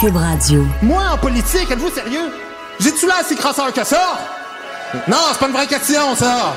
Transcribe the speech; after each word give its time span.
Cube 0.00 0.16
Radio. 0.16 0.64
Moi, 0.80 1.02
en 1.12 1.18
politique, 1.18 1.68
êtes-vous 1.70 1.90
sérieux? 1.90 2.30
J'ai-tu 2.78 3.08
là 3.08 3.16
assez 3.20 3.34
crasseur 3.34 3.72
que 3.72 3.82
ça? 3.82 4.16
Non, 5.08 5.16
c'est 5.32 5.40
pas 5.40 5.46
une 5.48 5.52
vraie 5.52 5.66
question, 5.66 6.14
ça! 6.14 6.54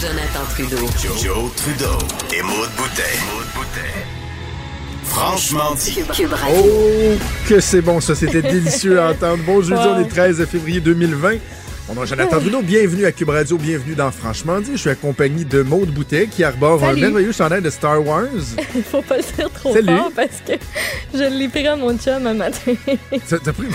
Jonathan 0.00 0.44
Trudeau. 0.50 0.86
Joe, 1.20 1.50
Trudeau 1.56 1.98
et 2.32 2.42
Maude 2.42 2.70
Boutet. 2.76 3.02
Franchement 5.06 5.74
dit. 5.74 5.94
Cube 5.94 6.32
Radio. 6.32 6.62
Oh, 6.64 7.48
que 7.48 7.58
c'est 7.58 7.80
bon, 7.80 8.00
ça. 8.00 8.14
C'était 8.14 8.42
délicieux 8.42 9.00
à 9.00 9.10
entendre. 9.10 9.42
Bon 9.44 9.62
jeudi, 9.62 9.82
on 9.84 10.00
est 10.00 10.08
13 10.08 10.46
février 10.46 10.80
2020. 10.80 11.38
Mon 11.88 11.94
nom 11.94 12.04
est 12.04 12.06
Jonathan 12.06 12.40
Bruno. 12.40 12.62
Bienvenue 12.62 13.04
à 13.04 13.12
Cube 13.12 13.28
Radio. 13.28 13.58
Bienvenue 13.58 13.94
dans 13.94 14.10
Franchement 14.10 14.58
dit. 14.60 14.72
Je 14.72 14.78
suis 14.78 14.90
accompagné 14.90 15.44
de 15.44 15.60
Maude 15.62 15.90
Boutet 15.90 16.28
qui 16.28 16.42
arbore 16.42 16.82
un 16.82 16.94
merveilleux 16.94 17.32
chandail 17.32 17.60
de 17.60 17.68
Star 17.68 18.04
Wars. 18.04 18.24
Faut 18.90 19.02
pas 19.02 19.18
le 19.18 19.22
dire 19.36 19.50
trop 19.50 19.74
Salut. 19.74 19.94
fort 19.94 20.10
parce 20.16 20.40
que 20.46 20.52
je 21.12 21.24
l'ai 21.24 21.48
pris 21.48 21.66
à 21.66 21.76
mon 21.76 21.96
chum 21.98 22.26
un 22.26 22.34
matin. 22.34 22.72
T'as 23.28 23.52
pris? 23.52 23.66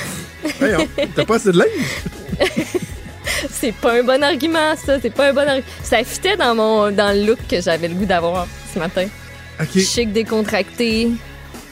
T'as 1.15 1.25
pas 1.25 1.35
assez 1.35 1.51
de 1.51 1.59
linge? 1.59 2.39
c'est 3.51 3.73
pas 3.75 3.99
un 3.99 4.03
bon 4.03 4.23
argument, 4.23 4.75
ça. 4.83 4.99
C'est 4.99 5.13
pas 5.13 5.29
un 5.29 5.33
bon 5.33 5.47
argument. 5.47 5.67
Ça 5.83 6.03
fitait 6.03 6.35
dans, 6.35 6.55
mon, 6.55 6.91
dans 6.91 7.15
le 7.15 7.27
look 7.27 7.39
que 7.47 7.61
j'avais 7.61 7.89
le 7.89 7.93
goût 7.93 8.05
d'avoir 8.05 8.47
ce 8.73 8.79
matin. 8.79 9.05
Chic, 9.71 10.11
décontracté. 10.11 11.09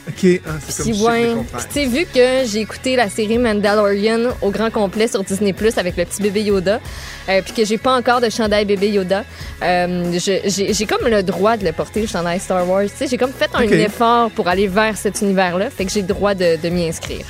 Ok. 0.08 0.40
Ah, 0.46 0.50
c'est 0.68 0.82
comme 0.90 1.02
ouais. 1.02 1.34
Puis 1.52 1.64
tu 1.68 1.72
sais, 1.74 1.86
vu 1.86 2.04
que 2.06 2.46
j'ai 2.50 2.60
écouté 2.60 2.96
la 2.96 3.08
série 3.10 3.38
Mandalorian 3.38 4.30
au 4.42 4.50
grand 4.50 4.70
complet 4.70 5.08
sur 5.08 5.22
Disney 5.22 5.52
Plus 5.52 5.76
avec 5.78 5.96
le 5.96 6.04
petit 6.04 6.22
bébé 6.22 6.42
Yoda, 6.42 6.80
euh, 7.28 7.42
puis 7.42 7.52
que 7.52 7.64
j'ai 7.64 7.78
pas 7.78 7.94
encore 7.96 8.20
de 8.20 8.30
chandail 8.30 8.64
bébé 8.64 8.88
Yoda, 8.90 9.24
euh, 9.62 10.18
j'ai 10.18 10.86
comme 10.86 11.06
le 11.08 11.22
droit 11.22 11.56
de 11.56 11.64
le 11.64 11.72
porter, 11.72 12.00
le 12.02 12.06
chandail 12.06 12.40
Star 12.40 12.68
Wars. 12.68 12.84
Tu 12.84 12.90
sais, 12.96 13.06
j'ai 13.06 13.18
comme 13.18 13.32
fait 13.32 13.50
un 13.54 13.60
effort 13.84 14.30
pour 14.30 14.48
aller 14.48 14.66
vers 14.66 14.96
cet 14.96 15.20
univers-là, 15.20 15.70
fait 15.70 15.84
que 15.84 15.92
j'ai 15.92 16.00
le 16.02 16.08
droit 16.08 16.34
de, 16.34 16.56
de 16.62 16.68
m'y 16.68 16.88
inscrire. 16.88 17.26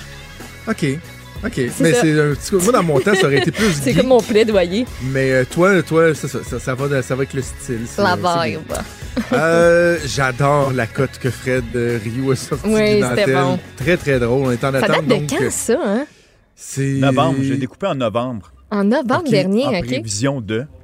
Ok. 0.68 0.84
OK. 1.44 1.56
Mais 1.78 1.92
c'est 1.92 2.20
un 2.20 2.34
petit 2.34 2.50
coup- 2.50 2.58
Moi, 2.58 2.72
dans 2.72 2.82
mon 2.82 2.98
temps, 2.98 3.14
ça 3.14 3.26
aurait 3.26 3.38
été 3.38 3.52
plus 3.52 3.72
C'est 3.82 3.94
comme 3.94 4.08
mon 4.08 4.20
plaidoyer. 4.20 4.84
Mais 5.02 5.30
euh, 5.30 5.44
toi, 5.44 5.80
toi, 5.84 6.12
ça, 6.12 6.26
ça, 6.26 6.40
ça, 6.42 6.58
ça 6.58 6.74
va, 6.74 7.00
ça 7.00 7.14
va 7.14 7.20
avec 7.20 7.32
le 7.32 7.42
style. 7.42 7.86
La 7.96 8.16
vibe. 8.16 8.60
Euh, 9.32 9.98
J'adore 10.06 10.72
la 10.72 10.86
cote 10.86 11.18
que 11.20 11.30
Fred 11.30 11.64
euh, 11.74 11.98
Rio 12.02 12.30
a 12.32 12.36
sortie 12.36 12.66
Oui, 12.66 12.96
du 12.96 13.02
c'était 13.02 13.02
dentelle. 13.02 13.34
bon. 13.34 13.58
Très, 13.76 13.96
très 13.96 14.18
drôle. 14.18 14.46
On 14.46 14.50
est 14.50 14.64
en 14.64 14.72
Ça 14.72 14.78
attente. 14.78 14.88
date 14.88 15.04
de 15.06 15.08
donc, 15.14 15.28
quand, 15.28 15.50
ça, 15.50 15.78
hein? 15.84 16.06
C'est... 16.54 16.82
Novembre, 16.98 17.38
je 17.42 17.52
l'ai 17.52 17.58
découpé 17.58 17.86
en 17.86 17.94
novembre. 17.94 18.52
En 18.70 18.84
novembre 18.84 19.24
Ok, 19.24 19.30
dernier, 19.30 19.64
en 19.66 19.74
OK? 19.74 19.86
prévision 19.86 20.40
de. 20.40 20.66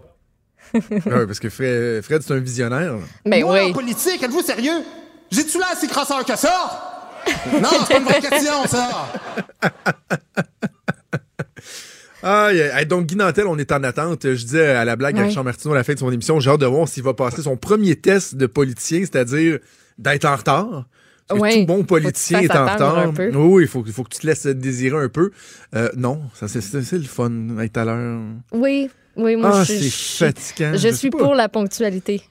Ouais, 0.74 1.26
parce 1.26 1.38
que 1.38 1.48
Fred, 1.50 2.02
Fred, 2.02 2.22
c'est 2.22 2.34
un 2.34 2.38
visionnaire. 2.38 2.94
Ben 3.24 3.44
Moi, 3.44 3.60
en 3.62 3.66
oui. 3.66 3.72
politique, 3.72 4.22
êtes-vous 4.22 4.42
sérieux? 4.42 4.82
J'ai-tu 5.30 5.58
là 5.58 5.66
assez 5.72 5.86
crasseur 5.86 6.24
que 6.24 6.36
ça? 6.36 6.90
Non, 7.60 7.68
c'est 7.86 7.94
pas 7.94 7.98
une 8.00 8.04
vraie 8.04 8.20
question, 8.20 8.66
ça! 8.66 9.08
Ah, 12.26 12.84
donc 12.86 13.06
Guy 13.06 13.16
Nantel, 13.16 13.46
on 13.46 13.58
est 13.58 13.70
en 13.70 13.82
attente. 13.84 14.22
Je 14.24 14.42
disais 14.44 14.68
à 14.68 14.84
la 14.84 14.96
blague 14.96 15.16
à 15.16 15.20
Ouais. 15.20 15.26
Richard 15.28 15.44
Martineau 15.44 15.74
à 15.74 15.76
la 15.76 15.84
fin 15.84 15.92
de 15.94 15.98
son 15.98 16.10
émission, 16.10 16.40
j'ai 16.40 16.50
hâte 16.50 16.60
de 16.60 16.66
voir 16.66 16.88
s'il 16.88 17.02
va 17.02 17.12
passer 17.14 17.42
son 17.42 17.56
premier 17.56 17.96
test 17.96 18.34
de 18.36 18.46
politicien, 18.46 19.00
c'est-à-dire 19.00 19.58
d'être 19.98 20.24
en 20.24 20.36
retard. 20.36 20.86
Parce 21.28 21.38
que 21.40 21.42
Ouais. 21.42 21.60
Tout 21.60 21.66
bon 21.66 21.84
politicien 21.84 22.40
est 22.40 22.50
en 22.50 22.64
retard. 22.66 23.12
Oui, 23.34 23.64
il 23.64 23.68
faut, 23.68 23.84
faut 23.84 24.04
que 24.04 24.10
tu 24.10 24.20
te 24.20 24.26
laisses 24.26 24.46
désirer 24.46 24.96
un 24.98 25.08
peu. 25.08 25.30
Euh, 25.74 25.88
non, 25.96 26.22
ça 26.34 26.48
c'est 26.48 26.60
le 26.92 27.02
fun 27.02 27.30
d'être 27.30 27.76
à 27.78 27.84
l'heure. 27.84 28.20
Oui, 28.52 28.90
oui, 29.16 29.36
moi, 29.36 29.50
Ah, 29.54 29.64
je, 29.64 29.72
c'est 29.72 30.26
fatigant. 30.32 30.72
je 30.76 30.88
suis 30.88 31.10
pour 31.10 31.34
la 31.34 31.48
ponctualité. 31.48 32.22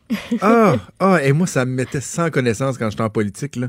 Ah, 0.42 0.76
ah, 1.00 1.20
et 1.24 1.32
moi, 1.32 1.48
ça 1.48 1.66
me 1.66 1.72
mettait 1.74 2.02
sans 2.02 2.30
connaissance 2.30 2.78
quand 2.78 2.90
j'étais 2.90 3.04
en 3.04 3.10
politique. 3.10 3.56
Là. 3.56 3.68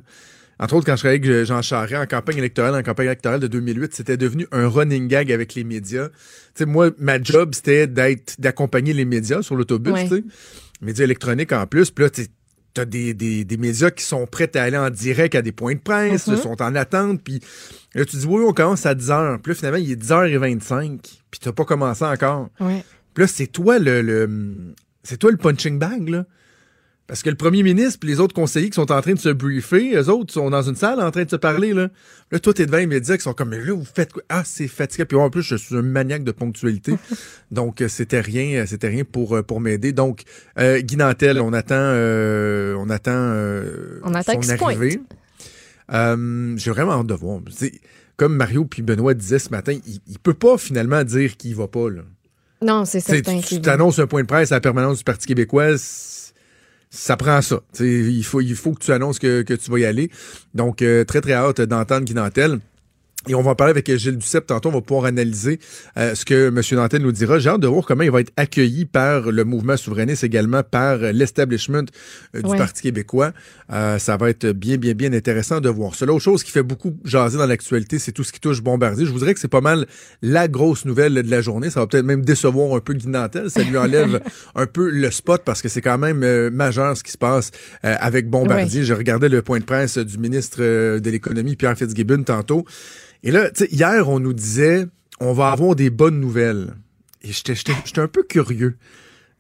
Entre 0.59 0.75
autres, 0.75 0.87
quand 0.87 0.95
je 0.97 1.01
travaillais 1.03 1.27
avec 1.29 1.47
Jean 1.47 1.63
Charest 1.63 1.95
en 1.95 2.07
campagne 2.07 2.39
électorale, 2.39 2.75
en 2.75 2.83
campagne 2.83 3.07
électorale 3.07 3.41
de 3.41 3.47
2008, 3.49 3.95
c'était 3.95 4.17
devenu 4.17 4.47
un 4.53 4.69
running 4.69 5.09
gag 5.09 5.33
avec 5.33 5.55
les 5.55 5.65
médias. 5.65 6.09
Tu 6.09 6.15
sais, 6.55 6.65
moi, 6.67 6.91
ma 6.99 7.21
job, 7.21 7.55
c'était 7.55 7.87
d'être, 7.87 8.41
d'accompagner 8.41 8.93
les 8.93 9.05
médias 9.05 9.43
sur 9.43 9.57
l'autobus, 9.57 9.93
Ouais. 9.93 10.09
tu 10.09 10.17
sais. 10.17 10.25
Médias 10.81 11.05
électroniques 11.05 11.53
en 11.53 11.67
plus. 11.67 11.91
Puis 11.91 12.05
là, 12.05 12.11
tu 12.11 12.27
as 12.81 12.85
des, 12.85 13.15
des, 13.15 13.45
des 13.45 13.57
médias 13.57 13.91
qui 13.91 14.05
sont 14.05 14.27
prêts 14.27 14.51
à 14.57 14.63
aller 14.63 14.77
en 14.77 14.91
direct 14.91 15.35
à 15.35 15.43
des 15.43 15.53
points 15.53 15.75
de 15.75 15.81
presse, 15.81 16.27
Mhm. 16.29 16.37
sont 16.37 16.63
en 16.63 16.75
attente. 16.75 17.23
Puis 17.23 17.41
là, 17.95 18.05
tu 18.05 18.17
dis, 18.17 18.27
oui, 18.27 18.45
on 18.47 18.53
commence 18.53 18.85
à 18.87 18.95
10 18.95 19.09
h. 19.09 19.39
Puis 19.41 19.51
là, 19.53 19.55
finalement, 19.57 19.79
il 19.79 19.91
est 19.91 19.97
10h25. 19.97 21.01
Puis 21.31 21.41
tu 21.41 21.53
pas 21.53 21.65
commencé 21.65 22.05
encore. 22.05 22.49
Ouais. 22.61 22.85
Puis 23.15 23.23
là, 23.23 23.27
c'est 23.29 23.47
toi 23.47 23.79
le, 23.79 24.03
le- 24.03 24.75
c'est 25.03 25.17
toi 25.19 25.31
le 25.31 25.37
punching 25.37 25.79
bag, 25.79 26.09
là. 26.09 26.27
Parce 27.07 27.23
que 27.23 27.29
le 27.29 27.37
premier 27.37 27.63
ministre 27.63 27.99
et 28.03 28.07
les 28.07 28.19
autres 28.19 28.35
conseillers 28.35 28.71
qui 28.71 28.77
sont 28.77 28.91
en 28.91 29.03
train 29.03 29.13
de 29.13 29.19
se 29.19 29.29
briefer, 29.29 29.95
eux 29.95 30.09
autres 30.09 30.33
sont 30.33 30.49
dans 30.49 30.63
une 30.63 30.75
salle 30.75 31.03
en 31.03 31.11
train 31.11 31.25
de 31.25 31.31
se 31.31 31.37
parler, 31.37 31.75
là. 31.75 31.89
Là, 32.33 32.39
toi, 32.41 32.55
t'es 32.55 32.65
devant 32.65 32.79
les 32.79 32.87
médias 32.87 33.19
qui 33.19 33.23
sont 33.23 33.35
comme, 33.35 33.51
mais 33.51 33.61
là, 33.61 33.75
vous 33.75 33.85
faites 33.85 34.15
quoi? 34.15 34.23
Ah, 34.31 34.43
c'est 34.47 34.69
fatigué. 34.69 35.05
Puis 35.05 35.17
moi, 35.17 35.27
en 35.27 35.31
plus, 35.31 35.43
je 35.43 35.57
suis 35.57 35.77
un 35.77 35.83
maniaque 35.83 36.25
de 36.25 36.33
ponctualité. 36.33 36.95
Donc, 37.51 37.83
euh, 37.83 37.89
c'était 37.89 38.21
rien, 38.21 38.63
euh, 38.63 38.67
c'était 38.67 38.89
rien 38.89 39.05
pour, 39.05 39.37
euh, 39.37 39.43
pour 39.43 39.61
m'aider. 39.61 39.93
Donc, 39.93 40.23
euh, 40.59 40.81
Guy 40.81 40.97
Nantel, 40.97 41.41
on 41.41 41.53
attend, 41.53 41.75
euh, 41.77 42.75
on 42.79 42.89
attend, 42.89 43.13
euh, 43.13 44.01
On 44.03 44.15
attend 44.15 44.41
son 44.41 44.65
arrivée. 44.65 44.99
J'ai 45.91 46.71
vraiment 46.71 46.93
hâte 47.01 47.07
de 47.07 47.15
voir. 47.15 47.41
Comme 48.17 48.37
Mario 48.37 48.65
puis 48.65 48.81
Benoît 48.81 49.13
disaient 49.13 49.39
ce 49.39 49.51
matin, 49.51 49.77
il, 49.87 49.99
il 50.07 50.19
peut 50.19 50.35
pas 50.35 50.57
finalement 50.57 51.05
dire 51.05 51.37
qu'il 51.37 51.55
va 51.55 51.69
pas, 51.69 51.91
là. 51.91 52.03
Non, 52.63 52.87
c'est 52.87 53.01
certain. 53.01 53.41
tu 53.41 53.61
t'annonces 53.61 53.99
un 53.99 54.07
point 54.07 54.23
de 54.23 54.27
presse 54.27 54.51
à 54.53 54.57
la 54.57 54.61
permanence 54.61 54.99
du 54.99 55.05
Parti 55.05 55.27
québécois, 55.27 55.77
ça 56.95 57.17
prend 57.17 57.43
ça. 57.43 57.61
Il 57.81 58.25
faut, 58.25 58.41
il 58.41 58.55
faut 58.55 58.73
que 58.73 58.85
tu 58.85 58.93
annonces 58.93 59.19
que, 59.19 59.43
tu 59.43 59.71
vas 59.71 59.79
y 59.79 59.85
aller. 59.85 60.11
Donc, 60.55 60.81
euh, 60.81 61.05
très, 61.05 61.21
très 61.21 61.33
hâte 61.33 61.61
d'entendre 61.61 62.05
Guy 62.05 62.15
Nantel. 62.15 62.61
Et 63.29 63.35
on 63.35 63.43
va 63.43 63.51
en 63.51 63.55
parler 63.55 63.73
avec 63.73 63.95
Gilles 63.97 64.17
Duceppe 64.17 64.47
tantôt. 64.47 64.71
On 64.71 64.73
va 64.73 64.81
pouvoir 64.81 65.07
analyser 65.07 65.59
euh, 65.99 66.15
ce 66.15 66.25
que 66.25 66.49
M. 66.49 66.61
Nantel 66.73 67.03
nous 67.03 67.13
dira. 67.13 67.39
J'ai 67.39 67.51
hâte 67.51 67.61
de 67.61 67.67
voir 67.67 67.85
comment 67.85 68.03
il 68.03 68.11
va 68.11 68.21
être 68.21 68.33
accueilli 68.37 68.85
par 68.87 69.31
le 69.31 69.45
mouvement 69.45 69.77
souverainiste, 69.77 70.25
également 70.25 70.63
par 70.63 70.99
l'establishment 70.99 71.85
euh, 72.35 72.43
du 72.43 72.55
Ouais. 72.55 72.59
Parti 72.59 72.83
québécois. 72.83 73.33
Euh, 73.73 73.99
ça 73.99 74.17
va 74.17 74.31
être 74.31 74.53
bien, 74.53 74.77
bien, 74.77 74.95
bien 74.95 75.13
intéressant 75.13 75.61
de 75.61 75.69
voir 75.69 75.95
ça. 75.95 76.07
L'autre 76.07 76.23
chose 76.23 76.43
qui 76.45 76.51
fait 76.51 76.63
beaucoup 76.63 76.97
jaser 77.05 77.39
dans 77.39 77.47
l'actualité, 77.47 77.99
c'est 77.99 78.13
tout 78.13 78.25
ce 78.25 78.33
qui 78.33 78.41
touche 78.41 78.63
Bombardier. 78.63 79.07
Je 79.07 79.11
vous 79.11 79.19
dirais 79.19 79.35
que 79.35 79.41
c'est 79.41 79.49
pas 79.49 79.61
mal 79.61 79.87
la 80.23 80.49
grosse 80.49 80.85
nouvelle 80.85 81.15
de 81.15 81.31
la 81.31 81.41
journée. 81.41 81.71
Ça 81.71 81.81
va 81.81 81.87
peut-être 81.87 82.05
même 82.05 82.25
décevoir 82.25 82.77
un 82.77 82.81
peu 82.81 82.95
Guy 82.95 83.09
Nantel. 83.09 83.51
Ça 83.51 83.63
lui 83.63 83.77
enlève 83.77 84.21
un 84.55 84.67
peu 84.67 84.91
le 84.91 85.11
spot 85.11 85.43
parce 85.45 85.63
que 85.63 85.69
c'est 85.69 85.81
quand 85.81 85.99
même 85.99 86.23
euh, 86.23 86.51
majeur 86.51 86.97
ce 86.97 87.03
qui 87.03 87.13
se 87.13 87.19
passe 87.19 87.51
euh, 87.85 87.95
avec 87.99 88.29
Bombardier. 88.29 88.85
Je 88.85 88.95
regardais 88.95 89.29
le 89.29 89.43
point 89.43 89.59
de 89.59 89.65
presse 89.65 89.99
du 89.99 90.19
ministre 90.19 90.59
de 90.61 91.11
l'Économie, 91.11 91.57
Pierre 91.57 91.77
Fitzgibbon, 91.77 92.23
tantôt. 92.23 92.65
Et 93.25 93.31
là, 93.31 93.51
hier, 93.71 94.09
on 94.11 94.21
nous 94.21 94.35
disait, 94.35 94.87
on 95.19 95.33
va 95.33 95.51
avoir 95.51 95.75
des 95.75 95.89
bonnes 95.89 96.21
nouvelles. 96.21 96.75
Et 97.23 97.33
j'étais 97.33 97.99
un 97.99 98.07
peu 98.07 98.23
curieux 98.23 98.77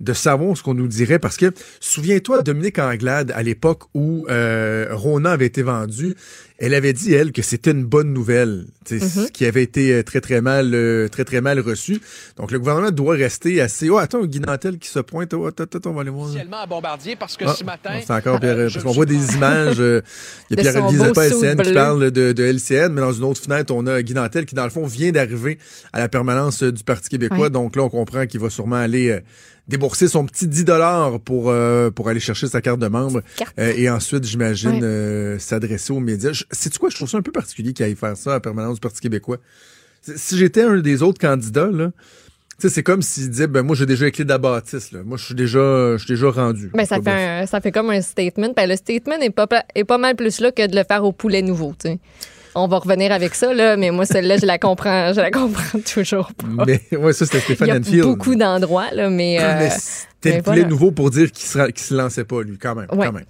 de 0.00 0.12
savoir 0.12 0.56
ce 0.56 0.62
qu'on 0.62 0.74
nous 0.74 0.88
dirait 0.88 1.18
parce 1.18 1.36
que 1.36 1.52
souviens-toi 1.80 2.42
Dominique 2.42 2.78
Anglade 2.78 3.32
à 3.34 3.42
l'époque 3.42 3.82
où 3.94 4.26
euh, 4.28 4.88
Rona 4.90 5.32
avait 5.32 5.46
été 5.46 5.62
vendu, 5.62 6.14
elle 6.58 6.74
avait 6.74 6.92
dit 6.92 7.12
elle 7.12 7.32
que 7.32 7.42
c'était 7.42 7.70
une 7.72 7.84
bonne 7.84 8.12
nouvelle, 8.12 8.66
tu 8.84 8.98
sais, 9.00 9.08
ce 9.08 9.30
qui 9.32 9.44
avait 9.44 9.62
été 9.62 9.92
euh, 9.92 10.02
très 10.02 10.20
très 10.20 10.40
mal 10.40 10.72
euh, 10.74 11.08
très 11.08 11.24
très 11.24 11.40
mal 11.40 11.58
reçu. 11.60 12.00
Donc 12.36 12.50
le 12.50 12.58
gouvernement 12.58 12.90
doit 12.90 13.14
rester 13.14 13.60
assez 13.60 13.88
oh 13.90 13.98
attends 13.98 14.24
Guy 14.24 14.40
Nantel 14.40 14.78
qui 14.78 14.88
se 14.88 14.98
pointe 15.00 15.32
oh, 15.34 15.46
attends, 15.46 15.64
attends, 15.64 15.90
on 15.90 15.94
va 15.94 16.02
aller 16.02 16.10
voir. 16.10 16.26
officiellement 16.26 16.58
à 16.62 16.66
Bombardier 16.66 17.16
parce 17.16 17.36
que 17.36 17.44
Ah, 17.46 17.54
ce 17.54 17.64
matin. 17.64 17.90
c'est 18.04 18.12
encore 18.12 18.40
Pierre, 18.40 18.56
euh, 18.58 18.68
parce 18.72 18.84
qu'on 18.84 18.92
voit 18.92 19.06
des 19.06 19.34
images. 19.34 19.80
euh, 19.80 20.00
Il 20.50 20.62
y 20.62 20.66
a 20.68 20.72
suit 20.72 21.30
SN 21.30 21.60
qui 21.62 21.72
parle 21.72 22.10
de, 22.10 22.32
de 22.32 22.42
LCN, 22.44 22.92
mais 22.92 23.00
dans 23.00 23.12
une 23.12 23.24
autre 23.24 23.40
fenêtre, 23.40 23.72
on 23.74 23.86
a 23.86 24.02
Guy 24.02 24.14
Nantel 24.14 24.44
qui, 24.46 24.54
dans 24.54 24.64
le 24.64 24.70
fond, 24.70 24.86
vient 24.86 25.10
d'arriver 25.12 25.58
à 25.92 25.98
la 25.98 26.08
permanence 26.08 26.62
du 26.62 26.84
Parti 26.84 27.08
québécois. 27.08 27.48
Donc 27.50 27.76
là, 27.76 27.82
on 27.82 27.88
comprend 27.88 28.26
qu'il 28.26 28.40
va 28.40 28.50
sûrement 28.50 28.76
aller 28.76 29.10
euh, 29.10 29.20
débourser 29.68 30.08
son 30.08 30.26
petit 30.26 30.46
10 30.46 30.64
dollars 30.64 31.20
pour, 31.20 31.48
euh, 31.50 31.90
pour 31.90 32.08
aller 32.08 32.20
chercher 32.20 32.46
sa 32.48 32.60
carte 32.60 32.80
de 32.80 32.88
membre. 32.88 33.22
Carte. 33.36 33.54
Euh, 33.58 33.72
et 33.76 33.88
ensuite, 33.88 34.24
j'imagine, 34.24 34.70
Ouais. 34.72 34.82
euh, 34.82 35.38
s'adresser 35.38 35.92
aux 35.92 36.00
médias. 36.00 36.44
C'est 36.50 36.76
quoi? 36.76 36.90
Je 36.90 36.96
trouve 36.96 37.08
ça 37.08 37.16
un 37.18 37.22
peu 37.22 37.32
particulier 37.32 37.72
qu'il 37.72 37.84
aille 37.86 37.96
faire 37.96 38.16
ça 38.16 38.30
à 38.30 38.34
la 38.34 38.40
permanence 38.40 38.74
du 38.74 38.80
Parti 38.80 39.00
québécois. 39.00 39.38
Si- 40.02 40.36
j'étais 40.36 40.62
un 40.62 40.78
des 40.80 41.02
autres 41.02 41.18
candidats, 41.20 41.70
là, 41.72 41.92
tu 42.60 42.68
c'est 42.68 42.82
comme 42.82 43.00
s'il 43.02 43.30
disait, 43.30 43.46
ben, 43.46 43.62
moi, 43.62 43.74
j'ai 43.74 43.86
déjà 43.86 44.04
les 44.04 44.12
clés 44.12 44.24
de 44.24 44.28
la 44.28 44.38
bâtisse, 44.38 44.92
là. 44.92 45.00
Moi, 45.04 45.16
je 45.16 45.24
suis 45.24 45.34
déjà, 45.34 45.96
je 45.96 46.04
suis 46.04 46.12
déjà 46.14 46.30
rendu. 46.30 46.70
Ben, 46.74 46.84
ça, 46.84 47.00
fait 47.00 47.10
un- 47.10 47.46
ça 47.46 47.60
fait 47.60 47.72
comme 47.72 47.90
un 47.90 48.00
statement. 48.02 48.52
Ben, 48.54 48.68
le 48.68 48.76
statement 48.76 49.16
est 49.20 49.30
pas, 49.30 49.48
est 49.74 49.84
pas 49.84 49.98
mal 49.98 50.14
plus 50.14 50.40
là 50.40 50.52
que 50.52 50.64
de 50.66 50.76
le 50.76 50.84
faire 50.86 51.04
au 51.04 51.12
poulet 51.12 51.42
nouveau. 51.42 51.74
tu 51.78 51.88
sais. 51.88 51.98
On 52.56 52.68
va 52.68 52.78
revenir 52.78 53.10
avec 53.12 53.34
ça, 53.34 53.52
là, 53.52 53.76
mais 53.76 53.90
moi, 53.90 54.06
celle-là, 54.06 54.36
je 54.38 54.46
la 54.46 54.58
comprends, 54.58 55.12
je 55.12 55.20
la 55.20 55.30
comprends 55.30 55.78
toujours 55.94 56.32
pas. 56.34 56.64
Mais 56.66 56.80
ouais, 56.96 57.12
ça 57.12 57.26
c'était 57.26 57.38
Il 57.38 57.42
Stéphane 57.42 57.68
y 57.68 57.70
a 57.72 57.76
Enfield. 57.78 58.02
beaucoup 58.04 58.34
d'endroits, 58.36 58.90
là, 58.92 59.10
mais. 59.10 59.38
euh, 59.40 59.56
mais 59.58 59.70
c'était 59.70 60.40
voilà. 60.40 60.64
nouveau 60.64 60.90
pour 60.92 61.10
dire 61.10 61.30
qu'il 61.32 61.46
se, 61.46 61.58
qu'il 61.70 61.84
se 61.84 61.94
lançait 61.94 62.24
pas, 62.24 62.42
lui, 62.42 62.56
quand 62.56 62.74
même. 62.76 62.86
Ouais. 62.92 63.06
Quand 63.06 63.12
même. 63.12 63.24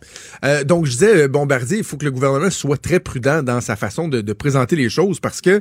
Euh, 0.44 0.62
donc, 0.64 0.84
je 0.86 0.90
disais, 0.92 1.22
euh, 1.24 1.28
Bombardier, 1.28 1.78
il 1.78 1.84
faut 1.84 1.96
que 1.96 2.04
le 2.04 2.10
gouvernement 2.10 2.50
soit 2.50 2.76
très 2.80 3.00
prudent 3.00 3.42
dans 3.42 3.60
sa 3.60 3.76
façon 3.76 4.08
de, 4.08 4.20
de 4.20 4.32
présenter 4.34 4.76
les 4.76 4.88
choses 4.90 5.20
parce 5.20 5.40
que 5.40 5.60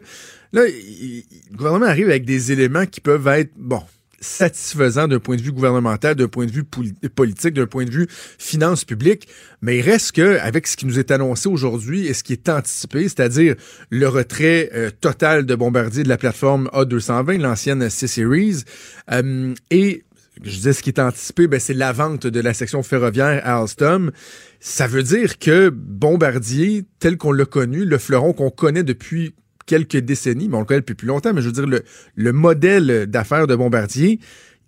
là, 0.51 0.61
il- 0.67 0.73
il- 0.75 1.25
le 1.51 1.57
gouvernement 1.57 1.85
arrive 1.85 2.09
avec 2.09 2.25
des 2.25 2.51
éléments 2.51 2.85
qui 2.85 2.99
peuvent 3.01 3.27
être, 3.29 3.51
bon, 3.57 3.81
satisfaisant 4.23 5.07
d'un 5.07 5.19
point 5.19 5.35
de 5.35 5.41
vue 5.41 5.51
gouvernemental, 5.51 6.15
d'un 6.15 6.27
point 6.27 6.45
de 6.45 6.51
vue 6.51 6.63
politique, 6.63 7.53
d'un 7.53 7.67
point 7.67 7.85
de 7.85 7.91
vue 7.91 8.07
finances 8.39 8.85
publiques, 8.85 9.27
mais 9.61 9.77
il 9.77 9.81
reste 9.81 10.13
que 10.13 10.39
avec 10.39 10.67
ce 10.67 10.77
qui 10.77 10.85
nous 10.85 10.99
est 10.99 11.11
annoncé 11.11 11.49
aujourd'hui 11.49 12.07
et 12.07 12.13
ce 12.13 12.23
qui 12.23 12.33
est 12.33 12.49
anticipé, 12.49 13.03
c'est-à-dire 13.03 13.55
le 13.89 14.07
retrait 14.07 14.69
euh, 14.73 14.89
total 14.89 15.45
de 15.45 15.55
Bombardier 15.55 16.03
de 16.03 16.09
la 16.09 16.17
plateforme 16.17 16.69
A220, 16.73 17.39
l'ancienne 17.39 17.89
C-Series, 17.89 18.63
euh, 19.11 19.53
et 19.69 20.03
je 20.41 20.49
disais 20.49 20.73
ce 20.73 20.81
qui 20.81 20.89
est 20.89 20.99
anticipé, 20.99 21.47
ben, 21.47 21.59
c'est 21.59 21.73
la 21.73 21.91
vente 21.91 22.25
de 22.25 22.39
la 22.39 22.53
section 22.53 22.81
ferroviaire 22.81 23.41
à 23.43 23.59
Alstom. 23.59 24.11
Ça 24.59 24.87
veut 24.87 25.03
dire 25.03 25.37
que 25.37 25.69
Bombardier, 25.69 26.85
tel 26.99 27.17
qu'on 27.17 27.31
l'a 27.31 27.45
connu, 27.45 27.85
le 27.85 27.97
fleuron 27.97 28.33
qu'on 28.33 28.49
connaît 28.49 28.83
depuis 28.83 29.35
quelques 29.65 29.97
décennies, 29.97 30.47
mais 30.47 30.57
on 30.57 30.61
le 30.61 30.65
connaît 30.65 30.81
depuis 30.81 30.95
plus 30.95 31.07
longtemps, 31.07 31.33
mais 31.33 31.41
je 31.41 31.47
veux 31.47 31.53
dire, 31.53 31.67
le, 31.67 31.83
le 32.15 32.31
modèle 32.31 33.07
d'affaires 33.07 33.47
de 33.47 33.55
Bombardier, 33.55 34.19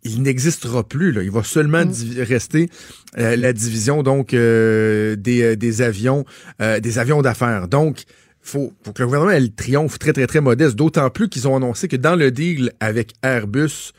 il 0.06 0.22
n'existera 0.22 0.88
plus. 0.88 1.12
Là. 1.12 1.24
Il 1.24 1.32
va 1.32 1.44
seulement 1.44 1.84
mm. 1.84 2.22
rester 2.22 2.70
euh, 3.18 3.36
la 3.36 3.52
division 3.52 4.04
donc 4.04 4.34
euh, 4.34 5.16
des, 5.16 5.42
euh, 5.42 5.56
des, 5.56 5.82
avions, 5.82 6.24
des 6.60 7.00
avions 7.00 7.22
d'affaires. 7.22 7.68
Donc, 7.68 8.04
faut, 8.42 8.72
faut 8.84 8.94
que 8.94 9.02
le 9.02 9.08
gouvernement 9.08 9.32
ait 9.32 9.40
le 9.40 9.50
triomphe 9.50 9.98
très, 9.98 10.14
très, 10.14 10.28
très 10.28 10.40
modeste, 10.42 10.76
d'autant 10.76 11.10
plus 11.10 11.28
qu'ils 11.30 11.48
ont 11.48 11.56
annoncé 11.56 11.88
que 11.88 11.96
dans 11.96 12.16
le 12.16 12.32
deal 12.32 12.72
avec 12.80 13.14
Airbus, 13.24 13.92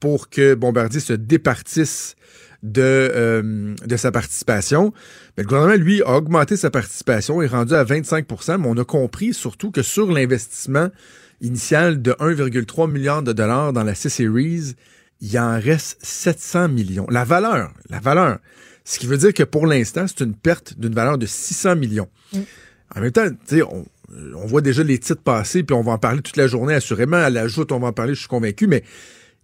pour 0.00 0.28
que 0.28 0.54
Bombardier 0.54 0.98
se 0.98 1.12
départisse 1.12 2.16
de, 2.62 3.74
de 3.84 3.96
sa 3.96 4.12
participation. 4.12 4.92
Mais 5.36 5.42
le 5.42 5.48
gouvernement, 5.48 5.74
lui, 5.74 6.02
a 6.02 6.16
augmenté 6.16 6.56
sa 6.56 6.70
participation, 6.70 7.42
est 7.42 7.46
rendu 7.46 7.74
à 7.74 7.84
25% 7.84 8.58
mais 8.58 8.68
on 8.68 8.76
a 8.76 8.84
compris 8.84 9.34
surtout 9.34 9.70
que 9.70 9.82
sur 9.82 10.10
l'investissement 10.10 10.88
initial 11.40 12.00
de 12.00 12.12
1,3 12.12 12.90
milliard 12.90 13.22
de 13.22 13.32
dollars 13.32 13.72
dans 13.72 13.82
la 13.82 13.94
C-Series, 13.94 14.74
il 15.20 15.38
en 15.38 15.58
reste 15.60 15.98
700 16.02 16.68
millions. 16.68 17.06
La 17.10 17.24
valeur, 17.24 17.72
la 17.90 18.00
valeur. 18.00 18.38
Ce 18.84 18.98
qui 18.98 19.06
veut 19.06 19.18
dire 19.18 19.32
que 19.32 19.42
pour 19.42 19.66
l'instant, 19.66 20.06
c'est 20.06 20.24
une 20.24 20.34
perte 20.34 20.78
d'une 20.78 20.94
valeur 20.94 21.18
de 21.18 21.26
600 21.26 21.76
millions. 21.76 22.08
Mm. 22.32 22.38
En 22.96 23.00
même 23.00 23.12
temps, 23.12 23.26
on, 23.70 23.84
on 24.34 24.46
voit 24.46 24.60
déjà 24.60 24.82
les 24.82 24.98
titres 24.98 25.22
passer, 25.22 25.62
puis 25.62 25.74
on 25.74 25.82
va 25.82 25.92
en 25.92 25.98
parler 25.98 26.22
toute 26.22 26.36
la 26.36 26.46
journée, 26.46 26.74
assurément. 26.74 27.16
À 27.16 27.30
l'ajout, 27.30 27.66
on 27.72 27.78
va 27.78 27.88
en 27.88 27.92
parler, 27.92 28.14
je 28.14 28.20
suis 28.20 28.28
convaincu, 28.28 28.66
mais 28.66 28.82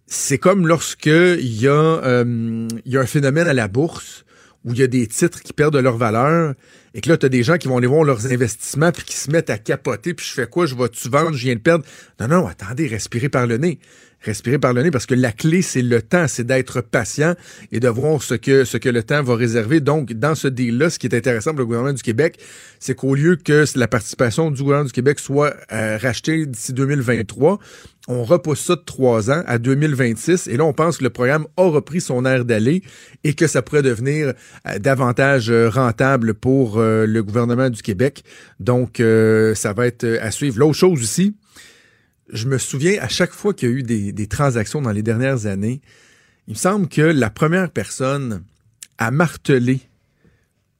c'est 0.09 0.39
comme 0.39 0.67
lorsque 0.67 1.05
il 1.05 1.61
y, 1.61 1.67
a, 1.67 1.71
euh, 1.71 2.67
y 2.85 2.97
a 2.97 2.99
un 2.99 3.05
phénomène 3.05 3.47
à 3.47 3.53
la 3.53 3.67
bourse 3.67 4.25
où 4.65 4.73
il 4.73 4.79
y 4.79 4.83
a 4.83 4.87
des 4.87 5.07
titres 5.07 5.41
qui 5.41 5.53
perdent 5.53 5.75
de 5.75 5.79
leur 5.79 5.97
valeur 5.97 6.55
et 6.93 7.01
que 7.01 7.09
là, 7.09 7.17
tu 7.17 7.27
as 7.27 7.29
des 7.29 7.43
gens 7.43 7.57
qui 7.57 7.67
vont 7.67 7.77
aller 7.77 7.87
voir 7.87 8.03
leurs 8.03 8.25
investissements 8.31 8.91
puis 8.91 9.03
qui 9.03 9.15
se 9.15 9.29
mettent 9.29 9.51
à 9.51 9.59
capoter, 9.59 10.15
puis 10.15 10.25
je 10.25 10.33
fais 10.33 10.47
quoi? 10.47 10.65
Je 10.65 10.75
vais-tu 10.75 11.09
vendre? 11.09 11.33
Je 11.33 11.45
viens 11.45 11.53
de 11.53 11.59
perdre. 11.59 11.85
Non, 12.19 12.27
non, 12.27 12.47
attendez, 12.47 12.87
respirez 12.87 13.29
par 13.29 13.45
le 13.45 13.57
nez 13.57 13.79
respirer 14.21 14.59
par 14.59 14.73
le 14.73 14.83
nez 14.83 14.91
parce 14.91 15.05
que 15.05 15.15
la 15.15 15.31
clé, 15.31 15.61
c'est 15.61 15.81
le 15.81 16.01
temps, 16.01 16.27
c'est 16.27 16.45
d'être 16.45 16.81
patient 16.81 17.35
et 17.71 17.79
de 17.79 17.87
voir 17.87 18.21
ce 18.21 18.35
que, 18.35 18.65
ce 18.65 18.77
que 18.77 18.89
le 18.89 19.03
temps 19.03 19.23
va 19.23 19.35
réserver. 19.35 19.79
Donc, 19.79 20.13
dans 20.13 20.35
ce 20.35 20.47
deal-là, 20.47 20.89
ce 20.89 20.99
qui 20.99 21.07
est 21.07 21.15
intéressant 21.15 21.51
pour 21.51 21.59
le 21.59 21.65
gouvernement 21.65 21.93
du 21.93 22.03
Québec, 22.03 22.39
c'est 22.79 22.95
qu'au 22.95 23.15
lieu 23.15 23.35
que 23.35 23.65
la 23.75 23.87
participation 23.87 24.51
du 24.51 24.61
gouvernement 24.61 24.87
du 24.87 24.93
Québec 24.93 25.19
soit 25.19 25.55
euh, 25.71 25.97
rachetée 26.01 26.45
d'ici 26.45 26.73
2023, 26.73 27.59
on 28.07 28.23
repousse 28.23 28.61
ça 28.61 28.75
de 28.75 28.81
trois 28.81 29.29
ans 29.29 29.43
à 29.45 29.57
2026. 29.57 30.47
Et 30.47 30.57
là, 30.57 30.65
on 30.65 30.73
pense 30.73 30.97
que 30.97 31.03
le 31.03 31.09
programme 31.09 31.45
a 31.57 31.69
repris 31.69 32.01
son 32.01 32.25
air 32.25 32.43
d'aller 32.43 32.81
et 33.23 33.33
que 33.33 33.47
ça 33.47 33.61
pourrait 33.61 33.83
devenir 33.83 34.33
euh, 34.67 34.79
davantage 34.79 35.49
euh, 35.49 35.69
rentable 35.69 36.33
pour 36.33 36.79
le 36.79 37.21
gouvernement 37.21 37.69
du 37.69 37.81
Québec. 37.81 38.23
Donc, 38.59 39.01
ça 39.55 39.73
va 39.73 39.87
être 39.87 40.05
à 40.21 40.31
suivre. 40.31 40.59
L'autre 40.59 40.77
chose 40.77 41.01
aussi, 41.01 41.35
je 42.31 42.47
me 42.47 42.57
souviens, 42.57 43.01
à 43.01 43.07
chaque 43.07 43.33
fois 43.33 43.53
qu'il 43.53 43.69
y 43.69 43.71
a 43.71 43.75
eu 43.75 43.83
des, 43.83 44.27
transactions 44.27 44.81
dans 44.81 44.91
les 44.91 45.03
dernières 45.03 45.45
années, 45.45 45.81
il 46.47 46.53
me 46.53 46.57
semble 46.57 46.87
que 46.87 47.01
la 47.01 47.29
première 47.29 47.69
personne 47.69 48.43
à 48.97 49.11
marteler 49.11 49.81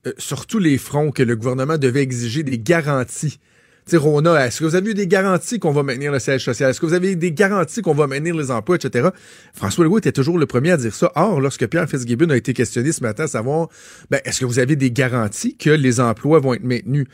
euh, 0.07 0.13
sur 0.17 0.45
tous 0.45 0.59
les 0.59 0.77
fronts 0.77 1.11
que 1.11 1.23
le 1.23 1.35
gouvernement 1.35 1.77
devait 1.77 2.01
exiger 2.01 2.43
des 2.43 2.59
garanties. 2.59 3.39
Tu 3.85 3.91
sais, 3.91 3.97
Rona, 3.97 4.45
est-ce 4.45 4.59
que 4.59 4.65
vous 4.65 4.75
avez 4.75 4.91
eu 4.91 4.93
des 4.93 5.07
garanties 5.07 5.57
qu'on 5.57 5.71
va 5.71 5.83
maintenir 5.83 6.11
le 6.11 6.19
siège 6.19 6.43
social? 6.43 6.69
Est-ce 6.69 6.79
que 6.79 6.85
vous 6.85 6.93
avez 6.93 7.13
eu 7.13 7.15
des 7.15 7.31
garanties 7.31 7.81
qu'on 7.81 7.93
va 7.93 8.07
maintenir 8.07 8.35
les 8.35 8.51
emplois, 8.51 8.75
etc.? 8.75 9.09
François 9.53 9.83
Legault 9.83 9.97
était 9.97 10.11
toujours 10.11 10.37
le 10.37 10.45
premier 10.45 10.71
à 10.71 10.77
dire 10.77 10.93
ça. 10.93 11.11
Or, 11.15 11.41
lorsque 11.41 11.65
Pierre 11.67 11.89
Fitzgibbon 11.89 12.29
a 12.29 12.37
été 12.37 12.53
questionné 12.53 12.91
ce 12.91 13.01
matin 13.01 13.23
à 13.23 13.27
savoir, 13.27 13.69
ben, 14.11 14.21
est-ce 14.25 14.41
que 14.41 14.45
vous 14.45 14.59
avez 14.59 14.75
des 14.75 14.91
garanties 14.91 15.55
que 15.57 15.69
les 15.69 15.99
emplois 15.99 16.39
vont 16.39 16.53
être 16.53 16.63
maintenus? 16.63 17.07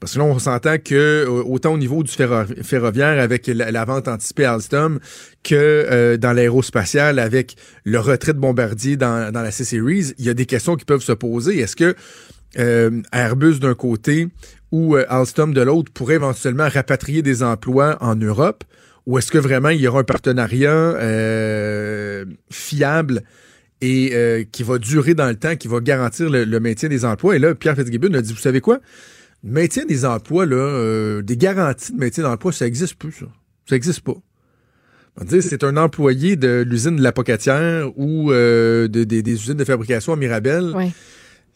Parce 0.00 0.12
que 0.12 0.18
là, 0.18 0.24
on 0.24 0.38
s'entend 0.38 0.76
que 0.78 0.94
euh, 0.94 1.42
autant 1.44 1.72
au 1.72 1.78
niveau 1.78 2.02
du 2.02 2.12
ferroviaire 2.12 3.18
avec 3.20 3.46
la, 3.46 3.84
vente 3.84 4.08
anticipée 4.08 4.44
Alstom 4.44 5.00
que 5.42 5.54
euh, 5.54 6.16
dans 6.16 6.32
l'aérospatial 6.32 7.18
avec 7.18 7.56
le 7.84 7.98
retrait 7.98 8.34
de 8.34 8.38
Bombardier 8.38 8.96
dans, 8.96 9.32
dans 9.32 9.42
la 9.42 9.50
C-Series, 9.50 10.12
il 10.18 10.24
y 10.24 10.28
a 10.28 10.34
des 10.34 10.46
questions 10.46 10.76
qui 10.76 10.84
peuvent 10.84 11.02
se 11.02 11.12
poser. 11.12 11.58
Est-ce 11.58 11.76
que 11.76 11.94
euh, 12.58 13.02
Airbus 13.12 13.58
d'un 13.58 13.74
côté 13.74 14.28
ou 14.70 14.96
Alstom 14.96 15.54
de 15.54 15.62
l'autre 15.62 15.90
pourrait 15.92 16.16
éventuellement 16.16 16.68
rapatrier 16.68 17.22
des 17.22 17.42
emplois 17.42 17.96
en 18.00 18.16
Europe? 18.16 18.64
Ou 19.06 19.18
est-ce 19.18 19.30
que 19.30 19.38
vraiment 19.38 19.68
il 19.68 19.80
y 19.80 19.86
aura 19.86 20.00
un 20.00 20.04
partenariat 20.04 20.94
fiable 22.50 23.22
et 23.80 24.48
qui 24.50 24.62
va 24.64 24.78
durer 24.78 25.14
dans 25.14 25.28
le 25.28 25.36
temps, 25.36 25.54
qui 25.54 25.68
va 25.68 25.78
garantir 25.78 26.28
le, 26.28 26.44
le 26.44 26.60
maintien 26.60 26.88
des 26.88 27.04
emplois? 27.04 27.36
Et 27.36 27.38
là, 27.38 27.54
Pierre 27.54 27.76
Fitzgibbon 27.76 28.12
a 28.14 28.20
dit, 28.20 28.32
vous 28.32 28.40
savez 28.40 28.60
quoi? 28.60 28.80
Maintien 29.50 29.84
des 29.84 30.04
emplois, 30.04 30.46
là, 30.46 30.56
euh, 30.56 31.22
des 31.22 31.36
garanties 31.36 31.92
de 31.92 31.98
maintien 31.98 32.24
d'emploi, 32.24 32.52
ça 32.52 32.64
n'existe 32.64 32.94
plus, 32.96 33.12
ça. 33.12 33.26
Ça 33.68 33.74
n'existe 33.74 34.00
pas. 34.00 34.16
On 35.18 35.24
c'est 35.40 35.64
un 35.64 35.76
employé 35.78 36.36
de 36.36 36.62
l'usine 36.66 36.96
de 36.96 37.02
la 37.02 37.12
Pocatière 37.12 37.90
ou 37.96 38.30
euh, 38.30 38.86
de, 38.86 39.04
des 39.04 39.32
usines 39.32 39.54
de 39.54 39.64
fabrication 39.64 40.12
à 40.12 40.16
Mirabel. 40.16 40.72
Oui. 40.74 40.92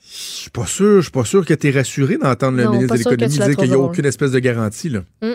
Je 0.02 0.16
suis 0.16 0.50
pas 0.50 0.66
sûr, 0.66 0.96
je 0.96 1.02
suis 1.02 1.10
pas 1.10 1.24
sûr 1.24 1.44
que 1.44 1.54
tu 1.54 1.68
es 1.68 1.70
rassuré 1.70 2.16
d'entendre 2.16 2.56
le 2.56 2.68
ministre 2.68 2.94
de 2.94 2.98
l'Économie 2.98 3.38
dire 3.38 3.56
qu'il 3.56 3.68
n'y 3.68 3.74
a 3.74 3.78
aucune 3.78 4.06
espèce 4.06 4.32
de 4.32 4.38
garantie. 4.38 4.88
Là. 4.88 5.04
Mm. 5.22 5.34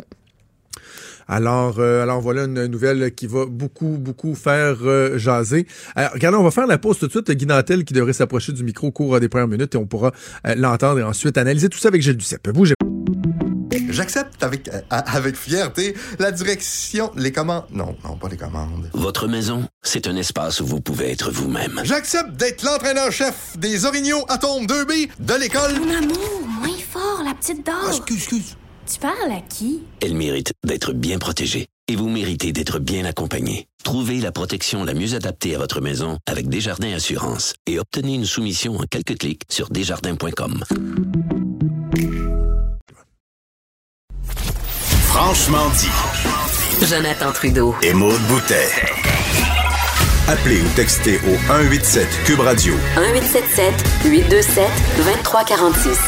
Alors, 1.28 1.80
euh, 1.80 2.04
alors 2.04 2.22
voilà 2.22 2.44
une 2.44 2.68
nouvelle 2.68 3.14
qui 3.14 3.28
va 3.28 3.46
beaucoup, 3.46 3.98
beaucoup 4.00 4.36
faire 4.36 4.78
euh, 4.84 5.18
jaser. 5.18 5.68
Alors, 5.96 6.12
regardez, 6.14 6.38
on 6.38 6.44
va 6.44 6.52
faire 6.52 6.68
la 6.68 6.78
pause 6.78 7.00
tout 7.00 7.08
de 7.08 7.12
suite. 7.12 7.32
Guy 7.32 7.46
Nantel 7.46 7.84
qui 7.84 7.94
devrait 7.94 8.14
s'approcher 8.14 8.54
du 8.54 8.64
micro 8.64 8.88
au 8.88 8.92
cours 8.92 9.20
des 9.20 9.30
premières 9.30 9.48
minutes 9.48 9.76
et 9.76 9.78
on 9.78 9.88
pourra 9.88 10.12
euh, 10.48 10.56
l'entendre 10.56 11.00
et 11.00 11.04
ensuite 11.04 11.38
analyser 11.38 11.70
tout 11.70 11.80
ça 11.80 11.88
avec 11.90 12.02
Gilles 12.02 12.18
Duceppe. 12.18 12.50
Bougez 12.50 12.76
J'accepte 13.90 14.44
avec, 14.44 14.70
avec 14.90 15.38
fierté 15.38 15.96
la 16.20 16.32
direction, 16.32 17.12
les 17.16 17.32
commandes. 17.32 17.64
Non, 17.72 17.96
non, 18.04 18.18
pas 18.18 18.28
les 18.28 18.36
commandes. 18.36 18.90
Votre 18.94 19.28
maison, 19.28 19.68
c'est 19.84 20.08
un 20.08 20.16
espace 20.18 20.60
où 20.60 20.66
vous 20.66 20.82
pouvez 20.82 21.12
être 21.12 21.32
vous-même. 21.32 21.80
J'accepte 21.84 22.32
d'être 22.32 22.64
l'entraîneur-chef 22.64 23.58
des 23.58 23.86
Orignaux 23.86 24.26
Atomes 24.28 24.66
2B 24.66 25.10
de 25.20 25.34
l'école. 25.40 25.80
Mon 25.80 25.96
amour, 25.96 26.42
moins 26.60 26.78
fort, 26.90 27.22
la 27.26 27.34
petite 27.34 27.66
dame. 27.66 27.76
Ah, 27.86 27.90
excuse, 27.90 28.18
excuse. 28.18 28.56
Tu 28.92 29.00
parles 29.00 29.32
à 29.32 29.42
qui? 29.42 29.82
Elle 30.00 30.14
mérite 30.14 30.54
d'être 30.64 30.94
bien 30.94 31.18
protégée. 31.18 31.68
Et 31.88 31.96
vous 31.96 32.08
méritez 32.08 32.52
d'être 32.52 32.80
bien 32.80 33.06
accompagné. 33.06 33.68
Trouvez 33.84 34.20
la 34.20 34.32
protection 34.32 34.84
la 34.84 34.94
mieux 34.94 35.16
adaptée 35.16 35.56
à 35.56 35.60
votre 35.60 35.82
maison 35.82 36.18
avec 36.28 36.50
Desjardins 36.50 36.94
Assurance 36.94 37.54
et 37.68 37.80
obtenez 37.80 38.16
une 38.16 38.26
soumission 38.26 38.76
en 38.78 38.84
quelques 38.90 39.18
clics 39.18 39.44
sur 39.50 39.70
desjardins.com. 39.70 40.64
Franchement 45.08 45.70
dit. 45.80 46.86
Jonathan 46.86 47.32
Trudeau. 47.32 47.76
Et 47.82 47.94
Maude 47.94 48.22
Boutet. 48.28 48.70
Appelez 50.28 50.62
ou 50.62 50.68
textez 50.76 51.18
au 51.18 51.36
187 51.48 52.08
Cube 52.26 52.40
Radio. 52.40 52.74
1877 52.98 53.74
827 54.06 54.70
2346. 54.98 56.00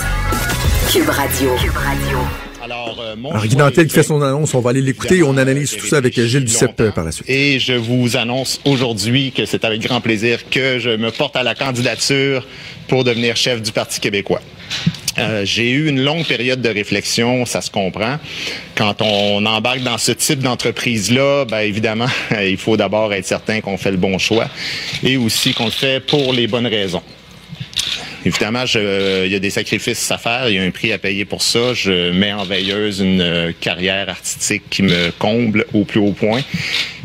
Cube 0.92 1.10
Radio. 1.10 1.56
Cube 1.56 1.78
Radio. 1.78 2.47
Alors, 2.64 2.98
euh, 3.00 3.16
mon 3.16 3.32
Alors 3.32 3.46
Guy 3.46 3.56
qui 3.88 3.90
fait 3.94 4.04
son 4.04 4.22
annonce, 4.22 4.54
on 4.54 4.60
va 4.60 4.72
aller 4.72 4.82
l'écouter 4.82 5.18
et 5.18 5.24
on 5.24 5.38
analyse 5.38 5.76
tout 5.78 5.86
ça 5.86 5.98
avec 5.98 6.20
Gilles 6.20 6.44
Duceppe 6.44 6.82
euh, 6.82 6.92
par 6.92 7.04
la 7.04 7.12
suite. 7.12 7.30
Et 7.30 7.60
je 7.60 7.74
vous 7.74 8.18
annonce 8.18 8.60
aujourd'hui 8.66 9.32
que 9.32 9.46
c'est 9.46 9.64
avec 9.64 9.82
grand 9.82 10.02
plaisir 10.02 10.50
que 10.50 10.80
je 10.80 10.90
me 10.90 11.12
porte 11.12 11.36
à 11.36 11.44
la 11.44 11.56
candidature 11.56 12.46
pour 12.88 13.04
devenir 13.04 13.36
chef 13.36 13.62
du 13.62 13.72
Parti 13.72 14.00
québécois. 14.00 14.42
Euh, 15.20 15.46
j'ai 15.46 15.72
eu 15.72 15.88
une 15.88 16.04
longue 16.04 16.26
période 16.26 16.62
de 16.62 16.70
réflexion, 16.70 17.46
ça 17.46 17.62
se 17.62 17.72
comprend. 17.72 18.18
Quand 18.76 19.02
on 19.02 19.46
embarque 19.46 19.82
dans 19.82 19.98
ce 19.98 20.12
type 20.12 20.40
d'entreprise-là, 20.40 21.46
ben 21.46 21.60
évidemment, 21.60 22.08
il 22.44 22.58
faut 22.58 22.78
d'abord 22.78 23.14
être 23.14 23.26
certain 23.26 23.62
qu'on 23.62 23.78
fait 23.78 23.92
le 23.92 23.98
bon 23.98 24.18
choix 24.18 24.48
et 25.04 25.18
aussi 25.18 25.54
qu'on 25.54 25.66
le 25.66 25.72
fait 25.72 26.00
pour 26.00 26.34
les 26.34 26.48
bonnes 26.48 26.68
raisons. 26.68 27.02
Évidemment, 28.26 28.64
il 28.74 29.32
y 29.32 29.36
a 29.36 29.40
des 29.40 29.50
sacrifices 29.50 30.10
à 30.12 30.18
faire, 30.18 30.50
il 30.50 30.56
y 30.56 30.60
a 30.60 30.64
un 30.64 30.72
prix 30.72 30.92
à 30.92 30.98
payer 30.98 31.26
pour 31.26 31.42
ça. 31.42 31.74
Je 31.74 32.12
mets 32.12 32.34
en 32.34 32.44
veilleuse 32.44 33.00
une 33.00 33.22
euh, 33.22 33.52
carrière 33.60 34.10
artistique 34.10 34.64
qui 34.70 34.84
me 34.84 35.12
comble 35.18 35.66
au 35.74 35.86
plus 35.86 36.00
haut 36.00 36.12
point 36.12 36.42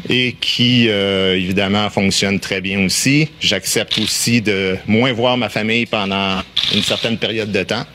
et 0.09 0.35
qui, 0.40 0.88
euh, 0.88 1.37
évidemment, 1.37 1.88
fonctionne 1.90 2.40
très 2.40 2.61
bien 2.61 2.85
aussi. 2.85 3.28
J'accepte 3.40 3.99
aussi 3.99 4.42
de 4.42 4.76
moins 4.87 5.12
voir 5.12 5.37
ma 5.37 5.49
famille 5.49 5.87
pendant 5.87 6.42
une 6.75 6.83
certaine 6.83 7.19
période 7.19 7.52
de 7.52 7.62
temps 7.62 7.87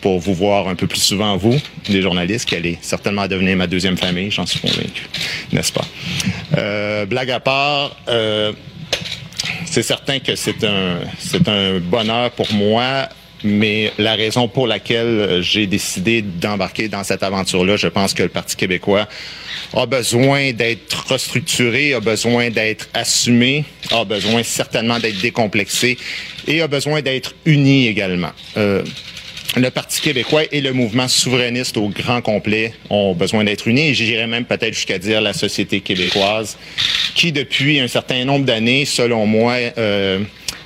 pour 0.00 0.20
vous 0.20 0.34
voir 0.34 0.68
un 0.68 0.74
peu 0.74 0.86
plus 0.86 1.00
souvent, 1.00 1.36
vous, 1.36 1.58
les 1.88 2.02
journalistes, 2.02 2.48
qui 2.48 2.54
allez 2.54 2.78
certainement 2.80 3.26
devenir 3.26 3.56
ma 3.56 3.66
deuxième 3.66 3.96
famille, 3.96 4.30
j'en 4.30 4.46
suis 4.46 4.60
convaincu, 4.60 5.08
n'est-ce 5.52 5.72
pas? 5.72 5.86
Euh, 6.56 7.06
blague 7.06 7.30
à 7.30 7.40
part, 7.40 7.96
euh, 8.08 8.52
c'est 9.64 9.82
certain 9.82 10.18
que 10.18 10.34
c'est 10.36 10.64
un, 10.64 11.78
bonheur 11.80 12.30
pour 12.32 12.52
moi 12.52 13.08
mais 13.44 13.92
la 13.98 14.14
raison 14.14 14.48
pour 14.48 14.66
laquelle 14.66 15.40
j'ai 15.42 15.66
décidé 15.66 16.22
d'embarquer 16.22 16.88
dans 16.88 17.04
cette 17.04 17.22
aventure-là, 17.22 17.76
je 17.76 17.86
pense 17.86 18.14
que 18.14 18.22
le 18.22 18.28
Parti 18.30 18.56
québécois 18.56 19.06
a 19.74 19.86
besoin 19.86 20.52
d'être 20.52 21.06
restructuré, 21.08 21.92
a 21.94 22.00
besoin 22.00 22.50
d'être 22.50 22.88
assumé, 22.94 23.64
a 23.92 24.04
besoin 24.04 24.42
certainement 24.42 24.98
d'être 24.98 25.20
décomplexé 25.20 25.98
et 26.46 26.62
a 26.62 26.66
besoin 26.66 27.02
d'être 27.02 27.34
uni 27.44 27.86
également. 27.86 28.32
Euh, 28.56 28.82
le 29.56 29.70
Parti 29.70 30.02
québécois 30.02 30.42
et 30.52 30.60
le 30.60 30.74
mouvement 30.74 31.08
souverainiste 31.08 31.78
au 31.78 31.88
grand 31.88 32.20
complet 32.20 32.74
ont 32.90 33.14
besoin 33.14 33.42
d'être 33.42 33.66
unis 33.66 33.88
et 33.88 33.94
j'irais 33.94 34.26
même 34.26 34.44
peut-être 34.44 34.74
jusqu'à 34.74 34.98
dire 34.98 35.22
la 35.22 35.32
société 35.32 35.80
québécoise 35.80 36.58
qui 37.14 37.32
depuis 37.32 37.80
un 37.80 37.88
certain 37.88 38.24
nombre 38.26 38.44
d'années, 38.44 38.84
selon 38.84 39.24
moi, 39.24 39.54
euh, 39.78 40.20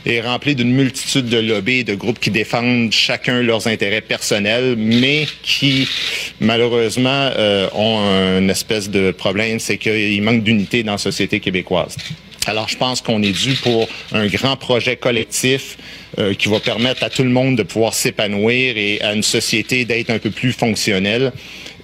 est 0.05 0.21
remplie 0.21 0.57
d'une 0.57 0.73
multitude 0.73 1.27
de 1.27 1.39
lobbies 1.39 1.81
et 1.81 1.85
de 1.85 1.95
groupes 1.95 2.19
qui 2.19 2.31
défendent 2.31 2.91
chacun 2.91 3.43
leurs 3.43 3.69
intérêts 3.69 4.01
personnels, 4.01 4.75
mais 4.77 5.27
qui 5.43 5.87
malheureusement 6.41 7.31
euh, 7.37 7.69
ont 7.75 8.01
une 8.39 8.51
espèce 8.51 8.91
de 8.91 9.13
problème, 9.13 9.61
c'est 9.61 9.79
qu'il 9.79 10.21
manque 10.23 10.43
d'unité 10.43 10.83
dans 10.83 10.93
la 10.93 10.99
société 10.99 11.39
québécoise. 11.39 11.97
Alors, 12.47 12.69
je 12.69 12.77
pense 12.77 13.03
qu'on 13.03 13.23
est 13.23 13.33
dû 13.33 13.55
pour 13.55 13.87
un 14.13 14.27
grand 14.27 14.57
projet 14.57 14.97
collectif 14.97 15.77
euh, 16.19 16.33
qui 16.35 16.49
va 16.49 16.59
permettre 16.59 17.05
à 17.05 17.11
tout 17.11 17.23
le 17.23 17.29
monde 17.29 17.57
de 17.57 17.63
pouvoir 17.63 17.93
s'épanouir 17.93 18.77
et 18.79 19.01
à 19.03 19.13
une 19.13 19.23
société 19.23 19.85
d'être 19.85 20.11
un 20.11 20.19
peu 20.19 20.31
plus 20.31 20.53
fonctionnelle. 20.53 21.33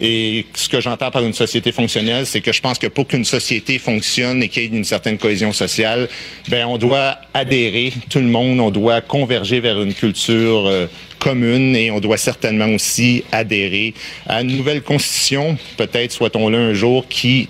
Et 0.01 0.47
ce 0.55 0.69
que 0.69 0.81
j'entends 0.81 1.11
par 1.11 1.25
une 1.25 1.35
société 1.35 1.73
fonctionnelle, 1.73 2.27
c'est 2.27 2.41
que 2.41 2.53
je 2.53 2.61
pense 2.61 2.79
que 2.79 2.87
pour 2.87 3.07
qu'une 3.07 3.25
société 3.25 3.79
fonctionne 3.79 4.43
et 4.43 4.49
qu'il 4.49 4.63
y 4.63 4.67
ait 4.67 4.79
une 4.79 4.85
certaine 4.85 5.19
cohésion 5.19 5.53
sociale, 5.53 6.09
ben 6.49 6.67
on 6.67 6.79
doit 6.79 7.19
adhérer, 7.35 7.93
tout 8.09 8.19
le 8.19 8.27
monde, 8.27 8.59
on 8.61 8.71
doit 8.71 9.03
converger 9.03 9.61
vers 9.61 9.81
une 9.81 9.95
culture 9.95 10.67
euh, 10.67 10.87
commune 11.19 11.77
et 11.77 11.91
on 11.91 12.01
doit 12.01 12.19
certainement 12.19 12.69
aussi 12.69 13.25
adhérer 13.31 13.95
à 14.27 14.41
une 14.41 14.57
nouvelle 14.57 14.83
constitution, 14.83 15.57
peut-être 15.77 16.13
soit-on 16.13 16.49
là 16.49 16.59
un 16.59 16.75
jour, 16.75 17.09
qui 17.09 17.49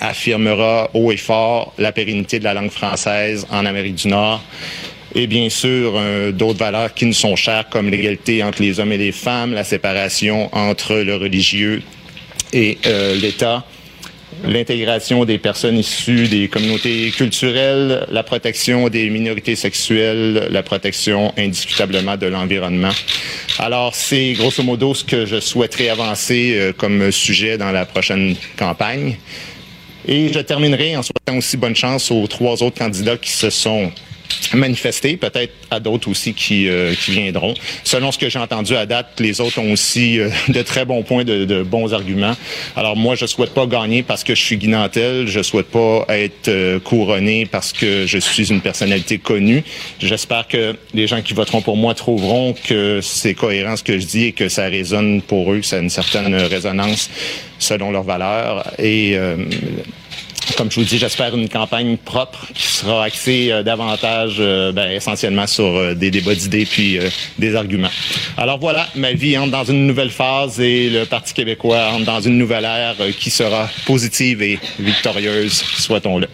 affirmera 0.00 0.90
haut 0.94 1.12
et 1.12 1.16
fort 1.16 1.72
la 1.78 1.92
pérennité 1.92 2.38
de 2.38 2.44
la 2.44 2.54
langue 2.54 2.70
française 2.70 3.46
en 3.50 3.66
Amérique 3.66 3.96
du 3.96 4.08
Nord 4.08 4.42
et 5.14 5.26
bien 5.26 5.48
sûr 5.48 5.94
euh, 5.96 6.32
d'autres 6.32 6.58
valeurs 6.58 6.94
qui 6.94 7.06
nous 7.06 7.12
sont 7.12 7.36
chères 7.36 7.68
comme 7.68 7.88
l'égalité 7.90 8.42
entre 8.42 8.62
les 8.62 8.78
hommes 8.80 8.92
et 8.92 8.98
les 8.98 9.12
femmes, 9.12 9.52
la 9.52 9.64
séparation 9.64 10.54
entre 10.54 10.96
le 10.96 11.16
religieux 11.16 11.82
et 12.52 12.78
euh, 12.86 13.14
l'État, 13.16 13.64
l'intégration 14.44 15.24
des 15.24 15.38
personnes 15.38 15.78
issues 15.78 16.28
des 16.28 16.48
communautés 16.48 17.10
culturelles, 17.10 18.06
la 18.10 18.22
protection 18.22 18.88
des 18.88 19.10
minorités 19.10 19.56
sexuelles, 19.56 20.48
la 20.50 20.62
protection 20.62 21.32
indiscutablement 21.36 22.16
de 22.16 22.26
l'environnement. 22.26 22.92
Alors, 23.58 23.94
c'est 23.94 24.34
grosso 24.34 24.62
modo 24.62 24.94
ce 24.94 25.04
que 25.04 25.26
je 25.26 25.40
souhaiterais 25.40 25.88
avancer 25.88 26.54
euh, 26.54 26.72
comme 26.72 27.10
sujet 27.10 27.58
dans 27.58 27.72
la 27.72 27.86
prochaine 27.86 28.36
campagne. 28.56 29.16
Et 30.08 30.32
je 30.32 30.40
terminerai 30.40 30.96
en 30.96 31.02
souhaitant 31.02 31.36
aussi 31.36 31.58
bonne 31.58 31.76
chance 31.76 32.10
aux 32.10 32.26
trois 32.26 32.62
autres 32.62 32.78
candidats 32.78 33.18
qui 33.18 33.30
se 33.30 33.50
sont 33.50 33.92
manifester, 34.54 35.16
peut-être 35.16 35.52
à 35.70 35.80
d'autres 35.80 36.08
aussi 36.08 36.32
qui, 36.32 36.68
euh, 36.68 36.94
qui 36.94 37.12
viendront. 37.12 37.54
Selon 37.84 38.12
ce 38.12 38.18
que 38.18 38.28
j'ai 38.28 38.38
entendu 38.38 38.76
à 38.76 38.86
date, 38.86 39.08
les 39.18 39.40
autres 39.40 39.58
ont 39.58 39.72
aussi 39.72 40.18
euh, 40.18 40.30
de 40.48 40.62
très 40.62 40.84
bons 40.84 41.02
points, 41.02 41.24
de, 41.24 41.44
de, 41.44 41.62
bons 41.62 41.92
arguments. 41.92 42.34
Alors 42.76 42.96
moi, 42.96 43.14
je 43.14 43.26
souhaite 43.26 43.52
pas 43.52 43.66
gagner 43.66 44.02
parce 44.02 44.24
que 44.24 44.34
je 44.34 44.40
suis 44.40 44.56
guinantel, 44.56 45.26
je 45.28 45.42
souhaite 45.42 45.68
pas 45.68 46.06
être 46.08 46.48
euh, 46.48 46.80
couronné 46.80 47.46
parce 47.46 47.72
que 47.72 48.06
je 48.06 48.18
suis 48.18 48.50
une 48.50 48.60
personnalité 48.60 49.18
connue. 49.18 49.62
J'espère 50.00 50.48
que 50.48 50.76
les 50.94 51.06
gens 51.06 51.22
qui 51.22 51.34
voteront 51.34 51.60
pour 51.60 51.76
moi 51.76 51.94
trouveront 51.94 52.54
que 52.64 53.00
c'est 53.02 53.34
cohérent 53.34 53.76
ce 53.76 53.82
que 53.82 53.98
je 53.98 54.06
dis 54.06 54.24
et 54.26 54.32
que 54.32 54.48
ça 54.48 54.64
résonne 54.64 55.22
pour 55.22 55.52
eux, 55.52 55.58
que 55.58 55.66
ça 55.66 55.76
a 55.76 55.80
une 55.80 55.90
certaine 55.90 56.34
résonance 56.34 57.10
selon 57.58 57.90
leurs 57.90 58.04
valeurs. 58.04 58.64
Et 58.78 59.18
comme 60.56 60.70
je 60.70 60.80
vous 60.80 60.86
dis, 60.86 60.98
j'espère 60.98 61.36
une 61.36 61.48
campagne 61.48 61.96
propre 61.96 62.46
qui 62.54 62.66
sera 62.66 63.04
axée 63.04 63.50
euh, 63.50 63.62
davantage, 63.62 64.36
euh, 64.38 64.72
ben, 64.72 64.90
essentiellement 64.90 65.46
sur 65.46 65.64
euh, 65.64 65.94
des 65.94 66.10
débats 66.10 66.34
d'idées 66.34 66.66
puis 66.66 66.98
des 67.38 67.54
arguments. 67.54 67.90
Alors 68.36 68.58
voilà, 68.58 68.86
ma 68.94 69.12
vie 69.12 69.36
entre 69.38 69.52
dans 69.52 69.64
une 69.64 69.86
nouvelle 69.86 70.10
phase 70.10 70.60
et 70.60 70.90
le 70.90 71.04
Parti 71.04 71.34
québécois 71.34 71.90
entre 71.92 72.04
dans 72.04 72.20
une 72.20 72.38
nouvelle 72.38 72.64
ère 72.64 72.96
qui 73.18 73.30
sera 73.30 73.68
positive 73.86 74.42
et 74.42 74.58
victorieuse, 74.78 75.62
souhaitons-le. 75.78 76.28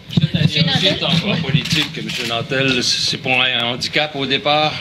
politique, 1.41 1.97
M. 1.97 2.07
Nantel, 2.29 2.83
c'est 2.83 3.17
pour 3.17 3.33
un 3.33 3.73
handicap 3.73 4.15
au 4.15 4.25
départ? 4.25 4.73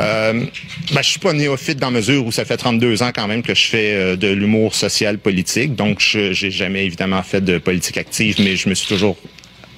Euh, 0.00 0.44
ben, 0.92 1.02
je 1.02 1.08
suis 1.08 1.20
pas 1.20 1.32
néophyte 1.32 1.78
dans 1.78 1.90
mesure 1.90 2.26
où 2.26 2.32
ça 2.32 2.44
fait 2.44 2.56
32 2.56 3.02
ans 3.02 3.10
quand 3.14 3.28
même 3.28 3.42
que 3.42 3.54
je 3.54 3.66
fais 3.66 3.94
euh, 3.94 4.16
de 4.16 4.28
l'humour 4.28 4.74
social 4.74 5.18
politique. 5.18 5.74
Donc, 5.74 6.00
je 6.00 6.32
j'ai 6.32 6.50
jamais 6.50 6.84
évidemment 6.84 7.22
fait 7.22 7.40
de 7.40 7.58
politique 7.58 7.96
active, 7.96 8.36
mais 8.40 8.56
je 8.56 8.68
me 8.68 8.74
suis 8.74 8.88
toujours 8.88 9.16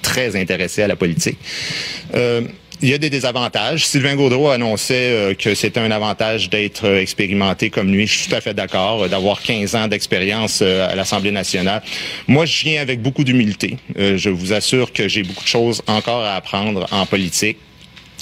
très 0.02 0.36
intéressé 0.36 0.82
à 0.82 0.86
la 0.86 0.96
politique. 0.96 1.38
Euh, 2.14 2.42
il 2.82 2.90
y 2.90 2.94
a 2.94 2.98
des 2.98 3.08
désavantages. 3.08 3.86
Sylvain 3.86 4.16
Gaudreau 4.16 4.50
annonçait 4.50 5.10
euh, 5.10 5.34
que 5.34 5.54
c'était 5.54 5.80
un 5.80 5.90
avantage 5.90 6.50
d'être 6.50 6.84
expérimenté 6.84 7.70
comme 7.70 7.90
lui. 7.90 8.06
Je 8.06 8.18
suis 8.18 8.28
tout 8.28 8.34
à 8.34 8.40
fait 8.42 8.52
d'accord, 8.52 9.08
d'avoir 9.08 9.40
15 9.40 9.74
ans 9.74 9.88
d'expérience 9.88 10.60
à 10.62 10.94
l'Assemblée 10.94 11.30
nationale. 11.30 11.82
Moi, 12.28 12.44
je 12.44 12.64
viens 12.64 12.80
avec 12.82 13.00
beaucoup 13.00 13.24
d'humilité. 13.24 13.78
je 13.96 14.28
vous 14.28 14.52
assure 14.52 14.92
que 14.92 15.08
j'ai 15.08 15.22
beaucoup 15.22 15.44
de 15.44 15.48
choses 15.48 15.82
encore 15.86 16.22
à 16.22 16.34
apprendre 16.34 16.86
en 16.90 17.06
politique. 17.06 17.56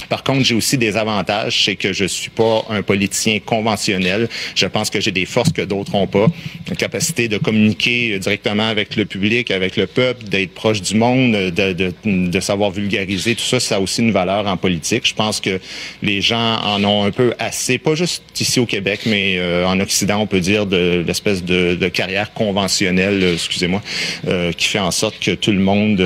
Par 0.08 0.22
contre, 0.22 0.44
j'ai 0.44 0.54
aussi 0.54 0.78
des 0.78 0.96
avantages, 0.96 1.64
c'est 1.64 1.76
que 1.76 1.92
je 1.92 2.04
suis 2.04 2.30
pas 2.30 2.64
un 2.70 2.82
politicien 2.82 3.38
conventionnel. 3.44 4.28
Je 4.54 4.66
pense 4.66 4.90
que 4.90 5.00
j'ai 5.00 5.12
des 5.12 5.26
forces 5.26 5.52
que 5.52 5.62
d'autres 5.62 5.92
n'ont 5.92 6.06
pas. 6.06 6.26
Une 6.68 6.76
capacité 6.76 7.28
de 7.28 7.38
communiquer 7.38 8.18
directement 8.18 8.68
avec 8.68 8.96
le 8.96 9.04
public, 9.04 9.50
avec 9.50 9.76
le 9.76 9.86
peuple, 9.86 10.24
d'être 10.24 10.52
proche 10.54 10.82
du 10.82 10.94
monde, 10.96 11.32
de, 11.32 11.72
de, 11.72 11.92
de, 12.04 12.40
savoir 12.40 12.70
vulgariser. 12.70 13.34
Tout 13.34 13.44
ça, 13.44 13.60
ça 13.60 13.76
a 13.76 13.80
aussi 13.80 14.02
une 14.02 14.12
valeur 14.12 14.46
en 14.46 14.56
politique. 14.56 15.06
Je 15.06 15.14
pense 15.14 15.40
que 15.40 15.60
les 16.02 16.20
gens 16.20 16.58
en 16.62 16.82
ont 16.84 17.04
un 17.04 17.10
peu 17.10 17.34
assez, 17.38 17.78
pas 17.78 17.94
juste 17.94 18.22
ici 18.40 18.60
au 18.60 18.66
Québec, 18.66 19.00
mais 19.06 19.36
euh, 19.38 19.66
en 19.66 19.80
Occident, 19.80 20.18
on 20.20 20.26
peut 20.26 20.40
dire, 20.40 20.66
de 20.66 21.04
l'espèce 21.06 21.44
de, 21.44 21.74
de, 21.74 21.88
carrière 21.88 22.32
conventionnelle, 22.32 23.22
euh, 23.22 23.34
excusez-moi, 23.34 23.82
euh, 24.28 24.52
qui 24.52 24.66
fait 24.68 24.78
en 24.78 24.90
sorte 24.90 25.18
que 25.18 25.32
tout 25.32 25.52
le 25.52 25.58
monde 25.58 26.02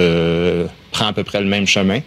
prend 0.91 1.07
à 1.07 1.13
peu 1.13 1.25
près 1.25 1.41
le 1.41 1.47
même 1.47 1.67
chemin. 1.67 2.01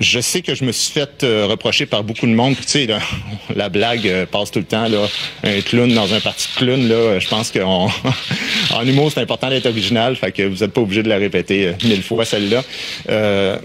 Je 0.00 0.18
sais 0.18 0.40
que 0.40 0.54
je 0.54 0.64
me 0.64 0.72
suis 0.72 0.92
fait 0.92 1.22
euh, 1.24 1.46
reprocher 1.46 1.84
par 1.84 2.02
beaucoup 2.02 2.26
de 2.26 2.32
monde. 2.32 2.56
Tu 2.56 2.66
sais, 2.66 2.88
la 3.54 3.68
blague 3.68 4.08
euh, 4.08 4.24
passe 4.24 4.50
tout 4.50 4.58
le 4.58 4.64
temps. 4.64 4.88
Là, 4.88 5.06
un 5.44 5.60
clown 5.60 5.92
dans 5.92 6.14
un 6.14 6.20
parti 6.20 6.48
de 6.54 6.58
clown, 6.58 6.88
là, 6.88 7.18
je 7.18 7.28
pense 7.28 7.50
qu'en 7.50 7.90
en 8.74 8.86
humour, 8.86 9.12
c'est 9.12 9.20
important 9.20 9.50
d'être 9.50 9.66
original. 9.66 10.16
Fait 10.16 10.32
que 10.32 10.42
vous 10.42 10.56
n'êtes 10.56 10.72
pas 10.72 10.80
obligé 10.80 11.02
de 11.02 11.10
la 11.10 11.18
répéter 11.18 11.66
euh, 11.66 11.72
mille 11.84 12.02
fois, 12.02 12.24
celle-là. 12.24 12.64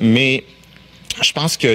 mais 0.02 0.44
je 1.22 1.32
pense 1.32 1.56
que 1.56 1.68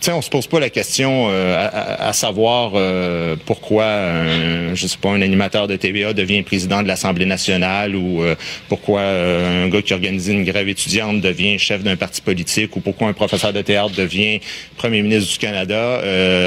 sais, 0.00 0.12
on 0.12 0.22
se 0.22 0.30
pose 0.30 0.46
pas 0.46 0.60
la 0.60 0.70
question 0.70 1.28
euh, 1.30 1.68
à, 1.98 2.12
savoir 2.12 2.72
euh, 2.74 3.36
pourquoi, 3.44 3.84
un, 3.84 4.74
je 4.74 4.86
sais 4.86 4.98
pas, 4.98 5.10
un 5.10 5.22
animateur 5.22 5.68
de 5.68 5.76
TVA 5.76 6.12
devient 6.12 6.42
président 6.42 6.82
de 6.82 6.88
l'Assemblée 6.88 7.26
nationale 7.26 7.94
ou 7.94 8.22
euh, 8.22 8.34
pourquoi 8.68 9.02
un 9.02 9.68
gars 9.68 9.82
qui 9.82 9.92
organise 9.92 10.28
une 10.28 10.44
grève 10.44 10.68
étudiante 10.68 11.20
devient 11.20 11.58
chef 11.58 11.82
d'un 11.82 11.96
parti 11.96 12.20
politique 12.20 12.76
ou 12.76 12.80
pourquoi 12.80 13.08
un 13.08 13.12
professeur 13.12 13.52
de 13.52 13.62
théâtre 13.62 13.94
devient 13.94 14.40
premier 14.76 15.02
ministre 15.02 15.32
du 15.32 15.38
Canada. 15.38 16.00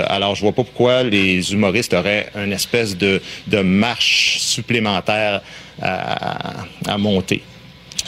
alors, 0.07 0.35
je 0.35 0.41
vois 0.41 0.51
pas 0.51 0.63
pourquoi 0.63 1.03
les 1.03 1.53
humoristes 1.53 1.93
auraient 1.93 2.27
une 2.35 2.53
espèce 2.53 2.97
de, 2.97 3.21
de 3.47 3.61
marche 3.61 4.37
supplémentaire 4.39 5.41
à, 5.81 6.65
à 6.87 6.97
monter. 6.97 7.41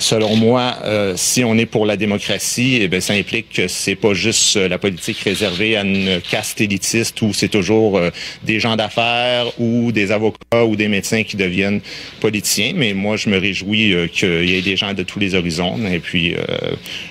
Selon 0.02 0.36
moi, 0.36 0.78
euh, 0.84 1.14
si 1.16 1.44
on 1.44 1.56
est 1.60 1.68
pour 1.68 1.86
la 1.86 1.96
démocratie, 1.96 2.80
eh 2.82 2.88
bien, 2.88 3.00
ça 3.00 3.14
implique 3.14 3.50
que 3.54 3.68
c'est 3.68 3.96
pas 3.96 4.16
juste 4.16 4.58
euh, 4.58 4.68
la 4.68 4.80
politique 4.80 5.20
réservée 5.20 5.78
à 5.78 5.84
une 5.84 6.20
caste 6.22 6.60
élitiste 6.60 7.22
où 7.22 7.34
c'est 7.34 7.50
toujours 7.50 8.00
euh, 8.00 8.10
des 8.42 8.60
gens 8.60 8.76
d'affaires 8.76 9.46
ou 9.60 9.92
des 9.92 10.12
avocats 10.12 10.66
ou 10.66 10.76
des 10.76 10.88
médecins 10.88 11.22
qui 11.22 11.38
deviennent 11.38 11.82
politiciens. 12.20 12.74
Mais 12.76 12.96
moi, 12.96 13.16
je 13.16 13.30
me 13.30 13.38
réjouis 13.38 14.10
qu'il 14.12 14.50
y 14.50 14.56
ait 14.56 14.64
des 14.64 14.76
gens 14.76 14.96
de 14.96 15.04
tous 15.04 15.20
les 15.20 15.36
horizons. 15.36 15.78
Et 15.86 16.00
puis, 16.00 16.36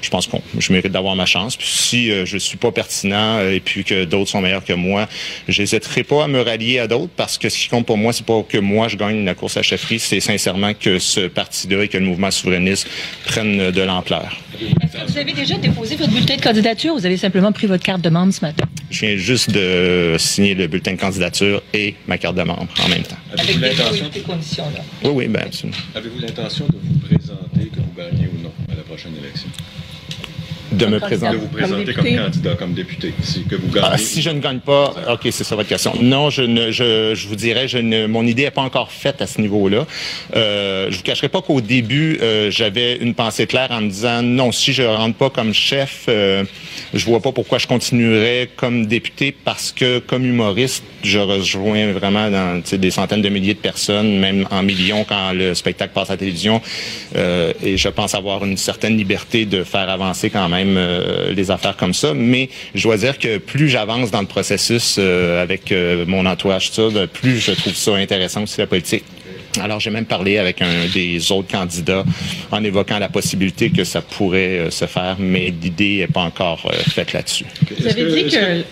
je 0.03 0.11
pense 0.11 0.27
que 0.27 0.37
je 0.59 0.73
mérite 0.73 0.91
d'avoir 0.91 1.15
ma 1.15 1.27
chance. 1.27 1.57
Puis 1.57 1.69
si 1.69 2.11
je 2.25 2.39
suis 2.39 2.57
pas 2.57 2.73
pertinent 2.73 3.41
et 3.41 3.61
puis 3.61 3.85
que 3.85 4.05
d'autres 4.05 4.31
sont 4.31 4.41
meilleurs 4.41 4.65
que 4.65 4.73
moi, 4.73 5.09
j'hésiterai 5.49 6.03
pas 6.03 6.25
à 6.25 6.29
me 6.29 6.41
rallier 6.41 6.81
à 6.81 6.89
d'autres 6.89 7.13
parce 7.17 7.39
que 7.39 7.49
ce 7.49 7.57
qui 7.57 7.69
compte 7.69 7.87
pour 7.87 7.99
moi, 7.99 8.13
c'est 8.13 8.27
pas 8.27 8.43
que 8.43 8.59
moi 8.59 8.89
je 8.89 8.97
gagne 8.97 9.25
la 9.25 9.35
course 9.35 9.57
à 9.57 9.63
chefferie, 9.63 10.01
c'est 10.01 10.21
sincèrement 10.21 10.75
que 10.75 10.99
ce 10.99 11.29
parti-là 11.29 11.85
et 11.85 11.89
que 11.89 11.99
le 11.99 12.05
mouvement 12.05 12.31
souverainiste 12.31 12.80
prennent 13.25 13.71
de 13.71 13.83
l'ampleur. 13.83 14.39
Est-ce 14.61 15.05
que 15.05 15.13
vous 15.13 15.19
avez 15.19 15.33
déjà 15.33 15.57
déposé 15.57 15.97
votre 15.97 16.11
bulletin 16.11 16.37
de 16.37 16.43
candidature 16.43 16.95
ou 16.95 16.99
vous 16.99 17.07
avez 17.07 17.17
simplement 17.17 17.53
pris 17.53 17.67
votre 17.67 17.83
carte 17.83 18.03
de 18.03 18.11
membre 18.11 18.33
ce 18.33 18.43
matin? 18.43 18.65
Je 18.91 19.07
viens 19.07 19.17
juste 19.17 19.51
de 19.51 20.17
signer 20.19 20.55
le 20.55 20.67
bulletin 20.67 20.93
de 20.93 21.01
candidature 21.01 21.63
et 21.73 21.95
ma 22.07 22.19
carte 22.19 22.37
de 22.37 22.43
membre 22.43 22.69
en 22.85 22.89
même 22.89 23.03
temps. 23.03 23.17
Avez-vous 23.39 23.61
l'intention 23.61 24.11
conditions-là. 24.27 24.81
Oui, 25.05 25.11
oui, 25.15 25.29
bien 25.29 25.43
absolument. 25.43 25.79
Avez-vous 25.95 26.19
l'intention 26.19 26.67
de 26.67 26.77
vous 26.83 26.99
présenter, 27.01 27.71
que 27.71 27.77
vous 27.77 27.95
gagnez 27.97 28.29
ou 28.29 28.43
non, 28.43 28.53
à 28.71 28.77
la 28.77 28.83
prochaine 28.83 29.13
élection? 29.19 29.49
De 30.73 30.87
me 30.87 30.93
De 30.93 30.99
présenter. 30.99 31.37
vous 31.37 31.49
présenter 31.49 31.93
comme, 31.95 32.05
candidat, 32.05 32.55
comme 32.55 32.75
député. 32.75 33.13
Si, 33.23 33.45
que 33.45 33.57
vous 33.57 33.69
gagnez. 33.69 33.89
Ah, 33.91 33.99
si 33.99 34.23
je 34.23 34.31
ne 34.31 34.41
gagne 34.41 34.61
pas, 34.61 34.95
ok, 35.13 35.21
c'est 35.31 35.45
ça 35.45 35.57
votre 35.57 35.69
question. 35.69 35.93
Non, 36.01 36.31
je 36.31 36.43
ne, 36.43 36.71
je, 36.71 37.15
je 37.15 37.29
vous 37.29 37.37
dirais, 37.37 37.67
je 37.67 37.79
ne, 37.79 38.07
mon 38.07 38.25
idée 38.25 38.45
n'est 38.45 38.51
pas 38.51 38.63
encore 38.63 38.93
faite 38.93 39.21
à 39.21 39.27
ce 39.27 39.41
niveau-là. 39.41 39.87
Euh, 40.37 40.89
je 40.91 40.97
vous 40.97 41.03
cacherai 41.03 41.29
pas 41.29 41.43
qu'au 41.43 41.61
début, 41.61 42.19
euh, 42.23 42.51
j'avais 42.51 42.97
une 42.97 43.15
pensée 43.15 43.47
claire 43.47 43.71
en 43.71 43.81
me 43.81 43.89
disant 43.89 44.23
non, 44.23 44.53
si 44.53 44.73
je 44.73 44.83
rentre 44.83 45.17
pas 45.17 45.31
comme 45.31 45.53
chef, 45.53 46.05
euh, 46.09 46.45
je 46.95 47.05
vois 47.05 47.21
pas 47.21 47.33
pourquoi 47.33 47.59
je 47.59 47.67
continuerais 47.67 48.49
comme 48.57 48.87
député 48.87 49.35
parce 49.45 49.73
que 49.73 49.99
comme 49.99 50.25
humoriste, 50.25 50.85
je 51.03 51.19
rejoins 51.19 51.93
vraiment 51.93 52.31
dans 52.31 52.63
des 52.71 52.91
centaines 52.91 53.23
de 53.23 53.29
milliers 53.29 53.55
de 53.55 53.59
personnes, 53.59 54.19
même 54.19 54.47
en 54.51 54.63
millions 54.63 55.05
quand 55.05 55.33
le 55.33 55.55
spectacle 55.55 55.93
passe 55.95 56.11
à 56.11 56.15
la 56.15 56.19
télévision. 56.19 56.61
Euh, 57.17 57.53
et 57.63 57.77
je 57.77 57.89
pense 57.89 58.15
avoir 58.15 58.45
une 58.45 58.57
certaine 58.57 58.97
liberté 58.97 59.47
de 59.47 59.65
faire 59.65 59.89
avancer 59.89 60.31
quand 60.31 60.49
même 60.49 60.60
euh, 60.77 61.33
les 61.33 61.51
affaires 61.51 61.77
comme 61.77 61.95
ça. 61.95 62.15
Mais 62.15 62.49
je 62.75 62.83
dois 62.83 62.97
dire 62.97 63.19
que 63.19 63.39
plus 63.39 63.69
j'avance 63.69 64.11
dans 64.11 64.21
le 64.21 64.27
processus 64.27 64.97
euh, 64.99 65.43
avec 65.43 65.73
euh, 65.73 66.05
mon 66.07 66.27
entourage, 66.27 66.71
tout 66.71 66.91
ça, 66.91 67.07
plus 67.07 67.39
je 67.39 67.53
trouve 67.53 67.75
ça 67.75 67.95
intéressant 67.95 68.43
aussi 68.43 68.59
la 68.59 68.67
politique. 68.67 69.05
Alors, 69.61 69.81
j'ai 69.81 69.91
même 69.91 70.05
parlé 70.05 70.39
avec 70.39 70.63
un 70.63 70.87
des 70.93 71.33
autres 71.33 71.51
candidats 71.51 72.05
en 72.53 72.63
évoquant 72.63 72.99
la 72.99 73.09
possibilité 73.09 73.71
que 73.71 73.83
ça 73.83 74.01
pourrait 74.01 74.59
euh, 74.59 74.71
se 74.71 74.87
faire, 74.87 75.17
mais 75.19 75.53
l'idée 75.63 75.99
n'est 75.99 76.07
pas 76.07 76.21
encore 76.21 76.71
euh, 76.73 76.77
faite 76.91 77.13
là-dessus. 77.13 77.47
Vous 77.79 77.87
avez 77.87 78.23
dit 78.23 78.31
que... 78.31 78.63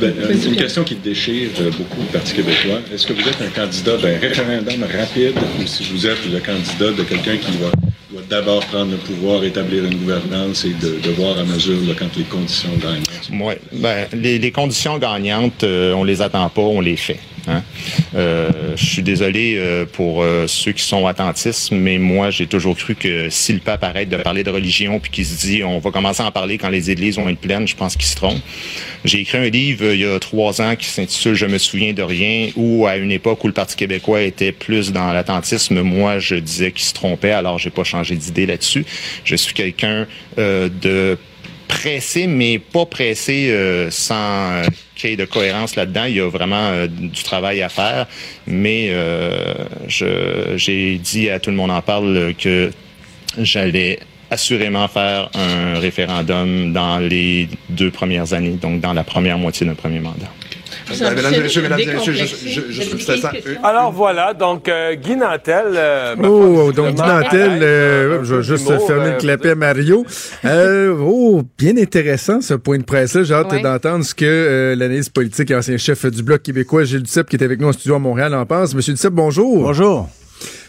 Ben, 0.00 0.12
euh, 0.18 0.34
une 0.34 0.56
question 0.56 0.82
qui 0.82 0.96
déchire 0.96 1.48
euh, 1.60 1.70
beaucoup 1.70 2.00
le 2.00 2.06
Parti 2.06 2.34
québécois. 2.34 2.80
Est-ce 2.92 3.06
que 3.06 3.12
vous 3.12 3.26
êtes 3.26 3.40
un 3.40 3.48
candidat 3.48 3.96
d'un 3.96 4.18
référendum 4.18 4.84
rapide 4.98 5.34
ou 5.60 5.66
si 5.66 5.84
vous 5.84 6.06
êtes 6.06 6.18
le 6.30 6.40
candidat 6.40 6.90
de 6.90 7.04
quelqu'un 7.04 7.36
qui 7.36 7.52
va, 7.52 7.70
d'abord 8.28 8.64
prendre 8.66 8.92
le 8.92 8.96
pouvoir, 8.96 9.44
établir 9.44 9.84
une 9.84 9.96
gouvernance 9.96 10.64
et 10.64 10.74
de, 10.74 11.10
voir 11.12 11.38
à 11.38 11.44
mesure 11.44 11.78
quand 11.98 12.16
les 12.16 12.24
conditions 12.24 12.70
gagnent? 12.80 13.02
Ouais, 13.40 13.60
ben, 13.72 14.06
les, 14.12 14.38
les 14.38 14.50
conditions 14.50 14.98
gagnantes, 14.98 15.64
euh, 15.64 15.92
on 15.94 16.04
les 16.04 16.22
attend 16.22 16.48
pas, 16.48 16.62
on 16.62 16.80
les 16.80 16.96
fait. 16.96 17.18
Hein? 17.48 17.62
Euh, 18.14 18.76
je 18.76 18.84
suis 18.84 19.02
désolé 19.02 19.56
euh, 19.56 19.84
pour 19.84 20.22
euh, 20.22 20.46
ceux 20.46 20.72
qui 20.72 20.84
sont 20.84 21.06
attentistes, 21.06 21.72
mais 21.72 21.98
moi, 21.98 22.30
j'ai 22.30 22.46
toujours 22.46 22.76
cru 22.76 22.94
que 22.94 23.28
si 23.30 23.52
le 23.52 23.58
pape 23.58 23.82
arrête 23.84 24.08
de 24.08 24.16
parler 24.16 24.44
de 24.44 24.50
religion 24.50 25.00
puis 25.00 25.10
qu'il 25.10 25.26
se 25.26 25.46
dit 25.46 25.64
on 25.64 25.78
va 25.78 25.90
commencer 25.90 26.22
à 26.22 26.26
en 26.26 26.30
parler 26.30 26.58
quand 26.58 26.68
les 26.68 26.90
églises 26.90 27.16
vont 27.16 27.28
être 27.28 27.40
pleines, 27.40 27.66
je 27.66 27.74
pense 27.74 27.96
qu'il 27.96 28.06
se 28.06 28.16
trompe. 28.16 28.38
J'ai 29.04 29.20
écrit 29.20 29.38
un 29.38 29.48
livre 29.48 29.92
il 29.92 30.00
y 30.00 30.06
a 30.06 30.18
trois 30.20 30.60
ans 30.60 30.76
qui 30.76 30.86
s'intitule 30.86 31.34
Je 31.34 31.46
me 31.46 31.58
souviens 31.58 31.92
de 31.92 32.02
rien, 32.02 32.50
où 32.56 32.86
à 32.86 32.96
une 32.96 33.10
époque 33.10 33.42
où 33.44 33.48
le 33.48 33.52
Parti 33.52 33.76
québécois 33.76 34.22
était 34.22 34.52
plus 34.52 34.92
dans 34.92 35.12
l'attentisme, 35.12 35.82
moi, 35.82 36.18
je 36.18 36.36
disais 36.36 36.70
qu'il 36.70 36.84
se 36.84 36.94
trompait, 36.94 37.32
alors 37.32 37.58
j'ai 37.58 37.70
pas 37.70 37.84
changé 37.84 38.14
d'idée 38.14 38.46
là-dessus. 38.46 38.84
Je 39.24 39.36
suis 39.36 39.54
quelqu'un 39.54 40.06
de 40.36 41.18
pressé, 41.68 42.26
mais 42.26 42.58
pas 42.58 42.86
pressé 42.86 43.50
euh, 43.50 43.90
sans 43.90 44.14
euh, 44.52 44.64
qu'il 44.94 45.10
y 45.10 45.12
ait 45.14 45.16
de 45.16 45.24
cohérence 45.24 45.76
là-dedans. 45.76 46.04
Il 46.04 46.16
y 46.16 46.20
a 46.20 46.28
vraiment 46.28 46.68
euh, 46.70 46.86
du 46.86 47.22
travail 47.22 47.62
à 47.62 47.68
faire, 47.68 48.06
mais 48.46 48.88
euh, 48.90 49.54
j'ai 49.88 50.98
dit 50.98 51.30
à 51.30 51.40
tout 51.40 51.50
le 51.50 51.56
monde 51.56 51.70
en 51.70 51.82
parle 51.82 52.16
euh, 52.16 52.32
que 52.32 52.70
j'allais 53.38 53.98
assurément 54.30 54.88
faire 54.88 55.30
un 55.34 55.78
référendum 55.78 56.72
dans 56.72 56.98
les 56.98 57.48
deux 57.68 57.90
premières 57.90 58.32
années, 58.32 58.56
donc 58.60 58.80
dans 58.80 58.94
la 58.94 59.04
première 59.04 59.38
moitié 59.38 59.66
d'un 59.66 59.74
premier 59.74 60.00
mandat. 60.00 60.30
Mesdames 60.90 61.34
et 61.34 61.40
messieurs, 61.40 61.62
mesdames 61.62 61.80
et 61.80 61.86
messieurs. 61.86 62.14
Alors 63.62 63.92
voilà, 63.92 64.34
donc 64.34 64.68
euh, 64.68 64.94
Guy 64.94 65.16
Nantel. 65.16 65.64
euh, 65.74 66.14
Oh, 66.22 66.72
donc 66.72 66.90
visiblement, 66.92 67.20
Nantel, 67.20 67.62
euh, 67.62 68.24
je 68.24 68.34
vais 68.36 68.42
juste 68.42 68.66
fermer 68.86 69.08
euh, 69.08 69.12
le 69.12 69.18
clapet 69.18 69.50
à 69.50 69.54
Mario. 69.54 70.04
Euh, 70.44 70.94
oh, 71.00 71.42
bien 71.58 71.76
intéressant 71.76 72.40
ce 72.40 72.54
point 72.54 72.78
de 72.78 72.84
presse-là. 72.84 73.22
J'ai 73.24 73.34
hâte 73.34 73.52
Ouais. 73.52 73.60
d'entendre 73.62 74.04
ce 74.04 74.14
que 74.14 74.24
euh, 74.24 74.74
l'analyse 74.76 75.08
politique 75.08 75.50
et 75.50 75.54
ancien 75.56 75.76
chef 75.76 76.06
du 76.06 76.22
Bloc 76.22 76.42
québécois, 76.42 76.84
Gilles 76.84 77.02
Duceppe, 77.02 77.28
qui 77.28 77.36
est 77.36 77.42
avec 77.42 77.60
nous 77.60 77.68
en 77.68 77.72
studio 77.72 77.96
à 77.96 77.98
Montréal, 77.98 78.34
en 78.34 78.46
pense. 78.46 78.74
Monsieur 78.74 78.92
Duceppe, 78.94 79.12
bonjour. 79.12 79.62
Bonjour. 79.64 80.08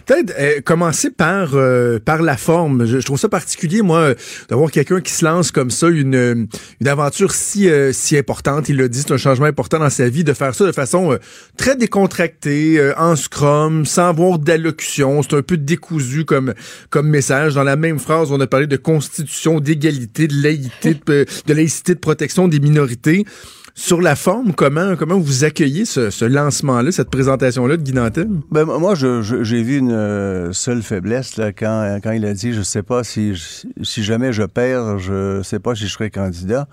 Peut-être 0.06 0.34
euh, 0.38 0.62
commencer 0.62 1.10
par 1.10 1.52
euh, 1.54 2.00
par 2.00 2.22
la 2.22 2.38
forme. 2.38 2.86
Je, 2.86 3.00
je 3.00 3.06
trouve 3.06 3.20
ça 3.20 3.30
particulier, 3.30 3.82
moi, 3.82 4.00
euh, 4.00 4.16
d'avoir 4.50 4.72
quelqu'un 4.72 5.02
qui 5.02 5.14
se 5.14 5.24
lance 5.24 5.52
comme 5.52 5.72
ça, 5.72 5.88
une, 5.88 6.16
euh, 6.16 6.46
une 6.82 6.88
aventure 6.88 7.34
si 7.34 7.70
euh, 7.70 7.92
si 7.94 8.18
importante. 8.18 8.70
Il 8.70 8.78
l'a 8.78 8.88
dit, 8.88 9.02
c'est 9.02 9.14
un 9.14 9.18
changement 9.18 9.46
important 9.46 9.80
dans 9.80 9.90
sa 9.90 10.10
vie, 10.10 10.24
de 10.24 10.34
faire 10.34 10.54
ça 10.56 10.66
de 10.66 10.72
façon 10.72 11.18
très 11.58 11.76
décontractée, 11.76 12.94
en 12.98 13.16
scrum, 13.16 13.86
sans 13.86 14.10
avoir 14.10 14.40
d'allocution. 14.40 15.22
C'est 15.24 15.36
un 15.36 15.42
peu 15.42 15.58
décousu 15.58 16.26
comme 16.26 16.54
comme 16.90 17.08
message. 17.08 17.56
Dans 17.56 17.64
la 17.64 17.76
même 17.76 18.00
phrase, 18.00 18.32
on 18.32 18.40
a 18.40 18.48
parlé 18.48 18.68
de 18.68 18.78
constitution, 18.78 19.60
d'égalité, 19.60 20.28
de 20.28 20.42
laïcité, 20.42 20.98
de, 21.06 21.26
de 21.46 21.54
laïcité, 21.54 21.96
de 21.96 22.00
protection 22.00 22.48
des 22.48 22.60
minorités. 22.60 23.26
Sur 23.76 24.02
la 24.02 24.16
forme, 24.16 24.54
comment 24.54 24.96
comment 24.96 25.18
vous 25.18 25.46
accueillez 25.46 25.86
ce, 25.86 26.12
ce 26.12 26.26
lancement-là, 26.26 26.92
cette 26.92 27.10
présentation-là 27.10 27.76
de 27.76 27.82
Guy 27.82 27.94
Nantel? 27.94 28.28
Ben, 28.52 28.66
moi, 28.66 28.94
j'ai 28.94 29.64
vu 29.64 29.78
une 29.80 29.92
euh, 29.92 30.54
seule 30.54 30.84
faiblesse 30.84 31.38
là, 31.38 31.52
quand, 31.52 31.98
quand 32.04 32.12
il 32.12 32.24
a 32.26 32.36
dit 32.36 32.54
Je 32.54 32.62
sais 32.62 32.84
pas 32.84 33.04
si, 33.04 33.34
je- 33.34 33.66
si 33.82 34.04
jamais 34.04 34.32
je 34.32 34.44
perds, 34.44 35.00
je 35.00 35.42
sais 35.42 35.58
pas 35.58 35.74
si 35.74 35.88
je 35.88 35.92
serai 35.92 36.12
candidat. 36.12 36.68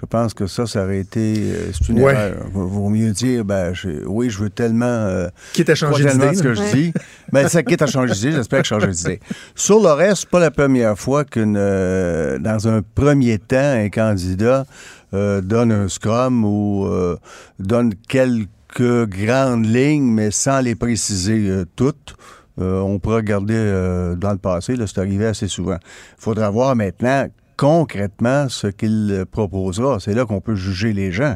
Je 0.00 0.06
pense 0.06 0.32
que 0.32 0.46
ça, 0.46 0.66
ça 0.66 0.84
aurait 0.84 1.00
été. 1.00 1.34
euh, 1.36 1.70
c'est 1.74 1.90
une 1.92 2.00
Ouais. 2.00 2.14
erreur. 2.14 2.46
Vaut 2.54 2.88
mieux 2.88 3.10
dire 3.12 3.44
ben, 3.44 3.74
Oui, 4.06 4.30
je 4.30 4.38
veux 4.38 4.50
tellement. 4.50 4.86
Euh, 4.86 5.28
Quitte 5.52 5.68
à 5.68 5.74
changer 5.74 6.06
d'idée, 6.06 6.34
ce 6.36 6.42
que 6.42 6.54
je 6.54 6.60
Ouais. 6.62 6.72
dis. 6.72 6.92
Ben, 7.32 7.48
ça 7.48 7.62
quitte 7.62 7.82
à 7.82 7.86
changer 7.86 8.14
d'idée. 8.14 8.32
J'espère 8.32 8.60
que 8.62 8.64
je 8.64 8.68
change 8.70 8.88
d'idée. 8.88 9.20
Sur 9.54 9.82
le 9.82 9.90
reste, 9.92 10.24
pas 10.30 10.40
la 10.40 10.50
première 10.50 10.98
fois 10.98 11.24
qu'une, 11.26 11.56
euh, 11.58 12.38
dans 12.38 12.66
un 12.66 12.80
premier 12.94 13.38
temps, 13.38 13.56
un 13.74 13.90
candidat 13.90 14.64
euh, 15.14 15.40
donne 15.40 15.70
un 15.70 15.88
scrum 15.88 16.44
ou 16.44 16.86
euh, 16.86 17.16
donne 17.58 17.94
quelques 18.08 18.48
grandes 19.06 19.66
lignes, 19.66 20.10
mais 20.10 20.30
sans 20.30 20.60
les 20.60 20.74
préciser 20.74 21.48
euh, 21.48 21.64
toutes. 21.76 22.16
On 22.58 22.98
pourra 22.98 23.16
regarder 23.16 24.14
dans 24.16 24.32
le 24.32 24.38
passé, 24.38 24.76
là, 24.76 24.86
c'est 24.86 24.98
arrivé 24.98 25.26
assez 25.26 25.46
souvent. 25.46 25.76
Il 25.82 26.22
faudra 26.22 26.48
voir 26.48 26.74
maintenant 26.74 27.28
concrètement 27.56 28.48
ce 28.48 28.66
qu'il 28.66 29.24
proposera. 29.30 29.98
C'est 29.98 30.14
là 30.14 30.26
qu'on 30.26 30.40
peut 30.40 30.54
juger 30.54 30.92
les 30.92 31.10
gens. 31.10 31.34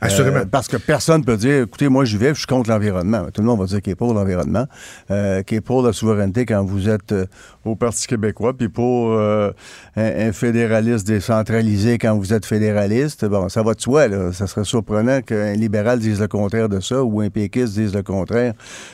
Assurément. 0.00 0.38
Euh, 0.38 0.44
parce 0.44 0.68
que 0.68 0.76
personne 0.76 1.20
ne 1.20 1.24
peut 1.24 1.36
dire, 1.36 1.62
écoutez, 1.62 1.88
moi 1.88 2.04
j'y 2.04 2.18
vais, 2.18 2.34
je 2.34 2.40
suis 2.40 2.46
contre 2.46 2.70
l'environnement. 2.70 3.26
Tout 3.32 3.40
le 3.40 3.46
monde 3.46 3.60
va 3.60 3.66
dire 3.66 3.80
qu'il 3.80 3.92
est 3.92 3.96
pour 3.96 4.12
l'environnement, 4.12 4.66
euh, 5.10 5.42
qu'il 5.42 5.58
est 5.58 5.62
pour 5.62 5.82
la 5.82 5.92
souveraineté 5.92 6.44
quand 6.44 6.62
vous 6.64 6.88
êtes 6.88 7.12
euh, 7.12 7.26
au 7.64 7.76
Parti 7.76 8.06
québécois, 8.06 8.54
puis 8.54 8.68
pour 8.68 9.12
euh, 9.12 9.52
un, 9.96 10.28
un 10.28 10.32
fédéraliste 10.32 11.06
décentralisé 11.06 11.96
quand 11.96 12.14
vous 12.18 12.34
êtes 12.34 12.44
fédéraliste. 12.44 13.24
Bon, 13.24 13.48
ça 13.48 13.62
va 13.62 13.72
de 13.72 13.80
soi, 13.80 14.08
là. 14.08 14.32
Ça 14.32 14.46
serait 14.46 14.64
surprenant 14.64 15.22
qu'un 15.22 15.54
libéral 15.54 15.98
dise 15.98 16.20
le 16.20 16.28
contraire 16.28 16.68
de 16.68 16.80
ça 16.80 17.02
ou 17.02 17.22
un 17.22 17.30
péquiste 17.30 17.74
dise 17.74 17.94
le 17.94 18.02
contraire 18.02 18.52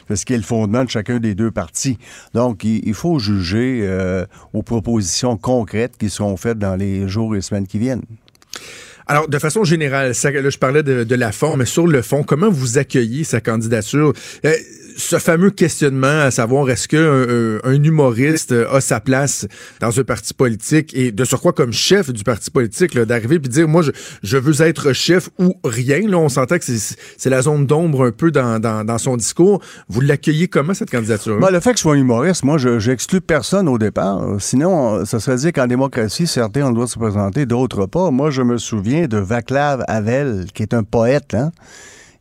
de 0.09 0.15
ce 0.15 0.25
qui 0.25 0.35
est 0.35 0.39
le 0.39 0.45
fondement 0.45 0.85
de 0.85 0.91
chacun 0.91 1.19
des 1.19 1.35
deux 1.35 1.51
partis. 1.51 1.99
Donc, 2.33 2.63
il, 2.63 2.87
il 2.87 2.95
faut 2.95 3.19
juger 3.19 3.89
aux 4.53 4.63
propositions 4.63 5.37
concrètes 5.37 5.97
qui 5.99 6.11
seront 6.11 6.37
faites 6.37 6.60
dans 6.61 6.77
les 6.77 7.09
jours 7.09 7.35
et 7.35 7.41
semaines 7.41 7.67
qui 7.67 7.79
viennent. 7.79 8.05
Alors, 9.11 9.27
de 9.27 9.41
façon 9.41 9.65
générale, 9.65 10.13
là, 10.13 10.51
je 10.51 10.59
parlais 10.59 10.85
de, 10.85 11.15
la 11.17 11.33
forme, 11.33 11.59
mais 11.59 11.65
sur 11.65 11.89
le 11.89 12.01
fond, 12.01 12.23
comment 12.23 12.49
vous 12.49 12.79
accueillez 12.79 13.25
sa 13.25 13.41
candidature? 13.41 14.13
Euh, 14.45 14.53
ce 14.97 15.19
fameux 15.19 15.51
questionnement 15.51 16.21
à 16.21 16.31
savoir 16.31 16.69
est-ce 16.71 16.87
qu'un 16.87 17.59
un 17.65 17.83
humoriste 17.83 18.53
a 18.53 18.81
sa 18.81 19.01
place 19.01 19.47
dans 19.81 19.99
un 19.99 20.05
parti 20.05 20.35
politique 20.35 20.95
et 20.95 21.11
de 21.11 21.25
surcroît 21.25 21.53
comme 21.53 21.73
chef 21.73 22.13
du 22.13 22.23
parti 22.23 22.51
politique, 22.51 22.97
d'arriver 22.99 23.39
puis 23.39 23.49
dire 23.49 23.67
moi 23.67 23.83
je, 24.23 24.37
veux 24.37 24.63
être 24.63 24.93
chef 24.93 25.31
ou 25.39 25.55
rien. 25.65 26.07
Là, 26.07 26.19
on 26.19 26.29
s'entend 26.29 26.59
que 26.59 26.65
c'est 26.65 27.31
la 27.31 27.43
zone 27.43 27.67
d'ombre 27.67 28.07
un 28.07 28.13
peu 28.13 28.31
dans, 28.31 28.61
dans, 28.61 28.99
son 28.99 29.17
discours. 29.17 29.63
Vous 29.89 30.01
l'accueillez 30.01 30.49
comment 30.49 30.75
cette 30.75 30.91
candidature? 30.91 31.39
Ben, 31.41 31.51
le 31.51 31.61
fait 31.61 31.73
que 31.73 31.77
je 31.77 31.83
sois 31.83 31.95
un 31.95 31.99
humoriste, 31.99 32.45
moi, 32.45 32.59
je 32.59 32.79
j'exclus 32.79 33.21
personne 33.21 33.69
au 33.69 33.79
départ. 33.79 34.23
Sinon, 34.39 35.05
ça 35.05 35.21
serait 35.21 35.37
dire 35.37 35.53
qu'en 35.53 35.67
démocratie, 35.67 36.27
certains 36.27 36.65
ont 36.65 36.69
le 36.69 36.75
droit 36.75 36.87
de 36.87 36.91
se 36.91 36.99
présenter, 36.99 37.47
d'autres 37.47 37.87
pas. 37.87 38.11
Moi, 38.11 38.31
je 38.31 38.43
me 38.43 38.59
souviens 38.59 39.00
de 39.09 39.19
Vaclav 39.19 39.85
Havel, 39.89 40.47
qui 40.53 40.63
est 40.63 40.75
un 40.75 40.83
poète, 40.83 41.35
hein, 41.35 41.53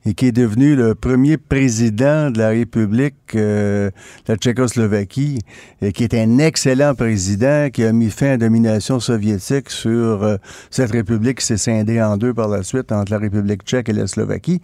et 0.06 0.14
qui 0.14 0.28
est 0.28 0.32
devenu 0.32 0.76
le 0.76 0.96
premier 0.96 1.38
président 1.38 2.32
de 2.32 2.38
la 2.40 2.50
République 2.50 3.36
euh, 3.36 3.90
de 4.26 4.34
la 4.34 4.36
Tchécoslovaquie, 4.38 5.40
et 5.82 5.92
qui 5.92 6.04
est 6.04 6.14
un 6.14 6.38
excellent 6.38 6.96
président, 6.96 7.70
qui 7.70 7.84
a 7.84 7.92
mis 7.92 8.10
fin 8.10 8.28
à 8.28 8.30
la 8.32 8.38
domination 8.38 9.00
soviétique 9.00 9.70
sur 9.70 10.24
euh, 10.24 10.38
cette 10.70 10.92
République 10.92 11.40
qui 11.40 11.46
s'est 11.46 11.58
scindée 11.58 12.02
en 12.02 12.18
deux 12.18 12.34
par 12.34 12.48
la 12.48 12.64
suite 12.64 12.92
entre 12.92 13.12
la 13.12 13.18
République 13.20 13.64
tchèque 13.64 13.90
et 13.90 13.94
la 13.94 14.08
Slovaquie. 14.08 14.62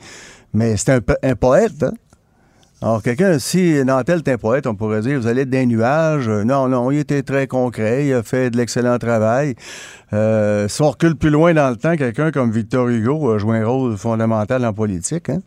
Mais 0.53 0.77
c'est 0.77 0.91
un, 0.91 1.01
un 1.21 1.35
poète, 1.35 1.83
hein? 1.83 1.93
Alors, 2.85 3.01
quelqu'un, 3.01 3.39
si 3.39 3.83
Nantel 3.83 4.19
était 4.19 4.33
un 4.33 4.37
poète, 4.37 4.67
on 4.67 4.75
pourrait 4.75 5.01
dire, 5.01 5.19
vous 5.19 5.25
allez 5.25 5.41
être 5.41 5.49
d'un 5.49 5.65
nuage. 5.65 6.29
Euh, 6.29 6.43
Non, 6.43 6.67
non, 6.67 6.91
il 6.91 6.99
était 6.99 7.23
très 7.23 7.47
concret, 7.47 8.05
il 8.05 8.13
a 8.13 8.21
fait 8.21 8.51
de 8.51 8.57
l'excellent 8.57 8.99
travail. 8.99 9.55
Euh, 10.13 10.67
si 10.67 10.83
on 10.83 10.91
recule 10.91 11.15
plus 11.15 11.31
loin 11.31 11.51
dans 11.55 11.71
le 11.71 11.77
temps, 11.77 11.95
quelqu'un 11.95 12.29
comme 12.29 12.51
Victor 12.51 12.87
Hugo 12.87 13.31
a 13.31 13.39
joué 13.39 13.57
un 13.57 13.65
rôle 13.65 13.97
fondamental 13.97 14.63
en 14.63 14.71
politique. 14.71 15.29
Hein? 15.29 15.39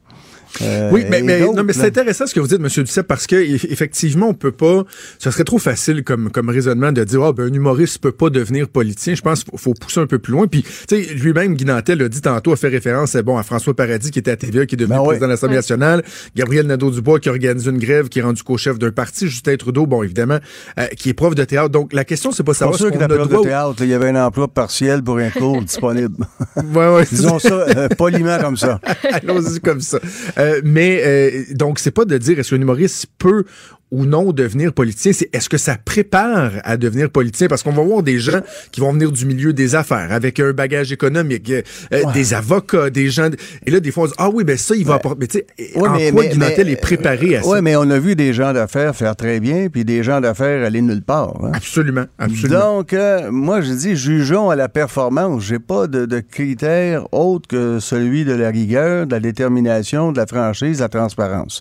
Euh, 0.62 0.90
Oui, 0.92 1.04
mais, 1.08 1.22
mais, 1.22 1.40
d'autres, 1.40 1.54
non, 1.54 1.64
mais 1.64 1.72
c'est 1.72 1.86
intéressant 1.86 2.26
ce 2.26 2.34
que 2.34 2.40
vous 2.40 2.46
dites, 2.48 2.58
M. 2.60 2.68
Duceppe, 2.84 3.06
parce 3.06 3.26
que 3.26 3.36
eff- 3.36 3.66
effectivement, 3.70 4.28
on 4.28 4.34
peut 4.34 4.52
pas. 4.52 4.84
Ce 5.18 5.30
serait 5.30 5.44
trop 5.44 5.58
facile 5.58 6.04
comme, 6.04 6.30
comme 6.30 6.48
raisonnement 6.48 6.92
de 6.92 7.04
dire, 7.04 7.22
ah, 7.22 7.32
ben, 7.32 7.44
un 7.50 7.52
humoriste 7.52 7.98
peut 7.98 8.12
pas 8.12 8.30
devenir 8.30 8.68
politicien. 8.68 9.14
Je 9.14 9.22
pense 9.22 9.44
qu'il 9.44 9.58
faut, 9.58 9.74
pousser 9.74 10.00
un 10.00 10.06
peu 10.06 10.18
plus 10.18 10.32
loin. 10.32 10.46
Puis, 10.46 10.62
tu 10.62 10.70
sais, 10.88 11.14
lui-même, 11.14 11.54
Guy 11.54 11.64
Nantel 11.64 11.98
l'a 11.98 12.08
dit 12.08 12.20
tantôt, 12.20 12.52
a 12.52 12.56
fait 12.56 12.68
référence 12.68 13.14
à, 13.14 13.22
bon, 13.22 13.36
à 13.36 13.42
François 13.42 13.74
Paradis, 13.74 14.10
qui 14.10 14.18
était 14.18 14.30
à 14.30 14.36
TVA, 14.36 14.66
qui 14.66 14.74
est 14.74 14.78
devenu 14.78 14.94
Ben 14.96 15.00
oui. 15.02 15.06
président 15.08 15.26
de 15.26 15.32
l'Assemblée 15.32 15.56
nationale, 15.56 16.02
Gabriel 16.34 16.66
Nadeau-Dubois, 16.66 17.20
qui 17.20 17.28
organise 17.28 17.66
une 17.66 17.78
grève, 17.78 18.08
qui 18.08 18.18
est 18.18 18.22
rendu 18.22 18.42
co-chef 18.42 18.78
d'un 18.78 18.90
parti, 18.90 19.28
Justin 19.28 19.56
Trudeau, 19.56 19.86
bon, 19.86 20.02
évidemment, 20.02 20.38
euh, 20.78 20.86
qui 20.96 21.10
est 21.10 21.14
prof 21.14 21.34
de 21.34 21.44
théâtre. 21.44 21.68
Donc, 21.70 21.92
la 21.92 22.04
question, 22.04 22.32
c'est 22.32 22.42
pas 22.42 22.54
savoir 22.54 22.76
sûr 22.76 22.86
ce 22.86 22.90
qu'il 22.90 22.98
qu'on 22.98 23.04
était 23.06 23.14
a 23.14 23.16
prof 23.16 23.28
droit 23.28 23.40
de 23.42 23.46
ou- 23.46 23.48
théâtre. 23.48 23.74
Il 23.80 23.88
y 23.88 23.94
avait 23.94 24.08
un 24.08 24.24
emploi 24.26 24.48
partiel 24.48 25.02
pour 25.02 25.18
un 25.18 25.30
cours 25.30 25.62
disponible. 25.62 26.24
Ouais, 26.56 26.94
ouais, 26.94 27.04
Disons 27.10 27.38
ça 27.38 27.52
euh, 27.54 27.88
poliment 27.88 28.38
comme 28.40 28.56
ça. 28.56 28.80
Allons-y 29.12 29.60
comme 29.60 29.80
ça. 29.80 29.98
Euh, 30.38 30.60
mais 30.64 31.02
euh, 31.04 31.44
donc, 31.52 31.78
c'est 31.78 31.90
pas 31.90 32.04
de 32.04 32.16
dire 32.18 32.38
est-ce 32.38 32.54
qu'un 32.54 32.60
humoriste 32.60 33.06
peut 33.18 33.44
ou 33.90 34.04
non 34.04 34.32
devenir 34.32 34.72
politicien, 34.72 35.12
c'est 35.12 35.28
est-ce 35.34 35.48
que 35.48 35.56
ça 35.58 35.76
prépare 35.82 36.52
à 36.64 36.76
devenir 36.76 37.10
politicien? 37.10 37.48
Parce 37.48 37.62
qu'on 37.62 37.72
va 37.72 37.82
voir 37.82 38.02
des 38.02 38.18
gens 38.18 38.40
qui 38.70 38.80
vont 38.80 38.92
venir 38.92 39.10
du 39.12 39.24
milieu 39.26 39.52
des 39.52 39.74
affaires, 39.74 40.12
avec 40.12 40.40
un 40.40 40.52
bagage 40.52 40.92
économique, 40.92 41.50
euh, 41.50 41.62
euh, 41.94 42.02
des 42.12 42.34
avocats, 42.34 42.90
des 42.90 43.08
gens... 43.08 43.30
Et 43.66 43.70
là, 43.70 43.80
des 43.80 43.90
fois, 43.90 44.04
on 44.04 44.06
dit, 44.08 44.12
ah 44.18 44.28
oui, 44.30 44.44
ben 44.44 44.56
ça, 44.58 44.74
il 44.74 44.84
va 44.84 44.94
apporter... 44.94 45.18
Mais 45.20 45.26
tu 45.26 45.38
sais, 45.38 45.78
Ouais, 45.78 45.88
en 45.88 45.92
mais- 45.94 46.10
quoi 46.12 46.22
mais- 46.36 46.54
mais- 46.64 46.72
est 46.72 46.76
préparé 46.80 47.36
à 47.36 47.42
ça? 47.42 47.48
Oui, 47.48 47.58
mais 47.62 47.76
on 47.76 47.88
a 47.90 47.98
vu 47.98 48.14
des 48.14 48.32
gens 48.34 48.52
d'affaires 48.52 48.94
faire 48.94 49.16
très 49.16 49.40
bien, 49.40 49.68
puis 49.68 49.84
des 49.84 50.02
gens 50.02 50.20
d'affaires 50.20 50.64
aller 50.66 50.82
nulle 50.82 51.02
part. 51.02 51.34
hein. 51.44 51.52
Absolument, 51.54 52.04
absolument. 52.18 52.76
Donc, 52.78 52.92
euh, 52.92 53.30
moi, 53.30 53.60
je 53.62 53.72
dis, 53.72 53.96
jugeons 53.96 54.50
à 54.50 54.56
la 54.56 54.68
performance. 54.68 55.42
J'ai 55.44 55.58
pas 55.58 55.86
de, 55.86 56.04
de 56.06 56.20
critères 56.20 57.06
autres 57.12 57.48
que 57.48 57.78
celui 57.80 58.24
de 58.24 58.32
la 58.34 58.50
rigueur, 58.50 59.06
de 59.06 59.12
la 59.12 59.20
détermination, 59.20 60.12
de 60.12 60.18
la 60.18 60.26
franchise, 60.26 60.78
de 60.78 60.82
la 60.82 60.88
transparence. 60.88 61.60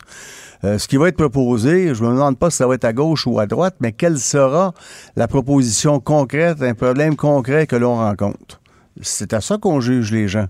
Euh, 0.63 0.78
ce 0.78 0.88
qui 0.88 0.98
va 0.98 1.10
être 1.10 1.17
proposé, 1.17 1.93
je 1.93 2.04
me 2.04 2.10
demande 2.10 2.38
pas 2.38 2.50
si 2.50 2.58
ça 2.58 2.67
va 2.67 2.76
être 2.76 2.86
à 2.86 2.93
gauche 2.93 3.28
ou 3.28 3.39
à 3.39 3.46
droite, 3.46 3.76
mais 3.80 3.91
quelle 3.91 4.17
sera 4.17 4.74
la 5.15 5.28
proposition 5.28 6.00
concrète, 6.00 6.62
un 6.62 6.74
problème 6.74 7.15
concret 7.15 7.67
que 7.67 7.76
l'on 7.76 7.96
rencontre? 7.96 8.62
C'est 9.02 9.34
à 9.34 9.41
ça 9.41 9.58
qu'on 9.58 9.80
juge 9.80 10.12
les 10.12 10.28
gens. 10.28 10.48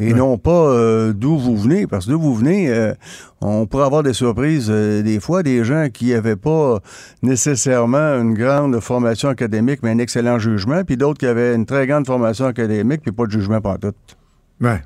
Et 0.00 0.12
non 0.12 0.38
pas 0.38 0.50
euh, 0.50 1.12
d'où 1.12 1.38
vous 1.38 1.56
venez, 1.56 1.86
parce 1.86 2.06
que 2.06 2.10
d'où 2.10 2.20
vous 2.20 2.34
venez, 2.34 2.68
euh, 2.68 2.94
on 3.40 3.66
pourrait 3.66 3.84
avoir 3.84 4.02
des 4.02 4.12
surprises 4.12 4.66
euh, 4.68 5.02
des 5.02 5.20
fois, 5.20 5.44
des 5.44 5.62
gens 5.62 5.86
qui 5.92 6.10
n'avaient 6.10 6.34
pas 6.34 6.80
nécessairement 7.22 8.18
une 8.20 8.34
grande 8.34 8.80
formation 8.80 9.28
académique, 9.28 9.80
mais 9.84 9.90
un 9.90 9.98
excellent 9.98 10.40
jugement, 10.40 10.82
puis 10.82 10.96
d'autres 10.96 11.18
qui 11.18 11.26
avaient 11.26 11.54
une 11.54 11.64
très 11.64 11.86
grande 11.86 12.06
formation 12.06 12.46
académique, 12.46 13.02
puis 13.02 13.12
pas 13.12 13.26
de 13.26 13.30
jugement 13.30 13.60
tout. 13.60 13.92
Ouais. 14.60 14.80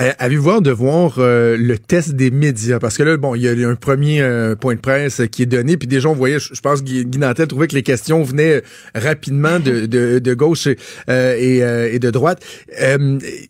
Euh, 0.00 0.10
Avez-vous 0.18 0.60
de 0.60 0.72
voir 0.72 1.16
euh, 1.18 1.56
le 1.56 1.78
test 1.78 2.14
des 2.14 2.32
médias? 2.32 2.80
Parce 2.80 2.96
que 2.96 3.04
là, 3.04 3.16
bon, 3.16 3.36
il 3.36 3.42
y 3.42 3.48
a 3.48 3.68
un 3.68 3.76
premier 3.76 4.22
euh, 4.22 4.56
point 4.56 4.74
de 4.74 4.80
presse 4.80 5.22
qui 5.30 5.42
est 5.42 5.46
donné, 5.46 5.76
puis 5.76 5.86
déjà, 5.86 6.08
on 6.08 6.14
voyait, 6.14 6.38
je 6.40 6.60
pense 6.60 6.82
Guy 6.82 7.04
Guy 7.04 7.18
Nantel 7.18 7.46
trouvait 7.46 7.68
que 7.68 7.76
les 7.76 7.84
questions 7.84 8.22
venaient 8.24 8.54
euh, 8.54 8.60
rapidement 8.94 9.60
de, 9.60 9.86
de, 9.86 10.18
de 10.18 10.34
gauche 10.34 10.66
et, 10.66 10.76
euh, 11.08 11.36
et, 11.38 11.94
et 11.94 11.98
de 12.00 12.10
droite. 12.10 12.44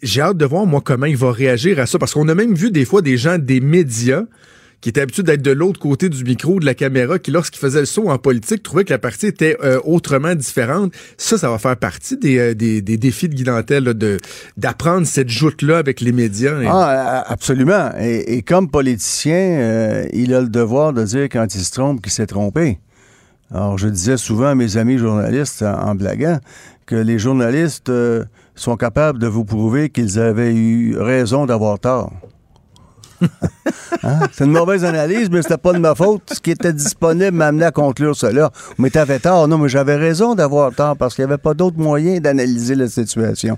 J'ai 0.03 0.21
hâte 0.21 0.37
de 0.37 0.45
voir, 0.45 0.67
moi, 0.67 0.83
comment 0.85 1.07
il 1.07 1.17
va 1.17 1.33
réagir 1.33 1.79
à 1.79 1.87
ça, 1.87 1.99
parce 1.99 2.13
qu'on 2.13 2.29
a 2.29 2.35
même 2.35 2.55
vu 2.55 2.71
des 2.71 2.85
fois 2.85 3.01
des 3.01 3.17
gens 3.17 3.39
des 3.39 3.61
médias 3.61 4.25
qui 4.85 4.90
étaient 4.90 5.01
habitués 5.01 5.23
d'être 5.23 5.40
de 5.40 5.51
l'autre 5.51 5.81
côté 5.81 6.11
du 6.11 6.25
micro, 6.25 6.61
de 6.61 6.66
la 6.66 6.75
caméra, 6.75 7.18
qui, 7.18 7.31
lorsqu'ils 7.31 7.59
faisaient 7.59 7.81
le 7.81 7.87
saut 7.87 8.11
en 8.11 8.18
politique, 8.18 8.62
trouvaient 8.62 8.85
que 8.85 8.92
la 8.92 8.99
partie 8.99 9.29
était 9.29 9.57
euh, 9.64 9.81
autrement 9.83 10.35
différente. 10.35 10.92
Ça, 11.16 11.38
ça 11.38 11.49
va 11.49 11.57
faire 11.57 11.79
partie 11.79 12.18
des, 12.18 12.37
euh, 12.37 12.55
des, 12.55 12.83
défis 12.83 13.31
de 13.31 13.35
Guy 13.35 13.44
de 13.44 14.18
d'apprendre 14.59 15.07
cette 15.07 15.31
joute-là 15.31 15.79
avec 15.79 16.03
les 16.03 16.12
médias. 16.12 16.61
Et- 16.61 16.66
Ah, 16.68 17.25
absolument. 17.27 17.92
Et, 17.99 18.42
comme 18.42 18.70
politicien, 18.70 19.33
euh, 19.59 20.07
il 20.12 20.35
a 20.35 20.42
le 20.42 20.49
devoir 20.51 20.92
de 20.92 21.03
dire 21.03 21.31
quand 21.33 21.55
il 21.55 21.62
se 21.62 21.73
trompe 21.73 22.03
qu'il 22.03 22.12
s'est 22.12 22.27
trompé. 22.27 22.79
Alors, 23.51 23.79
je 23.79 23.88
disais 23.88 24.18
souvent 24.18 24.49
à 24.49 24.55
mes 24.55 24.77
amis 24.77 24.99
journalistes, 24.99 25.62
en, 25.62 25.92
en 25.92 25.94
blaguant, 25.94 26.40
que 26.85 26.97
les 26.97 27.18
journalistes 27.18 27.90
sont 28.55 28.77
capables 28.77 29.18
de 29.18 29.29
vous 29.29 29.47
prouver 29.47 29.88
qu'ils 29.88 30.18
avaient 30.18 30.55
eu 30.55 30.99
raison 30.99 31.47
d'avoir 31.47 31.79
tort. 31.79 32.12
Hein? 34.03 34.21
C'est 34.33 34.45
une 34.45 34.53
mauvaise 34.53 34.85
analyse, 34.85 35.31
mais 35.31 35.41
c'était 35.41 35.57
pas 35.57 35.73
de 35.73 35.79
ma 35.79 35.95
faute. 35.95 36.23
Ce 36.33 36.41
qui 36.41 36.51
était 36.51 36.73
disponible 36.73 37.33
m'amenait 37.33 37.67
à 37.67 37.71
conclure 37.71 38.15
cela. 38.15 38.51
Mais 38.79 38.91
t'avais 38.91 39.19
tort. 39.19 39.49
Non, 39.49 39.57
mais 39.57 39.69
j'avais 39.69 39.97
raison 39.97 40.35
d'avoir 40.35 40.75
tort 40.75 40.97
parce 40.97 41.15
qu'il 41.15 41.25
n'y 41.25 41.33
avait 41.33 41.41
pas 41.41 41.55
d'autre 41.55 41.79
moyen 41.79 42.21
d'analyser 42.21 42.75
la 42.75 42.89
situation. 42.89 43.57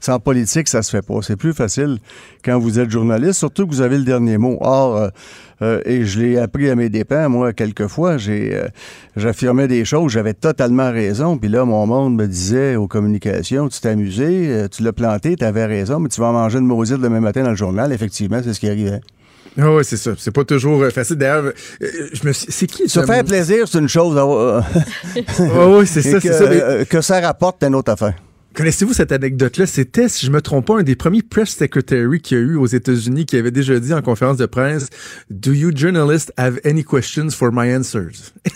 Sans 0.00 0.18
politique, 0.18 0.68
ça 0.68 0.82
se 0.82 0.90
fait 0.90 1.02
pas. 1.02 1.14
C'est 1.22 1.36
plus 1.36 1.54
facile 1.54 1.98
quand 2.44 2.58
vous 2.58 2.78
êtes 2.78 2.90
journaliste, 2.90 3.38
surtout 3.38 3.66
que 3.66 3.72
vous 3.72 3.80
avez 3.80 3.96
le 3.96 4.04
dernier 4.04 4.38
mot. 4.38 4.58
Or, 4.60 4.96
euh, 4.96 5.08
euh, 5.62 5.80
et 5.84 6.04
je 6.04 6.20
l'ai 6.20 6.38
appris 6.38 6.68
à 6.70 6.74
mes 6.76 6.88
dépens, 6.88 7.28
moi, 7.28 7.52
quelquefois, 7.52 8.18
j'ai, 8.18 8.54
euh, 8.54 8.68
j'affirmais 9.16 9.68
des 9.68 9.84
choses, 9.84 10.12
j'avais 10.12 10.34
totalement 10.34 10.90
raison, 10.92 11.38
puis 11.38 11.48
là, 11.48 11.64
mon 11.64 11.86
monde 11.86 12.14
me 12.16 12.26
disait 12.26 12.76
aux 12.76 12.88
communications, 12.88 13.68
tu 13.68 13.80
t'es 13.80 13.88
amusé, 13.88 14.48
euh, 14.48 14.68
tu 14.68 14.82
l'as 14.82 14.92
planté, 14.92 15.36
tu 15.36 15.44
avais 15.44 15.64
raison, 15.66 15.98
mais 16.00 16.08
tu 16.08 16.20
vas 16.20 16.28
en 16.28 16.32
manger 16.32 16.58
une 16.58 16.66
maudite 16.66 16.98
demain 16.98 17.20
matin 17.20 17.42
dans 17.42 17.50
le 17.50 17.56
journal. 17.56 17.92
Effectivement, 17.92 18.40
c'est 18.44 18.52
ce 18.52 18.60
qui 18.60 18.68
arrivait. 18.68 19.00
Ah 19.58 19.72
ouais, 19.72 19.84
c'est 19.84 19.96
ça. 19.96 20.10
C'est 20.18 20.32
pas 20.32 20.44
toujours 20.44 20.84
facile. 20.92 21.16
D'ailleurs, 21.16 21.52
je 21.80 22.26
me 22.28 22.32
suis- 22.34 22.48
c'est 22.52 22.66
qui 22.66 22.86
Se 22.90 23.00
faire 23.06 23.24
plaisir, 23.24 23.66
c'est 23.66 23.78
une 23.78 23.88
chose. 23.88 24.14
euh, 24.18 24.60
Ah 25.38 25.68
oui, 25.68 25.86
c'est 25.86 26.02
ça, 26.02 26.16
que, 26.20 26.20
c'est 26.20 26.32
ça. 26.34 26.44
mais- 26.78 26.84
que 26.84 27.00
ça 27.00 27.20
rapporte, 27.20 27.56
c'est 27.62 27.68
une 27.68 27.74
autre 27.74 27.90
affaire. 27.90 28.12
Connaissez-vous 28.56 28.94
cette 28.94 29.12
anecdote-là? 29.12 29.66
C'était, 29.66 30.08
si 30.08 30.24
je 30.24 30.30
me 30.30 30.40
trompe 30.40 30.66
pas, 30.68 30.78
un 30.78 30.82
des 30.82 30.96
premiers 30.96 31.20
press 31.20 31.50
secretary 31.50 32.20
qu'il 32.22 32.38
y 32.38 32.40
a 32.40 32.42
eu 32.42 32.56
aux 32.56 32.64
États-Unis 32.66 33.26
qui 33.26 33.36
avait 33.36 33.50
déjà 33.50 33.78
dit 33.78 33.92
en 33.92 34.00
conférence 34.00 34.38
de 34.38 34.46
presse 34.46 34.88
Do 35.28 35.52
you 35.52 35.70
journalists 35.76 36.32
have 36.38 36.58
any 36.64 36.82
questions 36.82 37.28
for 37.32 37.50
my 37.52 37.70
answers? 37.76 38.32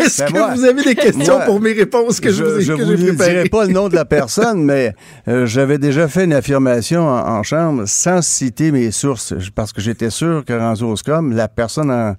Est-ce 0.00 0.22
Ben 0.24 0.32
que 0.32 0.32
moi- 0.32 0.54
vous 0.54 0.64
avez 0.64 0.82
des 0.82 0.96
questions 0.96 1.36
moi, 1.36 1.44
pour 1.46 1.60
mes 1.60 1.72
réponses 1.74 2.18
que 2.18 2.32
je, 2.32 2.42
vous 2.42 2.58
ai, 2.58 2.62
je 2.62 2.72
préparées? 2.72 3.32
dirai 3.34 3.48
pas 3.48 3.66
le 3.66 3.72
nom 3.72 3.88
de 3.88 3.94
la 3.94 4.04
personne, 4.04 4.64
mais 4.64 4.94
euh, 5.28 5.46
j'avais 5.46 5.78
déjà 5.78 6.08
fait 6.08 6.24
une 6.24 6.32
affirmation 6.32 7.06
en, 7.06 7.38
en 7.38 7.42
chambre 7.44 7.84
sans 7.86 8.20
citer 8.20 8.72
mes 8.72 8.90
sources, 8.90 9.32
parce 9.54 9.72
que 9.72 9.80
j'étais 9.80 10.10
sûr 10.10 10.44
que 10.44 10.96
scrum, 10.96 11.32
la 11.36 11.46
personne 11.46 11.90
en, 11.92 12.16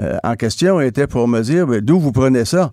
euh, 0.00 0.16
en 0.22 0.34
question 0.36 0.80
était 0.80 1.08
pour 1.08 1.26
me 1.26 1.40
dire 1.40 1.66
Ben, 1.66 1.80
d'où 1.80 1.98
vous 1.98 2.12
prenez 2.12 2.44
ça? 2.44 2.70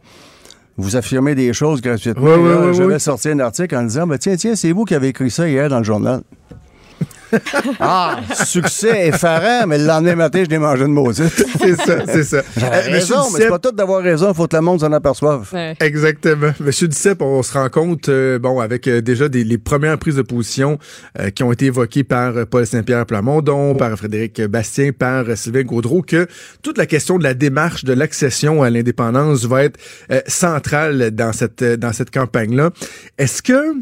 Vous 0.77 0.95
affirmez 0.95 1.36
des 1.36 1.53
choses 1.53 1.81
gratuitement. 1.81 2.23
Ouais, 2.23 2.31
Et 2.39 2.43
là, 2.43 2.57
ouais, 2.59 2.65
ouais, 2.67 2.73
J'avais 2.73 2.93
ouais. 2.93 2.99
sorti 2.99 3.29
un 3.29 3.39
article 3.39 3.75
en 3.75 3.83
disant 3.83 4.07
ben, 4.07 4.17
tiens, 4.17 4.36
tiens, 4.36 4.55
c'est 4.55 4.71
vous 4.71 4.86
qui 4.86 4.95
avez 4.95 5.09
écrit 5.09 5.29
ça 5.29 5.47
hier 5.47 5.69
dans 5.69 5.77
le 5.77 5.83
journal. 5.83 6.21
Ah, 7.79 8.17
succès 8.45 9.07
effarant, 9.07 9.67
mais 9.67 9.77
le 9.77 9.85
lendemain 9.85 10.15
matin, 10.15 10.43
je 10.45 10.49
l'ai 10.49 10.57
mangé 10.59 10.85
une 10.85 10.93
maudite. 10.93 11.23
C'est 11.59 11.75
ça, 11.75 11.95
c'est 12.05 12.23
ça. 12.23 12.41
J'avais 12.57 12.75
Euh, 12.75 12.91
raison, 12.91 13.15
mais 13.33 13.39
c'est 13.41 13.47
pas 13.49 13.59
tout 13.59 13.71
d'avoir 13.71 14.01
raison, 14.01 14.29
il 14.31 14.35
faut 14.35 14.47
que 14.47 14.55
le 14.55 14.61
monde 14.61 14.79
s'en 14.81 14.91
aperçoive. 14.91 15.49
Exactement. 15.79 16.51
Monsieur 16.59 16.87
Duceppe, 16.87 17.21
on 17.21 17.41
se 17.43 17.53
rend 17.53 17.69
compte, 17.69 18.09
euh, 18.09 18.37
bon, 18.39 18.59
avec 18.59 18.87
euh, 18.87 19.01
déjà 19.01 19.29
des, 19.29 19.43
les 19.43 19.57
premières 19.57 19.97
prises 19.97 20.15
de 20.15 20.21
position 20.21 20.77
euh, 21.19 21.29
qui 21.29 21.43
ont 21.43 21.51
été 21.51 21.65
évoquées 21.65 22.03
par 22.03 22.35
euh, 22.37 22.45
Paul 22.45 22.65
Saint-Pierre 22.65 23.05
Plamondon, 23.05 23.75
par 23.75 23.95
Frédéric 23.97 24.41
Bastien, 24.41 24.91
par 24.91 25.29
euh, 25.29 25.35
Sylvain 25.35 25.63
Gaudreau, 25.63 26.01
que 26.01 26.27
toute 26.61 26.77
la 26.77 26.85
question 26.85 27.17
de 27.17 27.23
la 27.23 27.33
démarche 27.33 27.85
de 27.85 27.93
l'accession 27.93 28.61
à 28.63 28.69
l'indépendance 28.69 29.45
va 29.45 29.63
être 29.63 29.79
euh, 30.11 30.21
centrale 30.27 31.11
dans 31.11 31.31
cette, 31.33 31.61
euh, 31.61 31.77
dans 31.77 31.93
cette 31.93 32.11
campagne-là. 32.11 32.71
Est-ce 33.17 33.41
que 33.41 33.73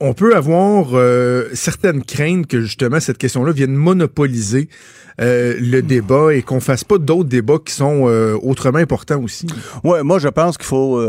on 0.00 0.12
peut 0.12 0.34
avoir 0.34 0.88
euh, 0.92 1.48
certaines 1.54 2.02
craintes 2.02 2.46
que 2.46 2.60
justement 2.62 3.00
cette 3.00 3.18
question-là 3.18 3.52
vienne 3.52 3.74
monopoliser 3.74 4.68
euh, 5.20 5.54
le 5.60 5.80
débat 5.80 6.34
et 6.34 6.42
qu'on 6.42 6.58
fasse 6.58 6.82
pas 6.82 6.98
d'autres 6.98 7.28
débats 7.28 7.58
qui 7.64 7.72
sont 7.72 8.08
euh, 8.08 8.36
autrement 8.42 8.78
importants 8.78 9.22
aussi. 9.22 9.46
Oui, 9.84 10.00
moi, 10.02 10.18
je 10.18 10.26
pense 10.26 10.58
qu'il 10.58 10.66
faut 10.66 11.00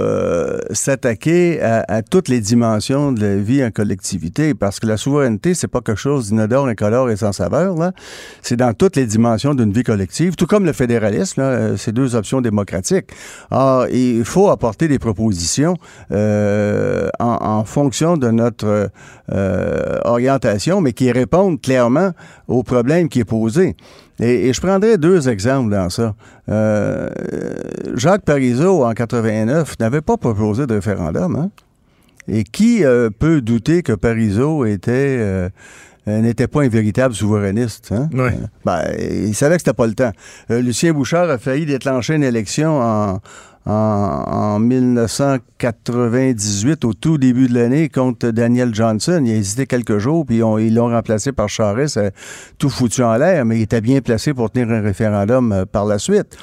s'attaquer 0.70 1.60
à, 1.62 1.84
à 1.88 2.02
toutes 2.04 2.28
les 2.28 2.40
dimensions 2.40 3.12
de 3.12 3.22
la 3.22 3.38
vie 3.38 3.64
en 3.64 3.72
collectivité 3.72 4.54
parce 4.54 4.80
que 4.80 4.86
la 4.86 4.98
souveraineté, 4.98 5.56
c'est 5.56 5.68
pas 5.68 5.82
quelque 5.82 6.00
chose 6.00 6.30
d'inodore, 6.30 6.68
incolore 6.68 7.10
et 7.10 7.16
sans 7.16 7.32
saveur. 7.32 7.76
Là. 7.76 7.94
C'est 8.44 8.58
dans 8.58 8.74
toutes 8.74 8.96
les 8.96 9.08
dimensions 9.08 9.56
d'une 9.56 9.74
vie 9.74 9.84
collective, 9.84 10.36
tout 10.36 10.46
comme 10.46 10.66
le 10.66 10.74
fédéralisme, 10.74 11.42
là, 11.42 11.78
c'est 11.78 11.92
deux 11.92 12.16
options 12.16 12.42
démocratiques. 12.42 13.08
Alors, 13.50 13.88
il 13.88 14.24
faut 14.24 14.50
apporter 14.50 14.88
des 14.88 15.00
propositions 15.00 15.76
en, 16.12 17.35
en 17.66 17.68
fonction 17.68 18.16
de 18.16 18.30
notre 18.30 18.92
euh, 19.32 20.00
orientation, 20.04 20.82
mais 20.82 20.94
qui 20.94 21.12
répondent 21.12 21.60
clairement 21.60 22.12
au 22.48 22.62
problème 22.62 23.10
qui 23.10 23.22
est 23.22 23.26
posé. 23.26 23.76
Et, 24.20 24.48
et 24.48 24.54
je 24.54 24.62
prendrai 24.62 24.98
deux 25.00 25.28
exemples 25.28 25.72
dans 25.72 25.90
ça. 25.90 26.14
Euh, 26.50 27.10
Jacques 27.96 28.24
Parizeau, 28.24 28.86
en 28.86 28.94
89, 28.94 29.80
n'avait 29.80 30.02
pas 30.02 30.18
proposé 30.18 30.68
de 30.68 30.76
référendum. 30.76 31.36
Hein? 31.36 31.50
Et 32.28 32.44
qui 32.44 32.86
euh, 32.86 33.10
peut 33.10 33.42
douter 33.42 33.82
que 33.82 33.94
Parizeau 33.94 34.66
était 34.66 35.50
n'était 36.08 36.48
pas 36.48 36.64
un 36.64 36.70
véritable 36.70 37.14
souverainiste. 37.14 37.92
Hein? 37.92 38.10
Euh, 38.14 38.30
ben, 38.64 38.82
il 39.00 39.34
savait 39.34 39.56
que 39.56 39.62
c'était 39.62 39.74
pas 39.74 39.88
le 39.88 39.96
temps. 39.96 40.12
Euh, 40.52 40.62
Lucien 40.62 40.94
Bouchard 40.94 41.30
a 41.30 41.38
failli 41.38 41.66
déclencher 41.66 42.16
une 42.16 42.24
élection 42.24 42.80
en, 42.80 43.22
en, 43.66 43.72
en 43.72 44.60
1998, 44.60 46.86
au 46.86 46.94
tout 46.94 47.18
début 47.18 47.48
de 47.48 47.56
l'année, 47.56 47.90
contre 47.90 48.30
Daniel 48.30 48.74
Johnson. 48.74 49.24
Il 49.26 49.32
a 49.32 49.36
hésité 49.36 49.66
quelques 49.66 49.98
jours, 49.98 50.26
puis 50.26 50.38
ils 50.38 50.74
l'ont 50.74 50.90
remplacé 50.90 51.32
par 51.32 51.50
Charest, 51.50 51.98
euh, 51.98 52.12
tout 52.58 52.70
foutu 52.70 53.04
en 53.04 53.16
l'air, 53.16 53.46
mais 53.46 53.60
il 53.60 53.64
était 53.64 53.82
bien 53.82 54.02
placé 54.02 54.34
pour 54.34 54.52
tenir 54.52 54.72
un 54.72 54.82
référendum 54.82 55.52
euh, 55.52 55.66
par 55.66 55.86
la 55.86 56.00
suite. 56.00 56.38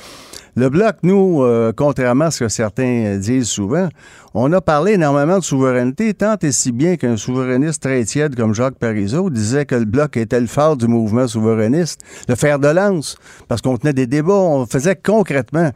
Le 0.54 0.68
Bloc, 0.68 0.96
nous, 1.02 1.42
euh, 1.42 1.72
contrairement 1.74 2.26
à 2.26 2.30
ce 2.30 2.40
que 2.40 2.48
certains 2.48 3.04
euh, 3.06 3.18
disent 3.18 3.48
souvent, 3.48 3.88
on 4.34 4.52
a 4.52 4.60
parlé 4.60 4.92
énormément 4.92 5.38
de 5.38 5.42
souveraineté, 5.42 6.12
tant 6.12 6.36
et 6.42 6.52
si 6.52 6.72
bien 6.72 6.96
qu'un 6.96 7.16
souverainiste 7.16 7.82
très 7.82 8.04
tiède 8.04 8.36
comme 8.36 8.54
Jacques 8.54 8.74
Parizeau 8.74 9.30
disait 9.30 9.64
que 9.64 9.76
le 9.76 9.86
Bloc 9.86 10.18
était 10.18 10.40
le 10.40 10.46
phare 10.46 10.76
du 10.76 10.88
mouvement 10.88 11.26
souverainiste, 11.26 12.02
le 12.28 12.34
fer 12.34 12.58
de 12.58 12.68
lance, 12.68 13.16
parce 13.48 13.62
qu'on 13.62 13.78
tenait 13.78 13.94
des 13.94 14.06
débats, 14.06 14.34
on 14.34 14.66
faisait 14.66 14.94
concrètement. 14.94 15.70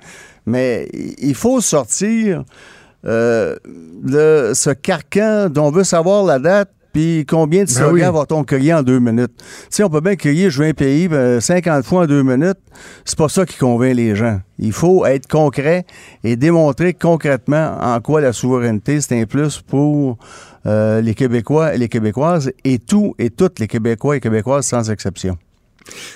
Mais 0.46 0.88
il 1.18 1.34
faut 1.34 1.60
sortir 1.60 2.44
euh, 3.04 3.56
de 4.02 4.52
ce 4.54 4.70
carcan 4.70 5.48
dont 5.50 5.66
on 5.66 5.70
veut 5.70 5.84
savoir 5.84 6.24
la 6.24 6.38
date 6.38 6.70
puis 6.96 7.26
combien 7.28 7.64
de 7.64 7.66
Ben 7.66 7.74
slogans 7.74 8.08
oui. 8.08 8.18
va-t-on 8.20 8.42
crier 8.42 8.72
en 8.72 8.82
deux 8.82 9.00
minutes? 9.00 9.34
Tu 9.36 9.44
sais, 9.68 9.84
on 9.84 9.90
peut 9.90 10.00
bien 10.00 10.16
crier 10.16 10.48
«je 10.50 10.62
veux 10.62 10.68
un 10.68 10.72
pays 10.72 11.08
ben, 11.08 11.42
50 11.42 11.84
fois 11.84 12.04
en 12.04 12.06
deux 12.06 12.22
minutes». 12.22 12.56
C'est 13.04 13.18
pas 13.18 13.28
ça 13.28 13.44
qui 13.44 13.58
convainc 13.58 13.94
les 13.94 14.16
gens. 14.16 14.40
Il 14.58 14.72
faut 14.72 15.04
être 15.04 15.26
concret 15.26 15.84
et 16.24 16.36
démontrer 16.36 16.94
concrètement 16.94 17.76
en 17.82 18.00
quoi 18.00 18.22
la 18.22 18.32
souveraineté, 18.32 19.02
c'est 19.02 19.20
un 19.20 19.26
plus 19.26 19.60
pour 19.60 20.16
euh, 20.64 21.02
les 21.02 21.12
Québécois 21.12 21.74
et 21.74 21.78
les 21.78 21.90
Québécoises 21.90 22.50
et 22.64 22.78
tous 22.78 23.14
et 23.18 23.28
toutes 23.28 23.58
les 23.58 23.66
Québécois 23.66 24.16
et 24.16 24.20
Québécoises 24.20 24.64
sans 24.64 24.90
exception. 24.90 25.36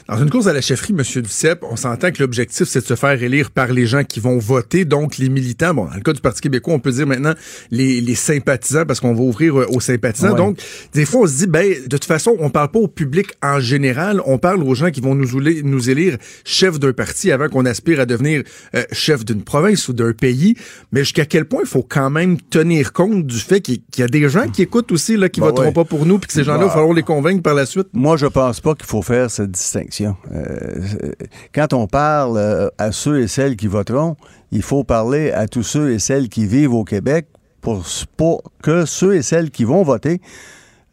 Dans 0.08 0.16
une 0.22 0.30
course 0.30 0.46
à 0.46 0.52
la 0.52 0.60
chefferie, 0.60 0.92
M. 0.92 1.02
Duceppe, 1.22 1.64
on 1.70 1.76
s'entend 1.76 2.10
que 2.10 2.22
l'objectif, 2.22 2.66
c'est 2.68 2.80
de 2.80 2.86
se 2.86 2.94
faire 2.96 3.22
élire 3.22 3.50
par 3.50 3.68
les 3.72 3.86
gens 3.86 4.04
qui 4.04 4.20
vont 4.20 4.38
voter, 4.38 4.84
donc 4.84 5.18
les 5.18 5.28
militants. 5.28 5.74
Bon, 5.74 5.84
dans 5.86 5.94
le 5.94 6.00
cas 6.00 6.12
du 6.12 6.20
Parti 6.20 6.40
québécois, 6.40 6.74
on 6.74 6.80
peut 6.80 6.92
dire 6.92 7.06
maintenant 7.06 7.34
les, 7.70 8.00
les 8.00 8.14
sympathisants, 8.14 8.84
parce 8.86 9.00
qu'on 9.00 9.14
va 9.14 9.22
ouvrir 9.22 9.58
euh, 9.60 9.66
aux 9.70 9.80
sympathisants. 9.80 10.30
Ouais. 10.30 10.36
Donc, 10.36 10.58
des 10.92 11.04
fois, 11.04 11.20
on 11.22 11.26
se 11.26 11.36
dit, 11.38 11.46
ben, 11.46 11.72
de 11.82 11.88
toute 11.88 12.04
façon, 12.04 12.36
on 12.40 12.50
parle 12.50 12.70
pas 12.70 12.78
au 12.80 12.88
public 12.88 13.28
en 13.42 13.60
général, 13.60 14.20
on 14.26 14.38
parle 14.38 14.62
aux 14.62 14.74
gens 14.74 14.90
qui 14.90 15.00
vont 15.00 15.14
nous, 15.14 15.34
ouler- 15.34 15.62
nous 15.62 15.90
élire 15.90 16.16
chef 16.44 16.78
d'un 16.78 16.92
parti 16.92 17.30
avant 17.30 17.48
qu'on 17.48 17.64
aspire 17.66 18.00
à 18.00 18.06
devenir 18.06 18.42
euh, 18.74 18.82
chef 18.92 19.24
d'une 19.24 19.42
province 19.42 19.88
ou 19.88 19.92
d'un 19.92 20.12
pays. 20.12 20.56
Mais 20.92 21.00
jusqu'à 21.00 21.24
quel 21.26 21.44
point 21.44 21.60
il 21.62 21.68
faut 21.68 21.82
quand 21.88 22.10
même 22.10 22.40
tenir 22.40 22.92
compte 22.92 23.26
du 23.26 23.38
fait 23.38 23.60
qu'il 23.60 23.80
y 23.98 24.02
a 24.02 24.08
des 24.08 24.28
gens 24.28 24.48
qui 24.48 24.62
écoutent 24.62 24.92
aussi, 24.92 25.16
là, 25.16 25.28
qui 25.28 25.40
Ben 25.40 25.46
voteront 25.46 25.66
ouais. 25.66 25.72
pas 25.72 25.84
pour 25.84 26.06
nous, 26.06 26.18
puis 26.18 26.28
que 26.28 26.32
ces 26.32 26.44
gens-là, 26.44 26.58
il 26.58 26.62
Bah. 26.62 26.66
va 26.68 26.72
falloir 26.74 26.94
les 26.94 27.02
convaincre 27.02 27.42
par 27.42 27.54
la 27.54 27.66
suite? 27.66 27.88
Moi, 27.92 28.16
je 28.16 28.26
pense 28.26 28.60
pas 28.60 28.74
qu'il 28.74 28.86
faut 28.86 29.02
faire 29.02 29.30
cette 29.30 29.56
distinction. 29.60 30.16
Euh, 30.32 31.12
quand 31.54 31.72
on 31.72 31.86
parle 31.86 32.38
euh, 32.38 32.68
à 32.78 32.92
ceux 32.92 33.20
et 33.20 33.28
celles 33.28 33.56
qui 33.56 33.66
voteront, 33.66 34.16
il 34.50 34.62
faut 34.62 34.84
parler 34.84 35.30
à 35.30 35.46
tous 35.46 35.62
ceux 35.62 35.92
et 35.92 35.98
celles 35.98 36.28
qui 36.28 36.46
vivent 36.46 36.74
au 36.74 36.84
Québec 36.84 37.26
pour, 37.60 37.84
pour 38.16 38.42
que 38.62 38.86
ceux 38.86 39.16
et 39.16 39.22
celles 39.22 39.50
qui 39.50 39.64
vont 39.64 39.82
voter 39.82 40.20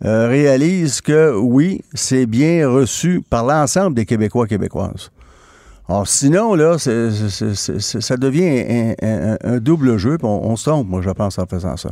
euh, 0.05 0.27
réalisent 0.27 1.01
que 1.01 1.35
oui, 1.35 1.81
c'est 1.93 2.25
bien 2.25 2.69
reçu 2.69 3.23
par 3.27 3.45
l'ensemble 3.45 3.95
des 3.95 4.05
Québécois 4.05 4.47
Québécoises. 4.47 5.11
Alors 5.89 6.07
sinon, 6.07 6.53
là, 6.53 6.77
ça 6.77 8.17
devient 8.17 8.93
un 9.01 9.57
double 9.59 9.97
jeu, 9.97 10.17
puis 10.17 10.27
on, 10.27 10.45
on 10.45 10.57
se 10.57 10.69
trompe, 10.69 10.89
moi, 10.89 11.01
je 11.01 11.09
pense, 11.11 11.39
en 11.39 11.45
faisant 11.45 11.77
ça. 11.77 11.91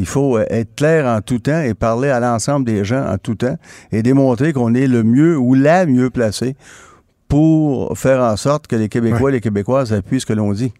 Il 0.00 0.06
faut 0.06 0.38
euh, 0.38 0.46
être 0.48 0.74
clair 0.76 1.04
en 1.04 1.20
tout 1.20 1.40
temps 1.40 1.60
et 1.60 1.74
parler 1.74 2.08
à 2.08 2.20
l'ensemble 2.20 2.64
des 2.64 2.86
gens 2.86 3.04
en 3.06 3.18
tout 3.18 3.34
temps 3.34 3.58
et 3.92 4.02
démontrer 4.02 4.54
qu'on 4.54 4.74
est 4.74 4.86
le 4.86 5.02
mieux 5.04 5.36
ou 5.36 5.52
la 5.52 5.84
mieux 5.84 6.08
placé 6.08 6.56
pour 7.28 7.98
faire 7.98 8.22
en 8.22 8.34
sorte 8.38 8.66
que 8.66 8.76
les 8.76 8.88
Québécois 8.88 9.28
et 9.28 9.34
les 9.34 9.40
Québécoises 9.42 9.92
appuient 9.92 10.20
ce 10.20 10.24
que 10.24 10.32
l'on 10.32 10.52
dit. 10.52 10.72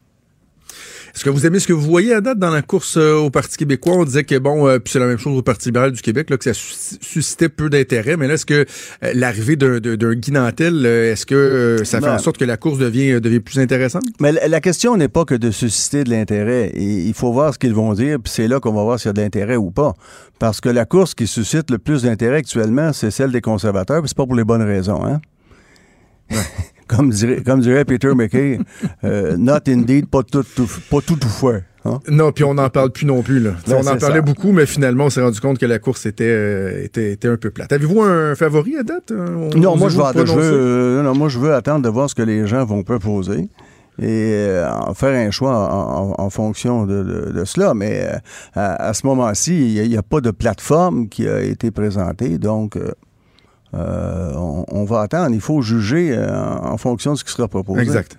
Est-ce 1.14 1.24
que 1.24 1.30
vous 1.30 1.46
aimez 1.46 1.58
ce 1.60 1.66
que 1.66 1.72
vous 1.72 1.80
voyez 1.82 2.14
à 2.14 2.20
date 2.20 2.38
dans 2.38 2.50
la 2.50 2.62
course 2.62 2.96
euh, 2.96 3.14
au 3.16 3.30
Parti 3.30 3.56
québécois? 3.56 3.94
On 3.96 4.04
disait 4.04 4.24
que, 4.24 4.38
bon, 4.38 4.68
euh, 4.68 4.78
puis 4.78 4.92
c'est 4.92 4.98
la 4.98 5.06
même 5.06 5.18
chose 5.18 5.36
au 5.36 5.42
Parti 5.42 5.68
libéral 5.68 5.92
du 5.92 6.00
Québec, 6.02 6.30
là, 6.30 6.36
que 6.38 6.44
ça 6.44 6.54
sus- 6.54 6.98
suscitait 7.00 7.48
peu 7.48 7.68
d'intérêt. 7.70 8.16
Mais 8.16 8.28
là, 8.28 8.34
est-ce 8.34 8.46
que 8.46 8.64
euh, 9.04 9.12
l'arrivée 9.14 9.56
d'un, 9.56 9.80
d'un, 9.80 9.96
d'un 9.96 10.14
Guy 10.14 10.32
Nantel, 10.32 10.82
euh, 10.86 11.12
est-ce 11.12 11.26
que 11.26 11.82
ça 11.84 12.00
fait 12.00 12.06
Ben- 12.06 12.14
en 12.14 12.18
sorte 12.18 12.38
que 12.38 12.44
la 12.44 12.56
course 12.56 12.78
devient, 12.78 13.20
devient 13.20 13.40
plus 13.40 13.58
intéressante? 13.58 14.04
Mais 14.20 14.32
la- 14.32 14.48
la 14.48 14.60
question 14.60 14.96
n'est 14.96 15.08
pas 15.08 15.24
que 15.24 15.34
de 15.34 15.50
susciter 15.50 16.04
de 16.04 16.10
l'intérêt. 16.10 16.70
Et 16.74 16.84
Il 17.10 17.14
faut 17.14 17.32
voir 17.32 17.52
ce 17.54 17.58
qu'ils 17.58 17.74
vont 17.74 17.92
dire, 17.94 18.18
puis 18.22 18.32
c'est 18.32 18.48
là 18.48 18.60
qu'on 18.60 18.72
va 18.72 18.82
voir 18.84 18.98
s'il 18.98 19.08
y 19.08 19.10
a 19.10 19.12
de 19.14 19.20
l'intérêt 19.20 19.56
ou 19.56 19.70
pas. 19.70 19.94
Parce 20.38 20.60
que 20.60 20.68
la 20.68 20.84
course 20.86 21.14
qui 21.14 21.26
suscite 21.26 21.70
le 21.70 21.78
plus 21.78 22.02
d'intérêt 22.04 22.36
actuellement, 22.36 22.92
c'est 22.92 23.10
celle 23.10 23.30
des 23.32 23.40
conservateurs, 23.40 24.00
puis 24.00 24.08
c'est 24.08 24.16
pas 24.16 24.26
pour 24.26 24.36
les 24.36 24.44
bonnes 24.44 24.62
raisons, 24.62 25.04
hein? 25.04 25.20
comme, 26.88 27.10
dirait, 27.10 27.42
comme 27.42 27.60
dirait 27.60 27.84
Peter 27.84 28.14
McKay, 28.14 28.58
euh, 29.04 29.36
not 29.36 29.58
indeed, 29.68 30.06
pas 30.08 30.22
tout, 30.22 30.42
tout- 30.42 30.68
pas 30.90 31.00
tout, 31.00 31.16
tout 31.16 31.28
fait. 31.28 31.64
hein? 31.84 32.00
Non, 32.08 32.32
puis 32.32 32.44
on 32.44 32.54
n'en 32.54 32.68
parle 32.68 32.90
plus 32.90 33.06
non 33.06 33.22
plus. 33.22 33.40
Là. 33.40 33.52
On 33.68 33.72
en 33.86 33.96
parlait 33.96 34.16
ça. 34.16 34.20
beaucoup, 34.22 34.52
mais 34.52 34.66
finalement, 34.66 35.04
on 35.06 35.10
s'est 35.10 35.22
rendu 35.22 35.40
compte 35.40 35.58
que 35.58 35.66
la 35.66 35.78
course 35.78 36.06
était, 36.06 36.24
euh, 36.24 36.84
était, 36.84 37.12
était 37.12 37.28
un 37.28 37.36
peu 37.36 37.50
plate. 37.50 37.72
Avez-vous 37.72 38.02
un 38.02 38.34
favori 38.34 38.76
à 38.76 38.82
date? 38.82 39.10
euh, 39.12 39.50
Non, 39.56 39.76
moi 39.76 39.88
je, 39.88 39.96
veux, 39.96 40.04
je 40.04 40.10
prononcer? 40.12 40.34
veux, 40.34 40.52
euh, 40.52 41.02
non, 41.02 41.14
moi, 41.14 41.28
je 41.28 41.38
veux 41.38 41.54
attendre 41.54 41.82
de 41.84 41.88
voir 41.88 42.08
ce 42.10 42.14
que 42.14 42.22
les 42.22 42.46
gens 42.46 42.64
vont 42.64 42.82
proposer 42.82 43.48
et 44.02 44.46
en 44.86 44.94
faire 44.94 45.14
un 45.14 45.30
choix 45.30 45.54
en, 45.72 46.12
en- 46.12 46.14
en 46.24 46.30
fonction 46.30 46.86
de, 46.86 47.02
de- 47.02 47.32
de 47.32 47.44
cela. 47.44 47.74
Mais 47.74 48.08
à, 48.54 48.88
à 48.88 48.94
ce 48.94 49.06
moment-ci, 49.06 49.74
il 49.76 49.88
n'y 49.88 49.96
a, 49.96 50.02
pas 50.02 50.20
de 50.20 50.30
plateforme 50.30 51.08
qui 51.08 51.28
a 51.28 51.40
été 51.42 51.70
présentée, 51.70 52.38
donc 52.38 52.76
euh, 53.74 54.32
on, 54.36 54.64
on 54.68 54.84
va 54.84 55.00
attendre. 55.02 55.34
Il 55.34 55.40
faut 55.40 55.62
juger 55.62 56.12
euh, 56.12 56.30
en, 56.34 56.72
en 56.72 56.76
fonction 56.78 57.12
de 57.14 57.18
ce 57.18 57.24
qui 57.24 57.32
sera 57.32 57.48
proposé. 57.48 57.82
Exact. 57.82 58.16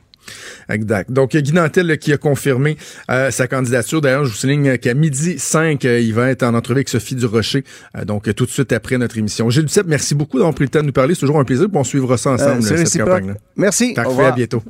Exact. 0.69 1.11
Donc, 1.11 1.35
Guy 1.35 1.51
Nantel 1.51 1.97
qui 1.97 2.13
a 2.13 2.17
confirmé 2.17 2.77
euh, 3.09 3.31
sa 3.31 3.47
candidature. 3.47 3.99
D'ailleurs, 4.01 4.23
je 4.23 4.29
vous 4.29 4.35
souligne 4.35 4.77
qu'à 4.77 4.93
midi 4.93 5.37
5, 5.39 5.83
euh, 5.83 5.99
il 5.99 6.13
va 6.13 6.29
être 6.29 6.43
en 6.43 6.53
entrevue 6.53 6.77
avec 6.77 6.89
Sophie 6.89 7.15
Durocher. 7.15 7.63
Euh, 7.97 8.05
donc, 8.05 8.33
tout 8.35 8.45
de 8.45 8.51
suite 8.51 8.71
après 8.71 8.97
notre 8.97 9.17
émission. 9.17 9.49
Gilles 9.49 9.65
Duceppe, 9.65 9.87
merci 9.87 10.13
beaucoup 10.15 10.37
d'avoir 10.37 10.53
pris 10.53 10.65
le 10.65 10.69
temps 10.69 10.79
de 10.81 10.85
nous 10.85 10.91
parler. 10.93 11.15
C'est 11.15 11.21
toujours 11.21 11.39
un 11.39 11.43
plaisir. 11.43 11.65
On 11.73 11.83
suivra 11.83 12.17
ça 12.17 12.31
ensemble, 12.31 12.63
Euh, 12.63 12.85
cette 12.85 13.01
campagne-là. 13.03 13.33
Merci. 13.57 13.91
Au 13.91 13.95
Parfait, 13.95 14.09
revoir. 14.11 14.27
à 14.27 14.31
bientôt. 14.35 14.63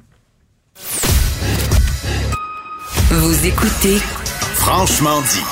Vous 3.12 3.46
écoutez 3.46 3.98
Franchement 4.56 5.22
dit. 5.22 5.44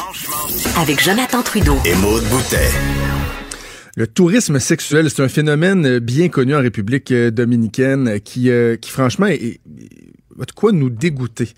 avec 0.79 1.03
Jonathan 1.03 1.41
Trudeau. 1.43 1.75
Et 1.85 1.93
Maude 1.95 2.23
Boutet. 2.29 2.69
Le 3.99 4.07
tourisme 4.07 4.59
sexuel, 4.59 5.09
c'est 5.09 5.21
un 5.21 5.27
phénomène 5.27 5.99
bien 5.99 6.29
connu 6.29 6.55
en 6.55 6.61
République 6.61 7.11
euh, 7.11 7.31
dominicaine 7.31 8.07
euh, 8.07 8.17
qui, 8.19 8.49
euh, 8.49 8.77
qui 8.77 8.91
franchement, 8.91 9.25
est, 9.25 9.59
de 9.67 10.51
quoi 10.55 10.71
nous 10.71 10.89
dégoûter. 10.89 11.49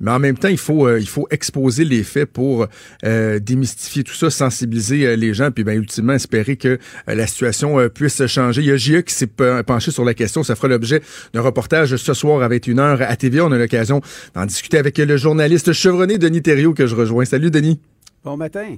Mais 0.00 0.10
en 0.10 0.18
même 0.18 0.38
temps, 0.38 0.48
il 0.48 0.56
faut, 0.56 0.88
exposer 1.30 1.84
les 1.84 2.02
faits 2.02 2.32
pour 2.32 2.66
démystifier 3.02 4.02
tout 4.02 4.14
ça, 4.14 4.30
sensibiliser 4.30 5.14
les 5.16 5.34
gens, 5.34 5.50
puis 5.50 5.62
ben, 5.62 5.78
ultimement 5.78 6.14
espérer 6.14 6.56
que 6.56 6.78
la 7.06 7.26
situation 7.26 7.88
puisse 7.90 8.26
changer. 8.26 8.62
Il 8.62 8.68
y 8.68 8.70
a 8.72 8.76
JE 8.76 9.02
qui 9.02 9.14
s'est 9.14 9.28
pe- 9.28 9.62
penché 9.62 9.90
sur 9.92 10.04
la 10.04 10.14
question. 10.14 10.42
Ça 10.42 10.56
fera 10.56 10.68
l'objet 10.68 11.00
d'un 11.32 11.42
reportage 11.42 11.96
ce 11.96 12.14
soir 12.14 12.42
à 12.42 12.48
21h 12.48 13.02
à 13.06 13.16
TV. 13.16 13.40
On 13.40 13.52
a 13.52 13.58
l'occasion 13.58 14.00
d'en 14.34 14.46
discuter 14.46 14.78
avec 14.78 14.98
le 14.98 15.16
journaliste 15.16 15.72
chevronné 15.72 16.18
Denis 16.18 16.42
Thériault 16.42 16.74
que 16.74 16.86
je 16.86 16.94
rejoins. 16.96 17.24
Salut 17.24 17.50
Denis. 17.50 17.78
Bon 18.24 18.36
matin. 18.36 18.76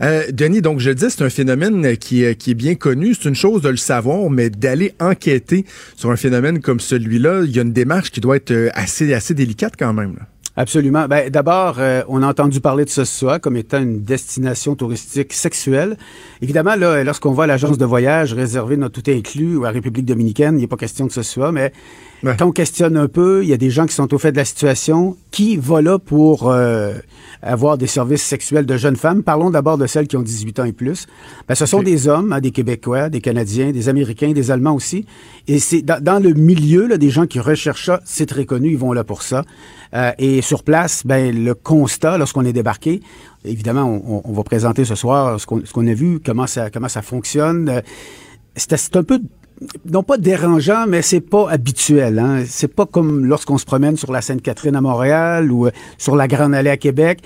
Euh, 0.00 0.24
Denis, 0.32 0.62
donc 0.62 0.80
je 0.80 0.90
le 0.90 0.94
dis, 0.94 1.06
c'est 1.08 1.22
un 1.22 1.30
phénomène 1.30 1.96
qui 1.96 2.24
est, 2.24 2.34
qui 2.34 2.52
est 2.52 2.54
bien 2.54 2.74
connu. 2.74 3.14
C'est 3.14 3.28
une 3.28 3.34
chose 3.34 3.62
de 3.62 3.68
le 3.68 3.76
savoir, 3.76 4.30
mais 4.30 4.50
d'aller 4.50 4.94
enquêter 5.00 5.64
sur 5.96 6.10
un 6.10 6.16
phénomène 6.16 6.60
comme 6.60 6.80
celui-là, 6.80 7.42
il 7.44 7.54
y 7.54 7.58
a 7.58 7.62
une 7.62 7.72
démarche 7.72 8.10
qui 8.10 8.20
doit 8.20 8.36
être 8.36 8.50
euh, 8.50 8.70
assez, 8.74 9.12
assez 9.14 9.34
délicate 9.34 9.74
quand 9.78 9.92
même. 9.92 10.16
là. 10.16 10.26
Absolument. 10.58 11.06
Ben, 11.06 11.30
D'abord, 11.30 11.76
euh, 11.78 12.02
on 12.08 12.20
a 12.20 12.26
entendu 12.26 12.60
parler 12.60 12.84
de 12.84 12.90
ce 12.90 13.04
soir 13.04 13.40
comme 13.40 13.56
étant 13.56 13.78
une 13.80 14.02
destination 14.02 14.74
touristique 14.74 15.32
sexuelle. 15.32 15.96
Évidemment, 16.42 16.74
là, 16.74 17.04
lorsqu'on 17.04 17.30
va 17.30 17.44
à 17.44 17.46
l'agence 17.46 17.78
de 17.78 17.84
voyage 17.84 18.32
réservée 18.32 18.76
notre 18.76 19.00
tout 19.00 19.08
inclus 19.08 19.56
ou 19.56 19.66
à 19.66 19.70
République 19.70 20.04
dominicaine, 20.04 20.58
il 20.58 20.62
n'est 20.62 20.66
pas 20.66 20.76
question 20.76 21.06
de 21.06 21.12
ce 21.12 21.22
soit, 21.22 21.52
mais 21.52 21.72
quand 22.24 22.48
on 22.48 22.50
questionne 22.50 22.96
un 22.96 23.06
peu, 23.06 23.44
il 23.44 23.48
y 23.48 23.52
a 23.52 23.56
des 23.56 23.70
gens 23.70 23.86
qui 23.86 23.94
sont 23.94 24.12
au 24.12 24.18
fait 24.18 24.32
de 24.32 24.36
la 24.36 24.44
situation. 24.44 25.16
Qui 25.30 25.56
va 25.58 25.80
là 25.80 26.00
pour 26.00 26.50
euh, 26.50 26.94
avoir 27.42 27.78
des 27.78 27.86
services 27.86 28.22
sexuels 28.22 28.66
de 28.66 28.76
jeunes 28.76 28.96
femmes? 28.96 29.22
Parlons 29.22 29.50
d'abord 29.50 29.78
de 29.78 29.86
celles 29.86 30.08
qui 30.08 30.16
ont 30.16 30.22
18 30.22 30.60
ans 30.60 30.64
et 30.64 30.72
plus. 30.72 31.06
Ben, 31.48 31.54
ce 31.54 31.66
sont 31.66 31.82
des 31.82 32.08
hommes, 32.08 32.32
hein, 32.32 32.40
des 32.40 32.50
Québécois, 32.50 33.08
des 33.08 33.20
Canadiens, 33.20 33.70
des 33.70 33.88
Américains, 33.88 34.32
des 34.32 34.50
Allemands 34.50 34.74
aussi. 34.74 35.06
Et 35.46 35.58
c'est 35.58 35.82
dans, 35.82 36.02
dans 36.02 36.22
le 36.22 36.32
milieu 36.34 36.86
là, 36.86 36.98
des 36.98 37.10
gens 37.10 37.26
qui 37.26 37.40
recherchent 37.40 37.86
ça, 37.86 38.00
c'est 38.04 38.26
très 38.26 38.44
connu, 38.44 38.70
ils 38.70 38.78
vont 38.78 38.92
là 38.92 39.04
pour 39.04 39.22
ça. 39.22 39.44
Euh, 39.94 40.12
et 40.18 40.42
sur 40.42 40.62
place, 40.62 41.06
ben, 41.06 41.44
le 41.44 41.54
constat, 41.54 42.18
lorsqu'on 42.18 42.44
est 42.44 42.52
débarqué, 42.52 43.00
évidemment, 43.44 44.22
on, 44.24 44.32
va 44.32 44.42
présenter 44.42 44.84
ce 44.84 44.94
soir 44.94 45.40
ce 45.40 45.46
qu'on 45.46 45.60
qu'on 45.60 45.86
a 45.86 45.94
vu, 45.94 46.20
comment 46.24 46.46
ça, 46.46 46.70
comment 46.70 46.88
ça 46.88 47.02
fonctionne. 47.02 47.68
Euh, 47.68 47.80
c'est 48.56 48.96
un 48.96 49.04
peu, 49.04 49.20
non 49.90 50.02
pas 50.02 50.16
dérangeant, 50.18 50.86
mais 50.88 51.02
c'est 51.02 51.20
pas 51.20 51.50
habituel. 51.50 52.18
Hein? 52.18 52.44
C'est 52.46 52.72
pas 52.72 52.86
comme 52.86 53.24
lorsqu'on 53.24 53.58
se 53.58 53.64
promène 53.64 53.96
sur 53.96 54.12
la 54.12 54.20
Sainte-Catherine 54.22 54.76
à 54.76 54.80
Montréal 54.80 55.50
ou 55.50 55.66
euh, 55.66 55.70
sur 55.98 56.14
la 56.16 56.28
Grande 56.28 56.54
Allée 56.54 56.70
à 56.70 56.76
Québec. 56.76 57.20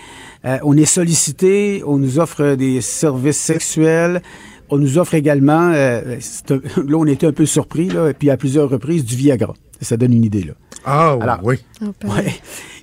Euh, 0.45 0.59
on 0.63 0.77
est 0.77 0.85
sollicité, 0.87 1.83
on 1.87 1.99
nous 1.99 2.19
offre 2.19 2.55
des 2.55 2.81
services 2.81 3.39
sexuels. 3.39 4.23
on 4.71 4.79
nous 4.79 4.97
offre 4.99 5.15
également, 5.15 5.71
euh, 5.75 6.17
un- 6.51 6.55
là, 6.89 6.97
on 6.97 7.07
était 7.07 7.27
un 7.27 7.33
peu 7.33 7.45
surpris, 7.47 7.89
là, 7.89 8.09
et 8.09 8.15
puis 8.15 8.31
à 8.31 8.37
plusieurs 8.37 8.71
reprises, 8.71 9.05
du 9.05 9.15
Viagra. 9.17 9.53
Ça 9.83 9.97
donne 9.97 10.13
une 10.13 10.25
idée, 10.25 10.43
là. 10.45 10.53
Ah, 10.85 11.17
Alors, 11.21 11.41
oui. 11.43 11.57
Ouais. 12.05 12.35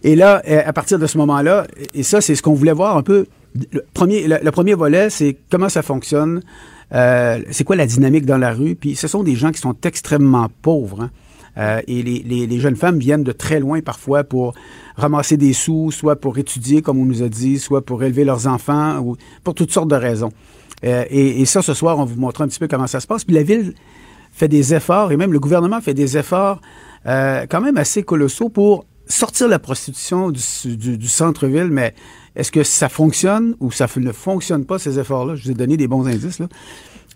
Et 0.04 0.16
là, 0.16 0.42
à 0.66 0.72
partir 0.74 1.00
de 1.00 1.08
ce 1.08 1.18
moment-là, 1.18 1.66
et 1.94 2.04
ça, 2.04 2.22
c'est 2.22 2.36
ce 2.36 2.42
qu'on 2.42 2.54
voulait 2.54 2.74
voir 2.74 2.96
un 2.98 3.04
peu. 3.04 3.26
Le 3.74 3.84
premier, 3.94 4.28
le, 4.28 4.38
le 4.44 4.52
premier 4.52 4.74
volet, 4.76 5.10
c'est 5.10 5.36
comment 5.50 5.70
ça 5.70 5.82
fonctionne, 5.82 6.42
euh, 6.94 7.40
c'est 7.52 7.64
quoi 7.64 7.76
la 7.76 7.86
dynamique 7.86 8.26
dans 8.26 8.38
la 8.38 8.54
rue? 8.54 8.76
Puis 8.76 8.96
ce 8.96 9.08
sont 9.08 9.24
des 9.24 9.36
gens 9.36 9.52
qui 9.52 9.60
sont 9.60 9.76
extrêmement 9.84 10.48
pauvres. 10.62 11.04
hein. 11.04 11.10
Euh, 11.58 11.82
et 11.88 12.04
les, 12.04 12.20
les- 12.20 12.48
les 12.48 12.60
jeunes 12.60 12.76
femmes 12.76 13.00
viennent 13.00 13.24
de 13.24 13.32
très 13.32 13.60
loin 13.60 13.82
parfois 13.82 14.24
pour 14.24 14.54
ramasser 14.96 15.36
des 15.36 15.52
sous, 15.54 15.92
soit 15.92 16.16
pour 16.16 16.38
étudier, 16.38 16.82
comme 16.82 17.00
on 17.00 17.06
nous 17.06 17.22
a 17.24 17.28
dit, 17.28 17.58
soit 17.60 17.84
pour 17.86 18.04
élever 18.04 18.24
leurs 18.24 18.48
enfants, 18.48 19.00
ou 19.00 19.18
pour 19.44 19.56
toutes 19.56 19.72
sortes 19.72 19.90
de 19.90 19.96
raisons. 19.96 20.32
Euh, 20.86 21.04
et, 21.10 21.42
et 21.42 21.46
ça, 21.46 21.62
ce 21.62 21.74
soir, 21.74 21.98
on 22.00 22.06
vous 22.06 22.20
montre 22.20 22.42
un 22.42 22.48
petit 22.48 22.60
peu 22.60 22.68
comment 22.68 22.88
ça 22.88 23.00
se 23.00 23.08
passe. 23.08 23.26
Puis 23.26 23.36
la 23.36 23.44
ville 23.44 23.74
fait 24.32 24.48
des 24.48 24.74
efforts, 24.74 25.12
et 25.12 25.18
même 25.18 25.34
le 25.34 25.40
gouvernement 25.40 25.82
fait 25.82 25.94
des 25.96 26.18
efforts 26.18 26.62
euh, 27.08 27.46
quand 27.50 27.62
même 27.62 27.78
assez 27.78 28.04
colossaux 28.04 28.50
pour 28.50 28.86
sortir 29.08 29.48
la 29.48 29.60
prostitution 29.60 30.30
du, 30.32 30.42
du- 30.78 30.98
du 30.98 31.08
centre-ville, 31.08 31.70
mais 31.72 31.94
est-ce 32.36 32.52
que 32.52 32.64
ça 32.64 32.90
fonctionne 32.90 33.56
ou 33.60 33.72
ça 33.72 33.88
ne 33.98 34.12
fonctionne 34.12 34.66
pas, 34.66 34.80
ces 34.80 35.00
efforts-là? 35.00 35.36
Je 35.36 35.44
vous 35.46 35.52
ai 35.52 35.56
donné 35.56 35.78
des 35.78 35.88
bons 35.88 36.06
indices, 36.08 36.40
là. 36.40 36.48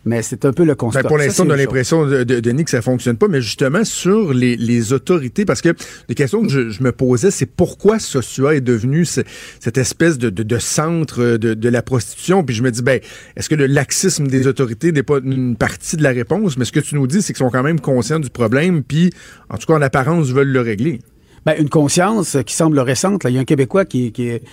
Mais 0.05 0.21
c'est 0.21 0.43
un 0.43 0.51
peu 0.51 0.65
le 0.65 0.75
constat. 0.75 1.01
Ben, 1.03 1.07
pour 1.07 1.17
l'instant, 1.17 1.45
on 1.47 1.49
a 1.51 1.55
l'impression, 1.55 2.05
de, 2.05 2.25
de- 2.25 2.41
Denis, 2.41 2.65
que 2.65 2.71
ça 2.71 2.81
fonctionne 2.81 3.15
pas, 3.15 3.29
mais 3.29 3.41
justement 3.41 3.85
sur 3.85 4.33
les, 4.33 4.57
les 4.57 4.91
autorités, 4.91 5.45
parce 5.45 5.61
que 5.61 5.69
les 6.09 6.15
questions 6.15 6.41
que 6.41 6.49
je, 6.49 6.69
je 6.71 6.83
me 6.83 6.91
posais, 6.91 7.31
c'est 7.31 7.45
pourquoi 7.45 7.99
Sosua 7.99 8.55
est 8.55 8.59
devenu 8.59 9.05
ce- 9.05 9.21
cette 9.61 9.77
espèce 9.77 10.17
de, 10.17 10.29
de- 10.29 10.43
de 10.43 10.57
centre 10.59 11.37
de, 11.37 11.69
la 11.69 11.81
prostitution? 11.81 12.43
Puis 12.43 12.53
je 12.53 12.63
me 12.63 12.71
dis, 12.71 12.81
ben, 12.81 12.99
est-ce 13.37 13.47
que 13.47 13.55
le 13.55 13.65
laxisme 13.65 14.27
des 14.27 14.45
autorités 14.45 14.91
n'est 14.91 15.03
pas 15.03 15.19
une 15.23 15.55
partie 15.55 15.95
de 15.95 16.03
la 16.03 16.09
réponse? 16.11 16.57
Mais 16.57 16.65
ce 16.65 16.73
que 16.73 16.81
tu 16.81 16.95
nous 16.95 17.07
dis, 17.07 17.21
c'est 17.21 17.31
qu'ils 17.31 17.45
sont 17.45 17.49
quand 17.49 17.63
même 17.63 17.79
conscients 17.79 18.19
du 18.19 18.29
problème, 18.29 18.83
puis 18.83 19.09
en 19.49 19.57
tout 19.57 19.67
cas, 19.67 19.75
en 19.75 19.81
apparence, 19.81 20.27
veulent 20.31 20.51
le 20.51 20.59
régler. 20.59 20.99
Ben, 21.45 21.55
une 21.57 21.69
conscience 21.69 22.37
qui 22.45 22.55
semble 22.55 22.77
récente. 22.79 23.23
Là. 23.23 23.29
Il 23.29 23.35
y 23.35 23.37
a 23.37 23.41
un 23.41 23.45
Québécois 23.45 23.85
qui, 23.85 24.11
qui 24.11 24.27
est, 24.27 24.43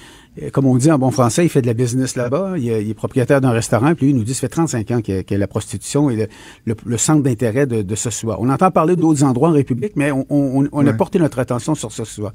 comme 0.52 0.66
on 0.66 0.76
dit 0.76 0.90
en 0.90 0.98
bon 0.98 1.10
français, 1.10 1.44
il 1.44 1.48
fait 1.48 1.60
de 1.62 1.66
la 1.66 1.74
business 1.74 2.16
là-bas. 2.16 2.54
Il, 2.56 2.68
est- 2.68 2.82
il 2.84 2.90
est 2.90 2.94
propriétaire 2.94 3.40
d'un 3.40 3.50
restaurant. 3.50 3.94
Puis 3.94 4.06
lui, 4.06 4.12
il 4.12 4.16
nous 4.16 4.24
dit, 4.24 4.32
ça 4.34 4.40
fait 4.42 4.48
35 4.48 4.90
ans 4.92 5.00
que, 5.02 5.22
que 5.22 5.34
la 5.34 5.46
prostitution 5.46 6.08
est 6.10 6.16
le, 6.16 6.26
le- 6.66 6.76
le 6.84 6.96
centre 6.98 7.22
d'intérêt 7.22 7.66
de, 7.66 7.82
de 7.82 7.94
Sosua. 7.94 8.36
On 8.40 8.48
entend 8.48 8.70
parler 8.70 8.96
d'autres 8.96 9.24
endroits 9.24 9.48
en 9.48 9.52
République, 9.52 9.92
mais 9.96 10.10
on, 10.12 10.26
on- 10.30 10.68
on 10.72 10.86
a 10.86 10.92
porté 10.92 11.18
notre 11.18 11.38
attention 11.40 11.74
sur 11.74 11.90
Sosua. 11.92 12.32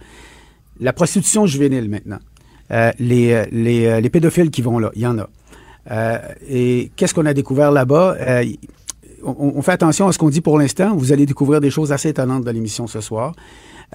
La 0.79 0.93
prostitution 0.93 1.45
juvénile 1.45 1.89
maintenant. 1.89 2.19
Euh, 2.71 2.91
les, 2.99 3.31
euh, 3.31 3.45
les, 3.51 3.85
euh, 3.85 3.99
les 4.01 4.09
pédophiles 4.09 4.49
qui 4.51 4.61
vont 4.61 4.77
là, 4.79 4.91
il 4.95 5.01
y 5.01 5.07
en 5.07 5.17
a. 5.19 5.29
Euh, 5.91 6.17
et 6.49 6.91
qu'est-ce 6.95 7.13
qu'on 7.13 7.25
a 7.27 7.33
découvert 7.33 7.71
là-bas? 7.71 8.15
Euh, 8.19 8.43
on 9.23 9.61
fait 9.63 9.71
attention 9.71 10.07
à 10.07 10.11
ce 10.11 10.17
qu'on 10.19 10.29
dit 10.29 10.41
pour 10.41 10.59
l'instant. 10.59 10.95
Vous 10.95 11.11
allez 11.11 11.25
découvrir 11.25 11.59
des 11.61 11.71
choses 11.71 11.91
assez 11.91 12.09
étonnantes 12.09 12.43
dans 12.43 12.51
l'émission 12.51 12.85
ce 12.87 13.01
soir. 13.01 13.33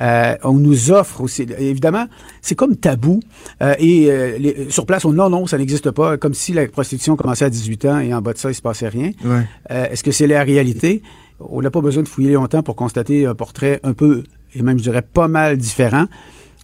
Euh, 0.00 0.34
on 0.44 0.54
nous 0.54 0.90
offre 0.90 1.20
aussi, 1.20 1.46
évidemment, 1.58 2.06
c'est 2.42 2.54
comme 2.54 2.76
tabou. 2.76 3.20
Euh, 3.62 3.74
et 3.78 4.10
euh, 4.10 4.38
les- 4.38 4.70
sur 4.70 4.86
place, 4.86 5.04
on 5.04 5.12
non, 5.12 5.28
non, 5.28 5.46
ça 5.46 5.58
n'existe 5.58 5.90
pas. 5.90 6.16
Comme 6.16 6.34
si 6.34 6.52
la 6.52 6.66
prostitution 6.68 7.16
commençait 7.16 7.44
à 7.44 7.50
18 7.50 7.84
ans 7.86 7.98
et 7.98 8.14
en 8.14 8.22
bas 8.22 8.32
de 8.32 8.38
ça, 8.38 8.50
il 8.50 8.54
se 8.54 8.62
passait 8.62 8.88
rien. 8.88 9.10
Ouais. 9.24 9.46
Est-ce 9.68 10.02
que 10.04 10.10
c'est 10.12 10.26
la 10.26 10.42
réalité? 10.42 11.02
On 11.40 11.60
n'a 11.62 11.70
pas 11.70 11.80
besoin 11.80 12.02
de 12.02 12.08
fouiller 12.08 12.32
longtemps 12.32 12.62
pour 12.62 12.76
constater 12.76 13.26
un 13.26 13.34
portrait 13.34 13.80
un 13.82 13.92
peu, 13.94 14.24
et 14.54 14.62
même 14.62 14.78
je 14.78 14.82
dirais 14.84 15.02
pas 15.02 15.28
mal 15.28 15.56
différent. 15.56 16.06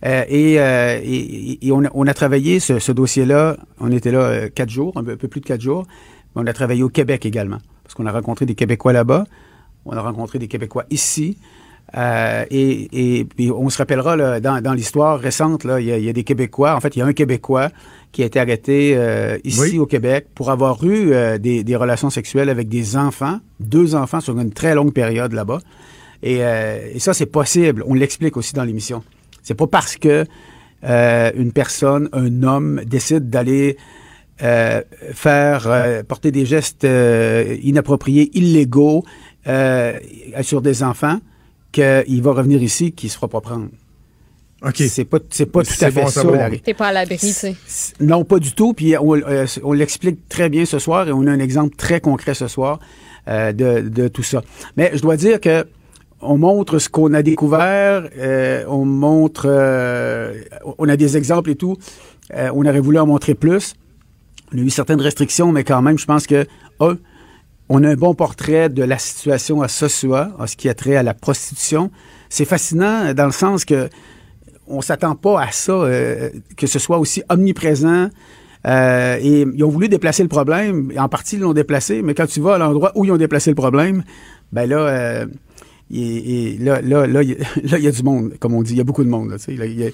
Euh, 0.05 0.25
et, 0.29 0.61
euh, 0.61 1.01
et- 1.03 1.67
et 1.67 1.73
on, 1.73 1.83
a, 1.85 1.89
on 1.95 2.07
a 2.07 2.13
travaillé 2.15 2.61
ce, 2.61 2.79
ce 2.79 2.93
dossier-là, 2.93 3.57
on 3.81 3.91
était 3.91 4.13
là 4.13 4.21
euh, 4.21 4.49
quatre 4.55 4.69
jours, 4.69 4.93
un 4.97 5.03
peu, 5.03 5.13
un 5.13 5.17
peu 5.17 5.29
plus 5.29 5.41
de 5.41 5.47
quatre 5.47 5.63
jours. 5.63 5.87
Mais 6.35 6.43
on 6.43 6.47
a 6.47 6.53
travaillé 6.53 6.83
au 6.83 6.91
Québec 6.91 7.25
également, 7.25 7.59
parce 7.83 7.95
qu'on 7.95 8.05
a 8.05 8.13
rencontré 8.13 8.45
des 8.45 8.55
Québécois 8.55 8.93
là-bas, 8.93 9.25
on 9.87 9.93
a 9.93 10.01
rencontré 10.03 10.39
des 10.39 10.49
Québécois 10.49 10.85
ici. 10.91 11.39
Euh, 11.97 12.45
et, 12.51 13.27
on 13.39 13.69
se 13.71 13.79
rappellera 13.79 14.17
là, 14.17 14.41
dans, 14.41 14.61
dans 14.61 14.73
l'histoire 14.73 15.19
récente, 15.19 15.65
là, 15.65 15.81
il 15.81 15.87
y, 15.87 15.93
a, 15.93 15.99
il 15.99 16.05
y 16.05 16.09
a 16.09 16.13
des 16.13 16.25
Québécois. 16.25 16.75
En 16.75 16.81
fait, 16.81 16.97
il 16.97 16.99
y 16.99 17.03
a 17.03 17.07
un 17.07 17.13
Québécois 17.13 17.71
qui 18.13 18.23
a 18.23 18.27
été 18.27 18.41
arrêté 18.41 18.95
euh, 18.97 19.39
ici 19.45 19.61
Oui. 19.61 19.79
au 19.79 19.87
Québec 19.87 20.27
pour 20.35 20.51
avoir 20.51 20.83
eu 20.85 21.13
euh, 21.13 21.39
des, 21.39 21.63
des 21.65 21.77
relations 21.77 22.11
sexuelles 22.11 22.49
avec 22.49 22.69
des 22.69 22.97
enfants, 22.97 23.39
deux 23.61 23.95
enfants 23.95 24.21
sur 24.21 24.39
une 24.39 24.53
très 24.53 24.75
longue 24.75 24.93
période 24.93 25.33
là-bas. 25.33 25.61
Et, 26.23 26.39
et 26.39 26.99
ça, 26.99 27.13
c'est 27.13 27.27
possible. 27.27 27.85
On 27.87 27.93
l'explique 27.93 28.39
aussi 28.39 28.55
dans 28.55 28.65
l'émission. 28.65 29.05
C'est 29.43 29.55
pas 29.55 29.67
parce 29.67 29.97
que 29.97 30.25
une 30.83 31.53
personne, 31.53 32.09
un 32.13 32.43
homme, 32.43 32.81
décide 32.87 33.29
d'aller 33.29 33.77
faire 34.39 36.03
porter 36.09 36.33
des 36.33 36.47
gestes 36.47 36.87
inappropriés, 37.63 38.31
illégaux 38.33 39.05
sur 40.41 40.63
des 40.63 40.83
enfants 40.83 41.19
qu'il 41.81 42.23
va 42.23 42.33
revenir 42.33 42.63
ici, 42.63 42.93
qu'il 42.93 43.11
se 43.11 43.17
fera 43.17 43.29
pas 43.29 43.41
prendre. 43.41 43.69
OK. 44.63 44.77
C'est 44.77 45.05
pas, 45.05 45.19
c'est 45.31 45.47
pas 45.47 45.63
tout 45.63 45.73
C'est 45.73 45.87
à 45.87 45.91
fait 45.91 46.03
bon 46.03 46.09
ça. 46.09 46.23
T'es 46.65 46.75
pas 46.75 46.89
à 46.89 46.93
l'abri, 46.93 47.19
tu 47.19 47.27
sais. 47.27 47.55
Non, 48.01 48.25
pas 48.25 48.39
du 48.39 48.53
tout. 48.53 48.73
Puis 48.73 48.97
on, 48.97 49.15
euh, 49.15 49.47
on 49.63 49.73
l'explique 49.73 50.29
très 50.29 50.49
bien 50.49 50.65
ce 50.65 50.79
soir 50.79 51.07
et 51.09 51.13
on 51.13 51.27
a 51.27 51.31
un 51.31 51.41
exemple 51.41 51.77
très 51.77 52.01
concret 52.01 52.35
ce 52.35 52.49
soir 52.49 52.81
euh, 53.29 53.53
de, 53.53 53.89
de 53.89 54.09
tout 54.09 54.23
ça. 54.23 54.43
Mais 54.77 54.91
je 54.95 55.03
dois 55.03 55.17
dire 55.17 55.41
que 55.41 55.67
on 56.23 56.39
montre 56.39 56.79
ce 56.79 56.89
qu'on 56.89 57.13
a 57.13 57.23
découvert, 57.23 58.09
euh, 58.19 58.65
on 58.69 58.85
montre, 58.87 59.47
euh, 59.47 60.41
on 60.79 60.89
a 60.89 60.97
des 60.97 61.17
exemples 61.17 61.51
et 61.51 61.57
tout. 61.57 61.77
Euh, 62.35 62.51
on 62.55 62.65
aurait 62.65 62.81
voulu 62.81 62.99
en 62.99 63.07
montrer 63.07 63.35
plus. 63.35 63.75
On 64.55 64.59
a 64.59 64.61
eu 64.61 64.71
certaines 64.71 65.01
restrictions, 65.01 65.53
mais 65.53 65.65
quand 65.65 65.83
même, 65.83 65.99
je 65.99 66.07
pense 66.07 66.27
que 66.27 66.47
un, 66.81 66.97
on 67.69 67.83
a 67.85 67.89
un 67.91 67.95
bon 67.95 68.15
portrait 68.15 68.69
de 68.69 68.83
la 68.85 68.99
situation 68.99 69.63
à 69.63 69.69
Sosua, 69.69 70.31
en 70.39 70.47
ce 70.47 70.57
qui 70.57 70.69
a 70.69 70.75
trait 70.75 70.97
à 70.97 71.03
la 71.03 71.15
prostitution. 71.15 71.91
C'est 72.29 72.45
fascinant 72.45 73.13
dans 73.15 73.27
le 73.27 73.33
sens 73.33 73.65
que 73.65 73.89
on 74.69 74.81
s'attend 74.81 75.15
pas 75.15 75.41
à 75.43 75.51
ça, 75.53 75.73
euh, 75.73 76.31
que 76.57 76.67
ce 76.67 76.79
soit 76.79 76.99
aussi 76.99 77.23
omniprésent. 77.29 78.09
Euh, 78.67 79.17
et 79.21 79.47
ils 79.55 79.63
ont 79.65 79.69
voulu 79.69 79.89
déplacer 79.89 80.25
le 80.25 80.29
problème. 80.29 80.91
En 80.99 81.09
partie, 81.09 81.37
ils 81.37 81.41
l'ont 81.43 81.53
déplacé, 81.53 82.03
mais 82.03 82.15
quand 82.15 82.27
tu 82.27 82.41
vas 82.41 82.55
à 82.55 82.59
l'endroit 82.59 82.91
où 82.97 83.05
ils 83.05 83.13
ont 83.13 83.17
déplacé 83.17 83.51
le 83.51 83.55
problème, 83.55 84.03
ben 84.53 84.69
là, 84.69 84.79
euh, 84.79 85.27
là, 85.89 87.23
il 87.23 87.83
y 87.83 87.87
a- 87.87 87.91
du 87.93 88.03
monde, 88.03 88.35
comme 88.41 88.55
on 88.55 88.63
dit. 88.63 88.73
Il 88.73 88.79
y 88.79 88.81
a 88.81 88.85
beaucoup 88.85 89.05
de 89.05 89.09
monde. 89.09 89.31
Là, 89.31 89.67
y 89.67 89.93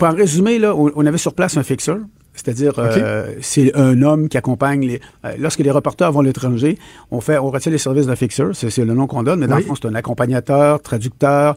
en 0.00 0.14
résumer, 0.14 0.58
là, 0.58 0.74
on 0.74 1.04
avait 1.06 1.18
sur 1.18 1.34
place 1.34 1.56
un 1.58 1.62
fixeur. 1.62 1.98
C'est-à-dire, 2.34 2.72
euh, 2.78 3.34
c'est 3.42 3.76
un 3.76 4.00
homme 4.02 4.28
qui 4.28 4.38
accompagne 4.38 4.86
les. 4.86 5.00
euh, 5.24 5.34
lorsque 5.38 5.58
les 5.60 5.70
reporters 5.70 6.10
vont 6.10 6.20
à 6.20 6.22
l'étranger, 6.24 6.78
on 7.10 7.20
fait, 7.20 7.36
on 7.38 7.50
retire 7.50 7.70
les 7.72 7.78
services 7.78 8.06
d'un 8.06 8.16
fixeur. 8.16 8.56
C'est 8.56 8.76
le 8.84 8.94
nom 8.94 9.06
qu'on 9.06 9.22
donne, 9.22 9.40
mais 9.40 9.46
dans 9.46 9.56
Oui. 9.56 9.62
le 9.62 9.68
fond, 9.68 9.74
c'est 9.74 9.86
un 9.88 9.94
accompagnateur, 9.94 10.80
traducteur, 10.80 11.56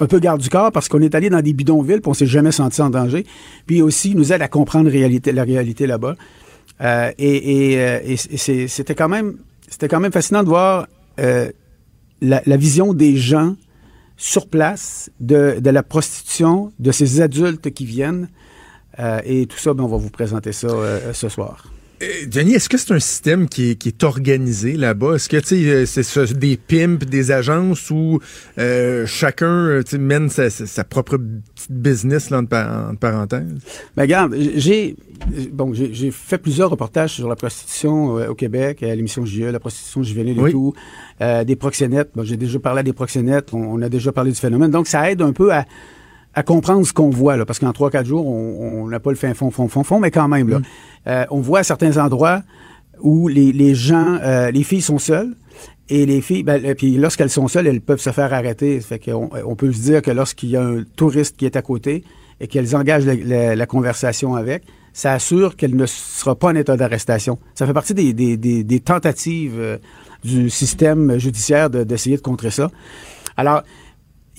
un 0.00 0.06
peu 0.06 0.18
garde 0.18 0.40
du 0.40 0.48
corps 0.48 0.72
parce 0.72 0.88
qu'on 0.88 1.00
est 1.02 1.14
allé 1.14 1.28
dans 1.30 1.40
des 1.42 1.52
bidonvilles 1.52 2.00
puis 2.00 2.08
on 2.10 2.14
s'est 2.14 2.26
jamais 2.26 2.52
senti 2.52 2.80
en 2.80 2.88
danger. 2.90 3.24
Puis 3.66 3.82
aussi, 3.82 4.10
il 4.10 4.16
nous 4.16 4.32
aide 4.32 4.40
à 4.42 4.48
comprendre 4.48 4.90
réalité, 4.90 5.32
la 5.32 5.44
réalité 5.44 5.86
là-bas. 5.86 6.16
Euh, 6.82 7.10
et 7.18 7.72
et, 7.74 8.12
et 8.12 8.16
c'est- 8.16 8.68
c'était 8.68 8.94
quand 8.94 9.08
même 9.08 9.36
c'était 9.68 9.88
quand 9.88 10.00
même 10.00 10.12
fascinant 10.12 10.42
de 10.42 10.48
voir 10.48 10.86
la, 11.18 12.42
la 12.44 12.56
vision 12.56 12.94
des 12.94 13.16
gens 13.16 13.54
sur 14.16 14.46
place 14.48 15.10
de, 15.20 15.58
de 15.60 15.70
la 15.70 15.82
prostitution, 15.82 16.72
de 16.78 16.90
ces 16.92 17.20
adultes 17.20 17.70
qui 17.72 17.84
viennent. 17.84 18.28
Euh, 18.98 19.20
et 19.24 19.46
tout 19.46 19.58
ça, 19.58 19.74
ben, 19.74 19.84
on 19.84 19.88
va 19.88 19.96
vous 19.98 20.10
présenter 20.10 20.52
ça 20.52 20.68
euh, 20.68 21.12
ce 21.12 21.28
soir. 21.28 21.64
Euh, 22.02 22.06
Denis, 22.26 22.52
est-ce 22.54 22.68
que 22.68 22.76
c'est 22.76 22.92
un 22.92 23.00
système 23.00 23.48
qui 23.48 23.70
est, 23.70 23.74
qui 23.76 23.88
est 23.88 24.04
organisé 24.04 24.74
là-bas? 24.76 25.14
Est-ce 25.14 25.30
que 25.30 25.36
euh, 25.54 25.86
c'est 25.86 26.38
des 26.38 26.58
pimps, 26.58 27.06
des 27.06 27.30
agences 27.30 27.90
où 27.90 28.20
euh, 28.58 29.06
chacun 29.06 29.80
mène 29.98 30.28
sa, 30.28 30.84
propre 30.84 31.16
petite 31.16 31.72
business 31.72 32.28
là, 32.28 32.38
entre, 32.40 32.50
par- 32.50 32.90
entre 32.90 32.98
parenthèses? 32.98 33.54
Ben, 33.96 34.02
regarde, 34.02 34.36
j'ai 34.56 34.94
bon, 35.50 35.72
j'ai 35.72 36.10
fait 36.10 36.36
plusieurs 36.36 36.68
reportages 36.68 37.14
sur 37.14 37.28
la 37.30 37.36
prostitution 37.36 38.18
euh, 38.18 38.28
au 38.28 38.34
Québec, 38.34 38.82
à 38.82 38.94
l'émission 38.94 39.24
JE, 39.24 39.44
la 39.44 39.58
prostitution 39.60 40.02
juvénile 40.02 40.38
Oui. 40.38 40.50
et 40.50 40.52
tout, 40.52 40.74
des 41.46 41.56
proxénètes. 41.56 42.10
Bon, 42.14 42.24
j'ai 42.24 42.36
déjà 42.36 42.58
parlé 42.58 42.80
à 42.80 42.82
des 42.82 42.92
proxénètes, 42.92 43.54
on, 43.54 43.58
on 43.62 43.80
a 43.80 43.88
déjà 43.88 44.12
parlé 44.12 44.32
du 44.32 44.38
phénomène. 44.38 44.70
Donc, 44.70 44.86
ça 44.86 45.10
aide 45.10 45.22
un 45.22 45.32
peu 45.32 45.50
à, 45.54 45.64
à 46.36 46.42
comprendre 46.44 46.86
ce 46.86 46.92
qu'on 46.92 47.10
voit, 47.10 47.36
là, 47.36 47.44
parce 47.44 47.58
qu'en 47.58 47.72
trois, 47.72 47.90
quatre 47.90 48.06
jours, 48.06 48.26
on 48.26 48.82
on 48.82 48.88
n'a 48.88 49.00
pas 49.00 49.10
le 49.10 49.16
fin 49.16 49.34
fond, 49.34 49.50
fond, 49.50 49.66
fond, 49.68 49.82
fond, 49.82 49.98
mais 49.98 50.10
quand 50.12 50.28
même, 50.28 50.48
là, 50.48 50.60
euh, 51.08 51.24
on 51.30 51.40
voit 51.40 51.60
à 51.60 51.62
certains 51.64 51.96
endroits 51.96 52.42
où 53.00 53.26
les, 53.26 53.52
les 53.52 53.74
gens, 53.74 54.18
euh, 54.22 54.50
les 54.52 54.62
filles 54.62 54.82
sont 54.82 54.98
seules. 54.98 55.34
Et 55.88 56.04
les 56.04 56.20
filles, 56.20 56.42
ben, 56.42 56.62
euh, 56.64 56.74
puis 56.74 56.96
lorsqu'elles 56.96 57.30
sont 57.30 57.46
seules, 57.48 57.66
elles 57.68 57.80
peuvent 57.80 58.00
se 58.00 58.10
faire 58.10 58.32
arrêter. 58.34 58.80
Ça 58.80 58.88
Fait 58.88 58.98
qu'on 58.98 59.30
on 59.46 59.54
peut 59.56 59.72
se 59.72 59.80
dire 59.80 60.02
que 60.02 60.10
lorsqu'il 60.10 60.50
y 60.50 60.56
a 60.56 60.62
un 60.62 60.82
touriste 60.96 61.36
qui 61.36 61.46
est 61.46 61.56
à 61.56 61.62
côté 61.62 62.02
et 62.40 62.48
qu'elles 62.48 62.74
engagent 62.76 63.06
la, 63.06 63.14
la- 63.14 63.56
la 63.56 63.66
conversation 63.66 64.34
avec, 64.34 64.64
ça 64.92 65.12
assure 65.12 65.56
qu'elle 65.56 65.76
ne 65.76 65.86
sera 65.86 66.34
pas 66.34 66.48
en 66.48 66.54
état 66.56 66.76
d'arrestation. 66.76 67.38
Ça 67.54 67.66
fait 67.66 67.72
partie 67.72 67.94
des, 67.94 68.12
des- 68.12 68.36
des- 68.36 68.64
des 68.64 68.80
tentatives 68.80 69.54
euh, 69.58 69.78
du 70.24 70.50
système 70.50 71.18
judiciaire 71.18 71.70
de- 71.70 71.84
d'essayer 71.84 72.16
de 72.16 72.22
contrer 72.22 72.50
ça. 72.50 72.70
Alors, 73.36 73.62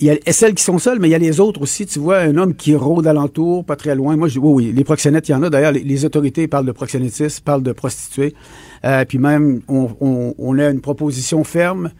il 0.00 0.06
y 0.06 0.10
a 0.10 0.32
celles 0.32 0.54
qui 0.54 0.62
sont 0.62 0.78
seules, 0.78 1.00
mais 1.00 1.08
il 1.08 1.10
y 1.10 1.14
a 1.14 1.18
les 1.18 1.40
autres 1.40 1.60
aussi. 1.60 1.84
Tu 1.86 1.98
vois, 1.98 2.18
un 2.18 2.36
homme 2.36 2.54
qui 2.54 2.74
rôde 2.76 3.06
alentour, 3.06 3.64
pas 3.64 3.74
très 3.74 3.96
loin. 3.96 4.16
Moi, 4.16 4.28
je 4.28 4.34
dis, 4.34 4.38
oui, 4.38 4.66
oui, 4.66 4.72
les 4.72 4.84
proxénètes, 4.84 5.28
il 5.28 5.32
y 5.32 5.34
en 5.34 5.42
a. 5.42 5.50
D'ailleurs, 5.50 5.72
les, 5.72 5.82
les 5.82 6.04
autorités 6.04 6.46
parlent 6.46 6.66
de 6.66 6.72
proxénétisme, 6.72 7.42
parlent 7.44 7.64
de 7.64 7.72
prostituées. 7.72 8.34
Euh, 8.84 9.04
puis 9.04 9.18
même, 9.18 9.60
on, 9.66 9.90
on, 10.00 10.34
on, 10.38 10.58
a 10.58 10.68
une 10.70 10.80
proposition 10.80 11.42
ferme 11.42 11.90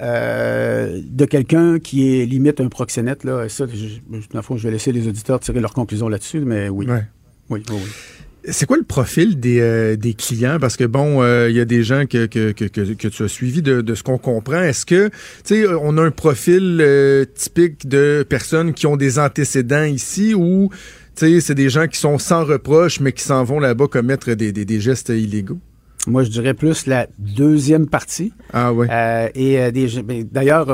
euh, 0.00 1.00
de 1.02 1.24
quelqu'un 1.24 1.78
qui 1.78 2.20
est 2.20 2.26
limite 2.26 2.60
un 2.60 2.68
proxénète. 2.68 3.24
Là. 3.24 3.44
Et 3.44 3.48
ça, 3.48 3.64
je, 3.66 3.86
dans 4.10 4.38
le 4.38 4.42
fond, 4.42 4.58
je 4.58 4.64
vais 4.64 4.72
laisser 4.72 4.92
les 4.92 5.08
auditeurs 5.08 5.40
tirer 5.40 5.60
leurs 5.60 5.74
conclusions 5.74 6.08
là-dessus, 6.08 6.40
mais 6.40 6.68
oui. 6.68 6.86
Ouais. 6.86 7.04
Oui, 7.50 7.62
oui, 7.70 7.76
oui. 7.76 7.90
C'est 8.44 8.66
quoi 8.66 8.76
le 8.76 8.84
profil 8.84 9.40
des, 9.40 9.60
euh, 9.60 9.96
des 9.96 10.14
clients? 10.14 10.58
Parce 10.60 10.76
que 10.76 10.84
bon, 10.84 11.22
il 11.22 11.26
euh, 11.26 11.50
y 11.50 11.60
a 11.60 11.64
des 11.64 11.82
gens 11.82 12.06
que, 12.06 12.26
que, 12.26 12.52
que, 12.52 12.64
que, 12.64 13.08
tu 13.08 13.22
as 13.22 13.28
suivis 13.28 13.62
de, 13.62 13.80
de 13.80 13.94
ce 13.94 14.02
qu'on 14.02 14.18
comprend. 14.18 14.62
Est-ce 14.62 14.86
que, 14.86 15.08
tu 15.08 15.12
sais, 15.44 15.66
on 15.66 15.98
a 15.98 16.02
un 16.02 16.10
profil 16.10 16.78
euh, 16.80 17.24
typique 17.34 17.88
de 17.88 18.24
personnes 18.28 18.74
qui 18.74 18.86
ont 18.86 18.96
des 18.96 19.18
antécédents 19.18 19.84
ici 19.84 20.34
ou, 20.34 20.70
tu 21.16 21.26
sais, 21.26 21.40
c'est 21.40 21.54
des 21.54 21.68
gens 21.68 21.88
qui 21.88 21.98
sont 21.98 22.18
sans 22.18 22.44
reproche 22.44 23.00
mais 23.00 23.12
qui 23.12 23.24
s'en 23.24 23.42
vont 23.44 23.58
là-bas 23.58 23.88
commettre 23.88 24.32
des, 24.32 24.52
des, 24.52 24.64
des, 24.64 24.80
gestes 24.80 25.08
illégaux? 25.08 25.58
Moi, 26.06 26.22
je 26.22 26.30
dirais 26.30 26.54
plus 26.54 26.86
la 26.86 27.08
deuxième 27.18 27.88
partie. 27.88 28.32
Ah 28.52 28.72
oui. 28.72 28.86
Euh, 28.88 29.28
et 29.34 29.70
ben, 30.02 30.24
d'ailleurs, 30.30 30.66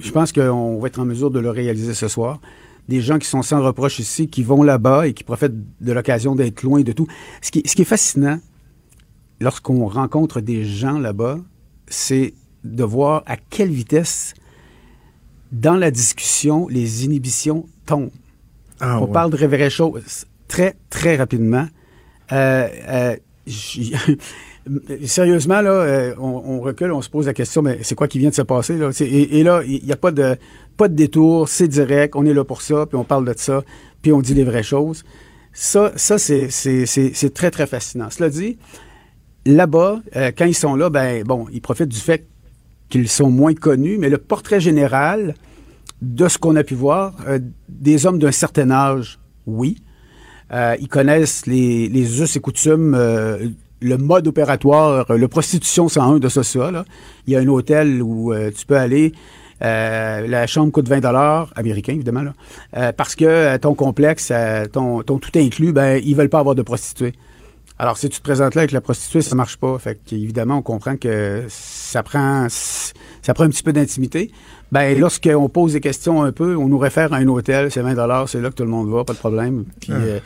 je 0.00 0.10
pense 0.12 0.32
qu'on 0.32 0.78
va 0.78 0.86
être 0.86 1.00
en 1.00 1.04
mesure 1.04 1.30
de 1.30 1.40
le 1.40 1.50
réaliser 1.50 1.94
ce 1.94 2.06
soir 2.06 2.40
des 2.88 3.00
gens 3.00 3.18
qui 3.18 3.26
sont 3.26 3.42
sans 3.42 3.62
reproche 3.62 3.98
ici, 3.98 4.28
qui 4.28 4.42
vont 4.42 4.62
là-bas 4.62 5.06
et 5.06 5.12
qui 5.12 5.24
profitent 5.24 5.54
de 5.80 5.92
l'occasion 5.92 6.34
d'être 6.34 6.62
loin 6.62 6.80
de 6.80 6.92
tout. 6.92 7.06
Ce 7.42 7.50
qui, 7.50 7.62
ce 7.66 7.74
qui 7.74 7.82
est 7.82 7.86
fascinant, 7.86 8.38
lorsqu'on 9.40 9.86
rencontre 9.86 10.40
des 10.40 10.64
gens 10.64 10.98
là-bas, 10.98 11.38
c'est 11.86 12.34
de 12.64 12.84
voir 12.84 13.22
à 13.26 13.36
quelle 13.36 13.70
vitesse, 13.70 14.34
dans 15.52 15.76
la 15.76 15.90
discussion, 15.90 16.66
les 16.68 17.04
inhibitions 17.04 17.66
tombent. 17.86 18.10
Ah, 18.80 19.00
On 19.00 19.06
ouais. 19.06 19.12
parle 19.12 19.30
de 19.32 19.46
vraies 19.46 19.70
choses 19.70 20.26
très, 20.46 20.76
très 20.90 21.16
rapidement. 21.16 21.66
Euh, 22.32 22.68
euh, 22.88 23.16
sérieusement, 25.04 25.60
là, 25.60 25.70
euh, 25.70 26.14
on, 26.18 26.42
on, 26.44 26.60
recule, 26.60 26.92
on 26.92 27.02
se 27.02 27.08
pose 27.08 27.26
la 27.26 27.34
question, 27.34 27.62
mais 27.62 27.78
c'est 27.82 27.94
quoi 27.94 28.08
qui 28.08 28.18
vient 28.18 28.30
de 28.30 28.34
se 28.34 28.42
passer? 28.42 28.76
Là? 28.76 28.90
Et, 29.00 29.40
et, 29.40 29.42
là, 29.42 29.62
il 29.66 29.84
n'y 29.84 29.92
a 29.92 29.96
pas 29.96 30.10
de, 30.10 30.36
pas 30.78 30.88
de 30.88 30.94
détour, 30.94 31.48
c'est 31.48 31.68
direct, 31.68 32.14
on 32.16 32.24
est 32.24 32.32
là 32.32 32.44
pour 32.44 32.62
ça, 32.62 32.86
puis 32.86 32.96
on 32.96 33.04
parle 33.04 33.26
de 33.26 33.34
ça, 33.36 33.62
puis 34.00 34.12
on 34.12 34.22
dit 34.22 34.32
les 34.32 34.44
vraies 34.44 34.62
choses. 34.62 35.04
Ça, 35.52 35.92
ça 35.96 36.18
c'est, 36.18 37.34
très, 37.34 37.50
très 37.50 37.66
fascinant. 37.66 38.08
Cela 38.10 38.30
dit, 38.30 38.58
là-bas, 39.44 40.00
euh, 40.14 40.30
quand 40.36 40.46
ils 40.46 40.54
sont 40.54 40.76
là, 40.76 40.88
ben 40.88 41.24
bon, 41.24 41.46
ils 41.52 41.60
profitent 41.60 41.88
du 41.88 41.98
fait 41.98 42.26
qu'ils 42.88 43.08
sont 43.08 43.28
moins 43.28 43.54
connus, 43.54 43.98
mais 43.98 44.08
le 44.08 44.18
portrait 44.18 44.60
général 44.60 45.34
de 46.00 46.28
ce 46.28 46.38
qu'on 46.38 46.54
a 46.54 46.62
pu 46.62 46.74
voir, 46.74 47.16
euh, 47.26 47.40
des 47.68 48.06
hommes 48.06 48.20
d'un 48.20 48.32
certain 48.32 48.70
âge, 48.70 49.18
oui. 49.46 49.82
Euh, 50.52 50.76
ils 50.80 50.88
connaissent 50.88 51.44
les, 51.46 52.22
us 52.22 52.36
et 52.36 52.40
coutumes 52.40 52.96
le 53.80 53.96
mode 53.96 54.26
opératoire, 54.26 55.12
le 55.12 55.28
prostitution 55.28 55.88
101 55.88 56.18
de 56.18 56.28
ça, 56.28 56.42
ça. 56.42 56.84
Il 57.26 57.32
y 57.32 57.36
a 57.36 57.40
un 57.40 57.46
hôtel 57.48 58.02
où 58.02 58.32
tu 58.56 58.66
peux 58.66 58.76
aller. 58.76 59.12
Euh, 59.62 60.26
la 60.26 60.46
chambre 60.46 60.70
coûte 60.70 60.88
20 60.88 61.00
dollars 61.00 61.52
américains 61.56 61.94
évidemment 61.94 62.22
là, 62.22 62.32
euh, 62.76 62.92
parce 62.92 63.16
que 63.16 63.56
ton 63.56 63.74
complexe, 63.74 64.32
ton, 64.72 65.02
ton 65.02 65.18
tout 65.18 65.36
inclus, 65.36 65.72
ben 65.72 66.00
ils 66.04 66.14
veulent 66.14 66.28
pas 66.28 66.38
avoir 66.38 66.54
de 66.54 66.62
prostituées. 66.62 67.14
Alors 67.78 67.96
si 67.96 68.08
tu 68.08 68.18
te 68.18 68.22
présentes 68.22 68.54
là 68.54 68.62
avec 68.62 68.72
la 68.72 68.80
prostituée, 68.80 69.22
ça 69.22 69.34
marche 69.34 69.56
pas. 69.56 69.78
Fait 69.78 69.98
évidemment 70.12 70.58
on 70.58 70.62
comprend 70.62 70.96
que 70.96 71.44
ça 71.48 72.02
prend 72.02 72.46
ça 72.48 73.34
prend 73.34 73.44
un 73.44 73.48
petit 73.50 73.62
peu 73.62 73.72
d'intimité. 73.72 74.30
Ben 74.70 74.98
lorsqu'on 74.98 75.48
pose 75.48 75.72
des 75.72 75.80
questions 75.80 76.22
un 76.22 76.32
peu, 76.32 76.56
on 76.56 76.68
nous 76.68 76.78
réfère 76.78 77.12
à 77.12 77.16
un 77.16 77.26
hôtel, 77.28 77.70
c'est 77.70 77.80
20 77.80 77.94
dollars, 77.94 78.28
c'est 78.28 78.40
là 78.40 78.50
que 78.50 78.54
tout 78.54 78.64
le 78.64 78.70
monde 78.70 78.88
va, 78.90 79.04
pas 79.04 79.14
de 79.14 79.18
problème. 79.18 79.64
Puis 79.80 79.92
Ah. 79.92 80.20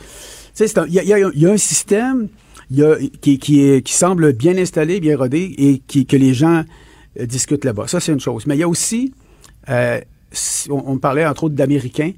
tu 0.55 0.67
sais, 0.67 0.73
il 0.87 0.93
y 0.93 0.99
a, 0.99 1.03
y, 1.03 1.13
a, 1.13 1.29
y 1.33 1.45
a 1.45 1.51
un 1.51 1.57
système 1.57 2.27
il 2.69 2.79
y 2.79 2.83
a, 2.83 2.95
qui, 3.21 3.37
qui, 3.39 3.61
est, 3.61 3.81
qui 3.81 3.93
semble 3.93 4.33
bien 4.33 4.57
installé, 4.57 4.99
bien 4.99 5.17
rodé, 5.17 5.53
et 5.57 5.79
qui, 5.79 6.05
que 6.05 6.17
les 6.17 6.33
gens 6.33 6.63
euh, 7.19 7.25
discutent 7.25 7.65
là-bas. 7.65 7.87
Ça, 7.87 7.99
c'est 7.99 8.11
une 8.11 8.19
chose. 8.19 8.47
Mais 8.47 8.55
il 8.55 8.59
y 8.59 8.63
a 8.63 8.67
aussi, 8.67 9.13
euh, 9.69 9.99
on, 10.69 10.97
parlait 10.97 11.25
entre 11.25 11.45
autres 11.45 11.55
d'Américains 11.55 12.11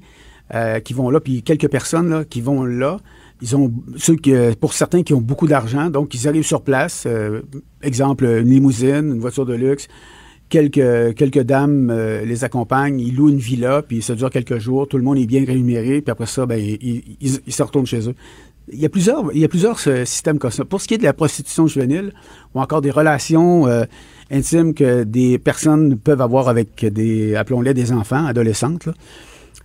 euh, 0.54 0.80
qui 0.80 0.94
vont 0.94 1.10
là, 1.10 1.20
puis 1.20 1.42
quelques 1.42 1.68
personnes 1.68 2.10
là, 2.10 2.24
qui 2.24 2.40
vont 2.40 2.64
là. 2.64 2.98
Ils 3.42 3.54
ont 3.54 3.70
qui, 4.22 4.32
pour 4.58 4.72
certains 4.72 5.02
qui 5.02 5.12
ont 5.12 5.20
beaucoup 5.20 5.46
d'argent, 5.46 5.90
donc 5.90 6.14
ils 6.14 6.26
arrivent 6.26 6.46
sur 6.46 6.62
place. 6.62 7.04
euh, 7.06 7.42
exemple, 7.82 8.24
une 8.24 8.48
limousine, 8.48 9.12
une 9.12 9.20
voiture 9.20 9.44
de 9.44 9.54
luxe. 9.54 9.88
Quelques, 10.48 11.40
dames 11.40 11.90
euh, 11.90 12.24
les 12.24 12.44
accompagnent, 12.44 13.00
ils 13.00 13.16
louent 13.16 13.30
une 13.30 13.38
villa, 13.38 13.82
puis 13.82 14.00
ça 14.00 14.14
dure 14.14 14.30
quelques 14.30 14.58
jours, 14.58 14.86
tout 14.86 14.96
le 14.96 15.02
monde 15.02 15.18
est 15.18 15.26
bien 15.26 15.44
rémunéré, 15.44 16.00
puis 16.02 16.12
après 16.12 16.26
ça, 16.26 16.46
ben, 16.46 16.56
ils, 16.60 17.02
ils, 17.20 17.52
se 17.52 17.62
retournent 17.64 17.86
chez 17.86 18.08
eux. 18.08 18.14
Il 18.72 18.78
y 18.78 18.86
a 18.86 18.88
plusieurs, 18.88 19.26
euh, 19.88 20.04
systèmes 20.04 20.38
comme 20.38 20.52
ça. 20.52 20.64
Pour 20.64 20.80
ce 20.80 20.86
qui 20.86 20.94
est 20.94 20.98
de 20.98 21.02
la 21.02 21.12
prostitution 21.12 21.66
juvénile, 21.66 22.12
ou 22.54 22.60
encore 22.60 22.80
des 22.80 22.92
relations 22.92 23.66
euh, 23.66 23.84
intimes 24.30 24.74
que 24.74 25.04
des 25.04 25.38
personnes 25.38 25.98
peuvent 25.98 26.20
avoir 26.20 26.48
avec 26.48 26.84
des, 26.84 27.34
appelons-les 27.36 27.74
des 27.74 27.92
enfants, 27.92 28.26
adolescentes, 28.26 28.86
là, 28.86 28.92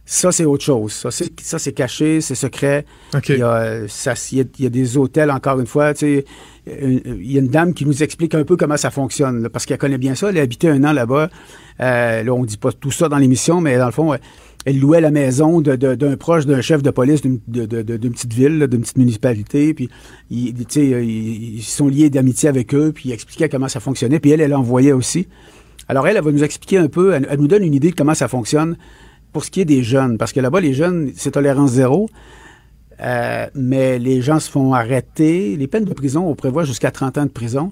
ça, 0.04 0.32
c'est 0.32 0.46
autre 0.46 0.64
chose. 0.64 0.92
Ça, 0.92 1.12
c'est, 1.12 1.40
ça, 1.40 1.58
c'est 1.58 1.72
caché, 1.72 2.22
c'est 2.22 2.36
secret. 2.36 2.86
Okay. 3.14 3.36
Il, 3.36 3.40
y 3.40 3.44
a, 3.44 3.88
ça, 3.88 4.14
il, 4.32 4.38
y 4.40 4.42
a, 4.42 4.44
il 4.58 4.64
y 4.64 4.68
a 4.68 4.70
des 4.70 4.98
hôtels, 4.98 5.32
encore 5.32 5.60
une 5.60 5.68
fois. 5.68 5.94
Tu 5.94 6.00
sais, 6.00 6.26
il 6.68 7.32
y 7.32 7.38
a 7.38 7.40
une 7.40 7.48
dame 7.48 7.74
qui 7.74 7.86
nous 7.86 8.04
explique 8.04 8.36
un 8.36 8.44
peu 8.44 8.58
comment 8.58 8.78
ça 8.78 8.90
fonctionne, 8.90 9.44
là, 9.44 9.50
parce 9.50 9.66
qu'elle 9.66 9.78
connaît 9.78 9.98
bien 9.98 10.16
ça. 10.16 10.30
Elle 10.30 10.40
a 10.40 10.42
habité 10.42 10.68
un 10.70 10.84
an 10.84 10.92
là-bas. 10.92 11.30
Euh, 11.80 12.24
là, 12.24 12.34
on 12.34 12.44
dit 12.44 12.58
pas 12.58 12.72
tout 12.72 12.92
ça 12.92 13.10
dans 13.10 13.18
l'émission, 13.18 13.62
mais 13.62 13.78
dans 13.78 13.86
le 13.86 13.92
fond, 13.92 14.14
elle 14.66 14.80
louait 14.80 15.02
la 15.02 15.12
maison 15.12 15.62
d'un 15.62 16.18
proche 16.18 16.46
d'un 16.46 16.62
chef 16.62 16.84
de 16.84 16.92
police 16.92 17.22
d'une, 17.22 17.40
petite 17.40 18.34
ville, 18.34 18.68
d'une 18.68 18.82
petite 18.82 18.98
municipalité. 18.98 19.74
Puis, 19.74 19.90
ils, 20.30 20.56
ils, 20.76 21.56
ils 21.56 21.64
sont 21.64 21.88
liés 21.88 22.10
d'amitié 22.10 22.50
avec 22.50 22.74
eux, 22.76 22.92
puis 22.94 23.10
ils 23.10 23.12
expliquaient 23.14 23.50
comment 23.50 23.68
ça 23.68 23.80
fonctionnait. 23.80 24.20
Puis 24.20 24.32
elle, 24.32 24.42
elle 24.42 24.54
envoyait 24.54 24.92
aussi. 24.92 25.28
Alors 25.88 26.08
elle, 26.08 26.18
elle 26.18 26.24
va 26.24 26.32
nous 26.32 26.44
expliquer 26.44 26.78
un 26.78 26.88
peu, 26.88 27.14
elle, 27.14 27.28
elle 27.30 27.40
nous 27.40 27.48
donne 27.48 27.64
une 27.64 27.74
idée 27.74 27.90
de 27.90 27.96
comment 27.96 28.14
ça 28.14 28.28
fonctionne 28.28 28.78
pour 29.34 29.44
ce 29.44 29.52
qui 29.52 29.62
est 29.62 29.66
des 29.66 29.84
jeunes, 29.84 30.18
parce 30.18 30.34
que 30.34 30.40
là-bas, 30.40 30.60
les 30.60 30.74
jeunes, 30.74 31.12
c'est 31.16 31.32
tolérance 31.32 31.72
zéro. 31.72 32.10
Euh, 33.02 33.48
mais 33.56 33.98
les 33.98 34.22
gens 34.22 34.40
se 34.40 34.50
font 34.50 34.74
arrêter. 34.74 35.56
Les 35.58 35.68
peines 35.68 35.86
de 35.86 35.94
prison, 35.94 36.28
on 36.28 36.36
prévoit 36.36 36.66
jusqu'à 36.66 36.92
30 36.92 37.18
ans 37.18 37.26
de 37.26 37.32
prison. 37.32 37.72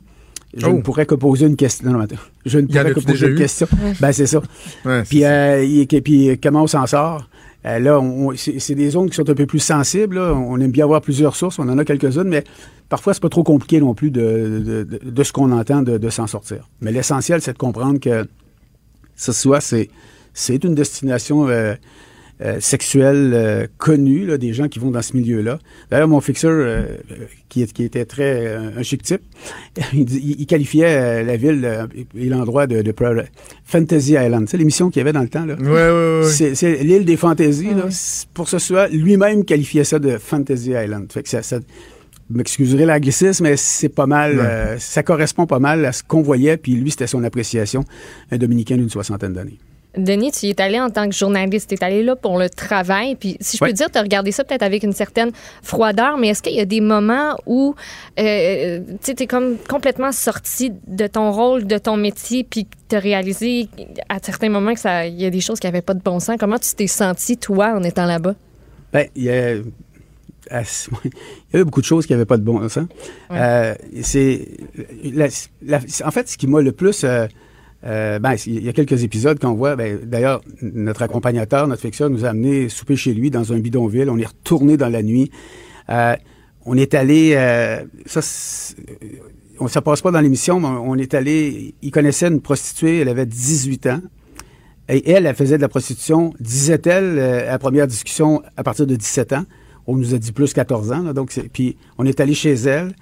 Je 0.56 0.66
oh. 0.66 0.74
ne 0.74 0.82
pourrais 0.82 1.06
que 1.06 1.16
poser 1.16 1.46
une 1.46 1.56
question. 1.56 1.92
Non, 1.92 2.00
non, 2.00 2.06
je 2.46 2.60
ne 2.60 2.68
pourrais 2.68 2.94
que 2.94 3.00
poser 3.00 3.28
une 3.28 3.36
question. 3.36 3.68
Ben, 4.00 4.12
c'est 4.12 4.26
ça. 4.26 4.42
Ouais, 4.86 5.04
puis, 5.04 5.24
euh, 5.24 5.64
et, 5.64 6.02
puis, 6.02 6.40
comment 6.42 6.64
on 6.64 6.68
s'en 6.68 6.88
sort? 6.88 7.30
Euh, 7.66 7.78
là, 7.78 8.02
c'est 8.36 8.76
des 8.76 8.90
zones 8.92 9.10
qui 9.10 9.16
sont 9.16 9.30
un 9.30 9.36
peu 9.36 9.46
plus 9.46 9.60
sensibles. 9.60 10.16
Là. 10.16 10.34
On 10.34 10.60
aime 10.60 10.72
bien 10.72 10.86
avoir 10.86 11.02
plusieurs 11.02 11.36
sources. 11.36 11.60
On 11.60 11.68
en 11.70 11.78
a 11.78 11.86
quelques-unes, 11.86 12.30
mais 12.30 12.44
parfois, 12.88 13.14
c'est 13.14 13.22
pas 13.22 13.30
trop 13.30 13.44
compliqué 13.44 13.80
non 13.80 13.94
plus 13.94 14.12
de, 14.12 14.22
de, 14.66 14.84
de, 14.84 15.12
de 15.12 15.24
ce 15.24 15.34
qu'on 15.34 15.52
entend 15.52 15.82
de, 15.82 15.98
de 15.98 16.10
s'en 16.10 16.26
sortir. 16.26 16.70
Mais 16.82 16.92
l'essentiel, 16.92 17.42
c'est 17.42 17.54
de 17.54 17.58
comprendre 17.58 18.00
que 18.00 18.26
ce 19.16 19.32
soit, 19.34 19.62
c'est 19.62 19.90
c'est 20.34 20.64
une 20.64 20.76
destination 20.76 21.48
euh, 21.50 21.76
euh, 22.42 22.60
sexuelle 22.60 23.32
euh, 23.34 23.68
connue, 23.78 24.26
là, 24.26 24.38
des 24.38 24.54
gens 24.54 24.68
qui 24.68 24.80
vont 24.80 24.92
dans 24.92 25.02
ce 25.02 25.16
milieu-là. 25.16 25.60
D'ailleurs, 25.92 26.08
mon 26.08 26.22
fixeur, 26.22 26.52
euh, 26.54 26.86
qui, 27.50 27.66
qui, 27.68 27.84
était 27.84 28.06
très 28.06 28.56
un 28.56 28.82
chic 28.82 29.04
type, 29.04 29.22
il, 29.94 30.40
il 30.40 30.46
qualifiait 30.46 31.24
la 31.24 31.38
ville 31.38 31.88
et 32.18 32.30
l'endroit 32.30 32.68
de, 32.68 32.82
de, 32.82 32.94
Fantasy 33.66 34.14
Island. 34.14 34.46
Tu 34.46 34.52
sais, 34.52 34.58
l'émission 34.58 34.90
qu'il 34.90 35.00
y 35.00 35.02
avait 35.02 35.14
dans 35.14 35.22
le 35.22 35.30
temps. 35.30 35.46
Là. 35.46 35.56
Ouais, 35.56 35.70
ouais, 35.70 36.26
ouais. 36.26 36.56
C'est 36.56 36.84
l'île 36.84 37.06
des 37.06 37.18
fantaisies. 37.18 37.74
Là. 37.74 37.88
Pour 38.34 38.48
ce 38.48 38.60
soit, 38.60 38.88
lui-même 38.88 39.44
qualifiait 39.46 39.84
ça 39.84 40.00
de 40.00 40.18
Fantasy 40.18 40.72
Island. 40.72 41.12
Fait 41.12 41.24
que 41.24 41.30
ça, 41.30 41.44
ça 41.44 41.60
m'excuserez 42.30 42.86
l'anglicisme, 42.86 43.44
mais 43.44 43.58
c'est 43.58 43.90
pas 43.90 44.06
mal, 44.06 44.38
ouais. 44.38 44.46
euh, 44.46 44.80
ça 44.80 45.04
correspond 45.04 45.46
pas 45.46 45.60
mal 45.60 45.86
à 45.86 45.92
ce 45.92 46.04
qu'on 46.04 46.22
voyait, 46.22 46.58
puis 46.58 46.74
lui, 46.74 46.92
c'était 46.92 47.08
son 47.08 47.24
appréciation, 47.24 47.84
un 48.32 48.38
Dominicain 48.38 48.78
d'une 48.78 48.90
soixantaine 48.90 49.34
d'années. 49.34 49.58
Denis, 50.04 50.32
tu 50.32 50.46
y 50.48 50.50
es 50.50 50.62
allé 50.62 50.80
en 50.80 50.90
tant 50.90 51.08
que 51.08 51.16
journaliste, 51.16 51.70
tu 51.70 51.76
es 51.76 51.84
allé 51.84 52.04
là 52.04 52.16
pour 52.16 52.38
le 52.40 52.50
travail, 52.50 53.16
puis 53.16 53.38
si 53.40 53.58
je 53.58 53.64
peux 53.66 53.72
dire, 53.74 53.92
tu 53.92 53.98
as 53.98 54.02
regardé 54.02 54.32
ça 54.32 54.44
peut-être 54.44 54.64
avec 54.64 54.84
une 54.84 54.94
certaine 54.94 55.32
froideur, 55.64 56.18
mais 56.18 56.30
est-ce 56.30 56.42
qu'il 56.42 56.56
y 56.56 56.60
a 56.60 56.66
des 56.66 56.82
moments 56.82 57.36
où 57.46 57.76
euh, 58.20 58.80
tu 59.04 59.12
es 59.12 59.28
comme 59.28 59.58
complètement 59.68 60.12
sorti 60.12 60.72
de 60.88 61.08
ton 61.08 61.32
rôle, 61.32 61.66
de 61.68 61.78
ton 61.78 61.98
métier, 61.98 62.44
puis 62.44 62.68
tu 62.90 62.96
as 62.96 63.00
réalisé 63.00 63.70
à 64.10 64.18
certains 64.22 64.50
moments 64.50 64.74
que 64.74 64.80
ça, 64.80 65.06
il 65.06 65.20
y 65.22 65.26
a 65.26 65.30
des 65.30 65.42
choses 65.42 65.60
qui 65.60 65.68
n'avaient 65.68 65.82
pas 65.82 65.94
de 65.94 66.02
bon 66.02 66.20
sens? 66.20 66.38
Comment 66.40 66.58
tu 66.60 66.74
t'es 66.76 66.88
senti, 66.88 67.38
toi, 67.38 67.74
en 67.78 67.84
étant 67.84 68.06
là-bas? 68.06 68.36
Ben, 68.92 69.08
il 69.16 69.24
y 69.24 69.30
a, 69.30 69.56
ah, 70.52 70.62
il 71.06 71.12
y 71.54 71.56
avait 71.56 71.64
beaucoup 71.64 71.82
de 71.82 71.86
choses 71.86 72.06
qui 72.06 72.14
n'avaient 72.14 72.26
pas 72.26 72.38
de 72.38 72.44
bon 72.44 72.68
sens. 72.70 72.88
Ouais. 73.30 73.38
Euh, 73.40 73.76
c'est, 74.02 74.48
la- 75.04 75.28
la- 75.62 75.80
en 76.06 76.12
fait, 76.12 76.28
ce 76.30 76.38
qui 76.38 76.48
m'a 76.48 76.62
le 76.62 76.72
plus... 76.72 77.04
euh, 77.04 77.28
euh, 77.86 78.20
ben, 78.20 78.36
il 78.46 78.64
y 78.64 78.70
a 78.70 78.74
quelques 78.74 79.04
épisodes 79.04 79.40
qu'on 79.40 79.54
voit. 79.54 79.76
Ben, 79.76 80.00
d'ailleurs, 80.04 80.42
notre 80.62 81.02
accompagnateur, 81.02 81.68
notre 81.68 81.82
fixeur, 81.82 82.10
nous 82.10 82.26
a 82.26 82.30
amené 82.30 82.70
souper 82.70 82.96
chez 82.96 83.14
lui 83.14 83.30
dans 83.30 83.54
un 83.54 83.60
bidonville. 83.60 84.10
On 84.10 84.18
est 84.18 84.28
retourné 84.28 84.78
dans 84.78 84.90
la 84.90 85.02
nuit. 85.02 85.32
Euh, 85.90 86.16
on 86.66 86.76
est 86.76 86.94
allé. 86.94 87.34
euh, 87.36 87.84
ça, 88.06 88.22
on 89.60 89.68
ça 89.68 89.82
passe 89.82 90.02
pas 90.02 90.12
dans 90.12 90.22
l'émission, 90.22 90.60
mais 90.60 90.68
on 90.68 90.96
est 90.96 91.14
allé. 91.14 91.74
Il 91.82 91.92
connaissait 91.92 92.28
une 92.28 92.42
prostituée. 92.42 93.00
Elle 93.00 93.10
avait 93.10 93.26
18 93.26 93.88
ans. 93.88 94.02
Et 94.90 95.12
elle, 95.12 95.28
elle 95.28 95.36
faisait 95.36 95.58
de 95.58 95.62
la 95.62 95.70
prostitution, 95.70 96.34
disait-elle, 96.40 97.20
euh, 97.20 97.54
à 97.54 97.60
première 97.60 97.86
discussion, 97.86 98.42
à 98.58 98.64
partir 98.64 98.88
de 98.88 98.96
17 98.96 99.34
ans. 99.34 99.44
On 99.86 99.96
nous 99.96 100.16
a 100.16 100.18
dit 100.18 100.32
plus 100.32 100.52
14 100.52 100.92
ans. 100.92 101.04
Là, 101.04 101.14
donc, 101.14 101.40
puis 101.54 101.78
on 102.00 102.06
est 102.06 102.20
allé 102.20 102.34
chez 102.34 102.54
elle. 102.54 102.96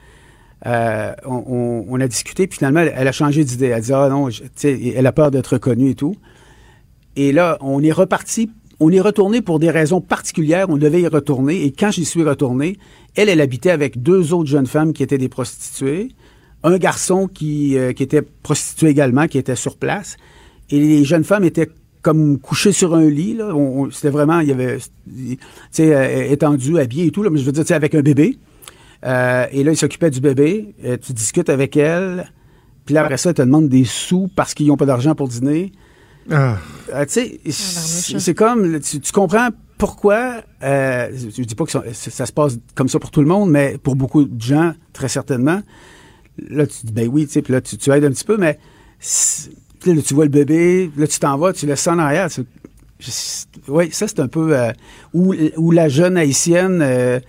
Euh, 0.66 1.14
on, 1.26 2.00
a 2.00 2.08
discuté, 2.08 2.48
puis 2.48 2.58
finalement, 2.58 2.80
elle, 2.80 3.08
a 3.08 3.12
changé 3.12 3.44
d'idée. 3.44 3.68
Elle 3.68 3.74
a 3.74 3.82
dit, 3.82 3.94
ah 3.94 4.10
non, 4.10 4.30
elle 4.64 5.08
a 5.08 5.12
peur 5.12 5.32
d'être 5.32 5.54
reconnue 5.54 5.92
et 5.92 5.96
tout. 5.96 6.16
Et 7.16 7.32
là, 7.32 7.58
on 7.62 7.84
est 7.84 7.92
reparti, 7.92 8.50
on 8.80 8.92
est 8.92 9.02
retourné 9.02 9.42
pour 9.42 9.60
des 9.60 9.70
raisons 9.70 10.02
particulières. 10.02 10.70
On 10.70 10.78
devait 10.78 11.02
y 11.02 11.08
retourner. 11.08 11.64
Et 11.64 11.72
quand 11.72 11.92
j'y 11.92 12.06
suis 12.06 12.24
retourné, 12.24 12.78
elle, 13.16 13.30
elle 13.30 13.42
habitait 13.42 13.72
avec 13.72 14.02
deux 14.02 14.34
autres 14.34 14.50
jeunes 14.50 14.68
femmes 14.68 14.94
qui 14.94 15.04
étaient 15.04 15.18
des 15.18 15.30
prostituées, 15.30 16.10
un 16.64 16.78
garçon 16.78 17.28
qui, 17.28 17.78
euh, 17.78 17.90
était 17.90 18.22
prostitué 18.22 18.90
également, 18.90 19.28
qui 19.28 19.38
était 19.38 19.56
sur 19.56 19.78
place. 19.78 20.18
Et 20.70 20.80
les 20.80 21.06
jeunes 21.06 21.24
femmes 21.24 21.44
étaient 21.44 21.70
comme 22.02 22.40
couchées 22.40 22.72
sur 22.72 22.96
un 22.96 23.10
lit. 23.10 23.38
C'était 23.92 24.10
vraiment, 24.10 24.40
il 24.40 24.50
y 24.50 24.52
avait, 24.52 24.78
tu 24.78 25.38
sais, 25.72 25.96
euh, 25.96 26.32
étendu, 26.32 26.80
habillé 26.80 27.08
et 27.08 27.12
tout. 27.12 27.24
Mais 27.30 27.40
je 27.40 27.46
veux 27.46 27.52
dire, 27.52 27.64
avec 27.76 27.96
un 27.96 28.02
bébé. 28.02 28.38
Euh, 29.06 29.46
et 29.52 29.64
là, 29.64 29.72
il 29.72 29.78
s'occupait 29.78 30.10
du 30.10 30.20
bébé. 30.22 30.74
Euh, 30.84 30.98
tu 30.98 31.14
discutes 31.14 31.50
avec 31.50 31.78
elle. 31.78 32.32
Puis 32.86 32.96
là, 32.96 33.02
après 33.04 33.18
ça, 33.18 33.30
elle 33.30 33.36
te 33.36 33.42
demande 33.42 33.70
des 33.70 33.84
sous 33.86 34.30
parce 34.36 34.54
qu'ils 34.54 34.68
n'ont 34.68 34.78
pas 34.78 34.86
d'argent 34.86 35.14
pour 35.16 35.28
dîner. 35.28 35.72
Ah. 36.32 36.58
Euh, 36.94 37.06
tu 37.06 37.12
sais, 37.14 37.40
c'est 37.50 38.20
c'est 38.20 38.34
comme, 38.34 38.80
tu, 38.80 39.00
tu 39.00 39.12
comprends 39.12 39.50
pourquoi, 39.78 40.42
euh, 40.64 41.10
je 41.14 41.44
dis 41.44 41.56
pas 41.56 41.66
que 41.66 41.72
ça, 41.72 41.84
ça 41.94 42.26
se 42.26 42.32
passe 42.34 42.58
comme 42.76 42.90
ça 42.90 43.00
pour 43.00 43.12
tout 43.12 43.22
le 43.22 43.28
monde, 43.28 43.52
mais 43.52 43.78
pour 43.78 43.96
beaucoup 43.96 44.24
de 44.26 44.42
gens, 44.42 44.74
très 44.94 45.08
certainement. 45.08 45.62
Là, 46.50 46.66
tu 46.66 46.86
dis, 46.86 46.92
ben 46.94 47.08
oui, 47.12 47.28
tu 47.28 47.34
sais, 47.34 47.42
puis 47.42 47.54
là, 47.54 47.62
tu, 47.62 47.78
tu 47.78 47.92
aides 47.92 48.04
un 48.06 48.10
petit 48.12 48.24
peu, 48.26 48.38
mais 48.38 48.58
là, 49.86 50.02
tu 50.02 50.14
vois 50.14 50.26
le 50.26 50.32
bébé, 50.32 50.90
là, 50.98 51.08
tu 51.08 51.20
t'en 51.20 51.38
vas, 51.38 51.54
tu 51.54 51.66
laisses 51.66 51.82
ça 51.82 51.94
en 51.94 52.00
arrière. 52.00 52.28
je- 52.30 52.42
Oui, 53.68 53.90
ça, 53.92 54.08
c'est 54.08 54.20
un 54.20 54.28
peu... 54.28 54.58
euh, 54.58 54.72
ou, 55.14 55.72
la 55.72 55.88
jeune 55.90 56.18
haïtienne 56.18 56.80
euh, 56.82 57.20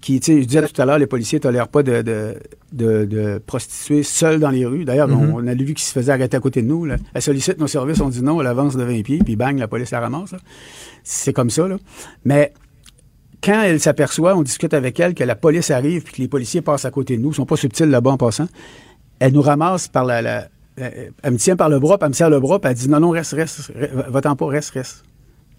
qui, 0.00 0.18
tu 0.20 0.32
sais, 0.32 0.42
je 0.42 0.46
disais 0.46 0.66
tout 0.66 0.80
à 0.80 0.86
l'heure, 0.86 0.98
les 0.98 1.06
policiers 1.06 1.38
ne 1.38 1.42
tolèrent 1.42 1.68
pas 1.68 1.82
de, 1.82 2.00
de, 2.02 2.34
de, 2.72 3.04
de 3.04 3.38
prostituées 3.44 4.02
seules 4.02 4.40
dans 4.40 4.50
les 4.50 4.64
rues. 4.64 4.84
D'ailleurs, 4.86 5.08
Mhm. 5.08 5.34
on, 5.34 5.44
on 5.44 5.46
a 5.46 5.54
vu 5.54 5.66
qu'ils 5.74 5.80
se 5.80 5.92
faisaient 5.92 6.12
arrêter 6.12 6.36
à 6.36 6.40
côté 6.40 6.62
de 6.62 6.66
nous. 6.66 6.84
Là. 6.86 6.96
Elle 7.12 7.20
sollicite 7.22 7.58
nos 7.58 7.66
services, 7.66 8.00
on 8.00 8.08
dit 8.08 8.22
non, 8.22 8.40
elle 8.40 8.46
avance 8.46 8.76
de 8.76 8.82
20 8.82 9.02
pieds, 9.02 9.18
puis 9.18 9.36
bang, 9.36 9.58
la 9.58 9.68
police 9.68 9.90
la 9.90 10.00
ramasse. 10.00 10.34
C'est 11.04 11.32
comme 11.34 11.50
ça, 11.50 11.68
là. 11.68 11.76
Mais 12.24 12.52
quand 13.42 13.62
elle 13.62 13.78
s'aperçoit, 13.80 14.34
on 14.36 14.42
discute 14.42 14.72
avec 14.74 14.98
elle, 15.00 15.14
que 15.14 15.24
la 15.24 15.34
police 15.36 15.70
arrive, 15.70 16.02
puis 16.02 16.14
que 16.14 16.22
les 16.22 16.28
policiers 16.28 16.62
passent 16.62 16.84
à 16.86 16.90
côté 16.90 17.16
de 17.16 17.22
nous, 17.22 17.30
ils 17.32 17.34
sont 17.34 17.46
pas 17.46 17.56
subtils 17.56 17.88
là-bas 17.90 18.10
en 18.12 18.16
passant, 18.16 18.46
elle 19.18 19.32
nous 19.32 19.42
ramasse 19.42 19.88
par 19.88 20.04
la... 20.04 20.22
la- 20.22 20.48
euh, 20.78 21.10
elle 21.22 21.32
me 21.32 21.36
tient 21.38 21.56
par 21.56 21.68
le 21.68 21.78
bras, 21.78 21.98
puis 21.98 22.04
elle 22.06 22.10
me 22.10 22.14
serre 22.14 22.30
le 22.30 22.40
bras, 22.40 22.58
puis 22.58 22.70
elle 22.70 22.76
dit 22.76 22.88
non, 22.88 23.00
non, 23.00 23.10
reste, 23.10 23.32
reste, 23.32 23.70
reste, 23.76 23.92
va-t'en 24.08 24.34
pas, 24.36 24.46
reste, 24.46 24.70
reste. 24.70 25.04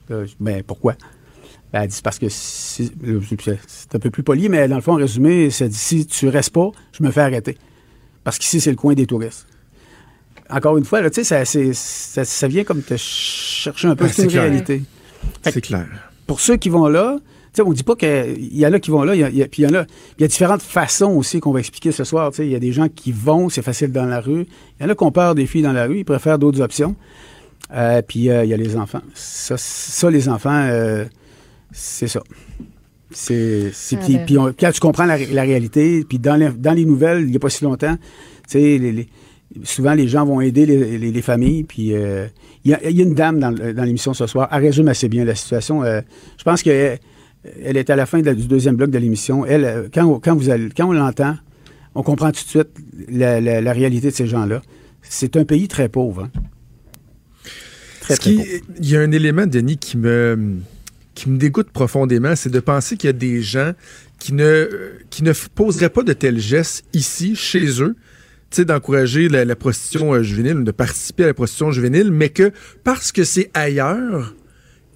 Je- 0.10 0.16
ben, 0.40 0.64
pourquoi? 0.64 0.96
Ben, 1.74 1.84
elle 1.84 1.88
dit 1.88 2.02
parce 2.04 2.20
que 2.20 2.28
si- 2.30 2.92
c'est 3.68 3.96
un 3.96 4.00
peu 4.00 4.10
plus 4.10 4.24
poli, 4.24 4.50
mais 4.50 4.68
dans 4.68 4.76
le 4.76 4.82
fond, 4.82 4.94
en 4.94 4.98
résumé, 4.98 5.50
ça 5.50 5.68
dit 5.68 5.76
si 5.78 6.06
tu 6.06 6.28
restes 6.28 6.50
pas, 6.52 6.70
je 6.92 7.04
me 7.04 7.12
fais 7.12 7.22
arrêter. 7.22 7.58
Parce 8.24 8.38
qu'ici, 8.38 8.60
c'est 8.60 8.72
le 8.72 8.76
coin 8.76 8.94
des 8.94 9.06
touristes. 9.08 9.48
Encore 10.50 10.78
une 10.78 10.84
fois, 10.86 11.02
là, 11.02 11.10
tu 11.10 11.16
sais, 11.16 11.24
ça, 11.24 11.46
c'est- 11.46 11.74
ça, 11.74 12.26
ça 12.26 12.48
vient 12.48 12.64
comme 12.66 12.82
te 12.82 12.96
chercher 12.98 13.88
un 13.88 13.96
peu. 13.96 14.06
Ben, 14.06 14.12
c'est 14.14 14.24
une 14.24 14.30
c'est 14.30 14.34
clair. 14.36 14.44
réalité. 14.50 14.84
Fait 15.44 15.52
C'est 15.52 15.62
clair. 15.62 15.88
Pour 16.28 16.40
ceux 16.42 16.58
qui 16.58 16.68
vont 16.70 16.88
là, 16.88 17.18
tu 17.20 17.24
sais, 17.54 17.62
on 17.62 17.72
dit 17.72 17.84
pas 17.84 17.96
qu'il 17.96 18.54
y 18.58 18.66
en 18.66 18.74
a 18.74 18.80
qui 18.80 18.92
vont 18.92 19.04
là, 19.04 19.14
puis 19.14 19.62
il 19.64 19.64
y 19.64 19.68
en 19.68 19.74
a, 19.74 19.86
il 20.18 20.22
y 20.22 20.24
a 20.24 20.28
différentes 20.28 20.62
façons 20.62 21.12
aussi 21.12 21.40
qu'on 21.40 21.52
va 21.52 21.60
expliquer 21.60 21.92
ce 21.92 22.04
soir. 22.04 22.32
Il 22.40 22.48
y 22.50 22.56
a 22.56 22.60
des 22.60 22.72
gens 22.74 22.88
qui 22.90 23.12
vont, 23.14 23.48
c'est 23.50 23.62
facile 23.62 23.92
dans 23.92 24.06
la 24.06 24.20
rue. 24.20 24.46
Il 24.80 24.84
y 24.84 24.86
en 24.86 24.90
a 24.90 24.96
qui 24.96 25.04
ont 25.04 25.12
peur 25.12 25.36
des 25.36 25.46
filles 25.46 25.62
dans 25.62 25.74
la 25.74 25.86
rue, 25.86 26.00
ils 26.00 26.06
préfèrent 26.06 26.40
d'autres 26.40 26.62
options. 26.62 26.96
Euh, 27.74 28.02
puis 28.02 28.30
euh, 28.30 28.44
il 28.44 28.50
y 28.50 28.54
a 28.54 28.58
les 28.58 28.76
enfants. 28.76 29.02
Ça, 29.14 29.56
ça 29.58 30.10
les 30.10 30.28
enfants, 30.28 30.68
euh, 30.70 31.06
c'est 31.72 32.08
ça. 32.08 32.22
C'est, 33.14 33.72
c'est- 33.74 33.98
Ah 34.00 34.04
puis, 34.06 34.14
ben. 34.16 34.26
puis 34.26 34.38
on- 34.38 34.54
quand 34.58 34.72
tu 34.72 34.80
comprends 34.80 35.06
la, 35.06 35.16
ré- 35.16 35.28
la 35.32 35.42
réalité, 35.44 36.06
puis 36.08 36.18
dans 36.20 36.36
les, 36.36 36.50
dans 36.50 36.74
les 36.74 36.86
nouvelles, 36.86 37.22
il 37.24 37.28
n'y 37.32 37.36
a 37.36 37.40
pas 37.40 37.50
si 37.50 37.64
longtemps, 37.64 37.96
tu 37.98 38.02
sais, 38.48 38.78
les- 38.78 38.92
les- 38.94 39.10
souvent 39.64 39.94
les 39.94 40.08
gens 40.08 40.26
vont 40.26 40.40
aider 40.40 40.66
les, 40.66 40.98
les- 40.98 41.12
les 41.12 41.22
familles, 41.22 41.64
puis 41.66 41.94
euh, 41.94 42.28
il 42.64 42.72
y, 42.72 42.74
a, 42.74 42.90
il 42.90 42.96
y 42.96 43.02
a 43.02 43.04
une 43.04 43.14
dame 43.16 43.40
dans, 43.40 43.50
l'émission 43.84 44.14
ce 44.14 44.28
soir, 44.28 44.48
elle 44.52 44.62
résume 44.62 44.88
assez 44.88 45.10
bien 45.10 45.26
la 45.26 45.36
situation. 45.36 45.84
Euh, 45.84 46.00
je 46.38 46.44
pense 46.44 46.64
qu'elle 46.64 47.00
elle 47.64 47.76
est 47.76 47.90
à 47.90 47.96
la 47.98 48.06
fin 48.06 48.20
de 48.22 48.26
la- 48.28 48.34
du 48.36 48.48
deuxième 48.48 48.76
bloc 48.78 48.92
de 48.92 48.98
l'émission. 49.00 49.46
Elle, 49.46 49.66
euh, 49.66 49.88
quand, 49.94 50.20
quand, 50.20 50.36
vous 50.36 50.50
allez, 50.50 50.70
quand 50.70 50.88
on 50.88 50.94
l'entend, 50.94 51.36
on 51.96 52.04
comprend 52.04 52.28
tout 52.32 52.44
de 52.44 52.48
suite 52.50 52.70
la, 53.10 53.42
la- 53.42 53.60
la 53.62 53.74
réalité 53.74 54.12
de 54.12 54.16
ces 54.16 54.28
gens-là. 54.28 54.62
C'est 55.02 55.36
un 55.36 55.44
pays 55.44 55.68
très 55.68 55.90
pauvre. 55.90 56.24
hein. 56.34 56.42
Très, 58.00 58.16
Ce 58.16 58.20
très 58.22 58.30
qui- 58.32 58.38
pauvre. 58.38 58.48
Il 58.80 58.90
y 58.90 58.96
a 58.96 59.02
un 59.02 59.12
élément, 59.12 59.46
Denis, 59.48 59.78
qui 59.78 59.98
me, 59.98 60.58
qui 61.16 61.30
me 61.30 61.38
dégoûte 61.38 61.70
profondément, 61.72 62.36
c'est 62.36 62.50
de 62.50 62.60
penser 62.60 62.98
qu'il 62.98 63.08
y 63.08 63.10
a 63.10 63.14
des 63.14 63.42
gens 63.42 63.74
qui 64.20 64.34
ne, 64.34 64.70
qui 65.10 65.24
ne 65.24 65.34
poseraient 65.56 65.90
pas 65.90 66.04
de 66.04 66.14
tels 66.14 66.40
gestes 66.40 66.86
ici, 66.94 67.36
chez 67.36 67.82
eux, 67.82 67.96
d'encourager 68.60 69.30
la, 69.30 69.56
prostitution 69.56 70.14
euh, 70.14 70.24
juvénile, 70.24 70.64
de 70.64 70.72
participer 70.72 71.24
à 71.24 71.28
la 71.28 71.34
prostitution 71.34 71.72
juvénile, 71.72 72.12
mais 72.12 72.30
que 72.30 72.52
parce 72.84 73.12
que 73.12 73.24
c'est 73.24 73.50
ailleurs, 73.54 74.36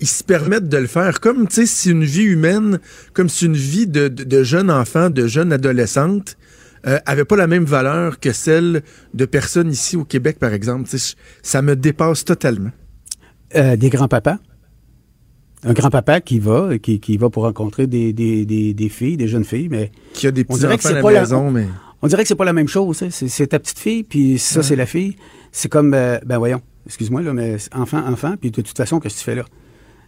ils 0.01 0.07
se 0.07 0.23
permettent 0.23 0.67
de 0.67 0.77
le 0.77 0.87
faire. 0.87 1.21
Comme, 1.21 1.47
si 1.49 1.89
une 1.89 2.03
vie 2.03 2.23
humaine, 2.23 2.79
comme 3.13 3.29
si 3.29 3.45
une 3.45 3.55
vie 3.55 3.87
de, 3.87 4.09
de, 4.09 4.23
de 4.25 4.43
jeunes 4.43 4.69
enfants, 4.69 5.09
de 5.09 5.25
jeunes 5.25 5.53
adolescentes, 5.53 6.35
euh, 6.87 6.99
avait 7.05 7.25
pas 7.25 7.35
la 7.35 7.47
même 7.47 7.65
valeur 7.65 8.19
que 8.19 8.31
celle 8.31 8.83
de 9.13 9.25
personnes 9.25 9.71
ici 9.71 9.95
au 9.95 10.03
Québec, 10.03 10.37
par 10.39 10.53
exemple. 10.53 10.89
Ça 11.41 11.61
me 11.61 11.75
dépasse 11.75 12.25
totalement. 12.25 12.71
Euh, 13.55 13.75
des 13.75 13.89
grands-papas. 13.89 14.37
Un 15.65 15.73
grand-papa 15.73 16.21
qui 16.21 16.39
va, 16.39 16.77
qui, 16.77 16.99
qui 16.99 17.17
va 17.17 17.29
pour 17.29 17.43
rencontrer 17.43 17.87
des, 17.87 18.13
des, 18.13 18.45
des, 18.45 18.73
des 18.73 18.89
filles, 18.89 19.17
des 19.17 19.27
jeunes 19.27 19.43
filles, 19.43 19.67
mais... 19.69 19.91
Qui 20.13 20.27
a 20.27 20.31
des 20.31 20.45
on 20.47 20.55
dirait 20.57 20.77
que 20.77 20.83
petits-enfants 20.83 20.87
à 20.87 20.89
c'est 20.89 20.95
la 20.95 21.01
pas 21.01 21.11
la- 21.11 21.19
maison, 21.21 21.51
mais... 21.51 21.67
On 22.01 22.07
dirait 22.07 22.21
que 22.21 22.27
c'est 22.27 22.35
pas 22.35 22.45
la 22.45 22.53
même 22.53 22.67
chose. 22.67 23.01
hein. 23.01 23.07
C'est, 23.09 23.47
ta 23.47 23.57
petite 23.57 23.79
fille, 23.79 24.03
puis 24.03 24.37
ça, 24.37 24.61
c'est 24.61 24.75
la 24.75 24.85
fille. 24.85 25.15
C'est 25.51 25.69
comme, 25.69 25.93
euh, 25.95 26.19
ben 26.25 26.37
voyons, 26.37 26.61
excuse-moi, 26.85 27.23
là, 27.23 27.33
mais 27.33 27.57
enfant, 27.73 28.03
enfant, 28.07 28.35
puis 28.39 28.51
de 28.51 28.61
toute 28.61 28.77
façon, 28.77 28.99
qu'est-ce 28.99 29.15
que 29.15 29.19
tu 29.19 29.25
fais 29.25 29.35
là? 29.35 29.45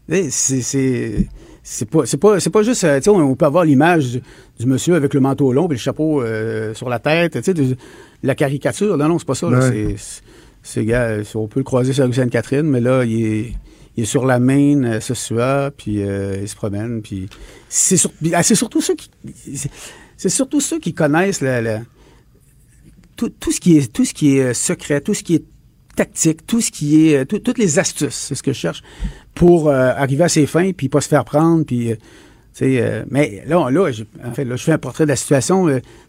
Eh, 0.09 0.29
C'est, 0.29 0.61
c'est, 0.61 1.89
pas, 1.89 2.05
c'est 2.05 2.17
pas, 2.17 2.39
c'est 2.39 2.49
pas 2.51 2.61
juste, 2.61 2.83
euh, 2.83 2.97
tu 2.97 3.05
sais, 3.05 3.09
on, 3.09 3.35
peut 3.35 3.45
avoir 3.45 3.65
l'image 3.65 4.11
du, 4.11 4.21
du 4.59 4.65
monsieur 4.67 4.93
avec 4.95 5.13
le 5.13 5.19
manteau 5.21 5.51
long 5.53 5.65
et 5.67 5.71
le 5.71 5.77
chapeau 5.77 6.21
euh, 6.21 6.73
sur 6.75 6.87
la 6.87 6.99
tête, 6.99 7.41
tu 7.41 7.55
sais, 7.55 7.77
la 8.21 8.35
caricature. 8.35 8.95
Non, 8.95 9.07
non, 9.09 9.17
c'est 9.19 9.27
pas 9.27 9.35
ça. 9.35 9.47
Ouais. 9.47 9.95
C'est, 9.97 10.21
c'est, 10.61 10.85
gars, 10.85 11.03
euh, 11.03 11.23
on 11.35 11.47
peut 11.47 11.59
le 11.61 11.63
croiser 11.65 11.93
sur 11.93 12.03
la 12.03 12.07
rue 12.09 12.13
Sainte-Catherine, 12.13 12.63
mais 12.67 12.79
là, 12.81 13.03
il 13.05 13.25
est, 13.25 13.53
il 13.97 14.03
est 14.03 14.05
sur 14.05 14.25
la 14.25 14.39
main, 14.39 14.83
euh, 14.83 14.99
ce 14.99 15.15
soir, 15.15 15.71
puis 15.75 16.03
euh, 16.03 16.37
il 16.39 16.47
se 16.47 16.55
promène, 16.55 17.01
puis 17.01 17.27
c'est, 17.67 17.97
ah, 18.33 18.43
surtout 18.43 18.79
ceux 18.79 18.93
qui, 18.95 19.09
c'est, 20.15 20.29
connaissent 20.93 21.41
tout, 23.89 24.05
ce 24.05 24.13
qui 24.13 24.37
est 24.37 24.41
euh, 24.41 24.53
secret, 24.53 25.01
tout 25.01 25.15
ce 25.15 25.23
qui 25.23 25.35
est 25.35 25.45
tactique, 25.95 26.45
tout 26.45 26.61
ce 26.61 26.69
qui 26.71 27.07
est 27.09 27.25
tout- 27.25 27.39
toutes 27.39 27.57
les 27.57 27.79
astuces, 27.79 28.13
c'est 28.13 28.35
ce 28.35 28.43
que 28.43 28.53
je 28.53 28.59
cherche 28.59 28.83
pour 29.33 29.71
arriver 29.71 30.25
à 30.25 30.29
ses 30.29 30.45
fins 30.45 30.71
puis 30.71 30.89
pas 30.89 31.01
se 31.01 31.07
faire 31.07 31.25
prendre 31.25 31.65
puis 31.65 31.91
mais 32.61 33.43
là, 33.47 33.59
en 33.59 34.33
fait, 34.33 34.43
là, 34.45 34.55
je 34.55 34.63
fais 34.63 34.71
un 34.71 34.77
portrait 34.79 35.03
de 35.05 35.09
la 35.09 35.15
situation. 35.15 35.67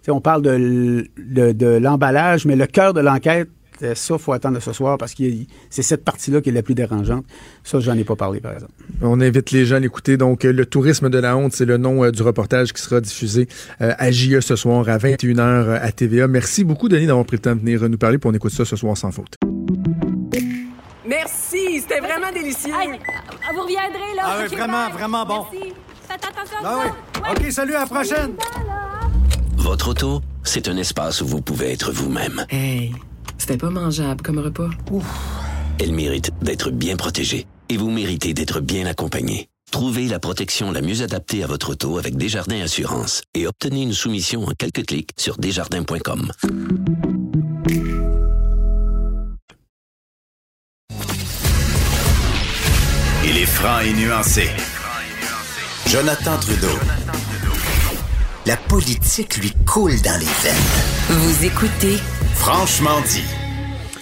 on 0.08 0.20
parle 0.20 0.42
de 0.42 1.76
l'emballage, 1.78 2.46
mais 2.46 2.56
le 2.56 2.66
cœur 2.66 2.94
de 2.94 3.00
l'enquête, 3.00 3.48
euh, 3.82 3.94
ça, 3.94 4.18
faut 4.18 4.32
attendre 4.32 4.60
ce 4.60 4.72
soir 4.72 4.98
parce 4.98 5.14
que 5.14 5.24
c'est 5.70 5.82
cette 5.82 6.04
partie-là 6.04 6.40
qui 6.40 6.48
est 6.50 6.52
la 6.52 6.62
plus 6.62 6.74
dérangeante. 6.74 7.24
Ça, 7.64 7.80
j'en 7.80 7.96
ai 7.96 8.04
pas 8.04 8.16
parlé, 8.16 8.40
par 8.40 8.52
exemple. 8.52 8.72
On 9.02 9.20
invite 9.20 9.50
les 9.50 9.64
gens 9.64 9.76
à 9.76 9.80
l'écouter. 9.80 10.16
Donc, 10.16 10.44
le 10.44 10.66
tourisme 10.66 11.08
de 11.10 11.18
la 11.18 11.36
honte, 11.36 11.52
c'est 11.52 11.64
le 11.64 11.76
nom 11.76 12.04
euh, 12.04 12.10
du 12.10 12.22
reportage 12.22 12.72
qui 12.72 12.82
sera 12.82 13.00
diffusé 13.00 13.48
euh, 13.80 13.92
à 13.98 14.10
JE 14.10 14.40
ce 14.40 14.56
soir 14.56 14.88
à 14.88 14.98
21h 14.98 15.40
euh, 15.40 15.78
à 15.80 15.92
TVA. 15.92 16.26
Merci 16.28 16.64
beaucoup, 16.64 16.88
Denis, 16.88 17.06
d'avoir 17.06 17.24
pris 17.26 17.36
le 17.36 17.42
temps 17.42 17.54
de 17.54 17.60
venir 17.60 17.88
nous 17.88 17.98
parler. 17.98 18.18
Puis 18.18 18.28
on 18.28 18.34
écoute 18.34 18.52
ça 18.52 18.64
ce 18.64 18.76
soir 18.76 18.96
sans 18.96 19.10
faute. 19.12 19.34
Merci, 21.06 21.80
c'était 21.80 22.00
vraiment 22.00 22.30
délicieux. 22.32 22.72
Vous 23.54 23.62
reviendrez, 23.62 24.14
là. 24.16 24.22
Ah 24.24 24.38
oui, 24.42 24.54
vraiment, 24.54 24.90
vraiment 24.90 25.24
bon. 25.24 25.46
Merci. 25.52 25.72
Faites 26.08 26.24
attention 26.24 26.58
Ah 26.64 26.78
oui. 26.84 27.46
OK, 27.46 27.52
salut, 27.52 27.74
à 27.74 27.80
la 27.80 27.86
prochaine. 27.86 28.32
Votre 29.56 29.88
auto, 29.88 30.20
c'est 30.44 30.68
un 30.68 30.76
espace 30.76 31.20
où 31.22 31.26
vous 31.26 31.40
pouvez 31.40 31.72
être 31.72 31.92
vous-même. 31.92 32.44
Hey, 32.50 32.94
c'était 33.38 33.56
pas 33.56 33.70
mangeable 33.70 34.22
comme 34.22 34.38
repas. 34.38 34.70
Elle 35.80 35.92
mérite 35.92 36.30
d'être 36.42 36.70
bien 36.70 36.96
protégée 36.96 37.46
et 37.68 37.76
vous 37.76 37.90
méritez 37.90 38.34
d'être 38.34 38.60
bien 38.60 38.86
accompagné. 38.86 39.48
Trouvez 39.70 40.08
la 40.08 40.18
protection 40.18 40.72
la 40.72 40.80
mieux 40.80 41.02
adaptée 41.02 41.44
à 41.44 41.46
votre 41.46 41.70
auto 41.70 41.98
avec 41.98 42.16
Desjardins 42.16 42.62
Assurance 42.62 43.22
et 43.34 43.46
obtenez 43.46 43.82
une 43.82 43.92
soumission 43.92 44.44
en 44.44 44.52
quelques 44.52 44.86
clics 44.86 45.10
sur 45.16 45.36
desjardins.com. 45.36 46.32
Il 53.24 53.36
est 53.36 53.46
franc 53.46 53.80
et 53.80 53.92
nuancé. 53.92 54.48
Jonathan 55.86 56.38
Trudeau. 56.38 56.78
La 58.46 58.56
politique 58.56 59.36
lui 59.36 59.52
coule 59.66 60.00
dans 60.00 60.18
les 60.18 60.24
veines. 60.24 60.54
Vous 61.10 61.44
écoutez 61.44 61.98
Franchement 62.38 63.00
dit. 63.06 63.22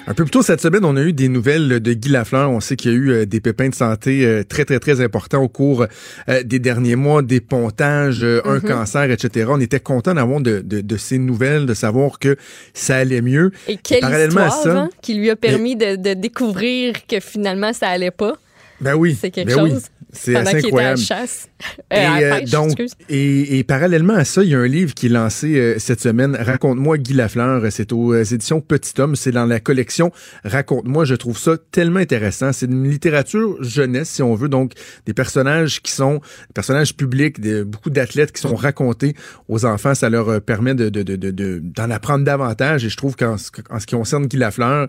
Un 0.09 0.15
peu 0.15 0.23
plus 0.25 0.31
tôt 0.31 0.43
cette 0.43 0.61
semaine, 0.61 0.85
on 0.85 0.97
a 0.97 1.03
eu 1.03 1.13
des 1.13 1.29
nouvelles 1.29 1.81
de 1.81 1.93
Guy 1.93 2.11
Lafleur. 2.11 2.49
On 2.51 2.61
sait 2.61 2.77
qu'il 2.77 2.93
y 2.93 2.95
a 2.95 2.97
eu 2.97 3.11
euh, 3.11 3.27
des 3.27 3.41
pépins 3.41 3.69
de 3.69 3.75
santé 3.75 4.25
euh, 4.25 4.45
très, 4.45 4.65
très, 4.65 4.79
très 4.79 5.01
importants 5.01 5.43
au 5.43 5.49
cours 5.49 5.87
euh, 6.29 6.43
des 6.45 6.61
derniers 6.61 6.95
mois, 6.95 7.23
des 7.23 7.41
pontages, 7.41 8.23
un 8.23 8.55
Mhm. 8.57 8.61
cancer, 8.63 9.11
etc. 9.11 9.47
On 9.51 9.61
était 9.61 9.81
content 9.81 10.15
d'avoir 10.15 10.41
de, 10.41 10.61
de, 10.61 10.81
de 10.81 10.97
ces 10.97 11.19
nouvelles, 11.19 11.67
de 11.67 11.75
savoir 11.75 12.21
que 12.21 12.37
ça 12.73 12.97
allait 12.99 13.23
mieux. 13.23 13.51
Et 13.67 13.79
quelle 13.79 14.01
Parallèlement 14.01 14.47
histoire 14.47 14.61
à 14.61 14.63
ça, 14.63 14.79
hein, 14.83 14.91
qui 15.03 15.15
lui 15.15 15.29
a 15.31 15.35
permis 15.37 15.75
de, 15.75 15.97
de 15.97 16.15
découvrir 16.15 16.95
que 17.09 17.19
finalement 17.19 17.73
ça 17.73 17.89
allait 17.89 18.13
pas. 18.13 18.35
ben 18.81 18.95
oui, 18.95 19.17
C'est 19.21 19.33
quelque 19.33 19.49
ben 19.57 19.61
oui. 19.65 19.73
C'est 20.19 20.37
assez 20.37 20.59
qu'il 20.59 20.69
était 20.69 20.79
à 20.79 20.83
la 20.83 20.91
incroyable. 20.93 20.99
chasse. 21.01 21.49
Euh, 21.93 21.97
Et, 21.97 21.99
à 21.99 22.21
la 22.21 22.27
euh, 22.37 22.41
pêche, 22.41 22.51
donc, 22.51 22.83
et, 23.09 23.59
et 23.59 23.65
parallèlement 23.65 24.15
à 24.15 24.25
ça, 24.25 24.43
il 24.43 24.51
y 24.51 24.55
a 24.55 24.59
un 24.59 24.67
livre 24.67 24.95
qui 24.95 25.07
est 25.07 25.11
lancé 25.11 25.59
euh, 25.59 25.79
cette 25.79 26.01
semaine, 26.01 26.37
Raconte-moi 26.39 26.99
Guy 26.99 27.15
Lafleur. 27.15 27.63
C'est 27.71 27.93
aux 27.93 28.13
euh, 28.13 28.25
éditions 28.25 28.61
Petit 28.61 29.01
Homme. 29.01 29.17
C'est 29.17 29.31
dans 29.33 29.47
la 29.47 29.61
collection 29.61 30.13
Raconte-moi. 30.45 31.05
Je 31.05 31.15
trouve 31.15 31.39
ça 31.39 31.57
tellement 31.71 32.01
intéressant. 32.01 32.53
C'est 32.53 32.67
une 32.67 32.89
littérature 32.89 33.63
jeunesse, 33.63 34.11
si 34.11 34.23
on 34.23 34.35
veut. 34.35 34.49
Donc, 34.49 34.73
des 35.07 35.15
personnages 35.15 35.81
qui 35.83 35.93
sont 35.93 36.15
des 36.17 36.53
personnages 36.55 36.97
publics, 36.97 37.41
beaucoup 37.67 37.91
d'athlètes 37.91 38.33
qui 38.33 38.41
sont 38.41 38.55
racontés 38.55 39.15
aux 39.49 39.65
enfants. 39.65 39.95
Ça 39.95 40.11
leur 40.11 40.29
euh, 40.29 40.41
permet 40.41 40.75
de, 40.75 40.89
de, 40.89 41.03
de, 41.03 41.61
d'en 41.63 41.91
apprendre 41.91 42.25
davantage. 42.25 42.85
Et 42.85 42.89
je 42.89 42.97
trouve 42.97 43.17
qu'en 43.17 43.37
ce, 43.39 43.51
en 43.71 43.81
ce 43.81 43.87
qui 43.87 43.95
concerne 43.95 44.27
Guy 44.27 44.37
Lafleur, 44.37 44.89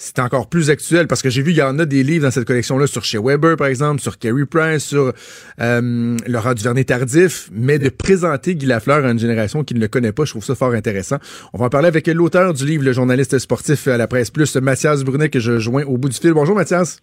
c'est 0.00 0.20
encore 0.20 0.48
plus 0.48 0.70
actuel 0.70 1.08
parce 1.08 1.22
que 1.22 1.28
j'ai 1.28 1.42
vu 1.42 1.50
il 1.50 1.56
y 1.56 1.62
en 1.62 1.76
a 1.80 1.84
des 1.84 2.04
livres 2.04 2.24
dans 2.24 2.30
cette 2.30 2.46
collection-là 2.46 2.86
sur 2.86 3.04
chez 3.04 3.18
Weber, 3.18 3.56
par 3.56 3.66
exemple, 3.66 4.00
sur 4.00 4.16
Carey 4.16 4.46
Price, 4.48 4.84
sur 4.84 5.12
euh, 5.60 6.16
Laurent 6.28 6.54
Duvernay-Tardif, 6.54 7.50
mais 7.52 7.80
de 7.80 7.88
présenter 7.88 8.54
Guy 8.54 8.66
Lafleur 8.66 9.04
à 9.04 9.10
une 9.10 9.18
génération 9.18 9.64
qui 9.64 9.74
ne 9.74 9.80
le 9.80 9.88
connaît 9.88 10.12
pas, 10.12 10.24
je 10.24 10.30
trouve 10.30 10.44
ça 10.44 10.54
fort 10.54 10.70
intéressant. 10.70 11.16
On 11.52 11.58
va 11.58 11.66
en 11.66 11.68
parler 11.68 11.88
avec 11.88 12.06
l'auteur 12.06 12.54
du 12.54 12.64
livre, 12.64 12.84
le 12.84 12.92
journaliste 12.92 13.36
sportif 13.40 13.88
à 13.88 13.96
la 13.96 14.06
Presse 14.06 14.30
Plus, 14.30 14.54
Mathias 14.56 15.02
Brunet, 15.02 15.30
que 15.30 15.40
je 15.40 15.58
joins 15.58 15.82
au 15.82 15.98
bout 15.98 16.08
du 16.08 16.16
fil. 16.16 16.32
Bonjour 16.32 16.54
Mathias. 16.54 17.00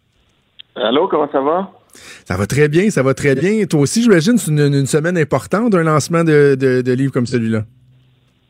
Allô, 0.77 1.09
comment 1.09 1.29
ça 1.33 1.41
va? 1.41 1.71
Ça 2.25 2.37
va 2.37 2.47
très 2.47 2.69
bien, 2.69 2.89
ça 2.89 3.03
va 3.03 3.13
très 3.13 3.35
bien. 3.35 3.65
Toi 3.65 3.81
aussi, 3.81 4.03
j'imagine, 4.03 4.37
c'est 4.37 4.51
une, 4.51 4.73
une 4.73 4.85
semaine 4.85 5.17
importante 5.17 5.73
d'un 5.73 5.83
lancement 5.83 6.23
de, 6.23 6.55
de, 6.57 6.81
de 6.81 6.91
livre 6.93 7.11
comme 7.11 7.25
celui-là. 7.25 7.65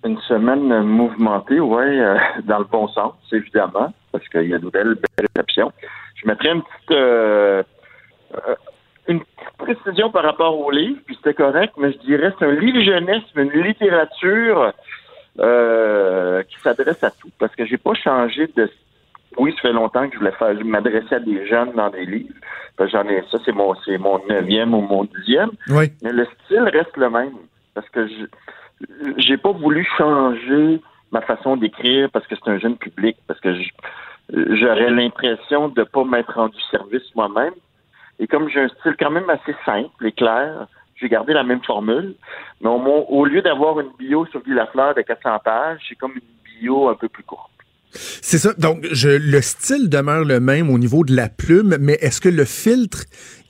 Une 0.06 0.20
semaine 0.22 0.84
mouvementée, 0.84 1.60
oui, 1.60 2.00
dans 2.44 2.60
le 2.60 2.66
bon 2.66 2.88
sens, 2.90 3.14
évidemment, 3.32 3.92
parce 4.12 4.28
qu'il 4.30 4.48
y 4.48 4.54
a 4.54 4.60
de 4.60 4.70
belles, 4.70 4.96
belles 4.96 5.28
réceptions. 5.36 5.72
Je 6.16 6.28
mettrais 6.28 6.52
une 6.52 6.62
petite, 6.62 6.92
euh, 6.92 7.64
euh, 8.36 8.56
une 9.08 9.20
petite 9.20 9.58
précision 9.58 10.12
par 10.12 10.24
rapport 10.24 10.60
au 10.60 10.70
livre, 10.70 11.00
puis 11.06 11.16
c'était 11.16 11.34
correct, 11.34 11.74
mais 11.78 11.92
je 11.92 11.98
dirais 12.00 12.32
c'est 12.38 12.46
un 12.46 12.54
livre 12.54 12.82
jeunesse, 12.82 13.24
mais 13.36 13.44
une 13.44 13.64
littérature 13.64 14.74
euh, 15.40 16.44
qui 16.44 16.60
s'adresse 16.62 17.04
à 17.04 17.12
tout, 17.12 17.32
parce 17.40 17.56
que 17.56 17.66
j'ai 17.66 17.78
pas 17.78 17.96
changé 17.96 18.48
de... 18.56 18.70
Oui, 19.38 19.54
ça 19.56 19.64
fait 19.64 19.74
longtemps 19.74 20.08
que 20.08 20.14
je 20.14 20.20
voulais 20.20 20.32
faire 20.32 20.54
m'adresser 20.64 21.16
à 21.16 21.20
des 21.20 21.46
jeunes 21.46 21.74
dans 21.74 21.90
des 21.90 22.06
livres. 22.06 22.34
J'en 22.80 23.04
ai 23.10 23.22
ça, 23.32 23.38
c'est 23.44 23.52
mon 23.52 23.74
c'est 23.84 23.98
mon 23.98 24.22
neuvième 24.30 24.74
ou 24.74 24.82
mon 24.82 25.04
dixième. 25.04 25.50
Oui. 25.70 25.92
Mais 26.02 26.14
le 26.14 26.26
style 26.26 26.64
reste 26.64 26.96
le 26.96 27.10
même. 27.10 27.34
Parce 27.74 27.90
que 27.90 28.08
je 28.08 28.26
j'ai 29.18 29.38
pas 29.38 29.52
voulu 29.52 29.86
changer 29.98 30.82
ma 31.12 31.22
façon 31.22 31.58
d'écrire 31.58 32.10
parce 32.12 32.28
que 32.28 32.36
c'est 32.36 32.50
un 32.50 32.60
jeune 32.60 32.78
public, 32.78 33.18
parce 33.28 33.40
que 33.40 33.54
j'aurais 34.30 34.90
l'impression 34.90 35.70
de 35.70 35.84
pas 35.84 36.04
m'être 36.04 36.34
rendu 36.34 36.58
service 36.72 37.04
moi-même. 37.16 37.54
Et 38.20 38.28
comme 38.28 38.50
j'ai 38.50 38.62
un 38.62 38.70
style 38.70 38.96
quand 39.00 39.12
même 39.12 39.30
assez 39.30 39.56
simple 39.66 40.06
et 40.06 40.12
clair, 40.12 40.68
j'ai 40.96 41.10
gardé 41.10 41.34
la 41.34 41.44
même 41.44 41.64
formule. 41.64 42.16
Mais 42.62 42.70
au, 42.70 42.80
au 43.10 43.26
lieu 43.26 43.42
d'avoir 43.42 43.80
une 43.80 43.92
bio 44.00 44.26
sur 44.28 44.42
Guy 44.44 44.52
de 44.52 45.02
400 45.02 45.40
pages, 45.44 45.80
j'ai 45.88 45.96
comme 45.96 46.14
une 46.14 46.60
bio 46.60 46.90
un 46.90 46.96
peu 46.96 47.10
plus 47.10 47.24
courte. 47.24 47.52
C'est 47.92 48.38
ça. 48.38 48.54
Donc, 48.58 48.86
je, 48.92 49.10
le 49.10 49.42
style 49.42 49.90
demeure 49.90 50.26
le 50.26 50.40
même 50.40 50.70
au 50.70 50.78
niveau 50.78 51.04
de 51.04 51.16
la 51.16 51.30
plume, 51.30 51.78
mais 51.80 51.94
est-ce 52.02 52.20
que 52.20 52.30
le 52.30 52.46
filtre, 52.46 53.06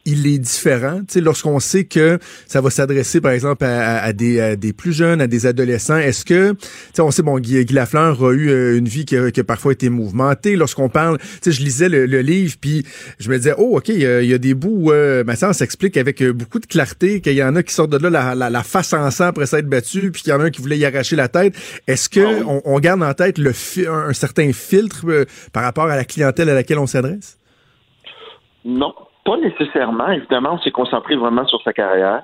il 0.06 0.28
est 0.28 0.38
différent? 0.38 1.00
Tu 1.00 1.16
sais, 1.16 1.22
lorsqu'on 1.22 1.60
sait 1.60 1.86
que 1.86 2.20
ça 2.48 2.62
va 2.62 2.70
s'adresser, 2.70 3.22
par 3.22 3.32
exemple, 3.32 3.66
à, 3.66 3.98
à- 3.98 4.04
à 4.06 4.14
des, 4.14 4.40
à 4.40 4.56
des 4.56 4.72
plus 4.72 4.94
jeunes, 4.94 5.20
à 5.22 5.28
des 5.28 5.46
adolescents, 5.46 5.98
est-ce 5.98 6.24
que, 6.24 6.52
tu 6.54 6.58
sais, 6.94 7.02
on 7.02 7.12
sait, 7.12 7.24
bon, 7.24 7.40
Guy, 7.40 7.66
Guy 7.66 7.74
Lafleur 7.74 8.24
a 8.24 8.32
eu 8.34 8.50
euh, 8.50 8.78
une 8.78 8.88
vie 8.88 9.06
qui 9.06 9.18
a, 9.18 9.32
qui 9.32 9.40
a 9.40 9.44
parfois 9.44 9.72
été 9.74 9.90
mouvementée. 9.90 10.56
Lorsqu'on 10.56 10.90
parle, 10.90 11.18
tu 11.18 11.26
sais, 11.42 11.52
je 11.52 11.62
lisais 11.64 11.90
le, 11.90 12.06
le 12.06 12.22
livre, 12.22 12.56
puis 12.62 12.86
je 13.20 13.30
me 13.30 13.38
disais, 13.38 13.54
oh, 13.58 13.78
OK, 13.78 13.90
il 13.90 14.00
y 14.00 14.06
a, 14.06 14.22
il 14.22 14.30
y 14.30 14.34
a 14.34 14.38
des 14.38 14.54
bouts 14.54 14.88
où 14.88 14.92
euh, 14.92 15.24
ma 15.24 15.36
sœur 15.36 15.54
s'explique 15.56 15.98
avec 15.98 16.22
euh, 16.22 16.34
beaucoup 16.34 16.60
de 16.60 16.66
clarté 16.66 17.22
qu'il 17.22 17.34
y 17.34 17.44
en 17.44 17.56
a 17.56 17.64
qui 17.64 17.74
sortent 17.74 17.92
de 17.92 17.98
là 17.98 18.10
la, 18.10 18.36
la, 18.36 18.50
la 18.50 18.64
face 18.64 18.94
en 18.94 19.10
sang 19.12 19.26
après 19.26 19.46
s'être 19.46 19.68
battu, 19.68 20.12
puis 20.12 20.22
qu'il 20.22 20.32
y 20.32 20.34
en 20.34 20.40
a 20.40 20.46
un 20.46 20.50
qui 20.52 20.62
voulait 20.62 20.78
y 20.78 20.86
arracher 20.86 21.16
la 21.16 21.28
tête. 21.28 21.56
Est-ce 21.88 22.10
que 22.10 22.44
on, 22.44 22.62
on 22.66 22.80
garde 22.80 23.02
en 23.04 23.14
tête 23.14 23.38
le 23.38 23.52
un 23.90 24.14
certain 24.14 24.52
filtre 24.54 25.06
euh, 25.08 25.26
par 25.52 25.64
rapport 25.64 25.86
à 25.86 25.96
la 25.96 26.06
clientèle 26.06 26.50
à 26.50 26.54
laquelle 26.54 26.78
on 26.78 26.88
s'adresse? 26.88 27.38
Non, 28.64 28.94
pas 29.26 29.38
nécessairement. 29.38 30.10
Évidemment, 30.12 30.54
on 30.54 30.60
s'est 30.60 30.72
concentré 30.72 31.16
vraiment 31.16 31.46
sur 31.48 31.62
sa 31.64 31.74
carrière. 31.74 32.24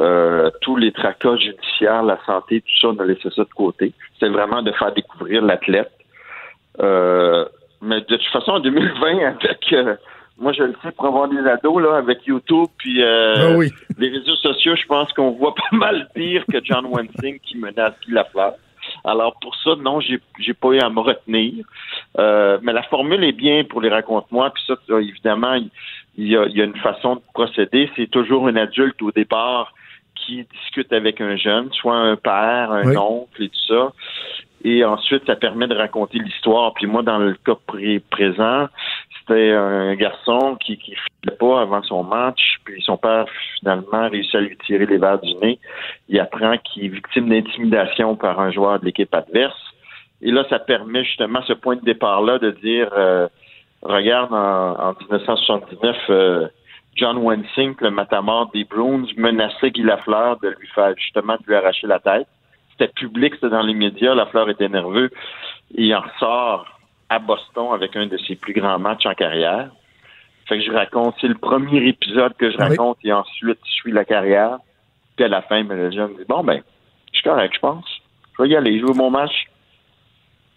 Euh, 0.00 0.50
tous 0.60 0.76
les 0.76 0.92
tracas 0.92 1.36
judiciaires, 1.36 2.04
la 2.04 2.18
santé, 2.24 2.60
tout 2.60 2.78
ça, 2.80 2.88
on 2.88 2.98
a 3.00 3.04
laissé 3.04 3.28
ça 3.34 3.42
de 3.42 3.54
côté. 3.56 3.92
C'est 4.20 4.28
vraiment 4.28 4.62
de 4.62 4.70
faire 4.72 4.92
découvrir 4.92 5.42
l'athlète. 5.42 5.90
Euh, 6.80 7.44
mais 7.82 8.00
de 8.02 8.16
toute 8.16 8.32
façon, 8.32 8.52
en 8.52 8.60
2020, 8.60 9.26
avec 9.26 9.72
euh, 9.72 9.96
moi 10.38 10.52
je 10.52 10.62
le 10.62 10.74
sais 10.82 10.92
pour 10.92 11.06
avoir 11.06 11.28
des 11.28 11.40
ados 11.40 11.82
là, 11.82 11.96
avec 11.96 12.24
YouTube 12.26 12.68
puis 12.76 13.02
Ah 13.02 13.56
oui. 13.56 13.72
les 13.98 14.10
réseaux 14.10 14.36
sociaux, 14.36 14.76
je 14.76 14.86
pense 14.86 15.12
qu'on 15.14 15.32
voit 15.32 15.54
pas 15.70 15.76
mal 15.76 16.08
pire 16.14 16.44
que 16.52 16.58
John 16.62 16.86
Wensing 16.86 17.40
qui 17.40 17.56
menace 17.58 17.94
Guy 18.06 18.12
Lafleur. 18.12 18.54
Alors 19.10 19.34
pour 19.40 19.54
ça, 19.56 19.70
non, 19.76 20.00
j'ai 20.00 20.20
j'ai 20.38 20.54
pas 20.54 20.68
eu 20.68 20.80
à 20.80 20.90
me 20.90 21.00
retenir. 21.00 21.64
Euh, 22.18 22.58
mais 22.62 22.72
la 22.72 22.82
formule 22.84 23.24
est 23.24 23.32
bien 23.32 23.64
pour 23.64 23.80
les 23.80 23.88
raconte-moi. 23.88 24.50
Puis 24.50 24.62
ça, 24.66 24.74
évidemment, 25.00 25.54
il 25.54 25.70
il 26.20 26.26
y, 26.26 26.36
a, 26.36 26.46
il 26.46 26.56
y 26.56 26.60
a 26.60 26.64
une 26.64 26.76
façon 26.76 27.14
de 27.16 27.20
procéder. 27.32 27.88
C'est 27.94 28.10
toujours 28.10 28.48
un 28.48 28.56
adulte 28.56 29.00
au 29.02 29.12
départ 29.12 29.72
qui 30.16 30.44
discute 30.52 30.92
avec 30.92 31.20
un 31.20 31.36
jeune, 31.36 31.72
soit 31.72 31.94
un 31.94 32.16
père, 32.16 32.72
un 32.72 32.88
Oui. 32.88 32.96
oncle 32.96 33.44
et 33.44 33.48
tout 33.48 33.66
ça. 33.68 33.92
Et 34.64 34.84
ensuite, 34.84 35.24
ça 35.26 35.36
permet 35.36 35.68
de 35.68 35.74
raconter 35.76 36.18
l'histoire. 36.18 36.74
Puis 36.74 36.86
moi, 36.86 37.02
dans 37.02 37.18
le 37.18 37.34
cas 37.34 37.54
pré- 37.66 38.02
présent, 38.10 38.68
c'était 39.20 39.52
un 39.52 39.94
garçon 39.94 40.56
qui 40.60 40.76
qui 40.78 40.94
filait 40.94 41.36
pas 41.38 41.60
avant 41.60 41.82
son 41.82 42.02
match. 42.02 42.56
Puis 42.64 42.82
son 42.82 42.96
père, 42.96 43.26
finalement, 43.60 44.08
réussit 44.08 44.34
à 44.34 44.40
lui 44.40 44.56
tirer 44.66 44.86
les 44.86 44.98
verres 44.98 45.20
du 45.20 45.34
nez. 45.36 45.58
Il 46.08 46.18
apprend 46.18 46.56
qu'il 46.58 46.86
est 46.86 46.88
victime 46.88 47.28
d'intimidation 47.28 48.16
par 48.16 48.40
un 48.40 48.50
joueur 48.50 48.80
de 48.80 48.84
l'équipe 48.86 49.14
adverse. 49.14 49.56
Et 50.22 50.32
là, 50.32 50.44
ça 50.50 50.58
permet 50.58 51.04
justement 51.04 51.40
ce 51.42 51.52
point 51.52 51.76
de 51.76 51.82
départ-là 51.84 52.38
de 52.38 52.50
dire, 52.50 52.88
euh, 52.96 53.28
regarde, 53.82 54.32
en, 54.32 54.88
en 54.90 54.94
1979, 55.00 55.96
euh, 56.10 56.48
John 56.96 57.18
Wensing, 57.18 57.76
le 57.80 57.90
matamor 57.90 58.50
des 58.52 58.64
Bruins, 58.64 59.04
menaçait 59.16 59.70
Guy 59.70 59.82
Lafleur 59.84 60.38
de 60.40 60.48
lui 60.48 60.66
faire 60.74 60.92
justement 60.96 61.34
de 61.34 61.44
lui 61.46 61.54
arracher 61.54 61.86
la 61.86 62.00
tête. 62.00 62.26
C'était 62.78 62.92
public, 62.92 63.34
c'était 63.34 63.48
dans 63.50 63.62
les 63.62 63.74
médias, 63.74 64.14
Lafleur 64.14 64.48
était 64.50 64.68
nerveux. 64.68 65.10
Il 65.74 65.92
en 65.94 66.00
ressort 66.00 66.66
à 67.08 67.18
Boston 67.18 67.68
avec 67.72 67.96
un 67.96 68.06
de 68.06 68.16
ses 68.18 68.36
plus 68.36 68.52
grands 68.52 68.78
matchs 68.78 69.06
en 69.06 69.14
carrière. 69.14 69.70
Fait 70.46 70.58
que 70.58 70.64
je 70.64 70.70
raconte, 70.72 71.14
c'est 71.20 71.28
le 71.28 71.34
premier 71.34 71.86
épisode 71.88 72.34
que 72.38 72.50
je 72.50 72.56
Oui. 72.56 72.62
raconte 72.68 72.98
et 73.04 73.12
ensuite 73.12 73.58
je 73.64 73.70
suis 73.72 73.92
la 73.92 74.04
carrière. 74.04 74.58
Puis 75.16 75.24
à 75.24 75.28
la 75.28 75.42
fin, 75.42 75.64
ben, 75.64 75.76
le 75.76 75.90
jeune 75.90 76.14
dit 76.16 76.24
Bon 76.28 76.44
ben, 76.44 76.62
je 77.12 77.18
suis 77.18 77.28
correct, 77.28 77.54
je 77.54 77.60
pense. 77.60 77.84
Je 78.36 78.42
vais 78.44 78.48
y 78.50 78.56
aller, 78.56 78.78
jouer 78.78 78.94
mon 78.94 79.10
match. 79.10 79.46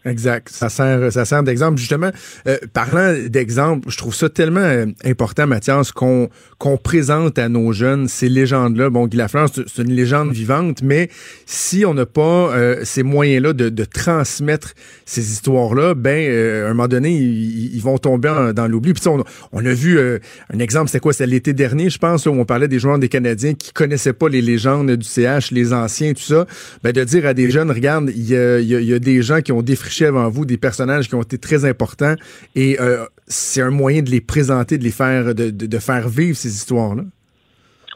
Exact. 0.03 0.49
Ça 0.49 0.69
sert, 0.69 1.11
ça 1.11 1.25
sert 1.25 1.43
d'exemple. 1.43 1.77
Justement, 1.77 2.11
euh, 2.47 2.57
parlant 2.73 3.13
d'exemple, 3.27 3.89
je 3.89 3.97
trouve 3.97 4.15
ça 4.15 4.29
tellement 4.29 4.59
euh, 4.59 4.87
important, 5.05 5.45
Mathias, 5.45 5.91
qu'on 5.91 6.29
qu'on 6.61 6.77
présente 6.77 7.39
à 7.39 7.49
nos 7.49 7.71
jeunes 7.73 8.07
ces 8.07 8.29
légendes-là. 8.29 8.91
Bon, 8.91 9.07
Guy 9.07 9.17
Lafleur, 9.17 9.49
c'est 9.51 9.81
une 9.81 9.93
légende 9.93 10.31
vivante, 10.31 10.83
mais 10.83 11.09
si 11.47 11.85
on 11.85 11.95
n'a 11.95 12.05
pas 12.05 12.21
euh, 12.53 12.81
ces 12.83 13.01
moyens-là 13.01 13.53
de, 13.53 13.69
de 13.69 13.83
transmettre 13.83 14.73
ces 15.05 15.31
histoires-là, 15.31 15.95
ben, 15.95 16.23
euh, 16.29 16.67
à 16.67 16.69
un 16.69 16.73
moment 16.75 16.87
donné, 16.87 17.15
ils, 17.15 17.81
vont 17.81 17.97
tomber 17.97 18.31
dans 18.55 18.67
l'oubli. 18.67 18.93
Puis 18.93 19.07
on, 19.07 19.23
on 19.51 19.65
a 19.65 19.73
vu 19.73 19.97
euh, 19.97 20.19
un 20.53 20.59
exemple, 20.59 20.89
c'était 20.89 20.99
quoi? 20.99 21.13
C'était 21.13 21.25
l'été 21.25 21.53
dernier, 21.53 21.89
je 21.89 21.97
pense, 21.97 22.27
où 22.27 22.29
on 22.29 22.45
parlait 22.45 22.67
des 22.67 22.77
joueurs 22.77 22.99
des 22.99 23.09
Canadiens 23.09 23.55
qui 23.55 23.73
connaissaient 23.73 24.13
pas 24.13 24.29
les 24.29 24.43
légendes 24.43 24.91
du 24.91 25.07
CH, 25.07 25.49
les 25.49 25.73
anciens, 25.73 26.13
tout 26.13 26.21
ça. 26.21 26.45
Ben, 26.83 26.91
de 26.91 27.03
dire 27.03 27.25
à 27.25 27.33
des 27.33 27.49
jeunes, 27.49 27.71
regarde, 27.71 28.11
il 28.15 28.29
y 28.29 28.35
a, 28.35 28.59
y 28.59 28.67
y 28.67 28.93
a 28.93 28.99
des 28.99 29.23
gens 29.23 29.41
qui 29.41 29.51
ont 29.51 29.63
défriché 29.63 29.90
avant 29.99 30.29
vous, 30.29 30.45
des 30.45 30.57
personnages 30.57 31.07
qui 31.07 31.15
ont 31.15 31.21
été 31.21 31.37
très 31.37 31.65
importants, 31.65 32.15
et 32.55 32.79
euh, 32.79 33.05
c'est 33.27 33.61
un 33.61 33.71
moyen 33.71 34.01
de 34.01 34.09
les 34.09 34.21
présenter, 34.21 34.77
de 34.77 34.83
les 34.83 34.91
faire, 34.91 35.35
de, 35.35 35.49
de- 35.49 35.79
faire 35.79 36.07
vivre 36.07 36.35
ces 36.35 36.49
histoires-là? 36.49 37.03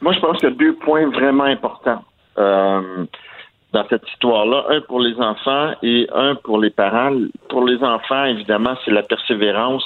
Moi, 0.02 0.14
je 0.14 0.20
pense 0.20 0.38
qu'il 0.38 0.50
y 0.50 0.52
a 0.52 0.56
deux 0.56 0.76
points 0.76 1.10
vraiment 1.10 1.46
importants 1.46 2.04
euh, 2.38 3.06
dans 3.72 3.86
cette 3.90 4.08
histoire-là. 4.14 4.66
Un 4.70 4.82
pour 4.82 5.00
les 5.00 5.16
enfants 5.16 5.74
et 5.84 6.08
un 6.14 6.36
pour 6.36 6.60
les 6.60 6.70
parents. 6.70 7.14
Pour 7.50 7.66
les 7.66 7.82
enfants, 7.84 8.26
évidemment, 8.26 8.76
c'est 8.84 8.92
la 8.92 9.04
persévérance, 9.04 9.86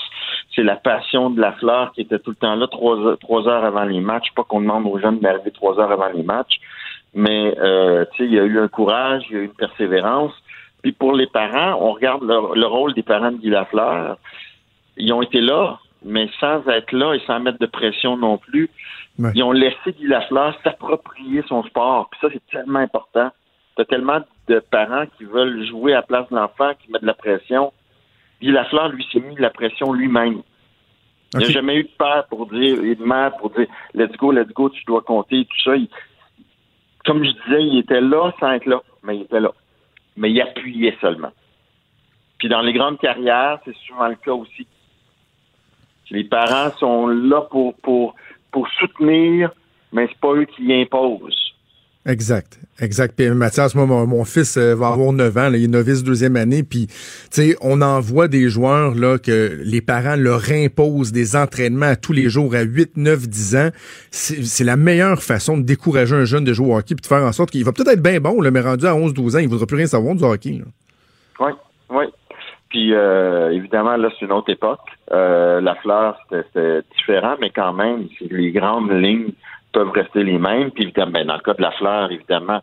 c'est 0.56 0.64
la 0.64 0.76
passion 0.76 1.30
de 1.30 1.40
la 1.40 1.54
fleur 1.54 1.92
qui 1.94 2.02
était 2.02 2.20
tout 2.20 2.32
le 2.32 2.36
temps 2.38 2.56
là, 2.56 2.68
trois, 2.68 3.18
trois 3.18 3.48
heures 3.48 3.66
avant 3.66 3.84
les 3.84 4.02
matchs. 4.02 4.28
Pas 4.36 4.44
qu'on 4.44 4.62
demande 4.62 4.86
aux 4.88 5.00
jeunes 5.00 5.20
d'arriver 5.20 5.52
trois 5.52 5.80
heures 5.80 5.92
avant 5.92 6.12
les 6.14 6.24
matchs, 6.24 6.60
mais 7.14 7.56
euh, 7.60 8.06
il 8.20 8.34
y 8.34 8.40
a 8.40 8.44
eu 8.44 8.60
un 8.60 8.68
courage, 8.68 9.24
il 9.30 9.36
y 9.36 9.40
a 9.40 9.42
eu 9.42 9.46
une 9.46 9.54
persévérance. 9.54 10.34
Puis 10.82 10.92
pour 10.94 11.14
les 11.14 11.28
parents, 11.28 11.78
on 11.82 11.94
regarde 11.94 12.24
le, 12.24 12.56
le 12.60 12.66
rôle 12.68 12.94
des 12.94 13.04
parents 13.04 13.32
de 13.32 13.38
Guy 13.38 13.50
Lafleur. 13.50 14.18
Ils 14.98 15.12
ont 15.14 15.22
été 15.22 15.42
là, 15.42 15.80
mais 16.04 16.30
sans 16.40 16.66
être 16.68 16.92
là 16.94 17.14
et 17.14 17.22
sans 17.28 17.40
mettre 17.40 17.60
de 17.60 17.66
pression 17.66 18.16
non 18.18 18.38
plus. 18.38 18.70
Ils 19.36 19.44
ont 19.44 19.52
laissé 19.52 19.92
Guy 19.98 20.08
Lafleur 20.08 20.58
s'approprier 20.64 21.44
son 21.48 21.64
sport. 21.64 22.10
Puis 22.10 22.20
ça, 22.22 22.28
c'est 22.32 22.46
tellement 22.50 22.80
important. 22.80 23.30
T'as 23.76 23.86
tellement 23.86 24.20
de 24.48 24.60
parents 24.72 25.06
qui 25.18 25.26
veulent 25.26 25.66
jouer 25.68 25.94
à 25.94 25.98
la 25.98 26.02
place 26.04 26.30
de 26.30 26.36
l'enfant, 26.36 26.72
qui 26.82 26.92
mettent 26.92 27.02
de 27.02 27.08
la 27.08 27.14
pression. 27.14 27.74
Guy 28.42 28.52
Lafleur, 28.52 28.90
lui, 28.90 29.06
s'est 29.12 29.20
mis 29.20 29.36
de 29.36 29.42
la 29.42 29.50
pression 29.50 29.92
lui-même. 29.92 30.42
Il 31.34 31.40
n'a 31.40 31.46
jamais 31.52 31.76
eu 31.76 31.84
de 31.84 31.90
père 31.98 32.26
pour 32.30 32.48
dire, 32.48 32.82
et 32.84 32.96
de 32.96 33.04
mère 33.04 33.36
pour 33.38 33.52
dire, 33.52 33.68
let's 33.94 34.16
go, 34.18 34.32
let's 34.32 34.48
go, 34.54 34.70
tu 34.70 34.84
dois 34.86 35.02
compter, 35.02 35.46
tout 35.46 35.62
ça. 35.64 35.76
Il- 35.76 35.90
comme 37.06 37.24
je 37.24 37.30
disais, 37.32 37.64
il 37.64 37.80
était 37.80 38.02
là 38.02 38.32
sans 38.40 38.52
être 38.54 38.66
là, 38.66 38.82
mais 39.04 39.18
il 39.18 39.22
était 39.24 39.40
là. 39.40 39.52
Mais 40.20 40.30
il 40.30 40.40
appuyait 40.42 40.98
seulement. 41.02 41.32
Puis 42.38 42.50
dans 42.50 42.62
les 42.62 42.74
grandes 42.74 43.00
carrières, 43.00 43.60
c'est 43.66 43.76
souvent 43.88 44.08
le 44.08 44.16
cas 44.16 44.34
aussi. 44.34 44.68
Les 46.12 46.24
parents 46.24 46.72
sont 46.78 47.08
là 47.08 47.42
pour, 47.42 47.76
pour, 47.78 48.16
pour 48.52 48.68
soutenir, 48.80 49.52
mais 49.92 50.08
c'est 50.08 50.20
pas 50.20 50.34
eux 50.34 50.46
qui 50.46 50.74
imposent. 50.74 51.49
Exact, 52.06 52.60
exact. 52.80 53.14
Puis 53.18 53.30
Mathias, 53.32 53.76
moi, 53.76 53.86
mon, 53.86 54.24
fils 54.24 54.56
euh, 54.58 54.74
va 54.74 54.88
avoir 54.88 55.12
9 55.12 55.38
ans, 55.38 55.52
il 55.54 55.66
est 55.66 55.68
novice 55.68 56.02
deuxième 56.02 56.38
année, 56.38 56.64
puis 56.64 56.88
tu 56.88 56.96
sais, 57.30 57.56
on 57.62 57.82
en 57.82 58.00
voit 58.00 58.30
des 58.30 58.50
joueurs 58.50 58.96
là 58.96 59.18
que 59.20 59.60
les 59.66 59.82
parents 59.82 60.16
leur 60.16 60.50
imposent 60.50 61.12
des 61.12 61.36
entraînements 61.36 61.88
à 61.88 61.96
tous 61.98 62.14
les 62.14 62.30
jours 62.30 62.56
à 62.56 62.62
8, 62.62 62.96
9, 62.96 63.28
10 63.28 63.56
ans. 63.58 63.70
C'est 64.12 64.64
la 64.64 64.78
meilleure 64.78 65.22
façon 65.22 65.58
de 65.58 65.64
décourager 65.64 66.16
un 66.16 66.24
jeune 66.24 66.46
de 66.46 66.54
jouer 66.54 66.68
au 66.72 66.78
hockey 66.78 66.96
puis 66.96 67.02
de 67.02 67.06
faire 67.06 67.24
en 67.24 67.34
sorte 67.34 67.52
qu'il 67.52 67.66
va 67.66 67.74
peut-être 67.74 67.90
être 67.90 68.02
bien 68.02 68.22
bon, 68.22 68.40
là, 68.42 68.50
mais 68.50 68.62
rendu 68.62 68.86
à 68.86 68.96
11, 68.96 69.14
12 69.14 69.36
ans, 69.36 69.40
il 69.40 69.50
voudra 69.50 69.66
plus 69.68 69.78
rien 69.78 69.88
savoir 69.88 70.16
du 70.16 70.24
hockey. 70.24 70.62
Oui, 71.42 71.52
oui. 71.90 72.06
Puis 72.70 72.94
euh, 72.94 73.52
évidemment, 73.52 73.98
là, 73.98 74.10
c'est 74.18 74.26
une 74.26 74.32
autre 74.32 74.50
époque. 74.52 74.80
Euh, 75.12 75.60
la 75.60 75.76
fleur, 75.76 76.18
c'était 76.32 76.82
différent, 76.98 77.36
mais 77.42 77.50
quand 77.50 77.74
même, 77.74 78.08
c'est- 78.18 78.32
les 78.32 78.52
grandes 78.52 78.92
lignes 78.92 79.34
peuvent 79.72 79.92
rester 79.92 80.24
les 80.24 80.38
mêmes. 80.38 80.72
Puis 80.72 80.84
évidemment, 80.84 81.12
ben, 81.12 81.28
dans 81.28 81.36
le 81.36 81.42
cas 81.42 81.54
de 81.54 81.62
la 81.62 81.72
fleur, 81.72 82.12
évidemment, 82.12 82.62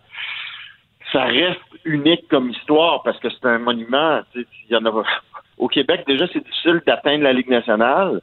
ça 1.13 1.25
reste 1.25 1.61
unique 1.85 2.29
comme 2.29 2.51
histoire 2.51 3.03
parce 3.03 3.19
que 3.21 3.29
c'est 3.31 3.47
un 3.47 3.59
monument. 3.59 4.21
tu 4.33 4.43
sais, 4.43 4.49
Il 4.69 4.75
y 4.75 4.77
en 4.77 4.85
a 4.87 5.05
au 5.59 5.69
Québec 5.69 6.05
déjà, 6.07 6.27
c'est 6.33 6.45
difficile 6.45 6.83
d'atteindre 6.87 7.25
la 7.25 7.33
Ligue 7.33 7.51
nationale. 7.51 8.21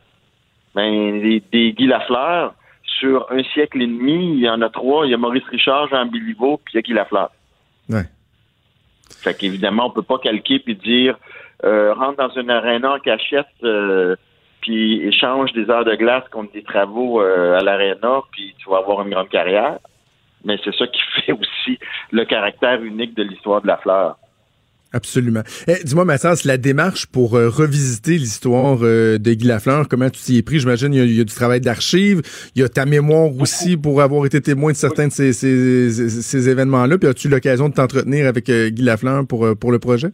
Ben, 0.76 1.22
des, 1.22 1.44
des 1.52 1.74
Guy 1.74 1.86
Lafleur, 1.86 2.56
sur 3.00 3.32
un 3.32 3.44
siècle 3.54 3.82
et 3.82 3.88
demi, 3.88 4.34
il 4.34 4.40
y 4.40 4.50
en 4.50 4.62
a 4.62 4.70
trois. 4.70 5.06
Il 5.06 5.12
y 5.12 5.14
a 5.14 5.18
Maurice 5.18 5.46
Richard, 5.50 5.88
Jean 5.90 6.06
Béliveau, 6.08 6.58
puis 6.58 6.74
il 6.74 6.78
y 6.78 6.80
a 6.80 6.82
Guy 6.82 6.94
Lafleur. 6.94 7.30
Ouais. 7.90 8.06
Fait 9.22 9.38
qu'évidemment, 9.38 9.88
on 9.88 9.90
peut 9.92 10.02
pas 10.02 10.18
calquer 10.18 10.60
puis 10.60 10.76
dire 10.76 11.18
euh, 11.64 11.94
rentre 11.94 12.18
dans 12.18 12.42
une 12.42 12.50
aréna 12.50 12.96
en 12.96 13.00
cachette 13.00 13.46
euh, 13.64 14.16
puis 14.64 15.02
échange 15.06 15.52
des 15.52 15.70
heures 15.70 15.84
de 15.84 15.96
glace 15.96 16.24
contre 16.32 16.54
des 16.54 16.64
travaux 16.64 17.22
euh, 17.22 17.58
à 17.60 17.62
l'aréna 17.62 18.22
puis 18.32 18.56
tu 18.58 18.70
vas 18.70 18.78
avoir 18.78 19.02
une 19.06 19.10
grande 19.14 19.30
carrière. 19.30 19.78
Mais 20.46 20.58
c'est 20.64 20.74
ça 20.76 20.88
qui 20.88 21.02
fait 21.26 21.34
aussi 21.34 21.78
le 22.12 22.24
caractère 22.26 22.82
unique 22.82 23.14
de 23.16 23.24
l'histoire 23.24 23.62
de 23.62 23.68
la 23.68 23.78
fleur. 23.78 24.18
Absolument. 24.96 25.42
Eh, 25.68 25.84
Dis-moi, 25.84 26.06
Mathias, 26.06 26.46
la 26.46 26.58
démarche 26.58 27.08
pour 27.08 27.36
euh, 27.36 27.50
revisiter 27.50 28.12
l'histoire 28.12 28.78
euh, 28.84 29.18
de 29.18 29.34
Guy 29.34 29.48
Lafleur, 29.48 29.90
comment 29.90 30.10
tu 30.10 30.22
t'y 30.22 30.38
es 30.38 30.44
pris? 30.44 30.60
J'imagine 30.60 30.94
il 30.94 31.18
y, 31.18 31.20
a- 31.20 31.24
du 31.24 31.34
travail 31.34 31.62
d'archives, 31.62 32.22
il 32.56 32.62
y 32.62 32.64
a 32.64 32.70
ta 32.70 32.86
mémoire 32.86 33.32
aussi 33.42 33.76
pour 33.76 34.02
avoir 34.02 34.26
été 34.28 34.40
témoin 34.40 34.72
de 34.72 34.78
certains 34.78 35.08
de 35.08 35.12
ces, 35.12 36.50
événements-là. 36.50 36.98
Puis 37.00 37.10
as-tu 37.10 37.28
l'occasion 37.28 37.70
de 37.70 37.74
t'entretenir 37.74 38.28
avec 38.28 38.46
Guy 38.50 38.84
Lafleur 38.84 39.26
pour, 39.26 39.58
pour 39.58 39.72
le 39.72 39.80
projet? 39.80 40.10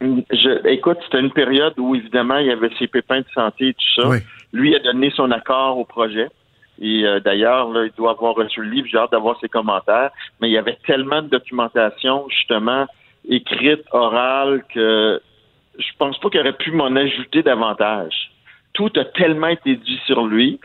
Je, 0.00 0.66
écoute, 0.68 0.98
c'était 1.04 1.20
une 1.20 1.32
période 1.32 1.74
où 1.78 1.94
évidemment 1.94 2.38
il 2.38 2.46
y 2.46 2.50
avait 2.50 2.70
ses 2.78 2.86
pépins 2.86 3.20
de 3.20 3.26
santé 3.34 3.68
et 3.68 3.74
tout 3.74 4.02
ça. 4.02 4.08
Lui 4.52 4.74
a 4.74 4.78
donné 4.78 5.10
son 5.10 5.30
accord 5.30 5.78
au 5.78 5.84
projet. 5.84 6.28
Et 6.80 7.04
euh, 7.04 7.20
d'ailleurs, 7.20 7.68
là, 7.70 7.84
il 7.84 7.92
doit 7.96 8.12
avoir 8.12 8.34
reçu 8.34 8.62
le 8.62 8.70
livre, 8.70 8.88
j'ai 8.90 8.96
hâte 8.96 9.12
d'avoir 9.12 9.38
ses 9.40 9.48
commentaires. 9.48 10.10
Mais 10.40 10.48
il 10.48 10.52
y 10.52 10.58
avait 10.58 10.78
tellement 10.86 11.20
de 11.20 11.28
documentation, 11.28 12.26
justement, 12.30 12.86
écrite, 13.28 13.82
orale, 13.92 14.64
que 14.72 15.20
je 15.78 15.88
pense 15.98 16.18
pas 16.18 16.30
qu'il 16.30 16.40
aurait 16.40 16.54
pu 16.54 16.70
m'en 16.72 16.94
ajouter 16.96 17.42
davantage. 17.42 18.30
Tout 18.72 18.90
a 18.96 19.04
tellement 19.04 19.48
été 19.48 19.76
dit 19.76 20.00
sur 20.06 20.26
lui 20.26 20.58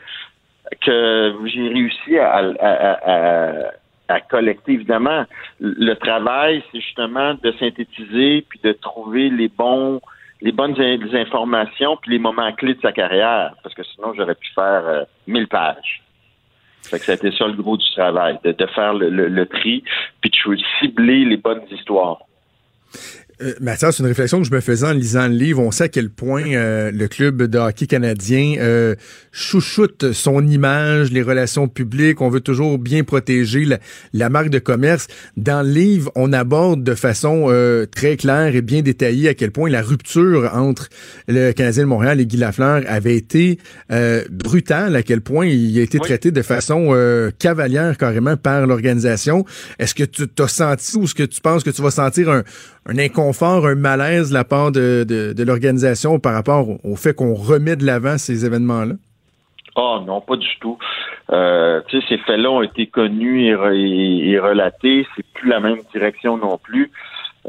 que 0.82 1.36
j'ai 1.46 1.68
réussi 1.68 2.18
à, 2.18 2.38
à- 2.38 2.44
à- 2.60 3.12
à- 3.12 3.72
à 4.08 4.22
collecter. 4.22 4.74
Évidemment, 4.74 5.26
le 5.60 5.94
travail, 5.96 6.64
c'est 6.72 6.80
justement 6.82 7.34
de 7.42 7.52
synthétiser 7.60 8.46
puis 8.50 8.60
de 8.64 8.72
trouver 8.74 9.30
les 9.30 9.48
bons, 9.48 10.00
les 10.42 10.52
bonnes 10.52 10.76
informations 11.14 11.98
puis 11.98 12.12
les 12.12 12.20
moments 12.20 12.52
clés 12.54 12.76
de 12.76 12.82
sa 12.82 12.92
carrière, 12.92 13.54
parce 13.64 13.74
que 13.76 13.84
sinon 13.84 14.14
j'aurais 14.16 14.36
pu 14.36 14.48
faire 14.54 14.84
euh, 14.86 15.04
1000 15.28 15.48
pages. 15.48 16.02
Fait 16.84 17.00
que 17.00 17.06
ça 17.06 17.14
a 17.14 17.16
été 17.16 17.32
ça 17.32 17.48
le 17.48 17.54
gros 17.54 17.78
du 17.78 17.92
travail, 17.94 18.38
de, 18.44 18.52
de 18.52 18.66
faire 18.68 18.94
le, 18.94 19.10
le- 19.10 19.28
le 19.28 19.46
tri 19.48 19.84
puis 20.22 20.30
de 20.30 20.58
cibler 20.80 21.26
les 21.26 21.38
bonnes 21.38 21.64
histoires. 21.72 22.20
Euh, 23.42 23.54
Mathias, 23.60 23.98
c'est 23.98 24.04
une 24.04 24.08
réflexion 24.08 24.40
que 24.40 24.48
je 24.48 24.52
me 24.52 24.62
faisais 24.62 24.88
en 24.88 24.94
lisant 24.94 25.28
le 25.28 25.34
livre. 25.34 25.62
On 25.62 25.72
sait 25.72 25.86
à 25.86 25.90
quel 25.90 26.10
point 26.10 26.46
euh, 26.54 26.92
le 26.92 27.08
club 27.08 27.44
de 27.44 27.58
hockey 27.58 27.88
canadien 27.88 28.56
euh, 28.60 28.96
chouchoute 29.32 30.14
son 30.14 30.48
image, 30.48 31.12
les 31.12 31.22
relations 31.22 31.68
publiques. 31.68 32.22
On 32.22 32.30
veut 32.30 32.40
toujours 32.40 32.80
bien 32.80 33.04
protéger 33.04 33.66
la, 33.66 33.80
la 34.14 34.30
marque 34.30 34.50
de 34.50 34.60
commerce. 34.60 35.08
Dans 35.36 35.66
le 35.66 35.72
livre, 35.72 36.12
on 36.16 36.32
aborde 36.34 36.84
de 36.84 36.96
façon 36.96 37.48
euh, 37.50 37.86
très 37.86 38.16
claire 38.16 38.56
et 38.56 38.62
bien 38.62 38.82
détaillée 38.82 39.30
à 39.30 39.34
quel 39.34 39.52
point 39.52 39.70
la 39.70 39.82
rupture 39.82 40.52
entre 40.54 40.90
le 41.28 41.52
Canadien 41.52 41.84
de 41.84 41.90
Montréal 41.90 42.22
et 42.22 42.26
Guy 42.26 42.38
Lafleur 42.38 42.84
avait 42.88 43.16
été 43.16 43.60
euh, 43.92 44.24
brutale, 44.30 44.96
à 44.96 45.04
quel 45.04 45.22
point 45.22 45.46
il 45.46 45.78
a 45.80 45.82
été 45.82 46.00
traité 46.00 46.32
de 46.32 46.42
façon 46.42 46.88
euh, 46.92 47.32
cavalière 47.38 47.98
carrément 47.98 48.38
par 48.38 48.66
l'organisation. 48.66 49.46
Est-ce 49.80 49.94
que 49.94 50.04
tu 50.04 50.28
t'as 50.28 50.48
senti 50.48 50.98
ou 50.98 51.04
est-ce 51.04 51.16
que 51.16 51.24
tu 51.24 51.42
penses 51.42 51.64
que 51.64 51.70
tu 51.70 51.82
vas 51.82 51.92
sentir 51.92 52.30
un, 52.30 52.44
un 52.88 52.98
inconfort, 53.00 53.66
un 53.66 53.76
malaise 53.76 54.30
de 54.30 54.34
la 54.36 54.44
part 54.44 54.72
de, 54.72 55.04
de, 55.08 55.34
de 55.34 55.44
l'organisation 55.44 56.20
par 56.20 56.34
rapport 56.34 56.68
au, 56.84 56.96
fait 56.96 57.14
qu'on 57.16 57.34
remet 57.34 57.76
de 57.76 57.86
l'avant 57.86 58.18
ces 58.18 58.46
événements-là? 58.46 58.94
Oh 59.76 60.00
non, 60.06 60.22
pas 60.22 60.36
du 60.38 60.48
tout. 60.62 60.78
Euh, 61.32 61.82
tu 61.88 62.00
sais, 62.00 62.06
ces 62.08 62.18
faits-là 62.20 62.50
ont 62.50 62.62
été 62.62 62.88
connus 62.88 63.48
et, 63.48 63.54
re- 63.56 63.74
et- 63.76 64.30
et 64.30 64.40
relatés. 64.40 65.06
C'est 65.16 65.26
plus 65.34 65.50
la 65.50 65.60
même 65.60 65.80
direction 65.94 66.38
non 66.38 66.58
plus. 66.58 66.92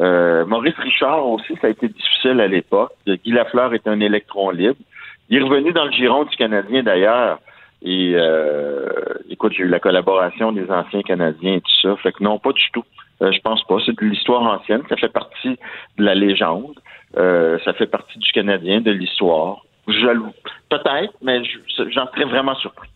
Euh, 0.01 0.45
Maurice 0.47 0.75
Richard 0.79 1.27
aussi, 1.27 1.55
ça 1.61 1.69
a 1.69 1.71
été 1.71 1.89
difficile 1.89 2.41
à 2.41 2.49
l'époque. 2.49 2.93
Guy 3.07 3.31
Lafleur 3.33 3.75
est 3.75 3.87
un 3.87 4.01
électron 4.01 4.51
libre. 4.51 4.77
Il 5.29 5.39
est 5.39 5.43
revenu 5.43 5.73
dans 5.73 5.85
le 5.85 5.93
giron 5.93 6.25
du 6.25 6.37
Canadien 6.37 6.83
d'ailleurs. 6.83 7.39
Et 7.83 8.13
euh, 8.17 8.89
écoute, 9.31 9.53
j'ai 9.57 9.63
eu 9.63 9.69
la 9.69 9.79
collaboration 9.81 10.51
des 10.51 10.69
anciens 10.71 11.03
Canadiens 11.03 11.55
et 11.57 11.61
tout 11.61 11.81
ça. 11.83 11.97
Fait 12.03 12.13
que 12.13 12.25
non, 12.25 12.39
pas 12.39 12.53
du 12.53 12.65
tout. 12.73 12.85
Euh, 13.23 13.33
je 13.33 13.41
pense 13.41 13.63
pas. 13.65 13.77
C'est 13.85 13.99
de 13.99 14.05
l'histoire 14.05 14.43
ancienne. 14.43 14.83
Ça 14.89 14.97
fait 14.97 15.09
partie 15.13 15.59
de 15.99 16.05
la 16.05 16.15
légende. 16.15 16.75
Euh, 17.17 17.59
ça 17.65 17.73
fait 17.73 17.87
partie 17.87 18.19
du 18.19 18.31
Canadien, 18.33 18.81
de 18.81 18.91
l'histoire. 18.91 19.65
Peut-être, 20.69 21.15
mais 21.23 21.43
je- 21.45 21.89
j'en 21.91 22.07
serais 22.09 22.25
vraiment 22.25 22.55
surpris. 22.57 22.89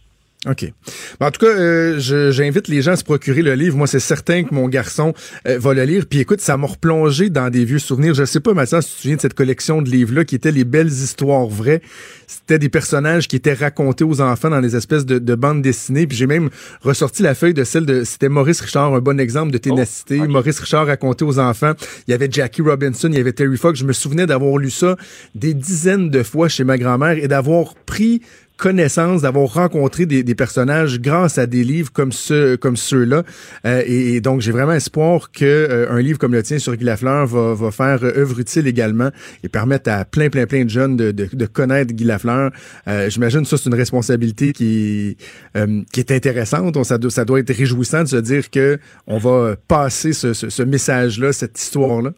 OK. 0.49 0.73
Ben, 1.21 1.27
en 1.27 1.31
tout 1.31 1.45
cas, 1.45 1.53
euh, 1.53 1.99
je- 1.99 2.31
j'invite 2.31 2.67
les 2.69 2.81
gens 2.81 2.93
à 2.93 2.97
se 2.97 3.05
procurer 3.05 3.43
le 3.43 3.53
livre. 3.55 3.77
Moi, 3.77 3.87
c'est 3.87 4.01
certain 4.01 4.43
que 4.43 4.55
mon 4.55 4.69
garçon 4.69 5.13
euh, 5.47 5.59
va 5.59 5.75
le 5.75 5.85
lire. 5.85 6.07
Puis 6.09 6.21
écoute, 6.21 6.41
ça 6.41 6.57
m'a 6.57 6.67
replongé 6.67 7.29
dans 7.29 7.51
des 7.51 7.67
vieux 7.67 7.79
souvenirs. 7.79 8.15
Je 8.15 8.25
sais 8.25 8.41
pas, 8.41 8.55
Mathias, 8.55 8.87
si 8.87 8.91
tu 8.91 8.97
te 8.97 9.03
souviens 9.03 9.17
de 9.17 9.21
cette 9.21 9.35
collection 9.35 9.83
de 9.83 9.91
livres-là 9.91 10.25
qui 10.25 10.35
étaient 10.37 10.51
les 10.51 10.65
belles 10.65 10.89
histoires 10.89 11.47
vraies? 11.47 11.83
C'était 12.27 12.59
des 12.59 12.71
personnages 12.71 13.29
qui 13.29 13.37
étaient 13.37 13.53
racontés 13.53 14.05
aux 14.05 14.23
enfants 14.23 14.49
dans 14.49 14.63
des 14.63 14.77
espèces 14.77 15.05
de, 15.05 15.19
de 15.19 15.35
bandes 15.35 15.61
dessinées. 15.61 16.07
Puis 16.07 16.17
j'ai 16.17 16.27
même 16.27 16.49
ressorti 16.81 17.23
la 17.23 17.35
feuille 17.35 17.53
de 17.55 17.65
celle 17.65 17.85
de... 17.85 18.05
C'était 18.05 18.31
Maurice 18.31 18.63
Richard, 18.63 18.95
un 18.95 19.01
bon 19.01 19.21
exemple 19.21 19.51
de 19.53 19.59
ténacité. 19.59 20.17
Maurice 20.27 20.61
Richard 20.61 20.87
raconté 20.87 21.23
aux 21.25 21.39
enfants. 21.39 21.73
Il 22.09 22.13
y 22.13 22.15
avait 22.15 22.29
Jackie 22.31 22.63
Robinson, 22.63 23.09
il 23.13 23.17
y 23.17 23.21
avait 23.21 23.33
Terry 23.35 23.59
Fox. 23.59 23.79
Je 23.79 23.85
me 23.85 23.93
souvenais 23.93 24.25
d'avoir 24.27 24.57
lu 24.57 24.71
ça 24.71 24.97
des 25.35 25.53
dizaines 25.53 26.09
de 26.09 26.23
fois 26.23 26.49
chez 26.49 26.65
ma 26.65 26.79
grand-mère 26.79 27.19
et 27.23 27.29
d'avoir 27.29 27.75
pris 27.75 28.23
connaissance, 28.61 29.23
d'avoir 29.23 29.53
rencontré 29.55 30.05
des, 30.05 30.23
des 30.23 30.35
personnages 30.35 31.01
grâce 31.01 31.39
à 31.39 31.47
des 31.47 31.65
livres 31.65 31.91
comme 31.93 32.13
ceux 32.13 32.57
comme 32.59 32.77
ceux-là. 32.77 33.25
Euh, 33.65 33.83
et, 33.87 34.21
donc 34.21 34.43
j'ai 34.43 34.53
vraiment 34.53 34.75
espoir 34.75 35.33
que 35.33 35.45
euh, 35.45 35.91
un 35.91 36.01
livre 36.01 36.19
comme 36.19 36.35
le 36.35 36.43
tien 36.43 36.59
sur 36.59 36.77
Guy 36.77 36.85
Lafleur 36.85 37.27
va, 37.27 37.55
va 37.55 37.71
faire 37.71 38.05
œuvre 38.05 38.39
utile 38.39 38.67
également 38.67 39.11
et 39.43 39.49
permettre 39.49 39.91
à 39.91 40.05
plein 40.05 40.29
plein 40.29 40.47
plein 40.47 40.65
de 40.65 40.71
jeunes 40.71 40.97
de, 40.97 41.11
de, 41.11 41.29
de 41.33 41.47
connaître 41.47 41.93
Guy 41.95 42.05
Lafleur. 42.05 42.53
Euh, 42.87 43.09
J'imagine 43.09 43.45
ça 43.47 43.57
c'est 43.57 43.71
une 43.71 43.75
responsabilité 43.75 44.53
qui 44.53 45.17
euh, 45.57 45.83
qui 45.93 46.01
est 46.01 46.13
intéressante. 46.13 46.85
Ça, 46.85 46.99
doit, 46.99 47.11
ça 47.11 47.25
doit 47.25 47.41
être 47.41 47.55
réjouissant 47.55 48.03
de 48.03 48.09
se 48.09 48.17
dire 48.17 48.51
que 48.51 48.79
on 49.07 49.17
va 49.19 49.57
passer 49.69 50.13
ce, 50.13 50.35
ce, 50.35 50.51
ce 50.51 50.63
message-là, 50.63 51.33
cette 51.33 51.59
histoire-là. 51.59 52.13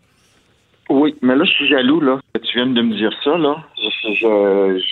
Oui, 0.89 1.14
mais 1.22 1.37
là, 1.37 1.45
je 1.45 1.53
suis 1.53 1.68
jaloux, 1.68 2.01
là, 2.01 2.20
que 2.35 2.41
tu 2.41 2.57
viens 2.57 2.66
de 2.66 2.83
me 2.83 2.95
dire 2.95 3.12
ça, 3.24 3.37
là. 3.39 3.57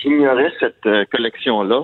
J'ignorais 0.01 0.51
cette 0.59 0.85
euh, 0.85 1.05
collection-là. 1.11 1.83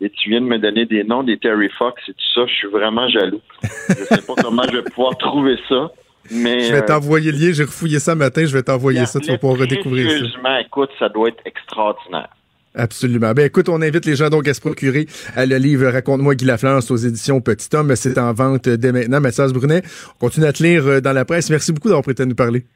Et 0.00 0.10
tu 0.10 0.30
viens 0.30 0.40
de 0.40 0.46
me 0.46 0.58
donner 0.58 0.84
des 0.84 1.04
noms 1.04 1.22
des 1.22 1.38
Terry 1.38 1.70
Fox 1.78 2.02
et 2.08 2.12
tout 2.12 2.32
ça. 2.34 2.46
Je 2.46 2.52
suis 2.52 2.68
vraiment 2.68 3.08
jaloux. 3.08 3.40
Je 3.62 3.94
sais 3.94 4.26
pas 4.26 4.34
comment 4.42 4.62
je 4.70 4.76
vais 4.76 4.82
pouvoir 4.82 5.16
trouver 5.16 5.56
ça. 5.68 5.90
Mais, 6.30 6.60
Je 6.60 6.72
vais 6.72 6.82
euh, 6.82 6.86
t'envoyer 6.86 7.32
le 7.32 7.38
lien. 7.38 7.52
J'ai 7.52 7.64
refouillé 7.64 7.98
ça 7.98 8.14
matin. 8.14 8.44
Je 8.44 8.52
vais 8.52 8.62
t'envoyer 8.62 9.06
ça. 9.06 9.20
Tu 9.20 9.30
vas 9.30 9.38
pouvoir 9.38 9.60
redécouvrir 9.60 10.10
ça. 10.10 10.60
Écoute, 10.60 10.90
ça 10.98 11.08
doit 11.08 11.28
être 11.28 11.40
extraordinaire. 11.44 12.28
Absolument. 12.74 13.32
Ben 13.32 13.46
écoute, 13.46 13.70
on 13.70 13.80
invite 13.80 14.04
les 14.04 14.16
gens 14.16 14.28
donc 14.28 14.46
à 14.46 14.52
se 14.52 14.60
procurer 14.60 15.06
euh, 15.38 15.46
le 15.46 15.56
livre 15.56 15.88
Raconte-moi 15.88 16.34
Guy 16.34 16.44
Lafleur 16.44 16.82
aux 16.90 16.96
éditions 16.96 17.40
Petit 17.40 17.74
Homme. 17.74 17.96
C'est 17.96 18.18
en 18.18 18.34
vente 18.34 18.68
dès 18.68 18.92
maintenant. 18.92 19.20
Mathias 19.20 19.54
Brunet, 19.54 19.82
on 20.16 20.26
continue 20.26 20.44
à 20.44 20.52
te 20.52 20.62
lire 20.62 21.00
dans 21.00 21.12
la 21.12 21.24
presse. 21.24 21.48
Merci 21.48 21.72
beaucoup 21.72 21.88
d'avoir 21.88 22.02
prêté 22.04 22.24
à 22.24 22.26
nous 22.26 22.34
parler. 22.34 22.66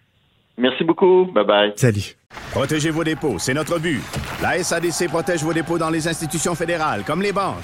Merci 0.61 0.84
beaucoup. 0.84 1.24
Bye 1.32 1.44
bye. 1.44 1.72
Salut. 1.76 2.16
Protégez 2.52 2.90
vos 2.90 3.02
dépôts, 3.02 3.38
c'est 3.38 3.54
notre 3.54 3.78
but. 3.78 4.02
La 4.42 4.62
SADC 4.62 5.08
protège 5.08 5.42
vos 5.42 5.52
dépôts 5.52 5.78
dans 5.78 5.90
les 5.90 6.06
institutions 6.06 6.54
fédérales, 6.54 7.02
comme 7.04 7.22
les 7.22 7.32
banques. 7.32 7.56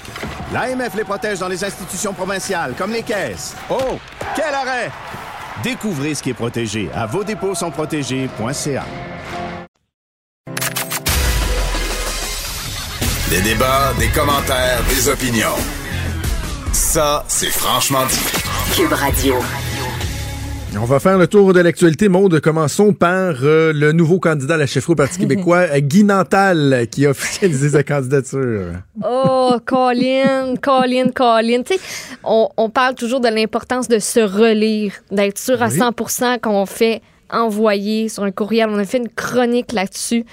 L'AMF 0.51 0.95
les 0.95 1.03
protège 1.03 1.39
dans 1.39 1.47
les 1.47 1.63
institutions 1.63 2.13
provinciales, 2.13 2.73
comme 2.77 2.91
les 2.91 3.03
caisses. 3.03 3.55
Oh, 3.69 3.99
quel 4.35 4.53
arrêt! 4.53 4.91
Découvrez 5.63 6.15
ce 6.15 6.23
qui 6.23 6.31
est 6.31 6.33
protégé 6.33 6.89
à 6.93 7.05
vos 7.05 7.23
dépôts 7.23 7.55
sont 7.55 7.71
protégés.ca. 7.71 8.85
Des 13.29 13.41
débats, 13.41 13.93
des 13.99 14.07
commentaires, 14.07 14.81
des 14.89 15.09
opinions. 15.09 15.57
Ça, 16.71 17.23
c'est 17.27 17.51
franchement 17.51 18.05
dit. 18.05 18.75
Cube 18.75 18.93
Radio. 18.93 19.35
On 20.75 20.85
va 20.85 20.99
faire 20.99 21.17
le 21.17 21.27
tour 21.27 21.53
de 21.53 21.59
l'actualité. 21.61 22.09
Monde, 22.09 22.39
commençons 22.39 22.93
par 22.93 23.35
euh, 23.43 23.71
le 23.73 23.93
nouveau 23.93 24.19
candidat 24.19 24.55
à 24.55 24.57
la 24.57 24.67
chefferie 24.67 24.91
au 24.93 24.95
Parti 24.95 25.17
québécois, 25.19 25.65
euh, 25.71 25.79
Guy 25.79 26.03
Nantal, 26.03 26.87
qui 26.91 27.05
a 27.05 27.11
officialisé 27.11 27.69
sa 27.69 27.83
candidature. 27.83 28.73
Oh, 29.03 29.57
Colin, 29.65 30.55
Colin, 30.61 31.09
Colin. 31.15 31.63
Tu 31.63 31.75
sais, 31.75 31.79
on, 32.23 32.49
on 32.57 32.69
parle 32.69 32.95
toujours 32.95 33.21
de 33.21 33.29
l'importance 33.29 33.87
de 33.87 33.97
se 33.99 34.19
relire, 34.19 34.93
d'être 35.09 35.39
sûr 35.39 35.61
à 35.63 35.67
Oui. 35.69 35.79
100% 35.79 36.41
qu'on 36.41 36.65
fait 36.65 37.01
envoyer 37.31 38.09
sur 38.09 38.23
un 38.23 38.31
courriel. 38.31 38.69
On 38.69 38.77
a 38.77 38.85
fait 38.85 38.97
une 38.99 39.09
chronique 39.09 39.71
là-dessus. 39.71 40.25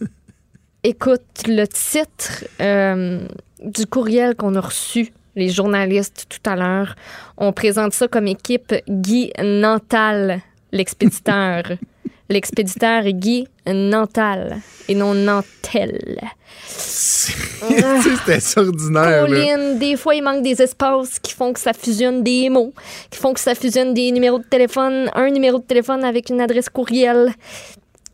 Écoute, 0.84 1.22
le 1.46 1.66
titre 1.66 2.44
euh, 2.60 3.26
du 3.64 3.86
courriel 3.86 4.36
qu'on 4.36 4.54
a 4.54 4.60
reçu, 4.60 5.12
les 5.36 5.48
journalistes 5.48 6.26
tout 6.28 6.48
à 6.50 6.56
l'heure, 6.56 6.94
on 7.36 7.52
présente 7.52 7.92
ça 7.92 8.08
comme 8.08 8.26
équipe 8.26 8.74
Guy 8.88 9.32
Nantal, 9.42 10.40
l'expéditeur. 10.72 11.62
l'expéditeur 12.30 13.02
Guy 13.04 13.46
Nantal 13.66 14.58
et 14.88 14.94
non 14.94 15.12
Nantel. 15.14 16.18
C'était 16.66 18.34
extraordinaire. 18.36 19.02
là. 19.04 19.26
Pauline, 19.26 19.78
des 19.78 19.96
fois, 19.96 20.14
il 20.14 20.22
manque 20.22 20.42
des 20.42 20.60
espaces 20.62 21.18
qui 21.18 21.32
font 21.32 21.52
que 21.52 21.60
ça 21.60 21.72
fusionne 21.72 22.22
des 22.22 22.48
mots, 22.48 22.72
qui 23.10 23.18
font 23.18 23.32
que 23.34 23.40
ça 23.40 23.54
fusionne 23.54 23.94
des 23.94 24.10
numéros 24.12 24.38
de 24.38 24.44
téléphone, 24.44 25.10
un 25.14 25.30
numéro 25.30 25.58
de 25.58 25.64
téléphone 25.64 26.04
avec 26.04 26.30
une 26.30 26.40
adresse 26.40 26.68
courriel. 26.68 27.32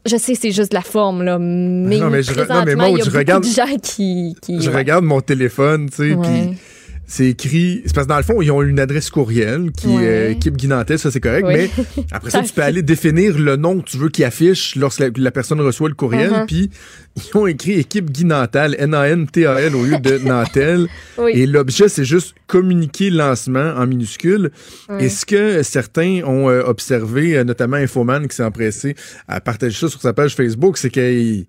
Je 0.06 0.16
sais, 0.16 0.34
c'est 0.34 0.50
juste 0.52 0.72
la 0.72 0.80
forme, 0.80 1.22
là. 1.22 1.38
Mais, 1.38 1.98
Non, 1.98 2.08
mais 2.10 2.22
je- 2.22 2.32
non, 2.32 2.64
mais 2.64 2.90
il 2.90 2.98
y 2.98 3.02
a 3.02 3.04
je 3.04 3.10
regarde- 3.10 3.44
de 3.44 3.48
gens 3.48 3.76
qui... 3.82 4.34
qui 4.40 4.60
Je 4.60 4.70
ouais. 4.70 4.76
regarde 4.76 5.04
mon 5.04 5.20
téléphone, 5.20 5.90
tu 5.90 5.96
sais, 5.96 6.16
puis 6.20 6.58
c'est 7.12 7.26
écrit. 7.26 7.82
C'est 7.86 7.92
parce 7.94 8.06
que 8.06 8.10
dans 8.12 8.18
le 8.18 8.22
fond, 8.22 8.40
ils 8.40 8.52
ont 8.52 8.62
une 8.62 8.78
adresse 8.78 9.10
courriel 9.10 9.72
qui 9.76 9.88
est 9.88 9.96
Ouais. 9.96 10.06
euh, 10.06 10.30
équipe 10.30 10.56
Guy 10.56 10.68
Nantel, 10.68 10.96
ça 10.98 11.10
c'est 11.10 11.18
correct, 11.20 11.44
Oui. 11.48 11.54
mais 11.56 12.04
après 12.12 12.30
ça, 12.30 12.40
tu 12.42 12.52
peux 12.52 12.62
aller 12.62 12.82
définir 12.82 13.36
le 13.36 13.56
nom 13.56 13.80
que 13.80 13.90
tu 13.90 13.96
veux 13.96 14.08
qu'il 14.10 14.24
affiche 14.24 14.76
lorsque 14.76 15.00
la, 15.00 15.08
la 15.16 15.30
personne 15.32 15.60
reçoit 15.60 15.88
le 15.88 15.96
courriel, 15.96 16.30
Uh-huh. 16.30 16.46
puis 16.46 16.70
ils 17.16 17.36
ont 17.36 17.46
écrit 17.48 17.72
équipe 17.80 18.10
Guy 18.12 18.24
Nantal, 18.26 18.76
N-A-N-T-A-L 18.78 19.74
au 19.74 19.84
lieu 19.84 19.98
de 19.98 20.18
Nantel. 20.24 20.86
Oui. 21.18 21.32
Et 21.34 21.46
l'objet, 21.46 21.88
c'est 21.88 22.04
juste 22.04 22.34
communiquer 22.46 23.10
lancement 23.10 23.74
en 23.76 23.86
minuscule. 23.88 24.50
Ouais. 24.88 25.04
Et 25.06 25.08
ce 25.08 25.26
que 25.26 25.62
certains 25.64 26.22
ont 26.24 26.48
euh, 26.48 26.62
observé, 26.64 27.36
euh, 27.36 27.42
notamment 27.44 27.76
Infoman 27.78 28.28
qui 28.28 28.36
s'est 28.36 28.44
empressé 28.44 28.94
à 29.26 29.40
partager 29.40 29.76
ça 29.76 29.88
sur 29.88 30.00
sa 30.00 30.12
page 30.12 30.36
Facebook, 30.36 30.78
c'est 30.78 30.90
qu'ils 30.90 31.46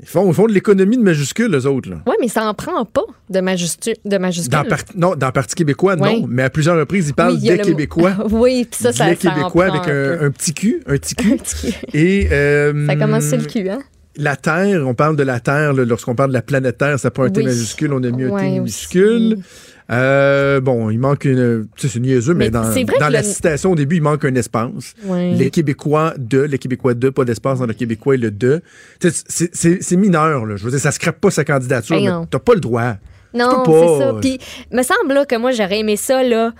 ils 0.00 0.06
font, 0.08 0.28
ils 0.30 0.34
font 0.34 0.46
de 0.46 0.52
l'économie 0.52 0.96
de 0.96 1.02
majuscules, 1.02 1.54
eux 1.54 1.66
autres. 1.66 1.90
Ouais, 2.06 2.16
mais 2.20 2.28
ça 2.28 2.44
en 2.46 2.54
prend 2.54 2.84
pas 2.84 3.02
de, 3.28 3.40
majestu- 3.40 3.96
de 4.04 4.18
majuscule. 4.18 4.50
Dans 4.50 4.64
non, 5.10 5.14
dans 5.16 5.30
Parti 5.30 5.54
québécois, 5.54 5.96
Oui. 5.98 6.22
non. 6.22 6.26
Mais 6.28 6.42
à 6.44 6.50
plusieurs 6.50 6.76
reprises, 6.78 7.08
ils 7.08 7.14
parlent 7.14 7.34
Oui, 7.34 7.40
des 7.48 7.56
le- 7.58 7.64
Québécois. 7.64 8.12
oui, 8.30 8.66
puis 8.70 8.82
ça, 8.82 8.92
ça, 8.92 9.10
les 9.10 9.16
Québécois 9.16 9.66
avec 9.66 9.82
un 9.82 10.14
un, 10.14 10.18
peu. 10.18 10.24
un 10.24 10.30
petit 10.30 10.54
cul, 10.54 10.82
un 10.86 10.94
petit 10.96 11.14
cul. 11.16 11.38
Et 11.94 12.28
euh, 12.32 12.86
Ça 12.86 12.96
commence 12.96 13.24
sur 13.28 13.38
le 13.38 13.44
cul, 13.44 13.68
hein? 13.68 13.80
La 14.16 14.36
Terre, 14.36 14.86
on 14.86 14.94
parle 14.94 15.16
de 15.16 15.22
la 15.22 15.38
Terre, 15.40 15.72
lorsqu'on 15.72 16.14
parle 16.14 16.30
de 16.30 16.34
la 16.34 16.42
planète 16.42 16.78
Terre, 16.78 16.98
ça 16.98 17.10
prend 17.10 17.24
un 17.24 17.30
T 17.30 17.40
Oui. 17.40 17.46
majuscule, 17.46 17.92
on 17.92 18.02
a 18.02 18.10
mis 18.10 18.24
un 18.24 18.36
T 18.36 18.60
aussi. 18.60 19.36
Euh, 19.90 20.60
bon, 20.60 20.90
il 20.90 20.98
manque 20.98 21.24
une. 21.24 21.66
Tu 21.76 21.82
sais, 21.82 21.94
c'est 21.94 22.00
niaiseux, 22.00 22.34
mais, 22.34 22.46
Mais 22.46 22.50
dans, 22.50 22.62
dans 23.00 23.08
la 23.08 23.22
le- 23.22 23.26
citation 23.26 23.72
au 23.72 23.74
début, 23.74 23.96
il 23.96 24.02
manque 24.02 24.24
un 24.24 24.34
espace. 24.36 24.94
Les 25.08 25.50
Québécois 25.50 26.14
de, 26.16 26.40
les 26.42 26.58
Québécois 26.58 26.94
de, 26.94 27.08
pas 27.10 27.24
d'espace 27.24 27.58
dans 27.58 27.66
le 27.66 27.74
Québécois 27.74 28.14
et 28.14 28.18
le 28.18 28.30
de. 28.30 28.62
C'est- 29.00 29.96
mineur, 29.96 30.46
là. 30.46 30.56
Je 30.56 30.64
veux 30.64 30.70
dire, 30.70 30.80
ça 30.80 30.92
scrape 30.92 31.20
pas 31.20 31.30
sa 31.30 31.44
candidature, 31.44 31.96
Ben 32.00 32.20
mais 32.20 32.26
t'as 32.30 32.38
pas 32.38 32.54
le 32.54 32.60
droit. 32.60 32.94
Non, 33.34 33.64
c'est 33.66 33.98
ça. 33.98 34.14
Puis, 34.20 34.38
me 34.72 34.82
semble 34.82 35.12
là, 35.14 35.24
que 35.24 35.36
moi, 35.36 35.52
j'aurais 35.52 35.80
aimé 35.80 35.96
ça, 35.96 36.22
là, 36.22 36.52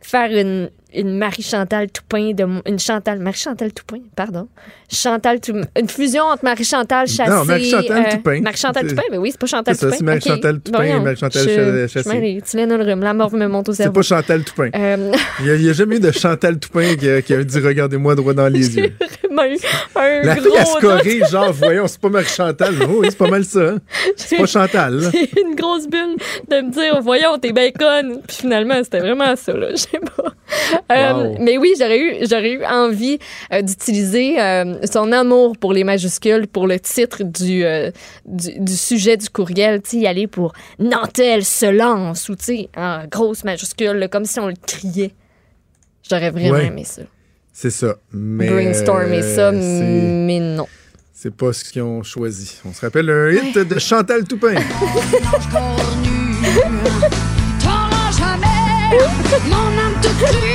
faire 0.00 0.30
une, 0.30 0.70
une 0.94 1.18
Marie-Chantal 1.18 1.90
Toupin, 1.90 2.32
de, 2.32 2.46
une 2.68 2.78
Chantal, 2.78 3.18
Marie-Chantal 3.18 3.72
Toupin, 3.72 3.98
pardon. 4.16 4.48
Chantal 4.90 5.40
Toupin, 5.40 5.62
une 5.78 5.88
fusion 5.88 6.24
entre 6.24 6.44
Marie-Chantal 6.44 7.06
Chassé. 7.08 7.30
Non, 7.30 7.44
Marie-Chantal 7.44 8.08
Toupin. 8.10 8.40
Marie-Chantal 8.40 8.82
C'est- 8.88 8.94
Toupin, 8.94 9.02
mais 9.10 9.18
oui, 9.18 9.30
c'est 9.32 9.40
pas 9.40 9.46
Chantal 9.46 9.74
c'est 9.74 9.86
Toupin. 9.86 9.96
c'est 9.98 10.04
Marie-Chantal. 10.04 10.60
Toupin 10.60 10.82
et 10.84 11.00
Marie-Chantal 11.00 11.42
je- 11.42 11.48
Cha- 11.48 11.86
je 11.86 11.86
Chassé. 11.88 12.42
Tu 12.50 12.56
l'as 12.56 12.66
dans 12.66 12.76
le 12.76 12.84
rhume, 12.84 13.00
la 13.00 13.14
mort 13.14 13.32
me 13.34 13.46
monte 13.46 13.68
au 13.68 13.72
C'est 13.72 13.84
cerveau. 13.84 13.94
pas 13.94 14.02
Chantal 14.02 14.44
Toupin. 14.44 14.70
Euh, 14.74 15.12
Il 15.40 15.52
n'y 15.56 15.68
a, 15.68 15.72
jamais 15.72 15.96
eu 15.96 16.00
de 16.00 16.10
Chantal 16.12 16.58
Toupin 16.58 16.94
qui 16.96 17.08
a, 17.08 17.22
qui 17.22 17.34
a 17.34 17.42
dit 17.42 17.58
Regardez-moi 17.60 18.14
droit 18.14 18.34
dans 18.34 18.48
les 18.48 18.66
yeux. 18.76 18.92
vraiment 19.22 19.44
eu 19.44 19.56
un 19.96 20.22
La 20.22 20.34
gros 20.36 20.44
fille, 20.44 20.52
doute. 20.52 20.80
corrige, 20.80 21.30
genre, 21.30 21.52
voyons, 21.52 21.86
c'est 21.88 22.00
pas 22.00 22.08
Marie-Chantal. 22.08 22.74
Oh, 22.88 22.96
oui, 22.98 23.06
c'est 23.10 23.18
pas 23.18 23.28
mal 23.30 23.44
ça. 23.44 23.60
hein. 23.60 23.78
C'est 24.16 24.36
pas 24.36 24.46
Chantal. 24.46 25.00
J'ai 25.12 25.30
une 25.40 25.54
grosse 25.56 25.88
bulle 25.88 26.16
de 26.50 26.56
me 26.60 26.70
dire, 26.70 27.00
voyons, 27.02 27.38
t'es 27.38 27.52
conne. 27.72 28.20
Puis 28.26 28.36
finalement, 28.42 28.82
c'était 28.84 29.00
vraiment 29.00 29.34
ça, 29.36 29.52
là. 29.54 29.70
Je 29.70 29.76
sais 29.76 30.00
pas. 30.16 30.32
Euh, 30.92 31.12
Wow. 31.12 31.36
mais 31.40 31.56
oui, 31.58 31.72
j'aurais 31.78 31.98
eu, 31.98 32.14
j'aurais 32.28 32.52
eu 32.52 32.64
envie 32.64 33.18
euh, 33.52 33.62
d'utiliser 33.62 34.40
euh, 34.40 34.76
son 34.90 35.12
amour 35.12 35.56
pour 35.56 35.72
les 35.72 35.82
majuscules, 35.84 36.46
pour 36.46 36.66
le 36.66 36.78
titre 36.78 37.22
du, 37.22 37.64
euh, 37.64 37.90
du, 38.26 38.58
du 38.60 38.76
sujet 38.76 39.16
du 39.16 39.28
courriel. 39.30 39.80
Tu 39.82 39.90
sais, 39.90 39.96
y 39.98 40.06
aller 40.06 40.26
pour 40.26 40.52
Nantel 40.78 41.44
se 41.44 41.66
lance 41.66 42.28
ou, 42.28 42.36
tu 42.36 42.44
sais, 42.44 42.68
en 42.76 43.04
grosse 43.10 43.44
majuscule, 43.44 44.08
comme 44.10 44.24
si 44.26 44.38
on 44.40 44.48
le 44.48 44.54
criait. 44.66 45.12
J'aurais 46.08 46.30
vraiment 46.30 46.50
Ouais. 46.58 46.66
aimé 46.66 46.84
ça. 46.84 47.02
C'est 47.52 47.70
ça. 47.70 47.94
Mais, 48.12 48.48
Brainstormer 48.50 49.22
euh, 49.22 49.36
ça, 49.36 49.52
c'est- 49.52 49.58
mais 49.58 50.40
non. 50.40 50.66
C'est 51.14 51.34
pas 51.34 51.52
ce 51.54 51.64
qu'ils 51.64 51.80
ont 51.82 52.02
choisi. 52.02 52.58
On 52.66 52.72
se 52.74 52.80
rappelle 52.82 53.08
un 53.08 53.30
hit 53.30 53.56
de 53.56 53.78
Chantal 53.78 54.24
Toupin. 54.24 54.54
Jamais 58.18 58.46
mon 59.48 59.78
âme 59.78 60.00
te. 60.02 60.53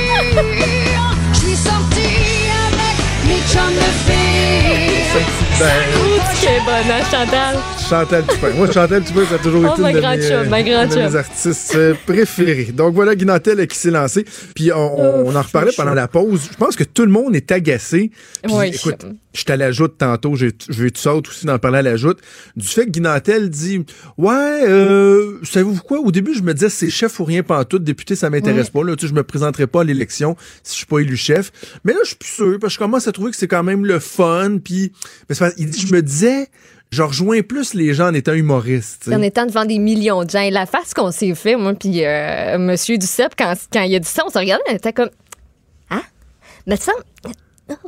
Je 1.32 1.38
suis 1.38 1.56
sortie 1.56 2.46
avec 2.66 2.96
mes 3.26 3.40
chums 3.52 3.74
de 3.74 3.90
filles. 4.06 5.49
Tu 5.60 6.46
es 6.46 6.58
bonne, 6.64 6.90
hein, 6.90 7.02
Chantal? 7.10 7.56
Chantal 7.86 8.24
Toupin. 8.24 8.50
Moi, 8.56 8.72
Chantal 8.72 9.04
Toupin, 9.04 9.26
ça 9.26 9.34
a 9.34 9.38
toujours 9.38 9.62
Oh, 9.68 9.72
été 9.74 9.90
une 9.90 9.94
de, 9.96 10.00
grande 10.00 10.16
mes, 10.18 10.26
chum, 10.26 10.44
de 10.44 10.96
mes 11.10 11.16
artistes 11.16 11.72
euh, 11.74 11.94
préférés. 12.06 12.70
Donc 12.72 12.94
voilà 12.94 13.14
Guy 13.14 13.26
Nantel 13.26 13.66
qui 13.66 13.76
s'est 13.76 13.90
lancé. 13.90 14.24
Puis 14.54 14.72
on, 14.72 15.26
on- 15.26 15.36
en 15.36 15.42
reparlait 15.42 15.72
pendant 15.76 15.92
la 15.92 16.08
pause. 16.08 16.48
Je 16.50 16.56
pense 16.56 16.76
que 16.76 16.84
tout 16.84 17.02
le 17.04 17.10
monde 17.10 17.36
est 17.36 17.52
agacé. 17.52 18.10
Puis, 18.42 18.52
Oui. 18.54 18.68
écoute, 18.74 19.04
je 19.34 19.44
à 19.52 19.56
la 19.56 19.70
joute 19.70 19.98
tantôt. 19.98 20.34
Je 20.34 20.46
vais 20.70 20.90
tout 20.90 21.00
ça 21.00 21.14
aussi 21.14 21.44
d'en 21.44 21.58
parler 21.58 21.78
à 21.78 21.82
la 21.82 21.96
joute. 21.96 22.20
Du 22.56 22.66
fait 22.66 22.86
que 22.86 22.90
Guy 22.90 23.00
Nantel 23.02 23.50
dit 23.50 23.84
Ouais, 24.16 24.62
euh, 24.66 25.40
savez-vous 25.42 25.80
quoi? 25.82 25.98
Au 26.00 26.10
début, 26.10 26.32
je 26.34 26.42
me 26.42 26.54
disais 26.54 26.70
c'est 26.70 26.88
chef 26.90 27.20
ou 27.20 27.24
rien 27.24 27.42
pantoute. 27.42 27.84
Député, 27.84 28.14
ça 28.16 28.30
m'intéresse 28.30 28.70
pas. 28.70 28.82
Là, 28.82 28.96
tu 28.96 29.02
sais, 29.02 29.10
je 29.10 29.14
me 29.14 29.22
présenterai 29.24 29.66
pas 29.66 29.82
à 29.82 29.84
l'élection 29.84 30.36
si 30.62 30.72
je 30.72 30.76
suis 30.78 30.86
pas 30.86 31.00
élu 31.00 31.16
chef. 31.18 31.52
Mais 31.84 31.92
là, 31.92 31.98
je 32.04 32.08
suis 32.08 32.16
plus 32.16 32.28
sûr 32.30 32.58
parce 32.60 32.72
que 32.72 32.74
je 32.74 32.78
commence 32.78 33.06
à 33.08 33.12
trouver 33.12 33.30
que 33.30 33.36
c'est 33.36 33.48
quand 33.48 33.62
même 33.62 33.84
le 33.84 33.98
fun. 33.98 34.56
Puis, 34.64 34.92
mais 35.28 35.34
c'est 35.34 35.40
parce- 35.40 35.49
je 35.56 35.92
me 35.92 36.02
disais, 36.02 36.48
je 36.90 37.02
rejoins 37.02 37.42
plus 37.42 37.74
les 37.74 37.94
gens 37.94 38.08
en 38.08 38.14
étant 38.14 38.32
humoriste. 38.32 39.08
En 39.12 39.22
étant 39.22 39.46
devant 39.46 39.64
des 39.64 39.78
millions 39.78 40.24
de 40.24 40.30
gens. 40.30 40.48
La 40.50 40.66
face 40.66 40.92
qu'on 40.92 41.12
s'est 41.12 41.34
fait, 41.34 41.56
moi, 41.56 41.74
puis 41.74 42.04
euh, 42.04 42.58
Monsieur 42.58 42.98
Duceppe, 42.98 43.34
quand, 43.38 43.54
quand 43.72 43.82
il 43.82 43.94
a 43.94 43.98
dit 43.98 44.08
ça, 44.08 44.24
on 44.26 44.30
s'est 44.30 44.40
regardé, 44.40 44.64
on 44.68 44.74
était 44.74 44.92
comme. 44.92 45.10
Hein? 45.90 46.02
Mais 46.66 46.76
ça. 46.76 46.92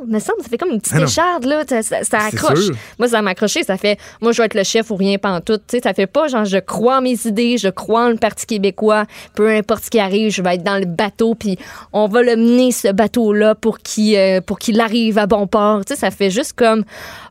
Me 0.07 0.19
semble, 0.19 0.41
ça 0.41 0.49
fait 0.49 0.57
comme 0.57 0.71
une 0.71 0.79
petite 0.81 0.93
Ah 0.97 1.01
écharde, 1.03 1.45
là. 1.45 1.63
Ça, 1.67 1.81
ça- 1.81 2.03
ça 2.03 2.19
C'est 2.29 2.35
accroche. 2.37 2.69
Moi, 2.99 3.07
ça 3.07 3.21
m'a 3.21 3.31
accroché. 3.31 3.63
Ça 3.63 3.77
fait, 3.77 3.97
moi, 4.21 4.31
je 4.31 4.41
vais 4.41 4.45
être 4.45 4.53
le 4.55 4.63
chef 4.63 4.91
ou 4.91 4.95
rien 4.95 5.17
pantoute. 5.17 5.63
Tu 5.67 5.77
sais, 5.77 5.83
ça 5.83 5.93
fait 5.93 6.07
pas 6.07 6.27
genre, 6.27 6.45
je 6.45 6.57
crois 6.57 6.97
en 6.97 7.01
mes 7.01 7.27
idées, 7.27 7.57
je 7.57 7.69
crois 7.69 8.05
en 8.05 8.09
le 8.09 8.17
Parti 8.17 8.45
québécois. 8.45 9.05
Peu 9.35 9.49
importe 9.49 9.85
ce 9.85 9.89
qui 9.89 9.99
arrive, 9.99 10.31
je 10.31 10.41
vais 10.41 10.55
être 10.55 10.63
dans 10.63 10.77
le 10.79 10.85
bateau, 10.85 11.35
puis 11.35 11.57
on 11.91 12.07
va 12.07 12.21
le 12.23 12.35
mener, 12.35 12.71
ce 12.71 12.91
bateau-là, 12.91 13.55
pour 13.55 13.79
qu'il 13.79 14.15
euh, 14.15 14.41
pour 14.41 14.59
qu'il 14.59 14.79
arrive 14.81 15.17
à 15.17 15.25
bon 15.27 15.47
port. 15.47 15.83
Tu 15.85 15.93
sais, 15.93 15.99
ça 15.99 16.11
fait 16.11 16.29
juste 16.29 16.53
comme, 16.53 16.83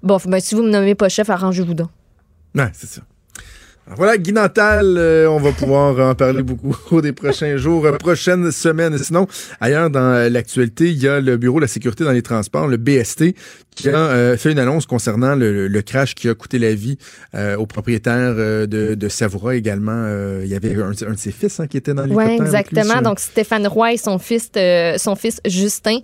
bon, 0.03 0.18
ben, 0.26 0.40
si 0.40 0.55
vous 0.55 0.62
me 0.62 0.70
nommez 0.70 0.94
pas 0.94 1.09
chef, 1.09 1.30
arrangez-vous 1.30 1.74
donc. 1.74 1.88
Ouais, 2.55 2.68
c'est 2.74 2.86
ça. 2.88 3.00
Voilà, 3.89 4.16
Guy 4.16 4.33
Nantal, 4.33 4.97
euh, 4.97 5.28
on 5.28 5.41
va 5.41 5.51
pouvoir 5.51 5.99
en 6.11 6.14
parler 6.14 6.45
beaucoup 6.45 6.76
au 6.93 7.01
des 7.01 7.12
prochains 7.12 7.57
jours, 7.57 7.85
euh, 7.85 7.93
prochaines 7.93 8.53
semaines. 8.53 8.97
Sinon, 8.97 9.26
ailleurs 9.61 9.91
dans 9.91 10.30
l'actualité, 10.33 10.91
il 10.91 11.03
y 11.03 11.09
a 11.09 11.20
le 11.20 11.37
Bureau 11.37 11.57
de 11.57 11.62
la 11.62 11.68
sécurité 11.68 12.05
dans 12.05 12.12
les 12.12 12.22
transports, 12.22 12.68
le 12.68 12.76
BST, 12.76 13.35
qui 13.74 13.88
a 13.88 13.96
euh, 13.96 14.36
fait 14.36 14.52
une 14.52 14.58
annonce 14.58 14.86
concernant 14.86 15.34
le, 15.34 15.66
le 15.68 15.82
crash 15.82 16.14
qui 16.14 16.28
a 16.28 16.34
coûté 16.34 16.58
la 16.58 16.74
vie 16.74 16.98
euh, 17.34 17.56
au 17.56 17.66
propriétaire 17.66 18.34
euh, 18.36 18.66
de, 18.66 18.94
de 18.94 19.08
Savoura 19.08 19.54
également. 19.54 19.92
Euh, 19.94 20.42
il 20.44 20.50
y 20.50 20.54
avait 20.54 20.74
un, 20.74 20.90
un 20.90 21.12
de 21.12 21.18
ses 21.18 21.32
fils 21.32 21.58
hein, 21.60 21.66
qui 21.66 21.76
était 21.76 21.94
dans 21.94 22.02
Oui, 22.04 22.08
l'hélicoptère. 22.24 22.38
lui, 22.38 22.44
exactement. 22.46 23.02
Donc, 23.02 23.18
Stéphane 23.18 23.66
Roy 23.66 23.92
et 23.94 23.96
son 23.96 24.18
fils, 24.18 24.50
son 24.98 25.14
fils 25.16 25.40
Justin. 25.46 25.98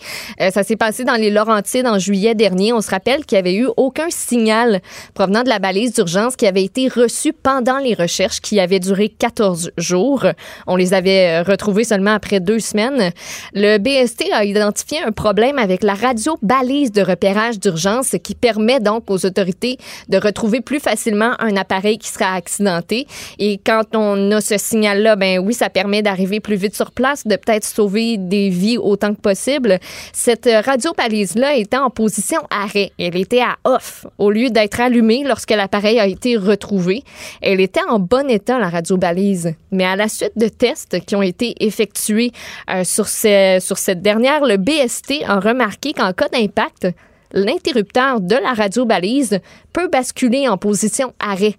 Ça 0.53 0.63
s'est 0.63 0.77
passé 0.77 1.05
dans 1.05 1.15
les 1.15 1.31
Laurentides 1.31 1.87
en 1.87 1.99
juillet 1.99 2.35
dernier. 2.35 2.73
On 2.73 2.81
se 2.81 2.91
rappelle 2.91 3.25
qu'il 3.25 3.37
n'y 3.37 3.41
avait 3.41 3.55
eu 3.55 3.69
aucun 3.77 4.09
signal 4.11 4.81
provenant 5.15 5.43
de 5.43 5.49
la 5.49 5.59
balise 5.59 5.93
d'urgence 5.93 6.37
qui 6.37 6.47
avait 6.47 6.65
été 6.65 6.89
reçu 6.89 7.33
pendant 7.33 7.79
les 7.79 7.95
recherches 7.95 8.41
qui 8.41 8.61
avaient 8.61 8.81
duré 8.81 9.09
14 9.09 9.73
jours. 9.77 10.27
On 10.67 10.77
les 10.77 10.95
avait 10.95 11.43
retrouvés 11.43 11.85
seulement 11.85 12.15
après 12.15 12.41
deux 12.41 12.61
semaines. 12.61 13.13
Le 13.55 13.79
BST 13.79 14.25
a 14.33 14.45
identifié 14.45 14.99
un 15.03 15.13
problème 15.13 15.59
avec 15.59 15.83
la 15.83 15.95
radio 15.95 16.37
balise 16.43 16.93
de 16.93 17.03
repérage 17.03 17.58
d'urgence 17.59 18.17
qui 18.23 18.35
permet 18.35 18.81
donc 18.81 19.11
aux 19.11 19.27
autorités 19.27 19.79
de 20.09 20.19
retrouver 20.19 20.61
plus 20.61 20.81
facilement 20.81 21.33
un 21.39 21.57
appareil 21.57 21.99
qui 21.99 22.09
sera 22.09 22.35
accidenté. 22.35 23.07
Et 23.39 23.59
quand 23.65 23.95
on 23.95 24.31
a 24.33 24.41
ce 24.41 24.59
signal-là, 24.59 25.17
ben 25.17 25.39
oui, 25.39 25.55
ça 25.55 25.71
permet 25.71 26.03
d'arriver 26.03 26.41
plus 26.41 26.57
vite 26.57 26.75
sur 26.75 26.93
place, 26.93 27.27
de 27.27 27.37
peut-être 27.37 27.65
sauver 27.65 28.17
des 28.17 28.49
vies 28.49 28.79
autant 28.79 29.15
que 29.15 29.21
possible. 29.21 29.79
Cette 30.13 30.49
radio 30.65 30.93
balise-là 30.97 31.57
était 31.57 31.77
en 31.77 31.91
position 31.91 32.41
arrêt. 32.51 32.93
Elle 32.99 33.17
était 33.17 33.41
à 33.41 33.57
off 33.65 34.07
au 34.19 34.31
lieu 34.31 34.51
d'être 34.51 34.81
allumée 34.81 35.25
lorsque 35.25 35.51
l'appareil 35.51 35.99
a 35.99 36.07
été 36.07 36.37
retrouvé. 36.37 37.03
Elle 37.43 37.61
était 37.61 37.83
en 37.89 37.99
bon 37.99 38.29
état, 38.29 38.59
la 38.59 38.69
radio 38.69 38.97
balise. 38.97 39.55
Mais 39.71 39.85
à 39.85 39.97
la 39.97 40.09
suite 40.09 40.33
de 40.37 40.49
tests 40.49 41.01
qui 41.05 41.17
ont 41.17 41.23
été 41.23 41.55
effectués 41.61 42.33
euh, 42.71 42.85
sur 42.85 43.09
cette 43.09 44.03
dernière, 44.03 44.45
le 44.45 44.57
BST 44.57 45.25
a 45.27 45.41
remarqué 45.41 45.93
qu'en 45.93 46.13
cas 46.13 46.29
d'impact, 46.29 46.89
l'interrupteur 47.33 48.21
de 48.21 48.35
la 48.35 48.53
radio 48.53 48.85
balise 48.85 49.41
peut 49.73 49.89
basculer 49.89 50.49
en 50.49 50.57
position 50.57 51.13
arrêt, 51.19 51.55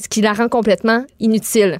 ce 0.00 0.08
qui 0.08 0.20
la 0.20 0.32
rend 0.32 0.48
complètement 0.48 1.04
inutile. 1.20 1.78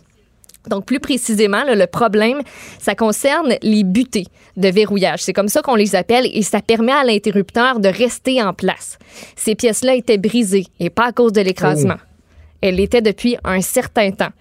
Donc, 0.68 0.84
plus 0.84 1.00
précisément, 1.00 1.62
là, 1.62 1.74
le 1.74 1.86
problème, 1.86 2.42
ça 2.80 2.94
concerne 2.94 3.54
les 3.62 3.84
butées 3.84 4.26
de 4.56 4.68
verrouillage. 4.68 5.22
C'est 5.22 5.32
comme 5.32 5.48
ça 5.48 5.62
qu'on 5.62 5.76
les 5.76 5.94
appelle 5.94 6.28
et 6.32 6.42
ça 6.42 6.60
permet 6.60 6.92
à 6.92 7.04
l'interrupteur 7.04 7.78
de 7.78 7.88
rester 7.88 8.42
en 8.42 8.52
place. 8.52 8.98
Ces 9.36 9.54
pièces-là 9.54 9.94
étaient 9.94 10.18
brisées 10.18 10.66
et 10.80 10.90
pas 10.90 11.06
à 11.06 11.12
cause 11.12 11.32
de 11.32 11.40
l'écrasement. 11.40 11.96
Elles 12.60 12.76
l'étaient 12.76 13.02
depuis 13.02 13.36
un 13.44 13.60
certain 13.60 14.10
temps. 14.10 14.32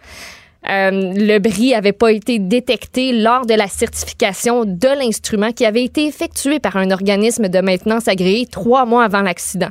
Euh, 0.70 1.14
le 1.16 1.40
bris 1.40 1.72
n'avait 1.72 1.92
pas 1.92 2.12
été 2.12 2.40
détecté 2.40 3.12
lors 3.12 3.46
de 3.46 3.54
la 3.54 3.68
certification 3.68 4.66
de 4.66 5.00
l'instrument 5.00 5.52
qui 5.52 5.66
avait 5.66 5.84
été 5.84 6.08
effectué 6.08 6.60
par 6.60 6.76
un 6.78 6.92
organisme 6.92 7.48
de 7.48 7.60
maintenance 7.60 8.08
agréé 8.08 8.46
trois 8.46 8.86
mois 8.86 9.04
avant 9.04 9.22
l'accident. 9.22 9.70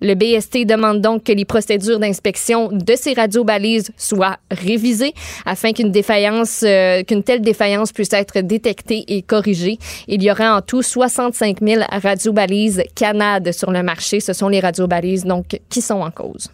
Le 0.00 0.14
BST 0.14 0.66
demande 0.66 1.00
donc 1.00 1.22
que 1.22 1.32
les 1.32 1.44
procédures 1.44 2.00
d'inspection 2.00 2.70
de 2.72 2.94
ces 2.96 3.12
radiobalises 3.12 3.92
soient 3.96 4.38
révisées 4.50 5.14
afin 5.46 5.72
qu'une 5.72 5.92
défaillance, 5.92 6.64
euh, 6.64 7.04
qu'une 7.04 7.22
telle 7.22 7.40
défaillance 7.40 7.92
puisse 7.92 8.12
être 8.12 8.40
détectée 8.40 9.04
et 9.06 9.22
corrigée. 9.22 9.78
Il 10.08 10.20
y 10.24 10.30
aurait 10.30 10.48
en 10.48 10.60
tout 10.60 10.82
65 10.82 11.58
000 11.62 11.82
radiobalises 12.02 12.82
Canad 12.96 13.52
sur 13.52 13.70
le 13.70 13.84
marché. 13.84 14.18
Ce 14.18 14.32
sont 14.32 14.48
les 14.48 14.58
radiobalises 14.58 15.24
donc 15.24 15.60
qui 15.68 15.80
sont 15.80 16.00
en 16.00 16.10
cause. 16.10 16.50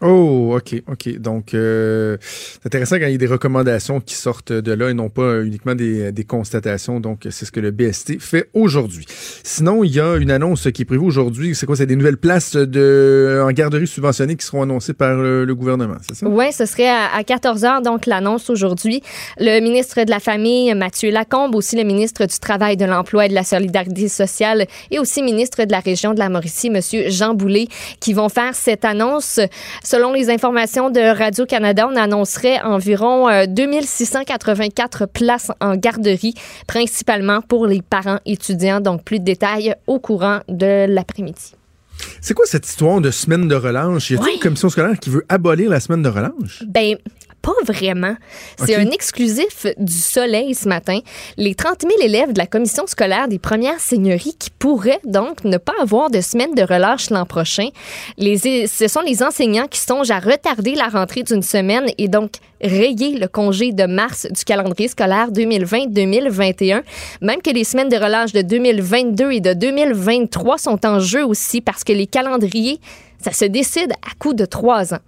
Oh, 0.00 0.54
OK, 0.56 0.80
OK. 0.86 1.18
Donc, 1.18 1.54
euh, 1.54 2.16
c'est 2.20 2.66
intéressant 2.66 2.96
quand 2.96 3.06
il 3.06 3.12
y 3.12 3.14
a 3.14 3.18
des 3.18 3.26
recommandations 3.26 4.00
qui 4.00 4.14
sortent 4.14 4.52
de 4.52 4.72
là 4.72 4.90
et 4.90 4.94
non 4.94 5.08
pas 5.08 5.22
euh, 5.22 5.44
uniquement 5.44 5.74
des, 5.74 6.12
des 6.12 6.24
constatations. 6.24 7.00
Donc, 7.00 7.26
c'est 7.30 7.44
ce 7.44 7.50
que 7.50 7.58
le 7.58 7.72
BST 7.72 8.20
fait 8.20 8.48
aujourd'hui. 8.54 9.06
Sinon, 9.42 9.82
il 9.82 9.92
y 9.92 10.00
a 10.00 10.16
une 10.16 10.30
annonce 10.30 10.68
qui 10.72 10.82
est 10.82 10.84
prévue 10.84 11.04
aujourd'hui. 11.04 11.56
C'est 11.56 11.66
quoi? 11.66 11.74
C'est 11.74 11.86
des 11.86 11.96
nouvelles 11.96 12.16
places 12.16 12.54
de, 12.54 13.42
en 13.44 13.50
garderie 13.50 13.88
subventionnées 13.88 14.36
qui 14.36 14.46
seront 14.46 14.62
annoncées 14.62 14.94
par 14.94 15.16
le, 15.16 15.46
gouvernement, 15.58 15.96
c'est 16.06 16.14
ça? 16.14 16.28
Oui, 16.28 16.52
ce 16.52 16.66
serait 16.66 16.88
à, 16.88 17.14
à 17.16 17.24
14 17.24 17.64
heures, 17.64 17.82
donc 17.82 18.06
l'annonce 18.06 18.50
aujourd'hui. 18.50 19.02
Le 19.38 19.60
ministre 19.60 20.04
de 20.04 20.10
la 20.10 20.20
Famille, 20.20 20.72
Mathieu 20.74 21.10
Lacombe, 21.10 21.56
aussi 21.56 21.74
le 21.76 21.82
ministre 21.82 22.26
du 22.26 22.38
Travail, 22.38 22.76
de 22.76 22.84
l'Emploi 22.84 23.26
et 23.26 23.28
de 23.28 23.34
la 23.34 23.42
Solidarité 23.42 24.08
sociale, 24.08 24.66
et 24.92 25.00
aussi 25.00 25.22
ministre 25.22 25.64
de 25.64 25.72
la 25.72 25.80
région 25.80 26.14
de 26.14 26.20
la 26.20 26.28
Mauricie, 26.28 26.70
Monsieur 26.70 27.10
Jean 27.10 27.34
Boulet, 27.34 27.66
qui 27.98 28.12
vont 28.12 28.28
faire 28.28 28.54
cette 28.54 28.84
annonce. 28.84 29.40
Selon 29.90 30.12
les 30.12 30.28
informations 30.28 30.90
de 30.90 31.00
Radio-Canada, 31.00 31.88
on 31.90 31.96
annoncerait 31.96 32.60
environ 32.60 33.26
euh, 33.26 33.46
2684 33.48 35.06
places 35.06 35.50
en 35.62 35.76
garderie, 35.76 36.34
principalement 36.66 37.40
pour 37.40 37.66
les 37.66 37.80
parents 37.80 38.18
étudiants. 38.26 38.80
Donc, 38.80 39.02
plus 39.02 39.18
de 39.18 39.24
détails 39.24 39.74
au 39.86 39.98
courant 39.98 40.40
de 40.46 40.84
l'après-midi. 40.86 41.54
C'est 42.20 42.34
quoi 42.34 42.44
cette 42.44 42.66
histoire 42.66 43.00
de 43.00 43.10
semaine 43.10 43.48
de 43.48 43.54
relâche? 43.54 44.10
Y 44.10 44.16
a-t-il 44.16 44.34
une 44.34 44.40
commission 44.40 44.68
scolaire 44.68 44.98
qui 45.00 45.08
veut 45.08 45.24
abolir 45.30 45.70
la 45.70 45.80
semaine 45.80 46.02
de 46.02 46.10
relâche? 46.10 46.64
Ben, 46.66 46.98
pas 47.48 47.72
vraiment. 47.72 48.14
C'est 48.58 48.76
un 48.76 48.90
exclusif 48.90 49.66
du 49.78 49.92
Soleil 49.92 50.54
ce 50.54 50.68
matin. 50.68 51.00
Les 51.36 51.54
30 51.54 51.82
000 51.82 51.94
élèves 52.02 52.32
de 52.32 52.38
la 52.38 52.46
commission 52.46 52.86
scolaire 52.86 53.28
des 53.28 53.38
premières 53.38 53.80
seigneuries 53.80 54.36
qui 54.38 54.50
pourraient 54.50 55.00
donc 55.04 55.44
ne 55.44 55.56
pas 55.56 55.72
avoir 55.80 56.10
de 56.10 56.20
semaine 56.20 56.54
de 56.54 56.62
relâche 56.62 57.10
l'an 57.10 57.24
prochain. 57.24 57.68
Les, 58.18 58.66
ce 58.66 58.88
sont 58.88 59.00
les 59.00 59.22
enseignants 59.22 59.66
qui 59.66 59.80
songent 59.80 60.10
à 60.10 60.18
retarder 60.18 60.74
la 60.74 60.88
rentrée 60.88 61.22
d'une 61.22 61.42
semaine 61.42 61.86
et 61.96 62.08
donc 62.08 62.32
rayer 62.60 63.18
le 63.18 63.28
congé 63.28 63.72
de 63.72 63.84
mars 63.84 64.26
du 64.30 64.44
calendrier 64.44 64.88
scolaire 64.88 65.30
2020-2021. 65.30 66.82
Même 67.22 67.40
que 67.40 67.50
les 67.50 67.64
semaines 67.64 67.88
de 67.88 67.96
relâche 67.96 68.32
de 68.32 68.42
2022 68.42 69.32
et 69.32 69.40
de 69.40 69.54
2023 69.54 70.58
sont 70.58 70.84
en 70.84 71.00
jeu 71.00 71.24
aussi 71.24 71.60
parce 71.60 71.84
que 71.84 71.92
les 71.92 72.06
calendriers, 72.06 72.80
ça 73.22 73.32
se 73.32 73.44
décide 73.46 73.92
à 73.92 74.14
coup 74.18 74.34
de 74.34 74.44
trois 74.44 74.92
ans. 74.92 75.00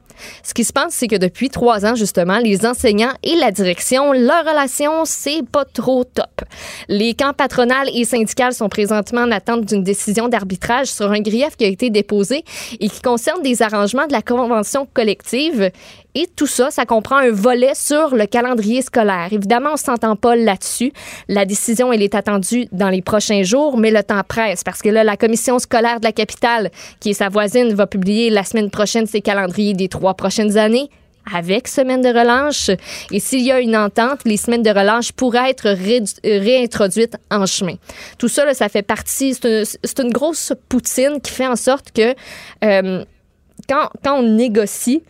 Ce 0.42 0.54
qui 0.54 0.64
se 0.64 0.72
passe, 0.72 0.94
c'est 0.94 1.08
que 1.08 1.16
depuis 1.16 1.50
trois 1.50 1.84
ans, 1.86 1.94
justement, 1.94 2.38
les 2.38 2.66
enseignants 2.66 3.12
et 3.22 3.36
la 3.36 3.50
direction, 3.50 4.12
leur 4.12 4.44
relation, 4.44 5.04
c'est 5.04 5.42
pas 5.50 5.64
trop 5.64 6.04
top. 6.04 6.42
Les 6.88 7.14
camps 7.14 7.32
patronales 7.32 7.88
et 7.94 8.04
syndicales 8.04 8.54
sont 8.54 8.68
présentement 8.68 9.22
en 9.22 9.30
attente 9.30 9.64
d'une 9.64 9.82
décision 9.82 10.28
d'arbitrage 10.28 10.88
sur 10.88 11.10
un 11.10 11.20
grief 11.20 11.56
qui 11.56 11.64
a 11.64 11.68
été 11.68 11.90
déposé 11.90 12.44
et 12.78 12.88
qui 12.88 13.00
concerne 13.00 13.42
des 13.42 13.62
arrangements 13.62 14.06
de 14.06 14.12
la 14.12 14.22
convention 14.22 14.86
collective. 14.92 15.70
Et 16.14 16.26
tout 16.34 16.46
ça, 16.46 16.70
ça 16.70 16.86
comprend 16.86 17.16
un 17.16 17.30
volet 17.30 17.74
sur 17.74 18.14
le 18.14 18.26
calendrier 18.26 18.82
scolaire. 18.82 19.28
Évidemment, 19.30 19.70
on 19.74 19.76
s'entend 19.76 20.16
pas 20.16 20.34
là-dessus. 20.34 20.92
La 21.28 21.44
décision, 21.44 21.92
elle 21.92 22.02
est 22.02 22.14
attendue 22.14 22.66
dans 22.72 22.88
les 22.88 23.02
prochains 23.02 23.42
jours, 23.42 23.78
mais 23.78 23.90
le 23.90 24.02
temps 24.02 24.22
presse 24.26 24.64
parce 24.64 24.82
que 24.82 24.88
là, 24.88 25.04
la 25.04 25.16
commission 25.16 25.58
scolaire 25.58 26.00
de 26.00 26.04
la 26.04 26.12
capitale, 26.12 26.70
qui 26.98 27.10
est 27.10 27.14
sa 27.14 27.28
voisine, 27.28 27.72
va 27.74 27.86
publier 27.86 28.30
la 28.30 28.42
semaine 28.42 28.70
prochaine 28.70 29.06
ses 29.06 29.20
calendriers 29.20 29.74
des 29.74 29.88
trois 29.88 30.14
prochaines 30.14 30.58
années 30.58 30.90
avec 31.32 31.68
semaine 31.68 32.00
de 32.00 32.08
relâche. 32.08 32.70
Et 33.10 33.20
s'il 33.20 33.42
y 33.42 33.52
a 33.52 33.60
une 33.60 33.76
entente, 33.76 34.20
les 34.24 34.36
semaines 34.36 34.62
de 34.62 34.70
relâche 34.70 35.12
pourraient 35.12 35.50
être 35.50 35.76
réintroduites 36.24 37.16
en 37.30 37.46
chemin. 37.46 37.74
Tout 38.18 38.28
ça, 38.28 38.44
là, 38.44 38.54
ça 38.54 38.68
fait 38.68 38.82
partie, 38.82 39.34
c'est 39.34 39.98
une, 40.00 40.10
grosse 40.10 40.52
poutine 40.68 41.20
qui 41.22 41.30
fait 41.30 41.46
en 41.46 41.56
sorte 41.56 41.92
que 41.92 42.14
euh, 42.64 43.04
quand 43.68 43.88
on 44.06 44.22
négocie, 44.22 45.02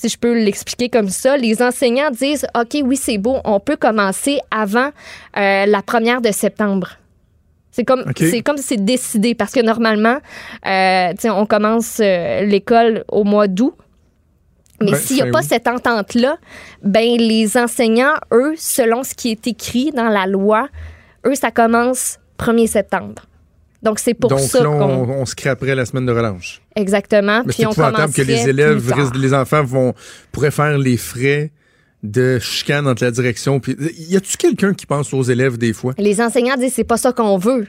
si 0.00 0.08
je 0.08 0.16
peux 0.16 0.32
l'expliquer 0.32 0.88
comme 0.88 1.10
ça, 1.10 1.36
les 1.36 1.60
enseignants 1.60 2.10
disent 2.10 2.46
OK, 2.54 2.78
oui, 2.82 2.96
c'est 2.96 3.18
beau, 3.18 3.36
on 3.44 3.60
peut 3.60 3.76
commencer 3.76 4.38
avant 4.50 4.92
euh, 5.36 5.66
la 5.66 5.82
première 5.82 6.22
de 6.22 6.32
septembre. 6.32 6.92
C'est 7.70 7.84
comme 7.84 8.04
c'est 8.16 8.40
comme 8.40 8.56
si 8.56 8.62
c'est 8.62 8.84
décidé 8.84 9.34
parce 9.34 9.52
que 9.52 9.60
normalement, 9.60 10.18
euh, 10.66 11.12
on 11.24 11.44
commence 11.44 12.00
euh, 12.00 12.40
l'école 12.46 13.04
au 13.08 13.24
mois 13.24 13.46
d'août. 13.46 13.74
Mais 14.80 14.92
Ben, 14.92 14.96
s'il 14.96 15.16
n'y 15.16 15.22
a 15.22 15.26
fin 15.26 15.32
pas 15.32 15.42
cette 15.42 15.68
entente-là, 15.68 16.38
ben 16.82 17.18
les 17.18 17.58
enseignants, 17.58 18.14
eux, 18.32 18.54
selon 18.56 19.04
ce 19.04 19.14
qui 19.14 19.30
est 19.30 19.46
écrit 19.46 19.90
dans 19.90 20.08
la 20.08 20.26
loi, 20.26 20.68
eux, 21.26 21.34
ça 21.34 21.50
commence 21.50 22.18
1er 22.38 22.66
septembre. 22.66 23.26
Donc, 23.82 23.98
c'est 23.98 24.14
pour 24.14 24.30
Donc 24.30 24.40
ça 24.40 24.62
là, 24.62 24.70
on, 24.70 25.06
qu'on... 25.06 25.12
on 25.12 25.26
scraperait 25.26 25.74
la 25.74 25.86
semaine 25.86 26.06
de 26.06 26.12
relâche. 26.12 26.60
Exactement. 26.76 27.42
Mais 27.46 27.52
c'est 27.52 27.62
épouvantable 27.62 28.12
que 28.12 28.22
les 28.22 28.48
élèves, 28.48 28.92
les 29.14 29.34
enfants 29.34 29.64
vont 29.64 29.94
pourraient 30.32 30.50
faire 30.50 30.76
les 30.76 30.96
frais 30.96 31.50
de 32.02 32.38
chicane 32.38 32.86
entre 32.86 33.04
la 33.04 33.10
direction. 33.10 33.60
Puis, 33.60 33.76
y 34.08 34.16
a-tu 34.16 34.36
quelqu'un 34.36 34.74
qui 34.74 34.86
pense 34.86 35.12
aux 35.12 35.22
élèves 35.22 35.58
des 35.58 35.72
fois? 35.72 35.94
Les 35.98 36.20
enseignants 36.20 36.56
disent 36.56 36.74
c'est 36.74 36.84
pas 36.84 36.96
ça 36.96 37.12
qu'on 37.12 37.38
veut. 37.38 37.66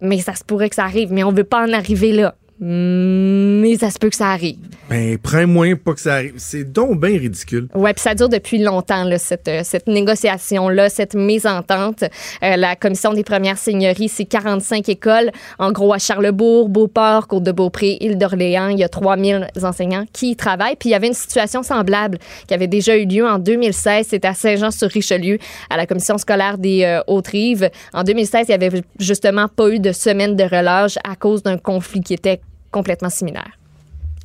Mais 0.00 0.20
ça 0.20 0.34
se 0.34 0.44
pourrait 0.44 0.68
que 0.68 0.74
ça 0.74 0.84
arrive, 0.84 1.12
mais 1.12 1.24
on 1.24 1.32
veut 1.32 1.44
pas 1.44 1.66
en 1.66 1.72
arriver 1.72 2.12
là. 2.12 2.34
Mais 2.60 3.76
ça 3.78 3.90
se 3.90 3.98
peut 3.98 4.10
que 4.10 4.16
ça 4.16 4.28
arrive. 4.28 4.58
Ben, 4.90 5.16
prends 5.16 5.46
moins 5.46 5.74
pas 5.76 5.94
que 5.94 6.00
ça 6.00 6.14
arrive. 6.14 6.34
C'est 6.36 6.64
donc 6.64 7.00
bien 7.00 7.18
ridicule. 7.18 7.68
Ouais, 7.74 7.94
puis 7.94 8.02
ça 8.02 8.14
dure 8.14 8.28
depuis 8.28 8.58
longtemps, 8.58 9.08
cette, 9.18 9.48
euh, 9.48 9.60
cette 9.64 9.86
négociation-là, 9.86 10.90
cette 10.90 11.14
mésentente. 11.14 12.02
Euh, 12.42 12.56
la 12.56 12.76
Commission 12.76 13.14
des 13.14 13.24
premières 13.24 13.56
seigneuries, 13.56 14.08
c'est 14.08 14.26
45 14.26 14.88
écoles. 14.90 15.30
En 15.58 15.72
gros, 15.72 15.94
à 15.94 15.98
Charlebourg, 15.98 16.68
Beauport, 16.68 17.28
Côte-de-Beaupré, 17.28 17.96
Île-d'Orléans, 18.00 18.68
il 18.68 18.78
y 18.78 18.84
a 18.84 18.88
3000 18.88 19.48
enseignants 19.62 20.04
qui 20.12 20.32
y 20.32 20.36
travaillent. 20.36 20.76
Puis 20.76 20.90
il 20.90 20.92
y 20.92 20.94
avait 20.94 21.08
une 21.08 21.14
situation 21.14 21.62
semblable 21.62 22.18
qui 22.46 22.52
avait 22.52 22.66
déjà 22.66 22.96
eu 22.96 23.06
lieu 23.06 23.26
en 23.26 23.38
2016. 23.38 24.08
C'était 24.08 24.28
à 24.28 24.34
Saint-Jean-sur-Richelieu, 24.34 25.38
à 25.70 25.78
la 25.78 25.86
Commission 25.86 26.18
scolaire 26.18 26.58
des 26.58 26.84
euh, 26.84 27.00
Hautes-Rives. 27.06 27.70
En 27.94 28.04
2016, 28.04 28.46
il 28.48 28.58
n'y 28.58 28.66
avait 28.66 28.82
justement 28.98 29.48
pas 29.48 29.70
eu 29.70 29.78
de 29.78 29.92
semaine 29.92 30.36
de 30.36 30.44
relâche 30.44 30.98
à 31.04 31.16
cause 31.16 31.42
d'un 31.42 31.56
conflit 31.56 32.02
qui 32.02 32.12
était 32.12 32.40
complètement 32.70 33.10
similaire. 33.10 33.52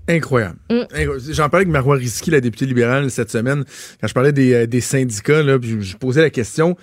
Incroyable. 0.09 0.57
Mm. 0.69 0.73
Incroyable. 0.93 1.21
J'en 1.33 1.49
parlais 1.49 1.63
avec 1.65 1.67
Marois 1.71 1.95
Risky, 1.95 2.31
la 2.31 2.41
députée 2.41 2.65
libérale, 2.65 3.09
cette 3.11 3.31
semaine, 3.31 3.63
quand 4.01 4.07
je 4.07 4.13
parlais 4.13 4.33
des, 4.33 4.53
euh, 4.53 4.65
des 4.67 4.81
syndicats, 4.81 5.43
là, 5.43 5.57
puis 5.59 5.69
je, 5.69 5.79
je 5.81 5.97
posais 5.97 6.21
la 6.21 6.29
question. 6.29 6.75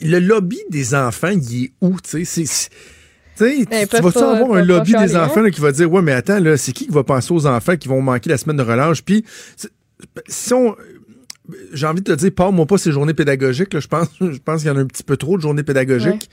Le 0.00 0.18
lobby 0.18 0.58
des 0.70 0.94
enfants, 0.94 1.30
il 1.30 1.64
est 1.64 1.72
où? 1.80 1.96
Tu 2.00 2.24
c'est- 2.24 2.44
c'est- 2.46 2.70
Ben, 3.70 3.86
vas-tu 4.02 4.18
avoir 4.18 4.52
un 4.58 4.64
lobby 4.64 4.92
des 4.92 5.14
hein? 5.16 5.24
enfants 5.26 5.40
là, 5.42 5.50
qui 5.50 5.60
va 5.60 5.70
dire 5.72 5.90
Ouais, 5.92 6.02
mais 6.02 6.12
attends, 6.12 6.40
là, 6.40 6.56
c'est 6.56 6.72
qui 6.72 6.86
qui 6.86 6.92
va 6.92 7.04
penser 7.04 7.32
aux 7.32 7.46
enfants 7.46 7.76
qui 7.76 7.88
vont 7.88 8.02
manquer 8.02 8.30
la 8.30 8.36
semaine 8.36 8.56
de 8.56 8.62
relâche? 8.62 9.02
Puis, 9.02 9.24
c'est- 9.56 9.70
si 10.28 10.52
on. 10.54 10.76
J'ai 11.72 11.86
envie 11.86 12.02
de 12.02 12.12
te 12.12 12.18
dire, 12.18 12.30
parle-moi 12.36 12.66
pas 12.66 12.76
ces 12.76 12.92
journées 12.92 13.14
pédagogiques. 13.14 13.72
Là, 13.72 13.80
je 13.80 13.88
pense, 13.88 14.08
je 14.20 14.36
pense 14.44 14.60
qu'il 14.60 14.68
y 14.68 14.70
en 14.70 14.76
a 14.76 14.80
un 14.80 14.86
petit 14.86 15.02
peu 15.02 15.16
trop 15.16 15.36
de 15.38 15.42
journées 15.42 15.62
pédagogiques. 15.62 16.28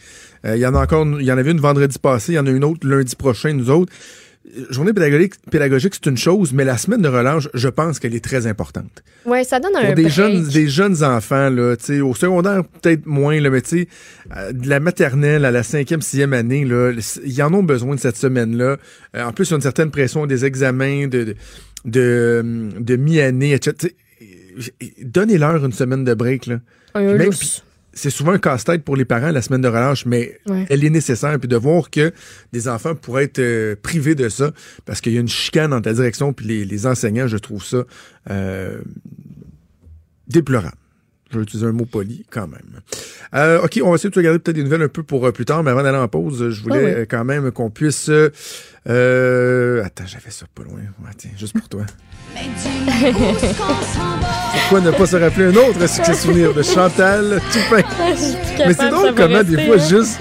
Euh, 0.46 0.58
il 0.58 0.60
y 0.60 0.66
en 0.66 0.76
a 0.76 0.80
encore, 0.84 1.06
il 1.20 1.26
y 1.26 1.32
en 1.32 1.38
avait 1.38 1.52
une 1.52 1.62
vendredi 1.62 1.98
passé, 2.00 2.34
il 2.34 2.36
y 2.36 2.40
en 2.40 2.46
a 2.48 2.50
une 2.50 2.66
autre 2.66 2.86
lundi 2.86 3.16
prochain, 3.16 3.54
nous 3.54 3.70
autres. 3.70 3.94
Euh, 4.58 4.66
Journée 4.70 4.94
pédagogique, 4.94 5.34
pédagogique 5.52 5.94
c'est 5.96 6.10
une 6.10 6.18
chose, 6.18 6.54
mais 6.54 6.64
la 6.66 6.78
semaine 6.78 7.02
de 7.02 7.08
relâche, 7.08 7.50
je 7.54 7.68
pense 7.68 8.00
qu'elle 8.00 8.16
est 8.16 8.24
très 8.24 8.48
importante. 8.48 9.04
Ouais, 9.26 9.44
ça 9.44 9.60
donne 9.60 9.76
un 9.76 9.86
Pour 9.86 9.96
des 9.96 10.04
break. 10.04 10.14
jeunes, 10.14 10.48
des 10.48 10.68
jeunes 10.68 11.04
enfants, 11.04 11.50
là, 11.50 11.76
tu 11.76 11.86
sais, 11.86 12.02
au 12.02 12.14
secondaire, 12.14 12.64
peut-être 12.64 13.06
moins, 13.06 13.40
là, 13.40 13.50
mais 13.50 13.62
tu 13.62 13.88
euh, 14.36 14.52
de 14.52 14.70
la 14.70 14.80
maternelle 14.80 15.46
à 15.46 15.52
la 15.52 15.64
cinquième, 15.64 16.02
sixième 16.02 16.34
année, 16.34 16.64
là, 16.64 16.92
ils 17.26 17.44
en 17.44 17.54
ont 17.54 17.64
besoin 17.64 17.96
de 17.96 18.00
cette 18.00 18.18
semaine-là. 18.18 18.78
Euh, 19.16 19.24
en 19.24 19.34
plus, 19.34 19.48
il 19.48 19.52
y 19.52 19.54
a 19.54 19.56
une 19.58 19.62
certaine 19.62 19.92
pression 19.92 20.26
des 20.26 20.46
examens, 20.46 21.08
de, 21.08 21.24
de, 21.24 21.36
de, 21.86 22.70
de 22.80 22.96
mi-année, 22.96 23.54
etc. 23.54 23.76
Sais, 23.80 23.96
Donnez-leur 25.04 25.66
une 25.66 25.74
semaine 25.74 26.04
de 26.06 26.14
break, 26.14 26.46
là. 26.46 26.60
Un 26.94 27.14
même-. 27.16 27.32
C'est 27.98 28.10
souvent 28.10 28.34
un 28.34 28.38
casse-tête 28.38 28.84
pour 28.84 28.96
les 28.98 29.06
parents, 29.06 29.32
la 29.32 29.42
semaine 29.42 29.62
de 29.62 29.68
relâche, 29.68 30.06
mais 30.06 30.38
Ouais. 30.48 30.66
elle 30.70 30.84
est 30.84 30.90
nécessaire. 30.90 31.40
Puis 31.40 31.48
de 31.48 31.56
voir 31.56 31.90
que 31.90 32.12
des 32.54 32.68
enfants 32.68 32.94
pourraient 32.94 33.24
être 33.24 33.40
euh, 33.40 33.76
privés 33.82 34.14
de 34.16 34.30
ça, 34.30 34.52
parce 34.86 35.02
qu'il 35.02 35.14
y 35.14 35.18
a 35.18 35.22
une 35.22 35.28
chicane 35.30 35.72
dans 35.72 35.82
ta 35.82 35.94
direction, 35.94 36.34
puis 36.34 36.46
les, 36.46 36.66
les 36.66 36.86
enseignants, 36.86 37.28
je 37.28 37.38
trouve 37.38 37.64
ça 37.64 37.84
euh, 38.30 38.80
déplorable. 40.28 40.76
Je 41.32 41.38
vais 41.38 41.44
utiliser 41.44 41.68
un 41.68 41.72
mot 41.72 41.86
poli 41.86 42.24
quand 42.30 42.48
même. 42.48 42.82
Euh, 43.34 43.62
OK, 43.64 43.80
on 43.84 43.90
va 43.90 43.96
essayer 43.96 44.10
de 44.12 44.16
regarder 44.16 44.40
peut-être 44.40 44.56
des 44.56 44.64
nouvelles 44.64 44.84
un 44.84 44.88
peu 44.88 45.02
pour 45.04 45.26
euh, 45.26 45.32
plus 45.32 45.46
tard, 45.46 45.64
mais 45.64 45.72
avant 45.72 45.82
d'aller 45.84 45.98
en 45.98 46.08
pause, 46.08 46.50
je 46.50 46.62
voulais 46.62 46.94
Ah 46.96 47.00
oui. 47.02 47.08
quand 47.10 47.26
même 47.26 47.52
qu'on 47.52 47.70
puisse... 47.72 48.10
euh, 48.88 49.84
attends, 49.84 50.06
j'avais 50.06 50.30
ça 50.30 50.46
pas 50.54 50.64
loin. 50.64 50.80
Ouais, 51.04 51.12
tiens, 51.18 51.32
juste 51.38 51.58
pour 51.58 51.68
toi. 51.68 51.82
Pourquoi 54.54 54.82
ne 54.82 54.92
pas 54.92 55.06
se 55.06 55.16
rappeler 55.16 55.46
un 55.46 55.56
autre 55.56 55.88
succès 55.88 56.14
souvenir 56.14 56.54
de 56.54 56.62
Chantal 56.62 57.42
Toupin? 57.52 57.82
Mais 58.60 58.74
c'est 58.74 58.90
drôle 58.90 59.16
comment 59.16 59.44
des 59.44 59.66
fois 59.66 59.78
juste, 59.78 60.20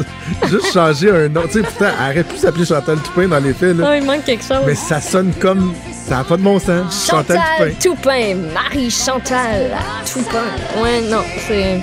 juste 0.48 0.72
changer 0.72 1.10
un 1.10 1.28
nom. 1.28 1.42
Tu 1.42 1.52
sais, 1.54 1.62
pourtant, 1.62 1.86
elle 2.00 2.12
aurait 2.12 2.24
pu 2.24 2.36
s'appeler 2.36 2.64
Chantal 2.64 2.98
Toupin 2.98 3.28
dans 3.28 3.40
les 3.40 3.52
faits. 3.52 3.76
Là. 3.76 3.86
Ah, 3.90 3.96
il 3.96 4.04
manque 4.04 4.24
quelque 4.24 4.44
chose. 4.44 4.62
Mais 4.66 4.74
ça 4.74 5.00
sonne 5.00 5.32
comme. 5.40 5.74
Ça 6.06 6.16
n'a 6.18 6.24
pas 6.24 6.36
de 6.36 6.42
bon 6.42 6.58
sens. 6.58 7.06
Chantal, 7.08 7.38
Chantal 7.38 7.74
Toupin. 7.74 7.96
Toupin. 7.96 8.34
Marie 8.52 8.90
Chantal 8.90 9.72
Toupin. 10.10 10.82
Ouais, 10.82 11.00
non, 11.02 11.22
c'est. 11.48 11.80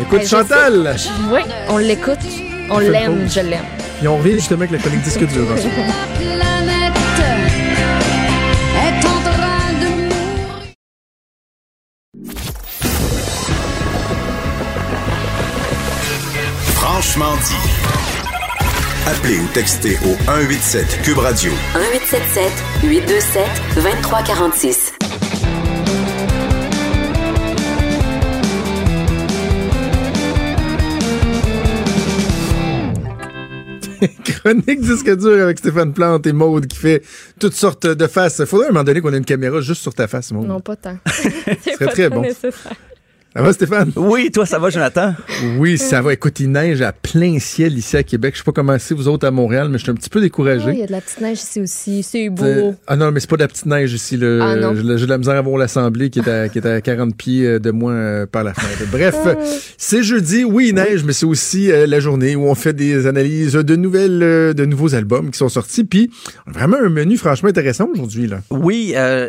Écoute 0.00 0.20
Ouais, 0.20 0.24
je 0.24 0.28
Chantal! 0.28 0.96
Oui, 1.30 1.40
on 1.68 1.76
l'écoute. 1.78 2.18
On 2.72 2.78
l'aime, 2.78 3.28
je 3.28 3.40
l'aime. 3.40 3.64
Et 4.02 4.06
on 4.06 4.16
revient 4.16 4.34
justement 4.34 4.60
avec 4.60 4.70
la 4.70 4.78
chronique 4.78 5.02
disque 5.02 5.26
dur. 5.26 5.46
ensuite. 5.52 5.72
planète 5.74 6.92
est 8.76 9.06
en 9.06 9.20
train 9.24 9.72
de 9.80 9.88
mourir. 9.88 10.74
Franchement 16.74 17.34
dit. 17.44 17.70
Appelez 19.06 19.40
ou 19.40 19.46
textez 19.52 19.96
au 20.04 20.14
187 20.26 21.02
Cube 21.02 21.18
Radio. 21.18 21.50
1877 21.74 22.52
827 22.84 23.44
2346. 23.74 24.92
Chronique 34.24 34.80
disque 34.80 35.16
dur 35.16 35.42
avec 35.42 35.58
Stéphane 35.58 35.92
Plante 35.92 36.26
et 36.26 36.32
Maude 36.32 36.66
qui 36.66 36.76
fait 36.78 37.02
toutes 37.38 37.54
sortes 37.54 37.86
de 37.86 38.06
faces. 38.06 38.44
Faudrait 38.44 38.66
à 38.66 38.70
un 38.70 38.72
moment 38.72 38.84
donné 38.84 39.00
qu'on 39.00 39.12
ait 39.12 39.18
une 39.18 39.24
caméra 39.24 39.60
juste 39.60 39.82
sur 39.82 39.94
ta 39.94 40.08
face, 40.08 40.32
Maude. 40.32 40.46
Non, 40.46 40.60
pas 40.60 40.76
tant. 40.76 40.98
Ce 41.06 41.72
serait 41.72 41.86
très 41.86 42.08
bon. 42.08 42.22
nécessaire. 42.22 42.72
Ça 43.36 43.42
va, 43.42 43.52
Stéphane? 43.52 43.92
Oui, 43.94 44.30
toi, 44.32 44.44
ça 44.44 44.58
va, 44.58 44.70
Jonathan? 44.70 45.14
Oui, 45.58 45.78
ça 45.78 46.02
va. 46.02 46.12
Écoute, 46.12 46.40
il 46.40 46.50
neige 46.50 46.82
à 46.82 46.92
plein 46.92 47.38
ciel 47.38 47.78
ici 47.78 47.96
à 47.96 48.02
Québec. 48.02 48.34
Je 48.34 48.38
sais 48.38 48.44
pas 48.44 48.50
comment 48.50 48.76
c'est, 48.80 48.92
vous 48.92 49.06
autres, 49.06 49.24
à 49.24 49.30
Montréal, 49.30 49.68
mais 49.70 49.78
je 49.78 49.84
suis 49.84 49.92
un 49.92 49.94
petit 49.94 50.10
peu 50.10 50.20
découragé. 50.20 50.64
Ah, 50.66 50.72
Il 50.72 50.78
y 50.80 50.82
a 50.82 50.86
de 50.88 50.92
la 50.92 51.00
petite 51.00 51.20
neige 51.20 51.38
ici 51.38 51.60
aussi. 51.60 52.02
C'est 52.02 52.26
Euh, 52.26 52.30
beau. 52.30 52.74
ah 52.88 52.96
non, 52.96 53.12
mais 53.12 53.20
c'est 53.20 53.30
pas 53.30 53.36
de 53.36 53.42
la 53.42 53.48
petite 53.48 53.66
neige 53.66 53.92
ici. 53.92 54.16
Là. 54.16 54.40
Ah 54.42 54.56
non. 54.56 54.74
J'ai 54.74 54.82
de- 54.82 55.06
la 55.06 55.18
misère 55.18 55.36
à 55.36 55.40
voir 55.42 55.58
l'Assemblée 55.58 56.10
qui 56.10 56.18
est 56.18 56.28
à, 56.28 56.48
qui 56.48 56.58
est 56.58 56.66
à 56.66 56.80
40 56.80 57.16
pieds 57.16 57.46
euh, 57.46 57.58
de 57.60 57.70
moins 57.70 57.94
euh, 57.94 58.26
par 58.26 58.42
la 58.42 58.52
fenêtre. 58.52 58.90
Bref, 58.90 59.14
Ah. 59.24 59.36
c'est 59.78 60.02
jeudi. 60.02 60.42
Oui, 60.42 60.66
il 60.70 60.74
neige, 60.74 61.04
mais 61.04 61.12
c'est 61.12 61.26
aussi 61.26 61.70
euh, 61.70 61.86
la 61.86 62.00
journée 62.00 62.34
où 62.34 62.46
on 62.48 62.54
fait 62.56 62.72
des 62.72 63.06
analyses 63.06 63.52
de 63.52 63.76
nouvelles, 63.76 64.22
euh, 64.24 64.52
de 64.54 64.64
nouveaux 64.64 64.96
albums 64.96 65.30
qui 65.30 65.38
sont 65.38 65.48
sortis. 65.48 65.84
Puis, 65.84 66.10
on 66.48 66.50
a 66.50 66.54
vraiment 66.54 66.78
un 66.84 66.88
menu 66.88 67.16
franchement 67.16 67.48
intéressant 67.48 67.88
aujourd'hui. 67.94 68.26
là. 68.26 68.40
Oui, 68.50 68.94
euh, 68.96 69.28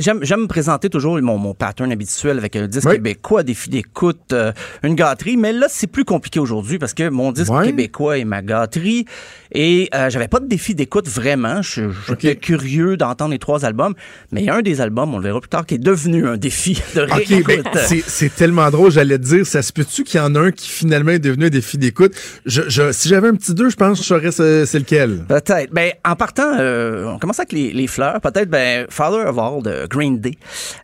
J'aime, 0.00 0.20
j'aime 0.22 0.40
me 0.42 0.46
présenter 0.46 0.88
toujours 0.88 1.20
mon, 1.20 1.36
mon 1.36 1.52
pattern 1.54 1.92
habituel 1.92 2.38
avec 2.38 2.56
un 2.56 2.66
disque 2.66 2.88
Oui. 2.88 2.94
québécois, 2.96 3.42
défi 3.42 3.68
d'écoute, 3.68 4.32
euh, 4.32 4.50
une 4.82 4.94
gâterie. 4.94 5.36
Mais 5.36 5.52
là, 5.52 5.66
c'est 5.68 5.86
plus 5.86 6.04
compliqué 6.04 6.40
aujourd'hui 6.40 6.78
parce 6.78 6.94
que 6.94 7.08
mon 7.10 7.32
disque 7.32 7.52
québécois 7.62 8.18
est 8.18 8.24
ma 8.24 8.40
gâterie. 8.40 9.04
Et 9.52 9.88
euh, 9.94 10.10
j'avais 10.10 10.28
pas 10.28 10.38
de 10.40 10.46
défi 10.46 10.74
d'écoute 10.74 11.08
vraiment. 11.08 11.60
Je- 11.62 11.90
J'étais 12.08 12.36
curieux 12.36 12.96
d'entendre 12.96 13.32
les 13.32 13.38
trois 13.38 13.64
albums. 13.64 13.94
Mais 14.32 14.42
il 14.42 14.46
y 14.46 14.50
a 14.50 14.54
un 14.54 14.62
des 14.62 14.80
albums, 14.80 15.12
on 15.14 15.18
le 15.18 15.24
verra 15.24 15.40
plus 15.40 15.48
tard, 15.48 15.66
qui 15.66 15.74
est 15.74 15.78
devenu 15.78 16.26
un 16.28 16.36
défi 16.36 16.80
de 16.94 17.00
réécoute. 17.00 17.64
ben, 17.72 18.02
c'est, 18.06 18.34
tellement 18.34 18.70
drôle, 18.70 18.90
j'allais 18.92 19.18
te 19.18 19.24
dire, 19.24 19.46
ça 19.46 19.62
se 19.62 19.72
peut-tu 19.72 20.04
qu'il 20.04 20.18
y 20.20 20.22
en 20.22 20.34
a 20.34 20.40
un 20.40 20.52
qui 20.52 20.68
finalement 20.68 21.10
est 21.10 21.18
devenu 21.18 21.46
un 21.46 21.50
défi 21.50 21.78
d'écoute? 21.78 22.14
Je, 22.46 22.62
je- 22.68 22.92
si 22.92 23.08
j'avais 23.08 23.28
un 23.28 23.34
petit 23.34 23.54
deux, 23.54 23.70
je 23.70 23.76
pense 23.76 23.98
que 23.98 24.04
je 24.04 24.08
saurais 24.08 24.66
c'est, 24.66 24.78
lequel. 24.78 25.24
Peut-être. 25.28 25.72
Ben, 25.72 25.92
en 26.04 26.16
partant, 26.16 26.56
euh, 26.58 27.06
on 27.06 27.18
commence 27.18 27.38
avec 27.40 27.52
les, 27.52 27.72
les 27.72 27.86
fleurs. 27.86 28.20
Peut-être, 28.20 28.48
ben, 28.48 28.86
Father 28.88 29.26
of 29.28 29.38
All 29.38 29.62
de 29.62 29.86
Green 29.88 30.20
Day. 30.20 30.38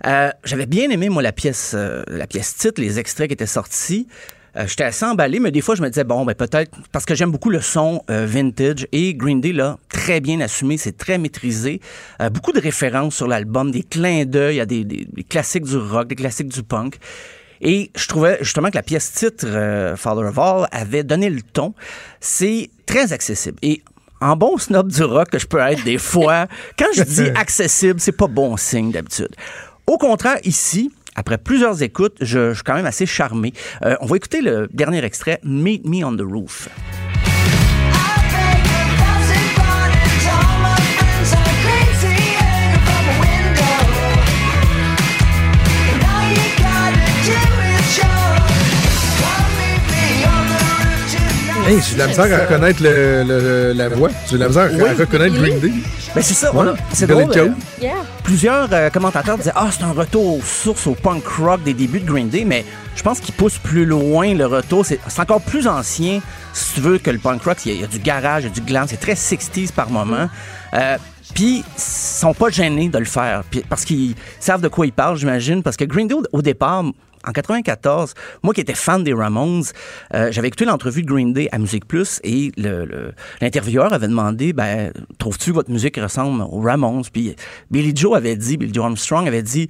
Euh, 0.06 0.30
J'avais 0.44 0.66
bien 0.66 0.90
aimé, 0.90 1.08
moi, 1.08 1.22
la 1.22 1.32
pièce, 1.32 1.72
euh, 1.76 2.02
la 2.08 2.26
pièce 2.26 2.56
titre, 2.56 2.80
les 2.80 2.98
extraits 2.98 3.28
qui 3.28 3.34
étaient 3.34 3.46
sortis. 3.46 4.06
Euh, 4.57 4.66
J'étais 4.66 4.84
assez 4.84 5.04
emballé, 5.04 5.38
mais 5.40 5.50
des 5.50 5.61
fois, 5.61 5.74
je 5.74 5.82
me 5.82 5.88
disais, 5.88 6.04
bon, 6.04 6.24
ben, 6.24 6.34
peut-être, 6.34 6.70
parce 6.92 7.04
que 7.04 7.14
j'aime 7.14 7.30
beaucoup 7.30 7.50
le 7.50 7.61
son 7.61 8.02
euh, 8.11 8.26
vintage 8.26 8.86
et 8.92 9.14
Green 9.14 9.40
Day, 9.40 9.52
là, 9.52 9.78
très 9.88 10.20
bien 10.20 10.40
assumé, 10.40 10.76
c'est 10.78 10.96
très 10.96 11.18
maîtrisé. 11.18 11.80
Euh, 12.20 12.30
beaucoup 12.30 12.52
de 12.52 12.61
références 12.61 13.14
sur 13.16 13.26
l'album, 13.28 13.70
des 13.70 13.82
clins 13.82 14.24
d'œil 14.24 14.61
à 14.61 14.66
des, 14.66 14.84
des- 14.84 15.07
des 15.12 15.24
classiques 15.24 15.64
du 15.64 15.76
rock, 15.76 16.09
des 16.09 16.14
classiques 16.16 16.48
du 16.48 16.62
punk. 16.62 16.96
Et 17.61 17.90
je 17.96 18.07
trouvais 18.07 18.38
justement 18.42 18.68
que 18.70 18.76
la 18.76 18.82
pièce 18.82 19.12
titre, 19.12 19.46
euh, 19.46 19.96
Father 19.96 20.24
of 20.28 20.38
All, 20.38 20.66
avait 20.72 21.04
donné 21.04 21.30
le 21.30 21.40
ton. 21.42 21.74
C'est 22.20 22.70
très 22.86 23.12
accessible. 23.12 23.59
Et 23.62 23.82
en 24.20 24.36
bon 24.36 24.57
snob 24.59 24.90
du 24.90 25.02
rock 25.02 25.30
que 25.30 25.38
je 25.38 25.46
peux 25.46 25.59
être 25.59 25.82
des 25.84 25.98
fois, 25.98 26.46
quand 26.78 26.86
je 26.94 27.02
dis 27.02 27.28
accessible, 27.34 28.00
c'est 28.00 28.12
pas 28.16 28.26
bon 28.26 28.57
signe 28.57 28.90
d'habitude. 28.90 29.28
Au 29.86 29.98
contraire, 29.98 30.38
ici, 30.44 30.90
après 31.16 31.38
plusieurs 31.38 31.82
écoutes, 31.82 32.18
je, 32.20 32.54
suis 32.54 32.62
quand 32.62 32.74
même 32.74 32.86
assez 32.86 33.06
charmé. 33.06 33.52
Euh, 33.84 33.96
on 34.00 34.06
va 34.06 34.16
écouter 34.16 34.42
le 34.42 34.68
dernier 34.72 35.04
extrait, 35.04 35.40
Meet 35.42 35.84
Me 35.86 36.04
on 36.04 36.14
the 36.14 36.20
Roof. 36.20 36.68
Hey, 51.66 51.80
j'ai 51.82 51.94
de 51.94 51.98
la 51.98 52.06
misère 52.06 52.32
à 52.40 52.43
reconnaître 52.44 52.82
le, 52.82 53.24
le- 53.24 53.72
la 53.72 53.88
voix. 53.88 54.09
J'ai 54.30 54.36
de 54.36 54.40
la 54.43 54.48
misère 54.48 54.64
à, 54.64 54.94
reconnaître 54.94 55.34
Green 55.34 55.59
Day. 55.59 55.72
Ben 56.14 56.22
c'est 56.22 56.34
ça, 56.34 56.52
c'est 56.93 57.06
drôle. 57.09 57.24
Euh, 57.36 57.48
Plusieurs 58.22 58.68
euh, 58.72 58.88
commentateurs 58.90 59.36
disaient 59.36 59.52
Ah, 59.55 59.68
c'est 59.76 59.82
un 59.84 59.90
retour 59.93 60.36
aux 60.38 60.43
sources, 60.43 60.86
au 60.86 60.94
punk 60.94 61.26
rock 61.26 61.62
des 61.64 61.74
débuts 61.74 62.01
de 62.01 62.06
Green 62.06 62.28
Day, 62.28 62.44
mais 62.47 62.64
je 62.94 63.02
pense 63.02 63.18
qu'il 63.20 63.34
pousse 63.34 63.59
plus 63.59 63.84
loin 63.84 64.32
le 64.34 64.47
retour. 64.47 64.86
C'est 64.86 65.01
c'est 65.09 65.20
encore 65.20 65.40
plus 65.40 65.66
ancien, 65.66 66.20
si 66.52 66.74
tu 66.74 66.80
veux, 66.80 66.98
que 66.98 67.10
le 67.10 67.18
punk 67.18 67.43
rock. 67.43 67.59
Il 67.66 67.72
y 67.72 67.74
a, 67.74 67.74
il 67.74 67.80
y 67.80 67.84
a 67.84 67.88
du 67.88 67.98
garage, 67.98 68.44
il 68.44 68.47
y 68.47 68.51
a 68.51 68.55
du 68.55 68.60
glam, 68.60 68.86
c'est 68.88 68.97
très 69.01 69.14
60s 69.14 69.72
par 69.72 69.90
moment. 69.90 70.28
Euh, 70.74 70.97
puis, 71.36 71.58
ils 71.58 71.80
sont 71.80 72.32
pas 72.32 72.48
gênés 72.48 72.88
de 72.88 72.98
le 72.98 73.04
faire. 73.04 73.44
Puis, 73.50 73.62
parce 73.68 73.84
qu'ils 73.84 74.14
savent 74.40 74.62
de 74.62 74.68
quoi 74.68 74.86
ils 74.86 74.92
parlent, 74.92 75.18
j'imagine. 75.18 75.62
Parce 75.62 75.76
que 75.76 75.84
Green 75.84 76.08
Day, 76.08 76.14
au, 76.32 76.40
départ, 76.40 76.82
en 76.82 77.32
94, 77.32 78.14
moi 78.42 78.54
qui 78.54 78.62
étais 78.62 78.72
fan 78.74 79.04
des 79.04 79.12
Ramones, 79.12 79.64
euh, 80.14 80.32
j'avais 80.32 80.48
écouté 80.48 80.64
l'entrevue 80.64 81.02
de 81.02 81.06
Green 81.06 81.32
Day 81.34 81.48
à 81.52 81.58
Musique 81.58 81.86
Plus 81.86 82.20
et 82.24 82.52
le- 82.56 82.86
le- 82.86 83.12
l'intervieweur 83.42 83.92
avait 83.92 84.08
demandé 84.08 84.52
ben, 84.54 84.92
Trouves-tu 85.18 85.50
votre 85.52 85.70
musique 85.70 85.96
ressemble 85.98 86.42
aux 86.42 86.60
Ramones? 86.60 87.02
Puis 87.12 87.36
Billy 87.70 87.92
Joe 87.94 88.16
avait 88.16 88.36
dit, 88.36 88.56
Billy 88.56 88.72
Joe 88.72 88.84
Armstrong 88.86 89.28
avait 89.28 89.42
dit 89.42 89.68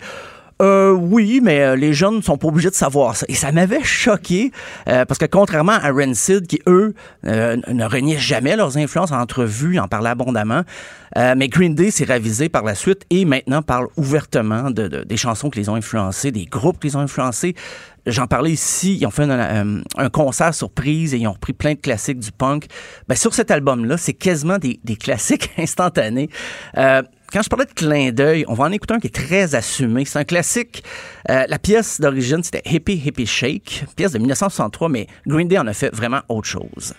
euh, 0.62 0.90
oui, 0.92 1.40
mais 1.42 1.60
euh, 1.60 1.76
les 1.76 1.92
jeunes 1.92 2.22
sont 2.22 2.38
pas 2.38 2.48
obligés 2.48 2.70
de 2.70 2.74
savoir 2.74 3.14
ça. 3.14 3.26
Et 3.28 3.34
ça 3.34 3.52
m'avait 3.52 3.84
choqué 3.84 4.52
euh, 4.88 5.04
parce 5.04 5.18
que 5.18 5.26
contrairement 5.26 5.72
à 5.72 5.90
Rancid, 5.90 6.46
qui 6.46 6.60
eux 6.66 6.94
euh, 7.26 7.56
ne 7.68 7.84
reniaient 7.84 8.18
jamais 8.18 8.56
leurs 8.56 8.78
influences 8.78 9.12
en 9.12 9.20
entrevue, 9.20 9.78
en 9.78 9.86
parlaient 9.88 10.10
abondamment, 10.10 10.62
euh, 11.18 11.34
mais 11.36 11.48
Green 11.48 11.74
Day 11.74 11.90
s'est 11.90 12.04
ravisé 12.06 12.48
par 12.48 12.64
la 12.64 12.74
suite 12.74 13.02
et 13.10 13.24
maintenant 13.26 13.60
parle 13.62 13.88
ouvertement 13.96 14.70
de, 14.70 14.88
de- 14.88 15.04
des 15.04 15.16
chansons 15.16 15.50
qui 15.50 15.58
les 15.58 15.68
ont 15.68 15.74
influencés, 15.74 16.30
des 16.32 16.46
groupes 16.46 16.80
qui 16.80 16.86
les 16.88 16.96
ont 16.96 17.00
influencés. 17.00 17.54
J'en 18.06 18.26
parlais 18.28 18.52
ici, 18.52 18.96
ils 19.00 19.04
ont 19.06 19.10
fait 19.10 19.24
un, 19.24 19.80
un- 19.98 20.08
concert 20.10 20.54
surprise 20.54 21.12
et 21.12 21.18
ils 21.18 21.26
ont 21.26 21.32
repris 21.32 21.52
plein 21.52 21.72
de 21.74 21.80
classiques 21.80 22.20
du 22.20 22.30
punk. 22.32 22.66
Ben, 23.08 23.16
sur 23.16 23.34
cet 23.34 23.50
album-là, 23.50 23.96
c'est 23.96 24.14
quasiment 24.14 24.58
des, 24.58 24.78
des 24.84 24.94
classiques 24.96 25.50
instantanés. 25.58 26.30
Quand 27.32 27.42
je 27.42 27.48
parlais 27.48 27.66
de 27.66 27.72
clin 27.72 28.12
d'œil, 28.12 28.44
on 28.48 28.54
va 28.54 28.64
en 28.64 28.72
écouter 28.72 28.94
un 28.94 29.00
qui 29.00 29.08
est 29.08 29.14
très 29.14 29.54
assumé. 29.54 30.04
C'est 30.04 30.18
un 30.18 30.24
classique. 30.24 30.84
Euh, 31.28 31.44
la 31.48 31.58
pièce 31.58 32.00
d'origine, 32.00 32.42
c'était 32.42 32.62
Hippie 32.64 33.02
Hippie 33.04 33.26
Shake, 33.26 33.84
pièce 33.96 34.12
de 34.12 34.18
1963, 34.18 34.88
mais 34.88 35.06
Green 35.26 35.48
Day 35.48 35.58
en 35.58 35.66
a 35.66 35.72
fait 35.72 35.92
vraiment 35.94 36.20
autre 36.28 36.48
chose. 36.48 36.94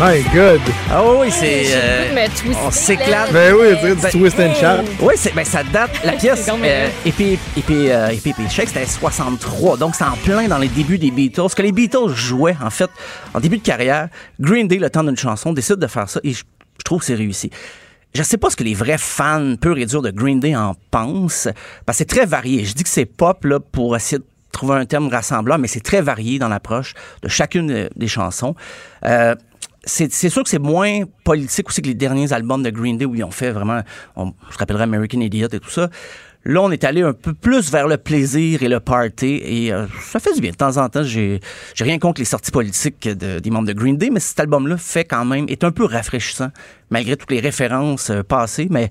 My 0.00 0.22
God! 0.34 0.60
Ah 0.90 1.02
oui, 1.04 1.30
c'est... 1.30 1.64
euh, 1.74 2.26
on 2.64 2.70
s'éclate. 2.70 3.32
Ben 3.32 3.54
oui, 3.54 3.68
on 3.76 3.80
dirait 3.80 3.94
du 3.94 4.18
twist 4.18 4.38
and 4.40 4.54
shout. 4.54 4.90
Oui, 5.00 5.14
c'est, 5.16 5.34
ben, 5.34 5.44
ça 5.44 5.62
date. 5.64 5.90
La 6.04 6.12
pièce, 6.16 6.48
euh, 6.48 6.88
Hippie, 7.04 7.38
Hippie, 7.56 7.90
euh, 7.90 8.12
Hippie 8.12 8.34
Shake, 8.48 8.68
c'était 8.68 8.86
63. 8.86 9.76
Donc, 9.76 9.94
c'est 9.94 10.04
en 10.04 10.16
plein 10.16 10.48
dans 10.48 10.58
les 10.58 10.68
débuts 10.68 10.98
des 10.98 11.10
Beatles. 11.10 11.50
Ce 11.50 11.54
que 11.56 11.62
les 11.62 11.72
Beatles 11.72 12.14
jouaient, 12.14 12.56
en 12.62 12.70
fait, 12.70 12.90
en 13.34 13.40
début 13.40 13.58
de 13.58 13.62
carrière, 13.62 14.08
Green 14.40 14.68
Day, 14.68 14.78
le 14.78 14.90
temps 14.90 15.04
d'une 15.04 15.16
chanson, 15.16 15.52
décide 15.52 15.76
de 15.76 15.86
faire 15.86 16.08
ça 16.08 16.20
et 16.24 16.32
je, 16.32 16.44
je 16.78 16.84
trouve 16.84 17.00
que 17.00 17.06
c'est 17.06 17.14
réussi. 17.14 17.50
Je 18.14 18.22
sais 18.22 18.38
pas 18.38 18.50
ce 18.50 18.56
que 18.56 18.64
les 18.64 18.74
vrais 18.74 18.98
fans 18.98 19.54
purs 19.60 19.78
et 19.78 19.86
durs 19.86 20.02
de 20.02 20.10
Green 20.10 20.40
Day 20.40 20.56
en 20.56 20.74
pensent, 20.90 21.48
parce 21.84 21.98
que 21.98 21.98
c'est 21.98 22.08
très 22.08 22.26
varié. 22.26 22.64
Je 22.64 22.74
dis 22.74 22.82
que 22.82 22.88
c'est 22.88 23.04
pop, 23.04 23.44
là, 23.44 23.60
pour 23.60 23.94
essayer 23.96 24.18
de 24.18 24.24
trouver 24.52 24.74
un 24.76 24.86
terme 24.86 25.08
rassemblant, 25.08 25.58
mais 25.58 25.68
c'est 25.68 25.80
très 25.80 26.00
varié 26.00 26.38
dans 26.38 26.48
l'approche 26.48 26.94
de 27.22 27.28
chacune 27.28 27.70
euh, 27.70 27.88
des 27.96 28.08
chansons. 28.08 28.54
Euh, 29.04 29.34
c'est 29.88 30.28
sûr 30.28 30.42
que 30.44 30.50
c'est 30.50 30.58
moins 30.58 31.00
politique 31.24 31.68
aussi 31.68 31.82
que 31.82 31.88
les 31.88 31.94
derniers 31.94 32.32
albums 32.32 32.62
de 32.62 32.70
Green 32.70 32.96
Day 32.98 33.04
où 33.04 33.14
ils 33.14 33.24
ont 33.24 33.30
fait 33.30 33.50
vraiment, 33.50 33.80
on 34.16 34.32
se 34.50 34.58
rappellerait 34.58 34.84
American 34.84 35.20
Idiot 35.20 35.48
et 35.52 35.58
tout 35.60 35.70
ça. 35.70 35.88
Là, 36.44 36.62
on 36.62 36.70
est 36.70 36.84
allé 36.84 37.02
un 37.02 37.12
peu 37.12 37.34
plus 37.34 37.70
vers 37.70 37.88
le 37.88 37.96
plaisir 37.98 38.62
et 38.62 38.68
le 38.68 38.78
party 38.80 39.40
et 39.44 39.72
euh, 39.72 39.86
ça 40.00 40.20
fait 40.20 40.32
du 40.34 40.40
bien. 40.40 40.52
De 40.52 40.56
temps 40.56 40.76
en 40.76 40.88
temps, 40.88 41.02
j'ai 41.02 41.40
j'ai 41.74 41.84
rien 41.84 41.98
contre 41.98 42.20
les 42.20 42.24
sorties 42.24 42.52
politiques 42.52 43.08
de- 43.08 43.38
des 43.40 43.50
membres 43.50 43.66
de 43.66 43.72
Green 43.72 43.96
Day, 43.96 44.08
mais 44.10 44.20
cet 44.20 44.38
album-là 44.40 44.76
fait 44.76 45.04
quand 45.04 45.24
même, 45.24 45.46
est 45.48 45.64
un 45.64 45.72
peu 45.72 45.84
rafraîchissant 45.84 46.50
malgré 46.90 47.16
toutes 47.16 47.32
les 47.32 47.40
références 47.40 48.10
euh, 48.10 48.22
passées, 48.22 48.68
mais 48.70 48.90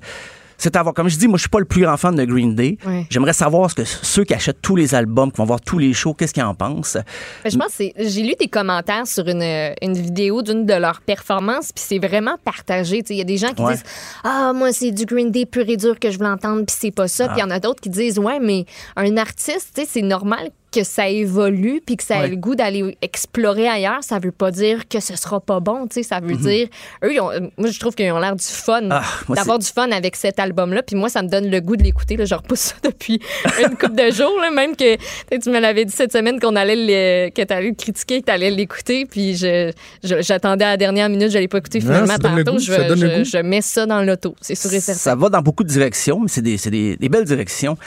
c'est 0.57 0.75
à 0.75 0.83
voir. 0.83 0.93
Comme 0.93 1.09
je 1.09 1.17
dis, 1.17 1.27
moi, 1.27 1.37
je 1.37 1.41
suis 1.41 1.49
pas 1.49 1.59
le 1.59 1.65
plus 1.65 1.81
grand 1.81 1.97
fan 1.97 2.15
de 2.15 2.25
Green 2.25 2.55
Day. 2.55 2.77
J'aimerais 3.09 3.33
savoir 3.33 3.69
ce 3.69 3.75
que 3.75 3.83
ceux 3.85 4.23
qui 4.23 4.33
achètent 4.33 4.61
tous 4.61 4.75
les 4.75 4.95
albums, 4.95 5.31
qui 5.31 5.37
vont 5.37 5.45
voir 5.45 5.61
tous 5.61 5.77
les 5.77 5.93
shows, 5.93 6.13
qu'est-ce 6.13 6.33
qu'ils 6.33 6.43
en 6.43 6.55
pensent? 6.55 6.97
Mais 7.43 7.51
je 7.51 7.57
pense 7.57 7.71
c'est- 7.71 7.93
j'ai 7.97 8.23
lu 8.23 8.33
des 8.39 8.47
commentaires 8.47 9.05
sur 9.07 9.27
une, 9.27 9.43
une 9.81 9.93
vidéo 9.93 10.41
d'une 10.41 10.65
de 10.65 10.73
leurs 10.73 11.01
performances, 11.01 11.71
puis 11.71 11.83
c'est 11.87 11.99
vraiment 11.99 12.37
partagé. 12.43 13.03
Il 13.09 13.15
y 13.17 13.21
a 13.21 13.23
des 13.23 13.37
gens 13.37 13.53
qui 13.53 13.61
Ouais. 13.61 13.73
disent 13.73 13.83
Ah, 14.23 14.51
moi, 14.55 14.71
c'est 14.73 14.91
du 14.91 15.05
Green 15.05 15.31
Day 15.31 15.45
pur 15.45 15.67
et 15.67 15.77
dur 15.77 15.99
que 15.99 16.09
je 16.11 16.17
veux 16.19 16.25
entendre, 16.25 16.65
puis 16.65 16.75
c'est 16.77 16.91
pas 16.91 17.07
ça. 17.07 17.27
Puis 17.27 17.37
il 17.37 17.41
y 17.41 17.43
en 17.43 17.49
a 17.51 17.59
d'autres 17.59 17.81
qui 17.81 17.89
disent 17.89 18.19
Ouais, 18.19 18.39
mais 18.39 18.65
un 18.95 19.17
artiste, 19.17 19.79
c'est 19.87 20.01
normal 20.01 20.49
que 20.71 20.83
ça 20.83 21.07
évolue, 21.07 21.81
puis 21.85 21.95
que 21.97 22.03
ça 22.03 22.19
Ouais. 22.19 22.27
le 22.27 22.35
goût 22.35 22.55
d'aller 22.55 22.97
explorer 23.01 23.67
ailleurs. 23.67 24.03
Ça 24.03 24.19
veut 24.19 24.31
pas 24.31 24.51
dire 24.51 24.87
que 24.87 24.99
ce 24.99 25.15
sera 25.15 25.39
pas 25.39 25.59
bon. 25.59 25.87
tu 25.87 25.95
sais, 25.95 26.03
Ça 26.03 26.19
veut 26.19 26.33
Mhm. 26.33 26.41
dire. 26.41 26.67
Eux, 27.03 27.13
ils 27.13 27.19
ont- 27.21 27.31
moi, 27.57 27.69
je 27.69 27.79
trouve 27.79 27.95
qu'ils 27.95 28.11
ont 28.11 28.19
l'air 28.19 28.35
du 28.35 28.43
fun, 28.45 28.87
Ah, 28.91 29.01
d'avoir 29.29 29.59
du 29.59 29.67
fun 29.67 29.89
avec 29.91 30.15
cet 30.15 30.39
album-là. 30.39 30.83
Puis 30.83 30.95
moi, 30.95 31.09
ça 31.09 31.21
me 31.23 31.29
donne 31.29 31.49
le 31.49 31.59
goût 31.61 31.75
de 31.77 31.83
l'écouter. 31.83 32.17
là. 32.17 32.25
Je 32.25 32.35
repousse 32.35 32.59
ça 32.59 32.75
depuis 32.83 33.19
une 33.59 33.77
couple 33.77 33.95
de 33.95 34.11
jours. 34.11 34.33
là, 34.41 34.51
même 34.51 34.75
que 34.75 34.95
tu 35.37 35.49
me 35.49 35.59
l'avais 35.59 35.85
dit 35.85 35.93
cette 35.93 36.11
semaine 36.11 36.39
qu'on 36.39 36.55
allait 36.55 36.75
le, 36.75 37.29
que 37.29 37.41
tu 37.41 37.53
allais 37.53 37.69
le 37.69 37.75
critiquer, 37.75 38.21
que 38.21 38.25
tu 38.25 38.31
allais 38.31 38.51
l'écouter. 38.51 39.05
Puis 39.05 39.35
je, 39.37 39.71
j'attendais 40.03 40.65
à 40.65 40.69
la 40.71 40.77
dernière 40.77 41.09
minute, 41.09 41.31
je 41.31 41.37
l'ai 41.37 41.47
pas 41.47 41.59
écouté 41.59 41.79
finalement. 41.79 42.17
Tantôt, 42.17 42.51
goût, 42.53 42.59
je, 42.59 43.23
je- 43.23 43.37
mets 43.41 43.61
ça 43.61 43.85
dans 43.85 44.01
l'auto. 44.01 44.35
C'est 44.41 44.55
sûr 44.55 44.73
et 44.73 44.79
certain. 44.79 44.99
Ça 44.99 45.15
va 45.15 45.29
dans 45.29 45.41
beaucoup 45.41 45.63
de 45.63 45.69
directions, 45.69 46.19
mais 46.19 46.27
c'est 46.27 46.41
des, 46.41 46.57
c'est 46.57 46.71
des, 46.71 46.97
des 46.97 47.09
belles 47.09 47.25
directions. 47.25 47.77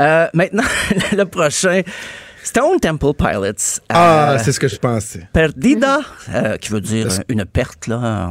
Euh, 0.00 0.26
maintenant, 0.34 0.62
le 1.12 1.24
prochain, 1.24 1.82
Stone 2.42 2.78
Temple 2.80 3.12
Pilots. 3.18 3.80
Ah, 3.88 4.32
Euh, 4.34 4.38
c'est 4.42 4.52
ce 4.52 4.60
que 4.60 4.68
je 4.68 4.76
pensais. 4.76 5.28
Perdida, 5.32 6.00
euh, 6.34 6.56
qui 6.56 6.70
veut 6.70 6.80
dire 6.80 7.08
une 7.28 7.44
perte 7.44 7.86
là, 7.88 8.28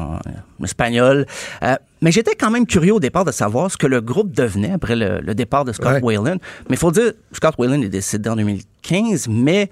en, 0.59 0.63
espagnol. 0.63 1.25
Euh, 1.63 1.75
mais 2.01 2.11
j'étais 2.11 2.35
quand 2.35 2.49
même 2.51 2.65
curieux 2.65 2.93
au 2.93 2.99
départ 2.99 3.25
de 3.25 3.31
savoir 3.31 3.69
ce 3.71 3.77
que 3.77 3.87
le 3.87 4.01
groupe 4.01 4.31
devenait 4.31 4.71
après 4.71 4.95
le, 4.95 5.19
le 5.19 5.35
départ 5.35 5.65
de 5.65 5.71
Scott 5.73 6.01
Ouais. 6.01 6.17
Whalen. 6.17 6.37
Mais 6.69 6.75
il 6.75 6.77
faut 6.77 6.91
dire, 6.91 7.11
Scott 7.33 7.55
Whalen 7.57 7.83
est 7.83 7.89
décédé 7.89 8.29
en 8.29 8.35
2015, 8.35 9.27
mais 9.29 9.69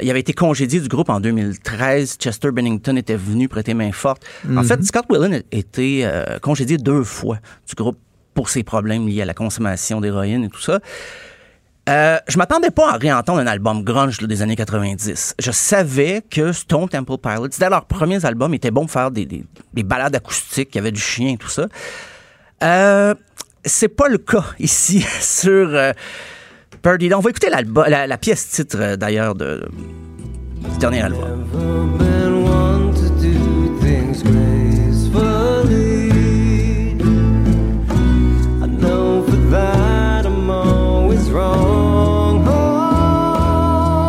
il 0.00 0.08
avait 0.10 0.20
été 0.20 0.32
congédié 0.32 0.80
du 0.80 0.88
groupe 0.88 1.10
en 1.10 1.20
2013. 1.20 2.16
Chester 2.18 2.50
Bennington 2.50 2.96
était 2.96 3.16
venu 3.16 3.48
prêter 3.48 3.74
main 3.74 3.92
forte. 3.92 4.22
En 4.46 4.52
Mhm. 4.52 4.64
fait, 4.64 4.84
Scott 4.84 5.04
Whalen 5.10 5.34
a 5.34 5.40
été 5.50 6.08
congédié 6.40 6.78
deux 6.78 7.02
fois 7.04 7.38
du 7.68 7.74
groupe 7.74 7.98
pour 8.32 8.48
ses 8.48 8.62
problèmes 8.62 9.06
liés 9.06 9.20
à 9.22 9.26
la 9.26 9.34
consommation 9.34 10.00
d'héroïne 10.00 10.44
et 10.44 10.48
tout 10.48 10.60
ça. 10.62 10.80
Euh, 11.88 12.18
je 12.28 12.38
m'attendais 12.38 12.70
pas 12.70 12.92
à 12.92 12.96
réentendre 12.96 13.40
un 13.40 13.46
album 13.46 13.82
grunge 13.82 14.18
des 14.18 14.42
années 14.42 14.54
90. 14.54 15.34
Je 15.38 15.50
savais 15.50 16.22
que 16.30 16.52
Stone 16.52 16.88
Temple 16.88 17.18
Pilots, 17.18 17.48
dès 17.58 17.68
leurs 17.68 17.86
premiers 17.86 18.24
albums, 18.24 18.54
étaient 18.54 18.70
bons 18.70 18.82
pour 18.82 18.92
faire 18.92 19.10
des, 19.10 19.26
des, 19.26 19.44
des 19.74 19.82
balades 19.82 20.14
acoustiques, 20.14 20.70
il 20.72 20.76
y 20.76 20.78
avait 20.78 20.92
du 20.92 21.00
chien 21.00 21.32
et 21.32 21.36
tout 21.36 21.48
ça. 21.48 21.66
Euh, 22.62 23.14
c'est 23.64 23.88
pas 23.88 24.08
le 24.08 24.18
cas 24.18 24.44
ici 24.60 25.04
sur 25.20 25.70
euh, 25.74 25.92
Perdida. 26.82 27.18
On 27.18 27.20
va 27.20 27.30
écouter 27.30 27.50
la, 27.50 28.06
la 28.06 28.18
pièce 28.18 28.48
titre 28.50 28.76
euh, 28.80 28.96
d'ailleurs 28.96 29.34
de, 29.34 29.68
du 30.70 30.78
dernier 30.78 31.02
album. 31.02 31.42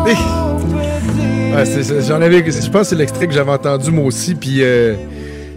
Ouais, 0.04 1.64
j'en 2.06 2.20
avais, 2.20 2.44
je 2.44 2.70
pense 2.70 2.82
que 2.82 2.84
c'est 2.88 2.96
l'extrait 2.96 3.26
que 3.26 3.32
j'avais 3.32 3.52
entendu 3.52 3.90
moi 3.90 4.04
aussi, 4.04 4.34
puis 4.34 4.58
euh, 4.60 4.96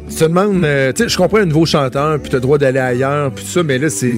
tu 0.09 0.15
te 0.15 0.23
demandes, 0.23 0.63
euh, 0.63 0.93
tu 0.93 1.03
sais, 1.03 1.09
je 1.09 1.17
comprends 1.17 1.39
un 1.39 1.45
nouveau 1.45 1.65
chanteur, 1.65 2.17
puis 2.19 2.29
t'as 2.29 2.37
le 2.37 2.41
droit 2.41 2.57
d'aller 2.57 2.79
ailleurs, 2.79 3.31
puis 3.31 3.43
tout 3.43 3.49
ça, 3.49 3.63
mais 3.63 3.77
là, 3.77 3.89
c'est 3.89 4.13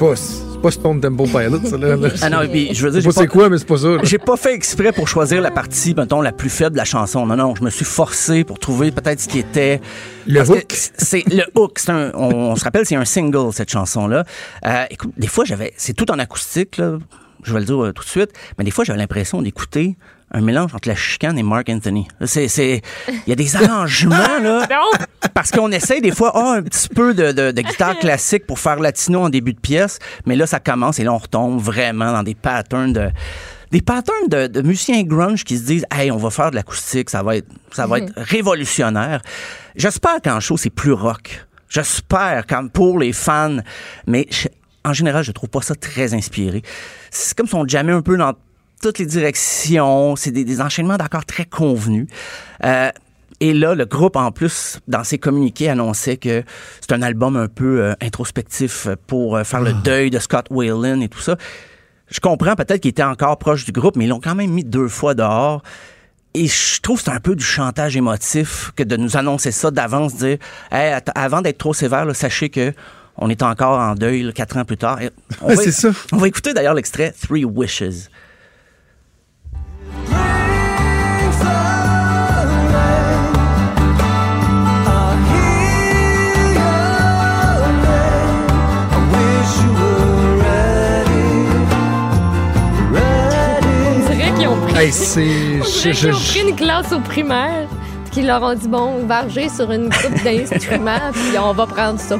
pas, 0.00 0.16
c'est 0.16 0.60
pas 0.60 0.70
Stone 0.72 1.00
Temple 1.00 1.28
Pilot, 1.28 1.60
ça, 1.64 1.76
là. 1.76 1.94
là. 1.94 2.08
Ah 2.22 2.30
non, 2.30 2.38
puis, 2.50 2.74
je 2.74 2.88
veux 2.88 3.00
dire, 3.00 3.12
c'est 3.12 3.26
quoi, 3.28 3.48
mais 3.48 3.58
c'est 3.58 3.66
pas 3.66 3.76
ça. 3.76 3.98
J'ai 4.02 4.18
pas 4.18 4.36
fait 4.36 4.54
exprès 4.54 4.90
pour 4.92 5.06
choisir 5.06 5.40
la 5.40 5.50
partie, 5.52 5.94
mettons, 5.94 6.20
la 6.20 6.32
plus 6.32 6.50
faible 6.50 6.72
de 6.72 6.78
la 6.78 6.84
chanson. 6.84 7.24
Non, 7.26 7.36
non, 7.36 7.54
je 7.54 7.62
me 7.62 7.70
suis 7.70 7.84
forcé 7.84 8.42
pour 8.42 8.58
trouver 8.58 8.90
peut-être 8.90 9.20
ce 9.20 9.28
qui 9.28 9.38
était... 9.38 9.80
Le 10.26 10.38
Parce 10.38 10.48
hook? 10.50 10.66
C'est 10.96 11.24
le 11.28 11.44
hook. 11.54 11.78
C'est 11.78 11.90
un, 11.90 12.10
on, 12.14 12.34
on 12.34 12.56
se 12.56 12.64
rappelle, 12.64 12.86
c'est 12.86 12.96
un 12.96 13.04
single, 13.04 13.52
cette 13.52 13.70
chanson-là. 13.70 14.24
Euh, 14.66 14.84
écoute, 14.90 15.12
des 15.16 15.28
fois, 15.28 15.44
j'avais... 15.44 15.72
C'est 15.76 15.92
tout 15.94 16.10
en 16.10 16.18
acoustique, 16.18 16.78
là. 16.78 16.98
Je 17.42 17.52
vais 17.52 17.60
le 17.60 17.66
dire 17.66 17.82
euh, 17.84 17.92
tout 17.92 18.02
de 18.04 18.08
suite. 18.08 18.30
Mais 18.58 18.64
des 18.64 18.70
fois, 18.70 18.84
j'avais 18.84 18.98
l'impression 18.98 19.42
d'écouter 19.42 19.96
un 20.34 20.40
mélange 20.40 20.74
entre 20.74 20.88
la 20.88 20.94
chicane 20.94 21.38
et 21.38 21.42
Mark 21.42 21.68
Anthony. 21.68 22.08
C'est... 22.24 22.48
c'est- 22.48 22.80
Il 23.08 23.28
y 23.28 23.32
a 23.32 23.36
des 23.36 23.56
arrangements, 23.62 24.38
là. 24.42 24.66
Parce 25.34 25.50
qu'on 25.50 25.70
essaye 25.72 26.00
des 26.00 26.12
fois, 26.12 26.32
ah, 26.34 26.54
un 26.56 26.62
petit 26.62 26.88
peu 26.88 27.12
de, 27.14 27.32
de- 27.32 27.50
de 27.50 27.62
guitare 27.62 27.98
classique 27.98 28.46
pour 28.46 28.58
faire 28.58 28.76
latino 28.78 29.20
en 29.24 29.28
début 29.28 29.52
de 29.52 29.60
pièce, 29.60 29.98
mais 30.26 30.36
là, 30.36 30.46
ça 30.46 30.60
commence 30.60 30.98
et 31.00 31.04
là, 31.04 31.12
on 31.12 31.18
retombe 31.18 31.60
vraiment 31.60 32.12
dans 32.12 32.22
des 32.22 32.34
patterns 32.34 32.92
de, 32.92 33.08
des 33.70 33.82
patterns 33.82 34.28
de, 34.28 34.46
de 34.46 34.62
musiciens 34.62 35.02
grunge 35.02 35.44
qui 35.44 35.58
se 35.58 35.64
disent 35.64 35.84
Hey, 35.92 36.10
on 36.10 36.16
va 36.16 36.30
faire 36.30 36.50
de 36.50 36.56
l'acoustique, 36.56 37.10
ça 37.10 37.22
va 37.22 37.36
être, 37.36 37.48
ça 37.72 37.86
va 37.86 37.98
Mhm. 37.98 38.04
être 38.06 38.12
révolutionnaire. 38.16 39.20
J'espère 39.76 40.20
qu'en 40.22 40.40
show, 40.40 40.56
c'est 40.56 40.70
plus 40.70 40.92
rock. 40.92 41.44
J'espère, 41.68 42.46
comme 42.46 42.70
pour 42.70 42.98
les 42.98 43.12
fans, 43.12 43.56
mais 44.06 44.26
je- 44.30 44.48
en 44.84 44.92
général, 44.92 45.24
je 45.24 45.32
trouve 45.32 45.48
pas 45.48 45.62
ça 45.62 45.74
très 45.74 46.14
inspiré. 46.14 46.62
C'est 47.10 47.36
comme 47.36 47.46
si 47.46 47.54
on 47.54 47.66
jammait 47.66 47.92
un 47.92 48.02
peu 48.02 48.16
dans 48.16 48.34
toutes 48.82 48.98
les 48.98 49.06
directions. 49.06 50.16
C'est 50.16 50.32
des, 50.32 50.44
des 50.44 50.60
enchaînements 50.60 50.96
d'accords 50.96 51.24
très 51.24 51.44
convenus. 51.44 52.08
Euh, 52.64 52.90
et 53.40 53.54
là, 53.54 53.74
le 53.74 53.84
groupe, 53.86 54.16
en 54.16 54.30
plus, 54.30 54.78
dans 54.86 55.02
ses 55.02 55.18
communiqués, 55.18 55.68
annonçait 55.68 56.16
que 56.16 56.44
c'est 56.80 56.92
un 56.92 57.02
album 57.02 57.36
un 57.36 57.48
peu 57.48 57.80
euh, 57.80 57.94
introspectif 58.00 58.88
pour 59.06 59.36
euh, 59.36 59.44
faire 59.44 59.60
le 59.60 59.72
deuil 59.72 60.10
de 60.10 60.18
Scott 60.18 60.46
Whalen 60.50 61.02
et 61.02 61.08
tout 61.08 61.20
ça. 61.20 61.36
Je 62.08 62.20
comprends 62.20 62.54
peut-être 62.54 62.80
qu'il 62.80 62.90
était 62.90 63.02
encore 63.02 63.38
proche 63.38 63.64
du 63.64 63.72
groupe, 63.72 63.96
mais 63.96 64.04
ils 64.04 64.08
l'ont 64.08 64.20
quand 64.20 64.34
même 64.34 64.50
mis 64.50 64.64
deux 64.64 64.88
fois 64.88 65.14
dehors. 65.14 65.62
Et 66.34 66.46
je 66.46 66.80
trouve 66.80 66.98
que 66.98 67.04
c'est 67.04 67.10
un 67.10 67.20
peu 67.20 67.34
du 67.34 67.44
chantage 67.44 67.96
émotif 67.96 68.70
que 68.76 68.82
de 68.82 68.96
nous 68.96 69.16
annoncer 69.16 69.50
ça 69.50 69.70
d'avance, 69.70 70.16
dire 70.16 70.38
Hey, 70.70 70.94
avant 71.14 71.42
d'être 71.42 71.58
trop 71.58 71.74
sévère, 71.74 72.04
là, 72.04 72.14
sachez 72.14 72.48
que 72.48 72.72
on 73.22 73.28
est 73.30 73.42
encore 73.42 73.78
en 73.78 73.94
deuil 73.94 74.22
là, 74.22 74.32
quatre 74.32 74.56
ans 74.56 74.64
plus 74.64 74.76
tard. 74.76 75.00
Et 75.00 75.10
on 75.40 75.46
Ouais, 75.48 75.54
va- 75.54 75.62
c'est 75.62 75.72
ça. 75.72 75.90
On 76.12 76.16
va 76.16 76.28
écouter 76.28 76.52
d'ailleurs 76.54 76.74
l'extrait 76.74 77.12
Three 77.12 77.44
Wishes. 77.44 78.08
On 92.94 94.14
dirait 94.14 94.32
qu'ils 94.38 94.48
ont 94.48 94.56
pris, 94.66 94.76
Hey, 94.78 94.92
c'est. 94.92 95.60
on 96.10 96.14
ont 96.14 96.20
pris 96.20 96.40
une 96.48 96.56
classe 96.56 96.92
au 96.92 97.00
primaire, 97.00 97.66
puis 98.04 98.10
qu'ils 98.12 98.26
leur 98.26 98.42
ont 98.42 98.54
dit 98.54 98.68
bon, 98.68 99.06
varger 99.06 99.48
sur 99.48 99.70
une 99.70 99.88
coupe 99.90 100.22
d'instruments, 100.24 101.10
puis 101.12 101.38
on 101.38 101.52
va 101.52 101.66
prendre 101.66 102.00
ça. 102.00 102.18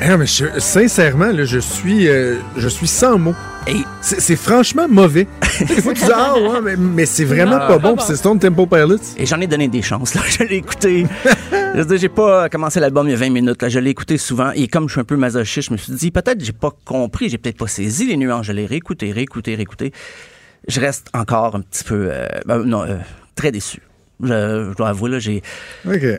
Mais 0.00 0.26
je- 0.26 0.58
sincèrement, 0.58 1.32
là, 1.32 1.44
je 1.44 1.58
suis, 1.58 2.08
euh, 2.08 2.36
je 2.56 2.68
suis 2.68 2.86
sans 2.86 3.18
mots. 3.18 3.34
C'est 4.00 4.20
c'est 4.20 4.36
franchement 4.36 4.86
mauvais. 4.88 5.26
Des 5.60 5.66
fois, 5.82 5.92
tu 5.94 6.04
dis, 6.04 6.10
ah, 6.14 6.34
ouais, 6.38 6.60
mais, 6.62 6.76
mais 6.76 7.06
c'est 7.06 7.24
vraiment 7.24 7.58
pas 7.58 7.78
bon, 7.78 7.96
puis 7.96 8.04
c'est 8.06 8.14
Stone 8.16 8.38
Temple 8.38 8.66
Pilots. 8.68 8.98
Et 9.16 9.26
j'en 9.26 9.40
ai 9.40 9.46
donné 9.48 9.66
des 9.68 9.82
chances. 9.82 10.14
Là. 10.14 10.20
Je 10.28 10.44
l'ai 10.44 10.56
écouté. 10.56 11.06
j'ai 11.96 12.08
pas 12.08 12.48
commencé 12.48 12.78
l'album 12.78 13.08
il 13.08 13.12
y 13.12 13.14
a 13.14 13.16
20 13.16 13.30
minutes. 13.30 13.62
Là. 13.62 13.68
Je 13.68 13.78
l'ai 13.80 13.90
écouté 13.90 14.18
souvent. 14.18 14.52
Et 14.52 14.68
comme 14.68 14.86
je 14.88 14.92
suis 14.92 15.00
un 15.00 15.04
peu 15.04 15.16
masochiste, 15.16 15.68
je 15.68 15.72
me 15.72 15.78
suis 15.78 15.92
dit, 15.94 16.10
peut-être 16.10 16.44
j'ai 16.44 16.52
pas 16.52 16.70
compris, 16.84 17.28
j'ai 17.28 17.38
peut-être 17.38 17.58
pas 17.58 17.66
saisi 17.66 18.06
les 18.06 18.16
nuances. 18.16 18.46
Je 18.46 18.52
l'ai 18.52 18.66
réécouté, 18.66 19.10
réécouté, 19.10 19.54
réécouté. 19.56 19.92
Je 20.68 20.80
reste 20.80 21.08
encore 21.14 21.56
un 21.56 21.60
petit 21.62 21.84
peu, 21.84 22.08
euh, 22.12 22.26
ben, 22.44 22.58
non, 22.58 22.82
euh, 22.82 22.96
très 23.34 23.50
déçu. 23.50 23.80
Je, 24.22 24.70
je 24.70 24.76
dois 24.76 24.88
avouer, 24.88 25.10
là, 25.10 25.18
j'ai. 25.18 25.42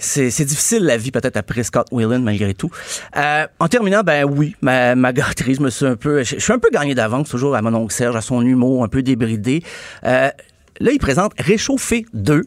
C'est, 0.02 0.30
c'est 0.30 0.46
difficile 0.46 0.84
la 0.84 0.98
vie 0.98 1.12
peut-être 1.12 1.38
après 1.38 1.64
Scott 1.64 1.88
Whelan 1.92 2.20
malgré 2.20 2.54
tout. 2.54 2.70
Euh, 3.16 3.48
en 3.60 3.68
terminant, 3.68 4.02
ben 4.04 4.24
oui, 4.24 4.56
ma, 4.62 4.96
ma 4.96 5.14
gâterie, 5.14 5.56
je 5.56 5.62
me 5.62 5.70
suis 5.70 5.86
un 5.86 5.96
peu, 5.96 6.24
je, 6.24 6.36
je 6.36 6.40
suis 6.44 6.54
un 6.54 6.60
peu 6.60 6.70
gagné 6.72 6.96
d'avance 6.96 7.30
toujours 7.30 7.56
à 7.56 7.62
mon 7.62 7.74
oncle 7.74 7.94
Serge, 7.94 8.16
à 8.16 8.22
son 8.22 8.42
humour 8.42 8.84
un 8.84 8.88
peu 8.88 9.02
débridé. 9.02 9.64
Euh, 10.04 10.30
là, 10.80 10.92
il 10.92 11.00
présente 11.00 11.34
Réchauffé 11.40 12.06
2. 12.14 12.44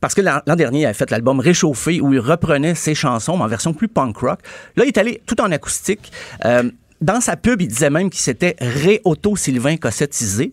Parce 0.00 0.14
que 0.14 0.22
l'an 0.22 0.40
l'an 0.46 0.56
dernier, 0.56 0.80
il 0.80 0.84
avait 0.86 0.94
fait 0.94 1.10
l'album 1.10 1.40
Réchauffé 1.40 2.00
où 2.00 2.12
il 2.12 2.20
reprenait 2.20 2.74
ses 2.74 2.94
chansons 2.94 3.36
mais 3.36 3.44
en 3.44 3.48
version 3.48 3.74
plus 3.74 3.88
punk 3.88 4.16
rock. 4.16 4.40
Là, 4.76 4.84
il 4.84 4.88
est 4.88 4.98
allé 4.98 5.20
tout 5.26 5.40
en 5.40 5.50
acoustique. 5.52 6.10
Euh, 6.44 6.70
dans 7.00 7.20
sa 7.20 7.36
pub, 7.36 7.62
il 7.62 7.68
disait 7.68 7.90
même 7.90 8.10
qu'il 8.10 8.20
s'était 8.20 8.56
ré-auto-Sylvain 8.60 9.76
cossettisé. 9.76 10.52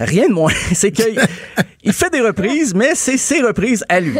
Rien 0.00 0.28
de 0.28 0.34
moins. 0.34 0.52
C'est 0.72 0.90
qu'il 0.90 1.20
il 1.84 1.92
fait 1.92 2.10
des 2.10 2.20
reprises, 2.20 2.74
mais 2.74 2.94
c'est 2.94 3.16
ses 3.16 3.40
reprises 3.40 3.84
à 3.88 4.00
lui. 4.00 4.18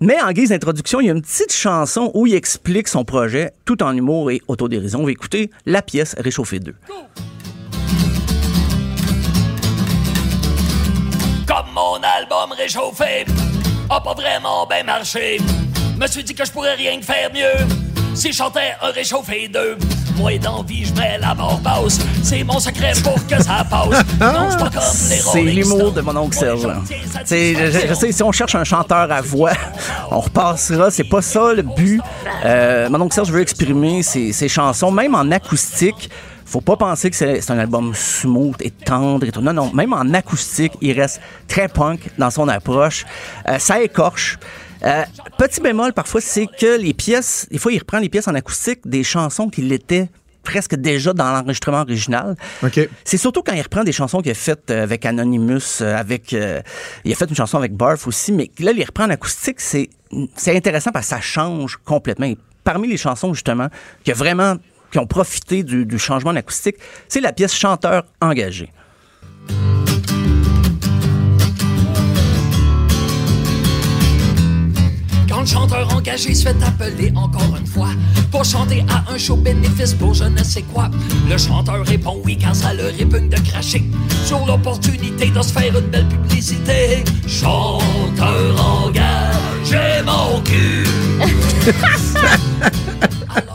Mais 0.00 0.20
en 0.22 0.30
guise 0.30 0.50
d'introduction, 0.50 1.00
il 1.00 1.06
y 1.06 1.10
a 1.10 1.12
une 1.12 1.22
petite 1.22 1.52
chanson 1.52 2.10
où 2.14 2.26
il 2.26 2.34
explique 2.34 2.86
son 2.86 3.04
projet 3.04 3.52
tout 3.64 3.82
en 3.82 3.96
humour 3.96 4.30
et 4.30 4.42
autodérision. 4.46 5.00
On 5.00 5.04
va 5.06 5.10
écouter 5.10 5.50
la 5.66 5.82
pièce 5.82 6.14
Réchauffé 6.18 6.60
2. 6.60 6.74
Comme 11.46 11.72
mon 11.74 11.96
album 11.96 12.52
réchauffé 12.56 13.24
a 13.90 14.00
pas 14.00 14.14
vraiment 14.14 14.66
bien 14.66 14.84
marché. 14.84 15.38
Me 15.98 16.06
suis 16.06 16.22
dit 16.22 16.34
que 16.34 16.44
je 16.44 16.52
pourrais 16.52 16.74
rien 16.74 17.00
faire 17.02 17.32
mieux 17.32 17.91
si 18.14 18.32
je 18.32 18.36
chantais 18.36 18.72
un 18.82 18.90
réchauffé 18.90 19.48
2. 19.48 19.76
Moi 20.16 20.36
d'envie, 20.38 20.84
je 20.84 20.92
mets 20.94 21.18
la 21.18 21.34
mort 21.34 21.58
basse. 21.60 21.98
C'est 22.22 22.44
mon 22.44 22.58
secret 22.60 22.92
pour 23.02 23.14
que 23.26 23.42
ça 23.42 23.64
passe. 23.68 23.88
Non, 24.20 24.50
c'est 24.50 24.58
pas 24.58 24.70
comme 24.70 25.08
les 25.08 25.16
C'est 25.16 25.42
l'humour 25.42 25.92
de 25.92 26.00
mon 26.02 26.14
oncle 26.16 26.36
Serge. 26.36 26.68
Je, 27.24 27.34
je- 27.72 27.88
je 27.88 27.94
sais, 27.94 28.12
si 28.12 28.22
on 28.22 28.30
cherche 28.30 28.54
un 28.54 28.64
chanteur 28.64 29.10
à 29.10 29.20
voix, 29.22 29.52
on 30.10 30.20
repassera. 30.20 30.90
C'est 30.90 31.04
pas 31.04 31.22
ça 31.22 31.52
le 31.54 31.62
but. 31.62 32.00
Euh, 32.44 32.88
mon 32.90 33.00
oncle 33.00 33.14
Serge 33.14 33.30
veut 33.30 33.40
exprimer 33.40 34.02
ses, 34.02 34.32
ses 34.32 34.48
chansons, 34.48 34.90
même 34.90 35.14
en 35.14 35.30
acoustique. 35.30 36.10
Faut 36.44 36.60
pas 36.60 36.76
penser 36.76 37.08
que 37.08 37.16
c'est 37.16 37.40
c'est 37.40 37.50
un 37.50 37.58
album 37.58 37.94
smooth 37.94 38.56
et 38.60 38.70
tendre 38.70 39.26
et 39.26 39.32
tout. 39.32 39.40
Non, 39.40 39.54
non. 39.54 39.70
Même 39.72 39.94
en 39.94 40.12
acoustique, 40.12 40.72
il 40.82 40.92
reste 41.00 41.22
très 41.48 41.66
punk 41.68 42.00
dans 42.18 42.30
son 42.30 42.46
approche. 42.48 43.06
Euh, 43.48 43.58
ça 43.58 43.80
écorche. 43.80 44.38
Euh, 44.84 45.04
petit 45.38 45.60
bémol, 45.60 45.92
parfois, 45.92 46.20
c'est 46.20 46.46
que 46.46 46.78
les 46.78 46.94
pièces, 46.94 47.46
des 47.50 47.58
fois, 47.58 47.72
il 47.72 47.78
reprend 47.78 47.98
les 47.98 48.08
pièces 48.08 48.28
en 48.28 48.34
acoustique 48.34 48.80
des 48.84 49.04
chansons 49.04 49.48
qui 49.48 49.62
l'étaient 49.62 50.08
presque 50.42 50.74
déjà 50.74 51.12
dans 51.12 51.32
l'enregistrement 51.32 51.80
original. 51.80 52.36
OK. 52.62 52.88
C'est 53.04 53.16
surtout 53.16 53.42
quand 53.42 53.52
il 53.52 53.62
reprend 53.62 53.84
des 53.84 53.92
chansons 53.92 54.20
qu'il 54.20 54.32
a 54.32 54.34
faites 54.34 54.70
euh, 54.70 54.82
avec 54.82 55.06
Anonymous, 55.06 55.80
euh, 55.80 55.96
avec 55.96 56.32
euh, 56.32 56.60
il 57.04 57.12
a 57.12 57.14
fait 57.14 57.28
une 57.28 57.36
chanson 57.36 57.58
avec 57.58 57.74
Barf 57.74 58.06
aussi, 58.06 58.32
mais 58.32 58.50
là, 58.58 58.72
il 58.72 58.84
reprend 58.84 59.04
en 59.04 59.10
acoustique, 59.10 59.60
c'est 59.60 59.90
c'est 60.36 60.54
intéressant 60.54 60.90
parce 60.92 61.06
que 61.06 61.10
ça 61.10 61.20
change 61.20 61.78
complètement. 61.84 62.26
Et 62.26 62.36
parmi 62.64 62.86
les 62.86 62.98
chansons 62.98 63.32
justement 63.32 63.68
qui 64.04 64.10
a 64.10 64.14
vraiment 64.14 64.56
qui 64.90 64.98
ont 64.98 65.06
profité 65.06 65.62
du, 65.62 65.86
du 65.86 65.98
changement 65.98 66.34
d'acoustique, 66.34 66.76
c'est 67.08 67.20
la 67.20 67.32
pièce 67.32 67.54
Chanteur 67.54 68.04
engagé. 68.20 68.70
Chanteur 75.46 75.92
engagé 75.94 76.34
se 76.34 76.44
fait 76.44 76.62
appeler 76.62 77.12
encore 77.14 77.56
une 77.58 77.66
fois 77.66 77.90
pour 78.30 78.44
chanter 78.44 78.84
à 78.88 79.12
un 79.12 79.18
show 79.18 79.36
bénéfice 79.36 79.94
pour 79.94 80.14
je 80.14 80.24
ne 80.24 80.42
sais 80.42 80.62
quoi, 80.62 80.90
le 81.28 81.36
chanteur 81.36 81.84
répond 81.86 82.20
oui 82.24 82.36
car 82.36 82.54
ça 82.54 82.72
le 82.74 82.84
répugne 82.84 83.28
de 83.28 83.40
cracher 83.40 83.82
sur 84.24 84.44
l'opportunité 84.46 85.30
de 85.30 85.42
se 85.42 85.52
faire 85.52 85.78
une 85.78 85.86
belle 85.86 86.08
publicité. 86.08 87.04
Chanteur 87.26 88.82
engagé 88.84 89.11
mon 90.04 90.40
cul. 90.42 90.84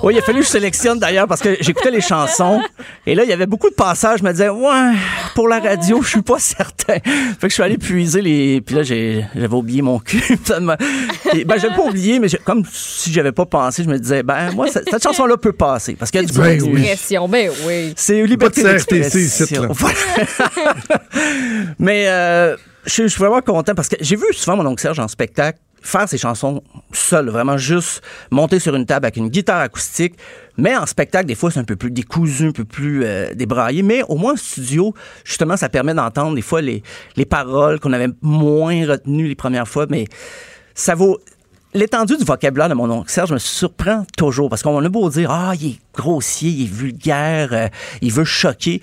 Oui, 0.02 0.14
il 0.16 0.20
a 0.20 0.22
fallu 0.22 0.40
que 0.40 0.46
je 0.46 0.50
sélectionne 0.50 0.98
d'ailleurs 1.00 1.28
parce 1.28 1.42
que 1.42 1.56
j'écoutais 1.60 1.92
les 1.92 2.02
chansons 2.02 2.62
et 3.06 3.14
là, 3.14 3.24
il 3.24 3.30
y 3.30 3.34
avait 3.34 3.46
beaucoup 3.46 3.70
de 3.70 3.76
passages. 3.76 4.20
Je 4.20 4.24
me 4.24 4.32
disais, 4.32 4.50
ouais, 4.50 4.94
pour 5.36 5.48
la 5.48 5.60
radio, 5.60 6.02
je 6.02 6.08
suis 6.10 6.22
pas 6.22 6.40
certain. 6.40 6.96
Fait 6.96 7.02
que 7.42 7.50
je 7.50 7.54
suis 7.54 7.62
allé 7.64 7.78
puiser 7.78 8.22
les. 8.22 8.62
Puis 8.62 8.76
là, 8.76 8.84
j'ai- 8.84 9.26
j'avais 9.36 9.54
oublié 9.54 9.82
mon 9.84 10.00
cul. 10.00 10.20
Et, 11.34 11.46
ben, 11.46 11.60
j'avais 11.60 11.76
pas 11.76 11.84
oublié, 11.84 12.20
mais 12.20 12.28
j'ai- 12.28 12.38
comme 12.40 12.64
si 12.72 13.12
j'avais 13.14 13.32
pas 13.32 13.46
pensé, 13.46 13.84
je 13.84 13.90
me 13.90 14.00
disais, 14.00 14.24
ben, 14.24 14.52
moi, 14.54 14.68
cette, 14.68 14.90
cette 14.90 15.04
chanson-là 15.04 15.38
peut 15.38 15.52
passer 15.54 15.94
parce 15.96 16.10
qu'il 16.10 16.22
y 16.22 16.24
a 16.24 16.28
du 16.28 16.34
Ben 16.34 16.60
oui. 16.64 16.80
Expression, 16.82 17.28
ben 17.28 17.52
oui. 17.68 17.94
C'est 17.96 18.18
une 18.18 18.26
liberté 18.26 18.64
d'expression. 18.64 19.68
Mais 21.80 22.08
euh, 22.08 22.56
je 22.86 22.92
suis- 22.92 23.04
je 23.04 23.08
suis 23.10 23.20
vraiment 23.20 23.42
content 23.42 23.76
parce 23.76 23.90
que 23.90 23.98
j'ai 24.00 24.16
vu 24.16 24.26
souvent 24.32 24.58
mon 24.58 24.66
oncle 24.68 24.82
Serge 24.82 25.00
en 25.00 25.08
spectacle 25.08 25.60
faire 25.82 26.08
ses 26.08 26.18
chansons 26.18 26.62
seul, 26.92 27.30
vraiment 27.30 27.58
juste 27.58 28.02
monter 28.32 28.60
sur 28.60 28.76
une 28.76 28.86
table 28.86 29.06
avec 29.06 29.18
une 29.18 29.30
guitare 29.30 29.62
acoustique. 29.62 30.16
Mais 30.58 30.76
en 30.76 30.86
spectacle, 30.86 31.26
des 31.28 31.36
fois, 31.36 31.52
c'est 31.52 31.60
un 31.60 31.64
peu 31.64 31.76
plus 31.76 31.92
décousu, 31.92 32.48
un 32.48 32.52
peu 32.52 32.66
plus 32.66 33.04
euh, 33.04 33.34
débraillé. 33.34 33.84
Mais 33.84 34.04
au 34.08 34.16
moins, 34.16 34.34
en 34.34 34.38
studio, 34.38 34.94
justement, 35.24 35.56
ça 35.56 35.70
permet 35.70 35.94
d'entendre 35.94 36.36
des 36.36 36.42
fois 36.42 36.62
les, 36.62 36.84
les 37.16 37.26
paroles 37.26 37.80
qu'on 37.80 37.94
avait 37.94 38.10
moins 38.22 38.88
retenues 38.88 39.28
les 39.28 39.36
premières 39.36 39.68
fois. 39.68 39.86
Mais 39.90 40.06
ça 40.74 40.96
vaut. 40.96 41.20
L'étendue 41.74 42.18
du 42.18 42.24
vocabulaire 42.24 42.70
de 42.70 42.74
mon 42.74 42.90
oncle 42.90 43.12
Serge 43.12 43.32
me 43.32 43.38
surprend 43.38 44.06
toujours 44.18 44.50
parce 44.50 44.64
qu'on 44.64 44.84
a 44.84 44.90
beau 44.90 45.10
dire 45.10 45.30
ah 45.30 45.54
il 45.60 45.72
est 45.72 45.80
grossier, 45.94 46.50
il 46.50 46.64
est 46.64 46.74
vulgaire, 46.74 47.50
euh, 47.52 47.68
il 48.02 48.12
veut 48.12 48.24
choquer, 48.24 48.82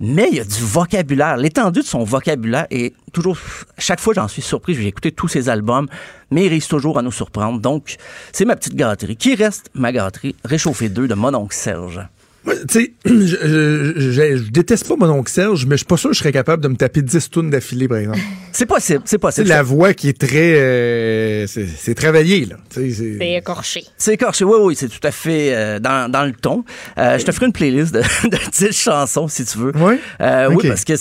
mais 0.00 0.28
il 0.30 0.36
y 0.36 0.40
a 0.40 0.44
du 0.44 0.62
vocabulaire. 0.62 1.36
L'étendue 1.36 1.80
de 1.80 1.84
son 1.84 2.04
vocabulaire 2.04 2.66
est 2.70 2.94
toujours 3.12 3.38
chaque 3.78 4.00
fois 4.00 4.14
j'en 4.14 4.28
suis 4.28 4.42
surpris. 4.42 4.74
J'ai 4.74 4.86
écouté 4.86 5.12
tous 5.12 5.28
ses 5.28 5.48
albums, 5.48 5.88
mais 6.30 6.46
il 6.46 6.48
réussit 6.48 6.70
toujours 6.70 6.98
à 6.98 7.02
nous 7.02 7.12
surprendre. 7.12 7.60
Donc 7.60 7.96
c'est 8.32 8.44
ma 8.44 8.56
petite 8.56 8.74
gâterie 8.74 9.16
qui 9.16 9.34
reste 9.34 9.70
ma 9.74 9.92
gâterie? 9.92 10.34
Réchauffée 10.44 10.88
2 10.88 11.08
de 11.08 11.14
mon 11.14 11.34
oncle 11.34 11.54
Serge. 11.54 12.00
Tu 12.46 12.54
sais, 12.68 12.92
je, 13.04 13.12
je- 13.14 13.92
je- 14.12 14.36
je 14.36 14.50
déteste 14.50 14.86
pas 14.88 14.94
mon 14.96 15.08
oncle 15.10 15.30
Serge, 15.30 15.66
mais 15.66 15.72
je 15.74 15.78
suis 15.78 15.86
pas 15.86 15.96
sûr 15.96 16.10
que 16.10 16.14
je 16.14 16.20
serais 16.20 16.32
capable 16.32 16.62
de 16.62 16.68
me 16.68 16.76
taper 16.76 17.02
10 17.02 17.30
tunes 17.30 17.50
d'affilée, 17.50 17.88
par 17.88 17.98
exemple. 17.98 18.18
C'est 18.52 18.66
possible, 18.66 19.00
c'est 19.04 19.10
C'est 19.10 19.18
possible. 19.18 19.48
la 19.48 19.62
voix 19.62 19.92
qui 19.94 20.08
est 20.08 20.18
très... 20.18 20.54
euh, 20.58 21.46
c'est 21.46 21.66
c'est 21.66 21.94
travaillé, 21.94 22.46
là. 22.46 22.56
Tu 22.70 22.80
sais, 22.80 22.90
c'est- 22.90 23.18
C'est 23.18 23.32
écorché. 23.34 23.84
C'est 23.98 24.14
écorché, 24.14 24.44
oui, 24.44 24.56
oui, 24.62 24.74
c'est 24.76 24.88
tout 24.88 25.00
à 25.06 25.10
fait 25.10 25.54
euh, 25.54 25.78
dans, 25.78 26.10
dans 26.10 26.24
le 26.24 26.32
ton. 26.32 26.64
Euh, 26.96 27.18
je 27.18 27.24
te 27.26 27.32
ferai 27.32 27.46
une 27.46 27.52
playlist 27.52 27.92
de, 27.94 28.00
de 28.30 28.38
10 28.68 28.72
chansons, 28.72 29.28
si 29.28 29.44
tu 29.44 29.58
veux. 29.58 29.76
Ouais? 29.76 29.98
Euh, 30.22 30.48
Ok. 30.50 30.62
Oui, 30.62 30.68
parce 30.68 30.84
que 30.84 30.94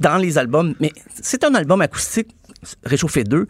dans 0.00 0.16
les 0.16 0.38
albums, 0.38 0.74
mais 0.80 0.92
c'est 1.20 1.44
un 1.44 1.54
album 1.54 1.80
acoustique, 1.82 2.28
Réchauffé 2.84 3.24
2, 3.24 3.46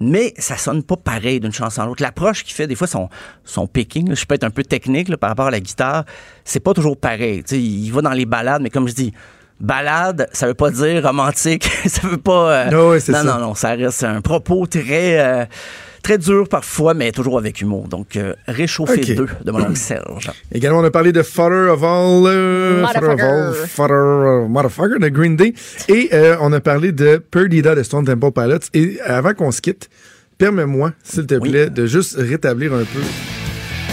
mais 0.00 0.32
ça 0.38 0.56
sonne 0.56 0.82
pas 0.82 0.96
pareil 0.96 1.40
d'une 1.40 1.52
chanson 1.52 1.82
à 1.82 1.86
l'autre. 1.86 2.02
L'approche 2.02 2.44
qu'il 2.44 2.54
fait, 2.54 2.66
des 2.66 2.74
fois, 2.76 2.86
son, 2.86 3.08
son 3.44 3.66
picking, 3.66 4.08
là, 4.08 4.14
je 4.14 4.24
peux 4.24 4.34
être 4.34 4.44
un 4.44 4.50
peu 4.50 4.62
technique 4.62 5.08
là, 5.08 5.16
par 5.16 5.30
rapport 5.30 5.46
à 5.46 5.50
la 5.50 5.60
guitare, 5.60 6.04
c'est 6.44 6.60
pas 6.60 6.72
toujours 6.74 6.96
pareil. 6.96 7.42
Tu 7.42 7.56
sais, 7.56 7.60
il 7.62 7.90
va 7.90 8.02
dans 8.02 8.12
les 8.12 8.26
balades, 8.26 8.62
mais 8.62 8.70
comme 8.70 8.86
je 8.88 8.94
dis, 8.94 9.12
balade, 9.60 10.28
ça 10.32 10.46
veut 10.46 10.54
pas 10.54 10.70
dire 10.70 11.02
romantique, 11.04 11.68
ça 11.86 12.06
veut 12.06 12.16
pas... 12.16 12.52
euh, 12.52 12.70
Ah 13.12 13.22
non, 13.22 13.22
ça. 13.24 13.38
non, 13.38 13.38
non, 13.40 13.54
ça 13.54 13.70
reste 13.70 14.04
un 14.04 14.20
propos 14.20 14.66
très... 14.66 15.18
euh, 15.18 15.44
Très 16.02 16.18
dur 16.18 16.48
parfois, 16.48 16.94
mais 16.94 17.12
toujours 17.12 17.38
avec 17.38 17.60
humour. 17.60 17.88
Donc, 17.88 18.16
euh, 18.16 18.34
Réchauffé 18.46 19.00
Ok. 19.00 19.14
2 19.14 19.26
de 19.44 19.50
mon 19.50 19.60
oncle 19.62 19.76
Serge. 19.76 20.30
Également, 20.52 20.78
on 20.78 20.84
a 20.84 20.90
parlé 20.90 21.12
de 21.12 21.22
Father 21.22 21.70
of 21.72 21.82
All, 21.82 22.26
euh, 22.26 22.86
Father 22.86 23.08
of 23.10 23.20
All, 23.20 23.54
Father 23.66 23.94
of 23.94 24.48
Motherfucker 24.48 24.98
de 25.00 25.08
Green 25.08 25.36
Day. 25.36 25.54
Et 25.88 26.10
euh, 26.12 26.36
on 26.40 26.52
a 26.52 26.60
parlé 26.60 26.92
de 26.92 27.16
Perdida 27.18 27.74
de 27.74 27.82
Stone 27.82 28.04
Temple 28.04 28.30
Pilots. 28.32 28.68
Et 28.74 28.98
avant 29.04 29.34
qu'on 29.34 29.50
se 29.50 29.60
quitte, 29.60 29.88
permets-moi, 30.38 30.92
s'il 31.02 31.26
te 31.26 31.34
plaît, 31.34 31.68
de 31.70 31.86
juste 31.86 32.16
rétablir 32.18 32.72
un 32.74 32.84
peu. 32.84 33.00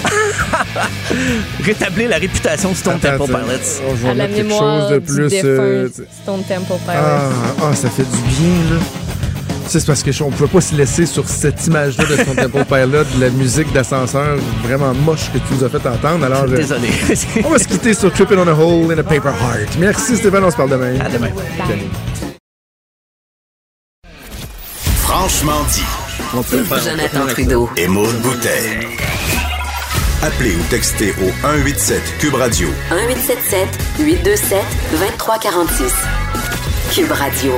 Rétablir 1.64 2.10
la 2.10 2.18
réputation 2.18 2.72
de 2.72 2.76
Stone 2.76 3.00
Attends, 3.04 3.26
Temple. 3.26 3.32
Pilots. 3.34 3.96
Je 3.96 4.04
vais 4.04 4.10
À 4.10 4.14
la 4.14 4.28
mémoire 4.28 4.82
chose 4.82 4.92
de 4.92 5.00
du 5.00 5.06
plus. 5.06 5.30
défunt 5.30 5.48
euh, 5.48 5.90
Stone 5.90 6.44
Temple 6.48 6.80
Pilots. 6.86 6.94
ah, 6.96 7.30
ah, 7.64 7.74
ça 7.76 7.90
fait 7.90 8.04
du 8.04 8.22
bien, 8.28 8.76
là. 8.76 9.05
C'est 9.68 9.86
parce 9.86 10.04
que 10.04 10.12
je- 10.12 10.24
on 10.24 10.30
pouvait 10.30 10.50
pas 10.50 10.62
se 10.62 10.76
laisser 10.76 11.06
sur 11.06 11.28
cette 11.28 11.66
image-là 11.68 12.06
de 12.06 12.16
Stone 12.16 12.36
Temple 12.52 12.66
Pilot, 12.66 13.04
de 13.16 13.22
la 13.22 13.30
musique 13.30 13.72
d'ascenseur 13.74 14.38
vraiment 14.64 14.94
moche 14.94 15.32
que 15.34 15.38
tu 15.40 15.54
nous 15.56 15.64
as 15.64 15.70
fait 15.70 15.86
entendre. 15.88 16.26
Alors, 16.26 16.44
euh, 16.44 16.56
Désolé. 16.56 16.90
on 17.44 17.50
va 17.50 17.60
se 17.60 17.68
quitter 17.68 17.94
sur 17.94 18.12
Tripping 18.14 18.38
on 18.38 18.48
a 18.48 18.54
Hole 18.54 18.92
in 18.94 18.98
a 19.00 19.04
Paper 19.04 19.30
Heart. 19.30 19.78
Merci 19.80 20.18
Stéphane, 20.18 20.44
on 20.44 20.52
se 20.52 20.56
parle 20.56 20.70
demain. 20.70 21.00
À 21.00 21.10
demain. 21.10 21.30
Franchement 25.00 25.64
dit. 25.72 25.84
Jonathan 26.84 27.28
Trudeau. 27.28 27.70
Et 27.78 27.88
Maude 27.88 28.16
Boutet. 28.22 28.80
Appelez 30.22 30.56
ou 30.56 30.64
textez 30.70 31.12
au 31.22 31.30
187 31.42 32.02
Cube 32.20 32.34
Radio 32.36 32.68
1877 32.90 33.68
827 34.00 34.60
2346. 34.92 35.94
Cube 36.94 37.12
Radio. 37.12 37.52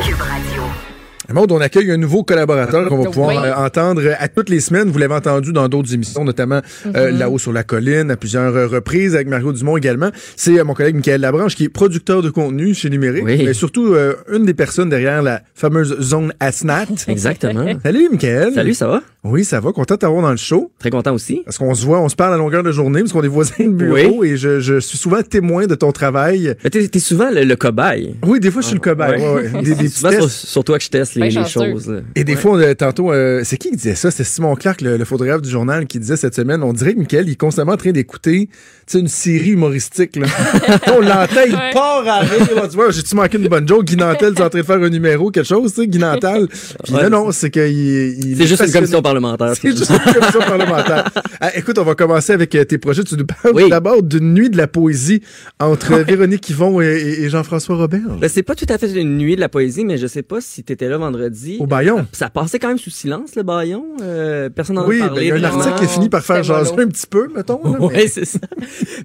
Maud, 1.33 1.51
on 1.51 1.59
accueille 1.59 1.91
un 1.91 1.97
nouveau 1.97 2.23
collaborateur 2.23 2.87
qu'on 2.87 2.97
va 3.03 3.09
pouvoir 3.09 3.29
Oui. 3.29 3.35
euh, 3.37 3.53
entendre 3.55 4.01
à 4.17 4.27
toutes 4.29 4.49
les 4.49 4.59
semaines. 4.61 4.89
Vous 4.89 4.97
l'avez 4.97 5.13
entendu 5.13 5.51
dans 5.51 5.67
d'autres 5.67 5.93
émissions, 5.93 6.23
notamment 6.23 6.61
euh, 6.95 7.11
Mhm. 7.11 7.17
Là-haut 7.19 7.37
sur 7.37 7.51
la 7.53 7.63
colline, 7.63 8.11
à 8.11 8.15
plusieurs 8.15 8.55
euh, 8.55 8.67
reprises, 8.67 9.13
avec 9.15 9.27
Mario 9.27 9.51
Dumont 9.51 9.75
également. 9.77 10.09
C'est 10.35 10.59
euh, 10.59 10.63
mon 10.63 10.73
collègue 10.73 10.95
Michael 10.95 11.21
Labranche, 11.21 11.55
qui 11.55 11.65
est 11.65 11.69
producteur 11.69 12.21
de 12.21 12.29
contenu 12.29 12.73
chez 12.73 12.89
Numérique, 12.89 13.25
Oui. 13.25 13.41
mais 13.45 13.53
surtout 13.53 13.93
euh, 13.93 14.13
une 14.31 14.45
des 14.45 14.53
personnes 14.53 14.89
derrière 14.89 15.21
la 15.21 15.41
fameuse 15.53 15.99
zone 16.01 16.33
ASNAT. 16.39 16.85
Exactement. 17.07 17.65
Salut, 17.83 18.07
Michael. 18.11 18.53
Salut, 18.53 18.73
ça 18.73 18.87
va? 18.87 19.01
Oui, 19.29 19.45
ça 19.45 19.59
va. 19.59 19.71
Content 19.71 19.95
de 19.95 19.99
t'avoir 19.99 20.21
dans 20.21 20.31
le 20.31 20.37
show. 20.37 20.71
Très 20.79 20.89
content 20.89 21.13
aussi. 21.13 21.41
Parce 21.45 21.57
qu'on 21.57 21.73
se 21.75 21.85
voit, 21.85 22.01
on 22.01 22.09
se 22.09 22.15
parle 22.15 22.33
à 22.33 22.37
longueur 22.37 22.63
de 22.63 22.71
journée, 22.71 23.01
parce 23.01 23.13
qu'on 23.13 23.23
est 23.23 23.27
voisins 23.27 23.53
de 23.65 23.69
bureau, 23.69 24.23
et 24.23 24.37
je, 24.37 24.59
je 24.59 24.79
suis 24.79 24.97
souvent 24.97 25.21
témoin 25.21 25.67
de 25.67 25.75
ton 25.75 25.91
travail. 25.91 26.55
Mais 26.63 26.69
t'es, 26.69 26.99
souvent 26.99 27.29
le, 27.31 27.43
le 27.43 27.55
cobaye. 27.55 28.15
Oui, 28.25 28.39
des 28.39 28.49
fois, 28.51 28.61
je 28.61 28.67
suis 28.67 28.75
le 28.75 28.81
cobaye. 28.81 29.21
ouais, 29.21 29.33
ouais. 29.53 29.61
Des, 29.63 29.75
des 29.75 29.87
C'est 29.89 29.97
souvent 29.99 30.11
sur, 30.11 30.21
tests. 30.21 30.45
sur 30.47 30.63
toi 30.63 30.77
que 30.77 30.83
je 30.83 30.89
teste 30.89 31.15
les, 31.15 31.31
choses. 31.45 32.01
Et 32.15 32.23
des 32.23 32.35
fois, 32.35 32.75
tantôt, 32.75 33.11
euh, 33.11 33.41
c'est 33.43 33.57
qui 33.57 33.69
qui 33.69 33.75
disait 33.75 33.95
ça? 33.95 34.11
C'était 34.11 34.23
Simon 34.23 34.55
Clark, 34.55 34.79
le, 34.81 34.95
le 34.97 35.05
photographe 35.05 35.41
du 35.41 35.49
journal, 35.49 35.85
qui 35.87 35.99
disait 35.99 36.15
cette 36.15 36.35
semaine, 36.35 36.63
on 36.63 36.71
dirait 36.73 36.93
que 36.93 36.99
Michael, 36.99 37.27
il 37.27 37.33
est 37.33 37.35
constamment 37.35 37.73
en 37.73 37.77
train 37.77 37.91
d'écouter 37.91 38.47
tu 38.47 38.53
sais, 38.87 38.99
une 38.99 39.09
série 39.09 39.49
humoristique. 39.51 40.15
Là. 40.15 40.27
on 40.95 41.01
l'entend, 41.01 41.41
il 41.45 41.53
Ouais. 41.53 41.71
part 41.73 42.07
à 42.07 42.19
rire. 42.19 42.47
Tu 42.69 42.75
vois, 42.75 42.91
j'ai-tu 42.91 43.15
manqué 43.15 43.37
une 43.37 43.47
bonne 43.49 43.67
joke? 43.67 43.83
Guy 43.85 43.97
Nantel, 43.97 44.33
tu 44.33 44.41
es 44.41 44.45
en 44.45 44.49
train 44.49 44.59
de 44.59 44.65
faire 44.65 44.81
un 44.81 44.89
numéro, 44.89 45.29
quelque 45.31 45.45
chose, 45.47 45.73
tu 45.73 45.81
sais, 45.81 45.87
Guy 45.87 45.97
Nantel. 45.99 46.47
Puis 46.83 46.93
Ouais. 46.93 47.01
là, 47.03 47.09
non, 47.09 47.31
c'est 47.33 47.49
qu'il 47.49 47.63
il 47.67 48.37
C'est 48.37 48.43
est 48.43 48.47
juste 48.47 48.63
une 48.65 48.71
commission 48.71 49.01
parlementaire. 49.22 49.56
C'est 49.60 49.76
juste 49.76 49.89
une 49.91 50.14
commission 50.14 50.39
parlementaire. 50.39 51.06
Ah, 51.39 51.56
écoute, 51.56 51.77
on 51.77 51.84
va 51.84 51.94
commencer 51.94 52.34
avec 52.34 52.56
euh, 52.56 52.64
tes 52.65 52.80
projets. 52.80 53.03
Tu 53.03 53.15
nous 53.15 53.26
parles 53.26 53.69
d'abord 53.69 54.02
d'une 54.02 54.34
nuit 54.34 54.49
de 54.49 54.57
la 54.57 54.68
poésie 54.68 55.22
entre 55.60 55.94
Véronique 55.98 56.49
Yvon 56.49 56.81
et, 56.81 57.30
Jean-François 57.30 57.76
Robert. 57.76 58.18
Ben, 58.19 58.27
c'est 58.27 58.41
pas 58.41 58.56
tout 58.56 58.65
à 58.69 58.77
fait 58.80 58.91
une 58.94 59.18
nuit 59.18 59.35
de 59.35 59.41
la 59.41 59.49
poésie, 59.49 59.85
mais 59.85 59.98
je 59.99 60.07
sais 60.07 60.23
pas 60.23 60.41
si 60.41 60.64
t'étais 60.64 60.89
là 60.89 60.98
vendredi. 60.98 61.57
Au 61.60 61.68
Bayon. 61.68 62.07
Ça 62.11 62.30
passait 62.31 62.57
quand 62.57 62.69
même 62.69 62.80
sous 62.80 62.89
silence, 62.89 63.35
le 63.35 63.44
Bayon. 63.44 63.85
Euh, 64.02 64.49
personne 64.49 64.77
n'en 64.77 64.84
a 64.84 64.88
Oui, 64.88 64.99
ben, 64.99 65.07
parlé. 65.07 65.26
il 65.26 65.27
y 65.27 65.31
a 65.31 65.35
un 65.35 65.44
article 65.44 65.77
qui 65.77 65.85
a 65.85 65.88
fini 65.88 66.10
par 66.10 66.23
faire 66.23 66.44
jaser 66.44 66.72
un 66.80 66.88
petit 66.88 67.07
peu, 67.07 67.27
mettons. 67.35 67.61
Oui, 67.64 67.89
mais- 67.94 68.07
c'est 68.07 68.26
ça. 68.26 68.39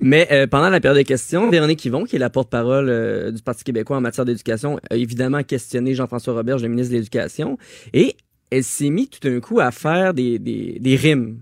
Mais 0.00 0.28
euh, 0.32 0.46
pendant 0.46 0.70
la 0.70 0.80
période 0.80 0.98
de 1.02 1.06
questions, 1.06 1.50
Véronique 1.50 1.84
Yvon, 1.84 2.04
qui 2.04 2.16
est 2.16 2.20
la 2.20 2.30
porte-parole 2.30 2.88
euh, 2.88 3.30
du 3.30 3.42
Parti 3.42 3.62
québécois 3.64 3.96
en 3.98 4.00
matière 4.00 4.24
d'éducation, 4.24 4.78
a 4.90 4.96
évidemment 4.96 5.42
questionné 5.42 5.94
Jean-François 5.94 6.32
Roberge, 6.34 6.62
le 6.62 6.68
ministre 6.68 6.92
de 6.92 6.96
l'Éducation, 6.98 7.58
et 7.92 8.16
elle 8.56 8.64
s'est 8.64 8.90
mise 8.90 9.08
tout 9.10 9.28
d'un 9.28 9.40
coup 9.40 9.60
à 9.60 9.70
faire 9.70 10.14
des, 10.14 10.38
des, 10.38 10.78
des 10.80 10.96
rimes 10.96 11.38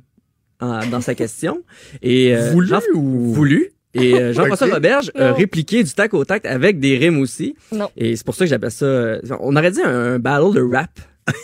en- 0.60 0.86
dans 0.86 1.00
sa 1.00 1.14
question. 1.14 1.62
Et, 2.02 2.34
euh, 2.36 2.50
Voulu 2.52 2.66
Jean- 2.68 2.80
ou- 2.94 3.32
Voulu. 3.32 3.70
Et 3.94 4.14
euh, 4.14 4.32
Jean-François 4.34 4.68
Ok. 4.68 4.74
Roberge 4.74 5.10
a 5.16 5.32
répliqué 5.32 5.82
du 5.82 5.92
tac 5.92 6.14
au 6.14 6.24
tac 6.24 6.44
avec 6.46 6.78
des 6.80 6.96
rimes 6.96 7.18
aussi. 7.20 7.56
Non. 7.72 7.88
Et 7.96 8.14
c'est 8.16 8.24
pour 8.24 8.34
ça 8.34 8.44
que 8.44 8.50
j'appelle 8.50 8.70
ça... 8.70 8.84
euh, 8.84 9.20
on 9.40 9.56
aurait 9.56 9.70
dit 9.72 9.82
un, 9.82 10.14
un 10.14 10.18
battle 10.18 10.54
de 10.54 10.62
rap. 10.62 10.90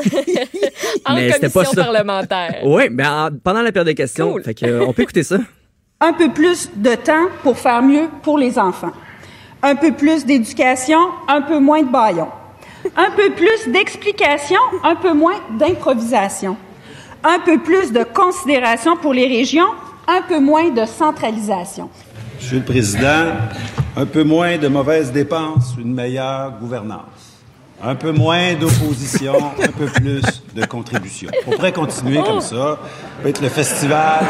En 1.05 1.15
Mais 1.15 1.31
c'était 1.33 1.49
pas 1.49 1.63
commission 1.65 1.75
ça. 1.83 1.85
parlementaire. 1.85 2.61
Oui, 2.65 2.85
mais 2.91 3.07
en- 3.07 3.31
pendant 3.43 3.63
la 3.63 3.71
période 3.71 3.87
de 3.89 3.93
questions. 3.93 4.33
Cool. 4.33 4.43
Fait 4.43 4.55
que, 4.55 4.67
euh, 4.67 4.85
on 4.87 4.93
peut 4.93 5.03
écouter 5.03 5.23
ça. 5.23 5.39
un 6.01 6.13
peu 6.13 6.33
plus 6.33 6.69
de 6.77 6.95
temps 6.97 7.27
pour 7.43 7.57
faire 7.59 7.83
mieux 7.83 8.07
pour 8.23 8.39
les 8.39 8.59
enfants. 8.59 8.93
Un 9.63 9.77
peu 9.77 9.93
plus 9.93 10.25
d'éducation, 10.27 10.99
un 11.29 11.43
peu 11.43 11.59
moins 11.61 11.83
de 11.83 11.91
baillons. 11.91 12.29
Un 12.97 13.11
peu 13.11 13.31
plus 13.31 13.69
d'explication, 13.73 14.61
un 14.85 14.97
peu 14.97 15.13
moins 15.13 15.41
d'improvisation. 15.59 16.57
Un 17.25 17.41
peu 17.41 17.59
plus 17.59 17.93
de 17.93 18.05
considération 18.05 18.97
pour 18.97 19.13
les 19.13 19.27
régions, 19.27 19.69
un 20.07 20.23
peu 20.23 20.39
moins 20.39 20.71
de 20.71 20.85
centralisation. 20.85 21.91
Monsieur 22.37 22.59
le 22.59 22.65
Président, 22.65 23.33
un 23.97 24.07
peu 24.07 24.23
moins 24.23 24.59
de 24.59 24.69
mauvaises 24.69 25.11
dépenses, 25.11 25.75
une 25.79 25.95
meilleure 25.95 26.59
gouvernance. 26.61 27.16
Un 27.83 27.95
peu 27.95 28.11
moins 28.11 28.55
d'opposition, 28.55 29.35
un 29.63 29.69
peu 29.69 29.87
plus 29.87 30.23
de 30.55 30.65
contribution. 30.67 31.29
On 31.47 31.53
pourrait 31.53 31.73
continuer 31.73 32.23
comme 32.23 32.41
ça. 32.41 32.49
Ça 32.57 32.79
peut 33.23 33.29
être 33.29 33.43
le 33.43 33.49
festival. 33.49 34.25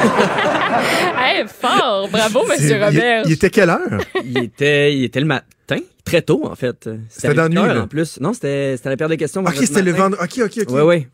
hey, 1.18 1.44
fort! 1.46 2.08
Bravo, 2.10 2.44
Monsieur 2.46 2.76
il- 2.76 2.84
Robert. 2.84 3.22
Il, 3.26 3.32
était 3.32 3.50
quelle 3.50 3.70
heure? 3.70 3.98
il 4.24 4.38
était, 4.38 4.94
il 4.94 5.04
était 5.04 5.20
le 5.20 5.26
matin, 5.26 5.78
très 6.04 6.22
tôt 6.22 6.42
en 6.46 6.54
fait. 6.56 6.88
C'était 7.08 7.34
dans 7.34 7.48
nuit, 7.48 7.58
en 7.58 7.86
plus. 7.86 8.18
Non, 8.20 8.32
c'était 8.32 8.76
c'était 8.76 8.90
la 8.90 8.96
période 8.96 9.12
de 9.16 9.20
questions. 9.20 9.42
Ok, 9.44 9.54
c'était 9.56 9.82
le 9.82 9.92
vendredi. 9.92 10.22
Ok, 10.42 10.46
ok, 10.46 10.62
ok. 10.68 10.74
Oui, 10.74 10.82
oui. 10.82 11.06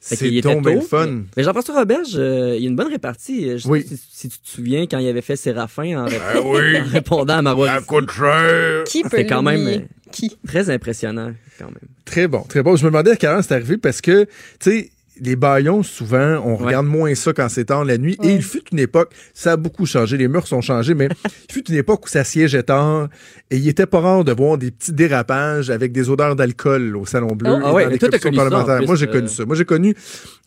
C'est 0.00 0.22
bien 0.30 0.60
le 0.60 0.80
fun. 0.80 1.06
Mais, 1.08 1.22
mais 1.38 1.42
Jean-François 1.42 1.74
Roberge, 1.80 2.12
euh, 2.14 2.54
il 2.56 2.62
y 2.62 2.66
a 2.66 2.68
une 2.70 2.76
bonne 2.76 2.86
répartie. 2.88 3.50
Je 3.50 3.56
sais 3.58 3.68
Oui. 3.68 3.82
pas 3.82 3.88
si, 3.88 4.00
si 4.12 4.28
tu 4.28 4.38
te 4.38 4.48
souviens 4.48 4.82
quand 4.86 4.98
il 4.98 5.08
avait 5.08 5.22
fait 5.22 5.34
Séraphin 5.34 6.04
en, 6.04 6.04
Ben 6.04 6.20
oui. 6.44 6.80
en 6.80 6.84
répondant 6.84 7.38
à 7.38 7.42
Marois. 7.42 7.66
Ça 7.66 7.80
coûte 7.80 8.08
cher. 8.12 8.84
Qui 8.84 9.02
peut 9.02 9.08
C'était 9.10 9.26
quand 9.26 9.42
même 9.42 9.66
euh, 9.66 9.78
Qui? 10.10 10.36
très 10.46 10.70
impressionnant 10.70 11.32
quand 11.58 11.66
même. 11.66 11.88
Très 12.04 12.28
bon, 12.28 12.42
très 12.42 12.62
bon. 12.62 12.76
Je 12.76 12.84
me 12.84 12.90
demandais 12.90 13.12
à 13.12 13.16
quelle 13.16 13.30
heure 13.30 13.44
c'est 13.44 13.54
arrivé 13.54 13.76
parce 13.76 14.00
que, 14.00 14.24
tu 14.24 14.30
sais, 14.60 14.90
les 15.20 15.36
baillons, 15.36 15.82
souvent, 15.82 16.40
on 16.44 16.56
regarde 16.56 16.86
moins 16.86 17.14
ça 17.14 17.32
quand 17.32 17.48
c'est 17.48 17.66
tard 17.66 17.84
la 17.84 17.98
nuit. 17.98 18.16
Et 18.22 18.32
il 18.32 18.42
fut 18.42 18.62
une 18.72 18.78
époque, 18.78 19.12
ça 19.34 19.52
a 19.52 19.56
beaucoup 19.56 19.86
changé, 19.86 20.16
les 20.16 20.28
mœurs 20.28 20.52
ont 20.52 20.60
changé, 20.60 20.94
mais 20.94 21.08
il 21.48 21.52
fut 21.52 21.68
une 21.68 21.76
époque 21.76 22.06
où 22.06 22.08
ça 22.08 22.24
siégeait 22.24 22.62
tard 22.62 23.08
et 23.50 23.56
il 23.56 23.68
était 23.68 23.86
pas 23.86 24.00
rare 24.00 24.24
de 24.24 24.32
voir 24.32 24.58
des 24.58 24.70
petits 24.70 24.92
dérapages 24.92 25.70
avec 25.70 25.92
des 25.92 26.10
odeurs 26.10 26.36
d'alcool 26.36 26.96
au 26.96 27.06
Salon 27.06 27.34
Bleu. 27.34 27.50
Oh, 27.52 27.58
et 27.58 27.62
ah 27.64 27.74
ouais, 27.74 27.84
dans 27.84 27.90
mais 27.90 27.96
les 27.96 27.98
commissions 27.98 28.32
parlementaires. 28.32 28.78
plus, 28.78 28.86
Moi, 28.86 28.96
j'ai 28.96 29.08
euh. 29.08 29.12
connu 29.12 29.28
ça. 29.28 29.44
Moi, 29.44 29.56
j'ai 29.56 29.64
connu 29.64 29.94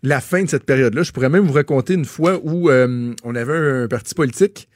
la 0.03 0.21
fin 0.21 0.43
de 0.43 0.49
cette 0.49 0.65
période-là. 0.65 1.03
Je 1.03 1.11
pourrais 1.11 1.29
même 1.29 1.45
vous 1.45 1.53
raconter 1.53 1.93
une 1.93 2.05
fois 2.05 2.39
où 2.43 2.69
euh, 2.69 3.13
on 3.23 3.35
avait 3.35 3.83
un 3.83 3.87
parti 3.87 4.15
politique. 4.15 4.67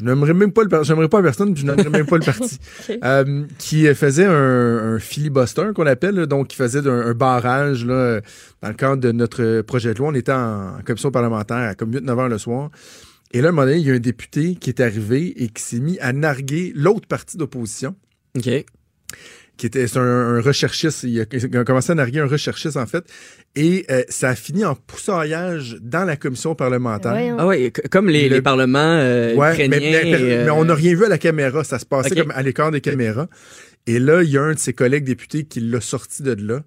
Je 0.00 0.04
n'aimerais 0.04 0.32
même 0.32 0.50
pas 0.50 0.62
le 0.62 0.82
j'aimerais 0.82 1.08
pas 1.08 1.22
personne, 1.22 1.52
puis 1.52 1.62
je 1.62 1.66
n'aimerais 1.66 1.90
même 1.90 2.06
pas 2.06 2.16
le 2.16 2.24
parti. 2.24 2.58
Euh, 3.04 3.44
qui 3.58 3.86
faisait 3.94 4.24
un, 4.24 4.94
un 4.94 4.98
filibuster 4.98 5.70
qu'on 5.74 5.86
appelle, 5.86 6.14
là, 6.16 6.26
donc 6.26 6.48
qui 6.48 6.56
faisait 6.56 6.86
un, 6.86 7.06
un 7.08 7.14
barrage 7.14 7.84
là, 7.84 8.20
dans 8.62 8.68
le 8.68 8.74
cadre 8.74 8.96
de 8.96 9.12
notre 9.12 9.62
projet 9.62 9.94
de 9.94 9.98
loi. 9.98 10.08
On 10.08 10.14
était 10.14 10.32
en, 10.32 10.78
en 10.78 10.82
commission 10.84 11.10
parlementaire 11.10 11.56
à 11.56 11.74
comme 11.74 11.92
8-9 11.92 12.18
heures 12.18 12.28
le 12.28 12.38
soir. 12.38 12.70
Et 13.32 13.40
là, 13.40 13.48
à 13.48 13.50
un 13.50 13.52
moment 13.52 13.66
donné, 13.66 13.78
il 13.78 13.86
y 13.86 13.90
a 13.90 13.94
un 13.94 14.00
député 14.00 14.56
qui 14.56 14.70
est 14.70 14.80
arrivé 14.80 15.42
et 15.42 15.48
qui 15.48 15.62
s'est 15.62 15.80
mis 15.80 15.98
à 16.00 16.12
narguer 16.12 16.72
l'autre 16.74 17.06
parti 17.06 17.36
d'opposition. 17.36 17.94
OK. 18.36 18.48
Qui 19.60 19.66
était 19.66 19.86
c'est 19.86 19.98
un, 19.98 20.02
un 20.02 20.40
recherchiste. 20.40 21.02
Il 21.02 21.20
a, 21.20 21.24
il 21.30 21.56
a 21.58 21.64
commencé 21.64 21.92
à 21.92 21.94
narguer 21.94 22.20
un 22.20 22.26
recherchiste, 22.26 22.78
en 22.78 22.86
fait. 22.86 23.04
Et 23.54 23.84
euh, 23.90 24.02
ça 24.08 24.30
a 24.30 24.34
fini 24.34 24.64
en 24.64 24.74
poussaillage 24.74 25.76
dans 25.82 26.04
la 26.06 26.16
commission 26.16 26.54
parlementaire. 26.54 27.12
Ah 27.38 27.46
ouais, 27.46 27.70
comme 27.90 28.08
les, 28.08 28.28
Le- 28.30 28.36
les 28.36 28.42
parlements 28.42 28.78
euh, 28.78 29.34
Ouais, 29.34 29.52
ukrainiens. 29.52 29.78
mais, 29.78 30.00
mais- 30.04 30.10
et, 30.10 30.14
euh, 30.38 30.44
mais 30.46 30.50
on 30.50 30.64
n'a 30.64 30.74
rien 30.74 30.94
vu 30.94 31.04
à 31.04 31.08
la 31.10 31.18
caméra. 31.18 31.62
Ça 31.62 31.78
se 31.78 31.84
passait 31.84 32.14
comme 32.22 32.30
à 32.30 32.42
l'écart 32.42 32.70
des 32.70 32.80
caméras. 32.80 33.28
Et 33.86 33.98
là, 33.98 34.22
il 34.22 34.30
y 34.30 34.38
a 34.38 34.42
un 34.42 34.54
de 34.54 34.58
ses 34.58 34.72
collègues 34.72 35.04
députés 35.04 35.44
qui 35.44 35.60
l'a 35.60 35.80
sorti 35.82 36.22
de 36.22 36.32
là. 36.32 36.62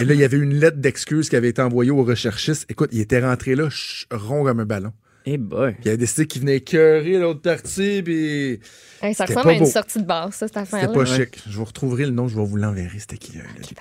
Et 0.00 0.04
là, 0.06 0.14
il 0.14 0.20
y 0.20 0.24
avait 0.24 0.38
une 0.38 0.54
lettre 0.54 0.78
d'excuse 0.78 1.28
qui 1.28 1.36
avait 1.36 1.48
été 1.50 1.60
envoyée 1.60 1.90
au 1.90 2.02
recherchiste. 2.02 2.64
Écoute, 2.70 2.88
il 2.92 3.00
était 3.00 3.20
rentré 3.20 3.54
là 3.56 3.64
ch- 3.64 4.06
rond 4.10 4.42
comme 4.44 4.60
un 4.60 4.64
ballon. 4.64 4.92
Eh 5.26 5.38
boy. 5.38 5.72
Puis 5.74 5.82
il 5.86 5.90
a 5.90 5.96
décidé 5.96 6.26
qu'il 6.26 6.40
venait 6.42 6.56
écœurer 6.56 7.18
l'autre 7.18 7.40
partie, 7.42 8.02
puis... 8.02 8.60
Hey, 9.04 9.14
ça 9.14 9.24
ressemble 9.24 9.40
à 9.40 9.44
pas 9.44 9.52
une 9.54 9.58
beau. 9.64 9.66
sortie 9.66 9.98
de 9.98 10.04
bar, 10.04 10.32
ça, 10.32 10.46
cette 10.46 10.56
affaire-là. 10.56 10.86
C'était 10.86 10.98
pas 10.98 11.04
chic. 11.04 11.42
Je 11.50 11.56
vous 11.58 11.64
retrouverai 11.64 12.04
le 12.04 12.12
nom, 12.12 12.28
je 12.28 12.36
vais 12.38 12.44
vous 12.44 12.56
l'enverrer, 12.56 12.98
c'était 13.00 13.16
qui, 13.16 13.32
le 13.36 13.42
député. 13.60 13.74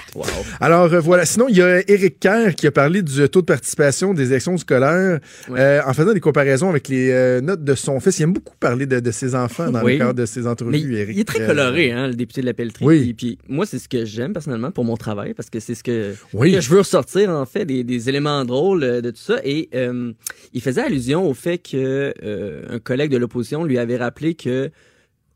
Alors, 0.59 0.91
euh, 0.91 0.99
voilà. 0.99 1.25
Sinon, 1.27 1.45
il 1.47 1.57
y 1.57 1.61
a 1.61 1.87
Éric 1.87 2.19
Kerr 2.19 2.55
qui 2.55 2.65
a 2.65 2.71
parlé 2.71 3.03
du 3.03 3.29
taux 3.29 3.41
de 3.41 3.45
participation 3.45 4.15
des 4.15 4.31
élections 4.31 4.57
scolaires 4.57 5.19
euh, 5.51 5.81
en 5.85 5.93
faisant 5.93 6.13
des 6.13 6.19
comparaisons 6.19 6.69
avec 6.71 6.87
les 6.87 7.11
euh, 7.11 7.39
notes 7.39 7.63
de 7.63 7.75
son 7.75 7.99
fils. 7.99 8.17
Il 8.17 8.23
aime 8.23 8.33
beaucoup 8.33 8.55
parler 8.59 8.87
de, 8.87 8.99
de 8.99 9.11
ses 9.11 9.35
enfants 9.35 9.69
dans 9.69 9.83
Oui. 9.83 9.93
le 9.93 9.99
cadre 9.99 10.13
de 10.15 10.25
ses 10.25 10.47
entrevues, 10.47 10.71
Mais 10.71 10.97
Éric. 11.01 11.15
il 11.15 11.19
est 11.19 11.23
très 11.25 11.41
Euh, 11.43 11.47
coloré, 11.47 11.91
hein, 11.91 12.07
le 12.07 12.15
député 12.15 12.41
de 12.41 12.47
la 12.47 12.55
Pelletrie. 12.55 12.83
Oui. 12.85 12.99
Puis, 13.01 13.13
puis 13.13 13.37
moi, 13.47 13.67
c'est 13.67 13.77
ce 13.77 13.87
que 13.87 14.05
j'aime 14.05 14.33
personnellement 14.33 14.71
pour 14.71 14.85
mon 14.85 14.97
travail, 14.97 15.35
parce 15.35 15.51
que 15.51 15.59
c'est 15.59 15.75
ce 15.75 15.83
que, 15.83 16.15
Oui. 16.33 16.51
que 16.53 16.61
je 16.61 16.69
veux 16.71 16.79
ressortir, 16.79 17.29
en 17.29 17.45
fait, 17.45 17.65
des, 17.65 17.83
des 17.83 18.09
éléments 18.09 18.43
drôles 18.43 18.83
euh, 18.83 19.01
de 19.01 19.11
tout 19.11 19.21
ça. 19.21 19.35
Et 19.43 19.69
euh, 19.75 20.13
il 20.51 20.61
faisait 20.63 20.81
allusion 20.81 21.30
au 21.31 21.33
fait 21.33 21.57
que 21.57 22.13
euh, 22.23 22.63
un 22.69 22.79
collègue 22.79 23.11
de 23.11 23.17
l'opposition 23.17 23.63
lui 23.63 23.77
avait 23.77 23.97
rappelé 23.97 24.35
que 24.35 24.69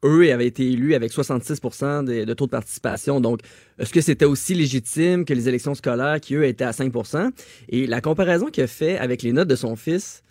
eux 0.04 0.32
avaient 0.32 0.46
été 0.48 0.70
élus 0.72 0.94
avec 0.94 1.12
66 1.12 1.60
de, 1.62 2.26
de 2.26 2.34
taux 2.34 2.46
de 2.46 2.52
participation. 2.52 3.20
Donc, 3.20 3.40
est-ce 3.80 3.92
que 3.92 4.02
c'était 4.02 4.26
aussi 4.26 4.54
légitime 4.54 5.26
que 5.26 5.34
les 5.34 5.50
élections 5.50 5.74
scolaires 5.74 6.20
qui, 6.22 6.36
eux, 6.36 6.46
étaient 6.46 6.64
à 6.64 6.74
5 6.74 6.94
Et 7.70 7.88
la 7.88 8.02
comparaison 8.02 8.48
qu'il 8.48 8.64
a 8.64 8.68
fait 8.68 8.98
avec 9.00 9.24
les 9.24 9.32
notes 9.32 9.48
de 9.48 9.56
son 9.56 9.76
fils, 9.76 10.22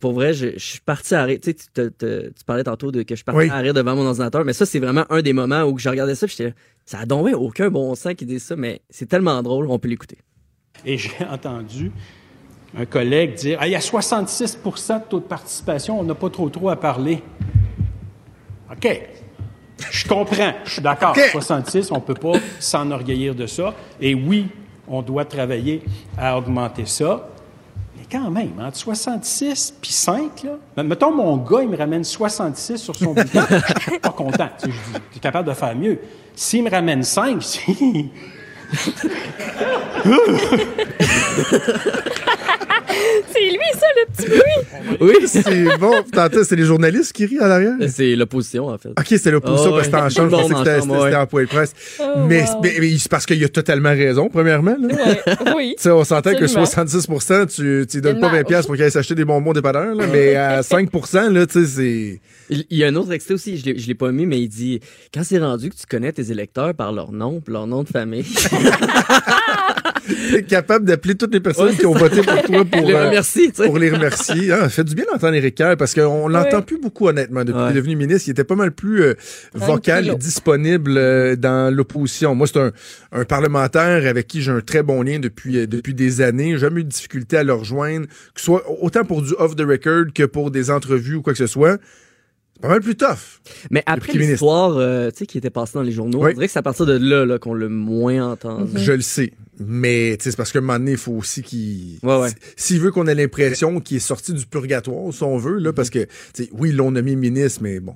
pour 0.00 0.12
vrai, 0.12 0.34
je, 0.34 0.48
je 0.54 0.64
suis 0.64 0.80
parti 0.80 1.14
à 1.14 1.24
rire. 1.24 1.38
Tu 1.42 1.50
sais, 1.50 1.54
tu, 1.54 1.66
te- 1.72 1.88
te- 1.88 2.26
tu 2.28 2.44
parlais 2.44 2.64
tantôt 2.64 2.92
de 2.92 3.02
que 3.02 3.14
je 3.14 3.18
suis 3.20 3.24
parti 3.24 3.38
Oui. 3.38 3.48
à 3.48 3.56
rire 3.58 3.72
devant 3.72 3.96
mon 3.96 4.04
ordinateur, 4.04 4.44
mais 4.44 4.52
ça, 4.52 4.66
c'est 4.66 4.80
vraiment 4.80 5.06
un 5.08 5.22
des 5.22 5.32
moments 5.32 5.62
où 5.62 5.78
je 5.78 5.88
regardais 5.88 6.14
ça, 6.16 6.26
j'étais 6.26 6.52
ça 6.84 6.98
a 6.98 7.06
donc 7.06 7.26
aucun 7.34 7.70
bon 7.70 7.94
sens 7.94 8.12
qui 8.14 8.26
dit 8.26 8.40
ça, 8.40 8.56
mais 8.56 8.82
c'est 8.90 9.06
tellement 9.08 9.42
drôle, 9.42 9.66
on 9.70 9.78
peut 9.78 9.88
l'écouter. 9.88 10.18
Et 10.84 10.98
j'ai 10.98 11.12
entendu 11.30 11.90
un 12.76 12.86
collègue 12.86 13.34
dire 13.34 13.58
Ah, 13.60 13.66
il 13.66 13.72
y 13.72 13.76
a 13.76 13.80
66% 13.80 14.98
de 14.98 15.04
taux 15.08 15.20
de 15.20 15.24
participation, 15.24 15.98
on 15.98 16.04
n'a 16.04 16.14
pas 16.14 16.30
trop 16.30 16.48
trop 16.48 16.68
à 16.68 16.76
parler. 16.76 17.22
OK. 18.70 19.00
Je 19.90 20.08
comprends, 20.08 20.52
je 20.64 20.72
suis 20.72 20.82
d'accord. 20.82 21.10
OK. 21.16 21.30
66, 21.32 21.90
on 21.90 21.96
ne 21.96 22.00
peut 22.00 22.14
pas 22.14 22.34
s'enorgueillir 22.58 23.34
de 23.34 23.46
ça. 23.46 23.74
Et 24.00 24.14
oui, 24.14 24.48
on 24.88 25.02
doit 25.02 25.24
travailler 25.24 25.82
à 26.16 26.36
augmenter 26.36 26.86
ça. 26.86 27.28
Mais 27.96 28.04
quand 28.10 28.30
même, 28.30 28.52
entre 28.60 28.76
66 28.76 29.74
puis 29.80 29.92
5, 29.92 30.44
là, 30.76 30.82
mettons 30.82 31.14
mon 31.14 31.36
gars, 31.36 31.62
il 31.62 31.68
me 31.68 31.76
ramène 31.76 32.04
66 32.04 32.78
sur 32.78 32.94
son 32.96 33.12
bulletin, 33.12 33.46
je 33.50 33.90
suis 33.90 33.98
pas 33.98 34.10
content. 34.10 34.48
Tu 34.58 34.70
sais, 34.70 34.76
je 35.12 35.16
es 35.16 35.20
capable 35.20 35.48
de 35.48 35.54
faire 35.54 35.74
mieux. 35.74 35.98
S'il 36.34 36.64
me 36.64 36.70
ramène 36.70 37.02
5, 37.02 37.42
C'est 43.28 43.50
lui, 43.50 43.70
ça, 43.74 43.86
le 43.96 44.06
petit 44.12 44.28
bruit. 44.28 44.83
Oui, 45.00 45.14
c'est 45.26 45.42
bon. 45.78 45.92
C'est 46.44 46.56
les 46.56 46.64
journalistes 46.64 47.12
qui 47.12 47.26
rient 47.26 47.40
en 47.40 47.50
arrière. 47.50 47.74
C'est 47.88 48.14
l'opposition, 48.16 48.66
en 48.68 48.78
fait. 48.78 48.90
OK, 48.90 49.06
c'est 49.08 49.30
l'opposition 49.30 49.72
Ah 49.74 49.76
parce 49.76 49.88
que 49.88 49.92
c'était 49.94 50.04
en 50.04 50.08
chambre. 50.08 50.30
Je 50.30 50.42
pensais 50.52 50.64
que 50.64 51.04
c'était 51.04 51.16
en 51.16 51.26
point 51.26 51.42
de 51.42 51.48
presse. 51.48 51.72
Oh, 52.00 52.04
mais, 52.28 52.42
wow. 52.42 52.60
mais- 52.62 52.74
mais 52.80 52.98
c'est 52.98 53.10
parce 53.10 53.26
qu'il 53.26 53.42
a 53.44 53.48
totalement 53.48 53.90
raison, 53.90 54.28
premièrement. 54.28 54.76
là. 54.80 54.88
Ouais, 54.94 55.52
oui. 55.56 55.74
Tu 55.76 55.82
sais, 55.84 55.90
on 55.90 56.04
s'entend 56.04 56.30
que 56.32 56.44
Absolument. 56.44 56.66
66 56.66 57.06
tu 57.54 57.62
lui 57.62 58.00
donnes 58.02 58.20
pas 58.20 58.28
20 58.28 58.32
marge. 58.32 58.46
pièces 58.46 58.66
pour 58.66 58.74
qu'il 58.74 58.84
aille 58.84 58.90
s'acheter 58.90 59.14
des 59.14 59.24
bonbons 59.24 59.52
dépanneurs, 59.52 59.94
là, 59.94 60.06
mais 60.10 60.34
à 60.36 60.62
5 60.62 60.88
là, 61.30 61.46
tu 61.46 61.64
sais, 61.64 61.66
c'est... 61.66 62.20
Il 62.50 62.76
y 62.78 62.84
a 62.84 62.88
un 62.88 62.94
autre 62.96 63.12
extrait 63.12 63.34
aussi, 63.34 63.56
je 63.56 63.64
l'ai- 63.64 63.78
je 63.78 63.86
l'ai 63.86 63.94
pas 63.94 64.12
mis, 64.12 64.26
mais 64.26 64.38
il 64.40 64.48
dit 64.48 64.80
Quand 65.12 65.22
c'est 65.24 65.38
rendu 65.38 65.70
que 65.70 65.74
tu 65.76 65.86
connais 65.88 66.12
tes 66.12 66.30
électeurs 66.30 66.74
par 66.74 66.92
leur 66.92 67.10
nom, 67.12 67.40
puis 67.40 67.52
leur 67.54 67.66
nom 67.66 67.82
de 67.82 67.88
famille. 67.88 68.24
T'es 70.30 70.42
capable 70.42 70.84
d'appeler 70.84 71.14
toutes 71.14 71.32
les 71.32 71.40
personnes 71.40 71.68
Ouais, 71.68 71.74
qui 71.76 71.86
ont 71.86 71.94
voté 71.94 72.22
pour 72.22 72.42
toi 72.42 72.64
pour, 72.64 72.80
Les 72.86 72.94
euh, 72.94 73.06
remercier, 73.08 73.50
sais. 73.54 73.64
pour 73.66 73.78
les 73.78 73.90
remercier. 73.90 74.52
Ah, 74.52 74.68
fait 74.68 74.84
du 74.84 74.94
bien 74.94 75.04
d'entendre 75.10 75.34
Éric 75.34 75.54
Kerr 75.54 75.76
parce 75.78 75.94
qu'on 75.94 76.28
l'entend 76.28 76.58
Ouais. 76.58 76.62
plus 76.62 76.78
beaucoup, 76.78 77.08
honnêtement, 77.08 77.44
depuis 77.44 77.58
Ouais. 77.58 77.68
qu'il 77.68 77.76
est 77.76 77.80
devenu 77.80 77.96
ministre. 77.96 78.28
Il 78.28 78.32
était 78.32 78.44
pas 78.44 78.54
mal 78.56 78.72
plus 78.72 79.02
euh, 79.02 79.14
vocal 79.54 80.08
et 80.08 80.14
disponible 80.16 80.94
euh, 80.96 81.36
dans 81.36 81.74
l'opposition. 81.74 82.34
Moi, 82.34 82.46
c'est 82.46 82.58
un, 82.60 82.72
un 83.12 83.24
parlementaire 83.24 84.06
avec 84.06 84.26
qui 84.26 84.42
j'ai 84.42 84.50
un 84.50 84.60
très 84.60 84.82
bon 84.82 85.02
lien 85.02 85.18
depuis, 85.18 85.58
euh, 85.58 85.66
depuis 85.66 85.94
des 85.94 86.20
années. 86.20 86.52
J'ai 86.52 86.58
jamais 86.58 86.80
eu 86.82 86.84
de 86.84 86.88
difficulté 86.90 87.36
à 87.38 87.42
le 87.44 87.54
rejoindre, 87.54 88.06
que 88.06 88.40
ce 88.40 88.44
soit 88.44 88.64
autant 88.82 89.04
pour 89.04 89.22
du 89.22 89.32
off 89.38 89.56
the 89.56 89.62
record 89.62 90.06
que 90.14 90.24
pour 90.24 90.50
des 90.50 90.70
entrevues 90.70 91.16
ou 91.16 91.22
quoi 91.22 91.32
que 91.32 91.38
ce 91.38 91.46
soit. 91.46 91.78
C'est 92.54 92.62
pas 92.62 92.68
mal 92.68 92.80
plus 92.80 92.94
tough. 92.96 93.40
Mais 93.70 93.82
après 93.86 94.12
l'histoire 94.12 94.76
euh, 94.76 95.10
tu 95.10 95.18
sais, 95.18 95.26
qui 95.26 95.38
était 95.38 95.50
passée 95.50 95.72
dans 95.74 95.82
les 95.82 95.92
journaux, 95.92 96.22
Oui. 96.24 96.30
on 96.30 96.34
dirait 96.34 96.46
que 96.46 96.52
c'est 96.52 96.58
à 96.58 96.62
partir 96.62 96.86
de 96.86 96.92
là, 96.96 97.26
là 97.26 97.38
qu'on 97.38 97.52
l'a 97.54 97.68
moins 97.68 98.30
entendu. 98.32 98.70
Je 98.76 98.92
le 98.92 99.00
sais. 99.00 99.32
Mais 99.58 100.16
c'est 100.20 100.36
parce 100.36 100.50
qu'à 100.52 100.58
un 100.60 100.62
moment 100.62 100.78
donné, 100.78 100.92
il 100.92 100.96
faut 100.96 101.12
aussi 101.12 101.42
qu'il. 101.42 101.98
Ouais, 102.02 102.18
ouais. 102.20 102.28
s- 102.28 102.34
S'il 102.56 102.80
veut 102.80 102.90
qu'on 102.90 103.06
ait 103.06 103.14
l'impression 103.14 103.80
qu'il 103.80 103.96
est 103.98 104.00
sorti 104.00 104.32
du 104.32 104.46
purgatoire, 104.46 105.12
si 105.12 105.22
on 105.24 105.36
veut, 105.36 105.58
là, 105.58 105.72
parce 105.72 105.90
que, 105.90 106.06
oui, 106.52 106.70
ils 106.70 106.76
l'ont 106.76 106.90
nommé 106.90 107.14
ministre, 107.16 107.60
mais 107.62 107.78
bon. 107.80 107.94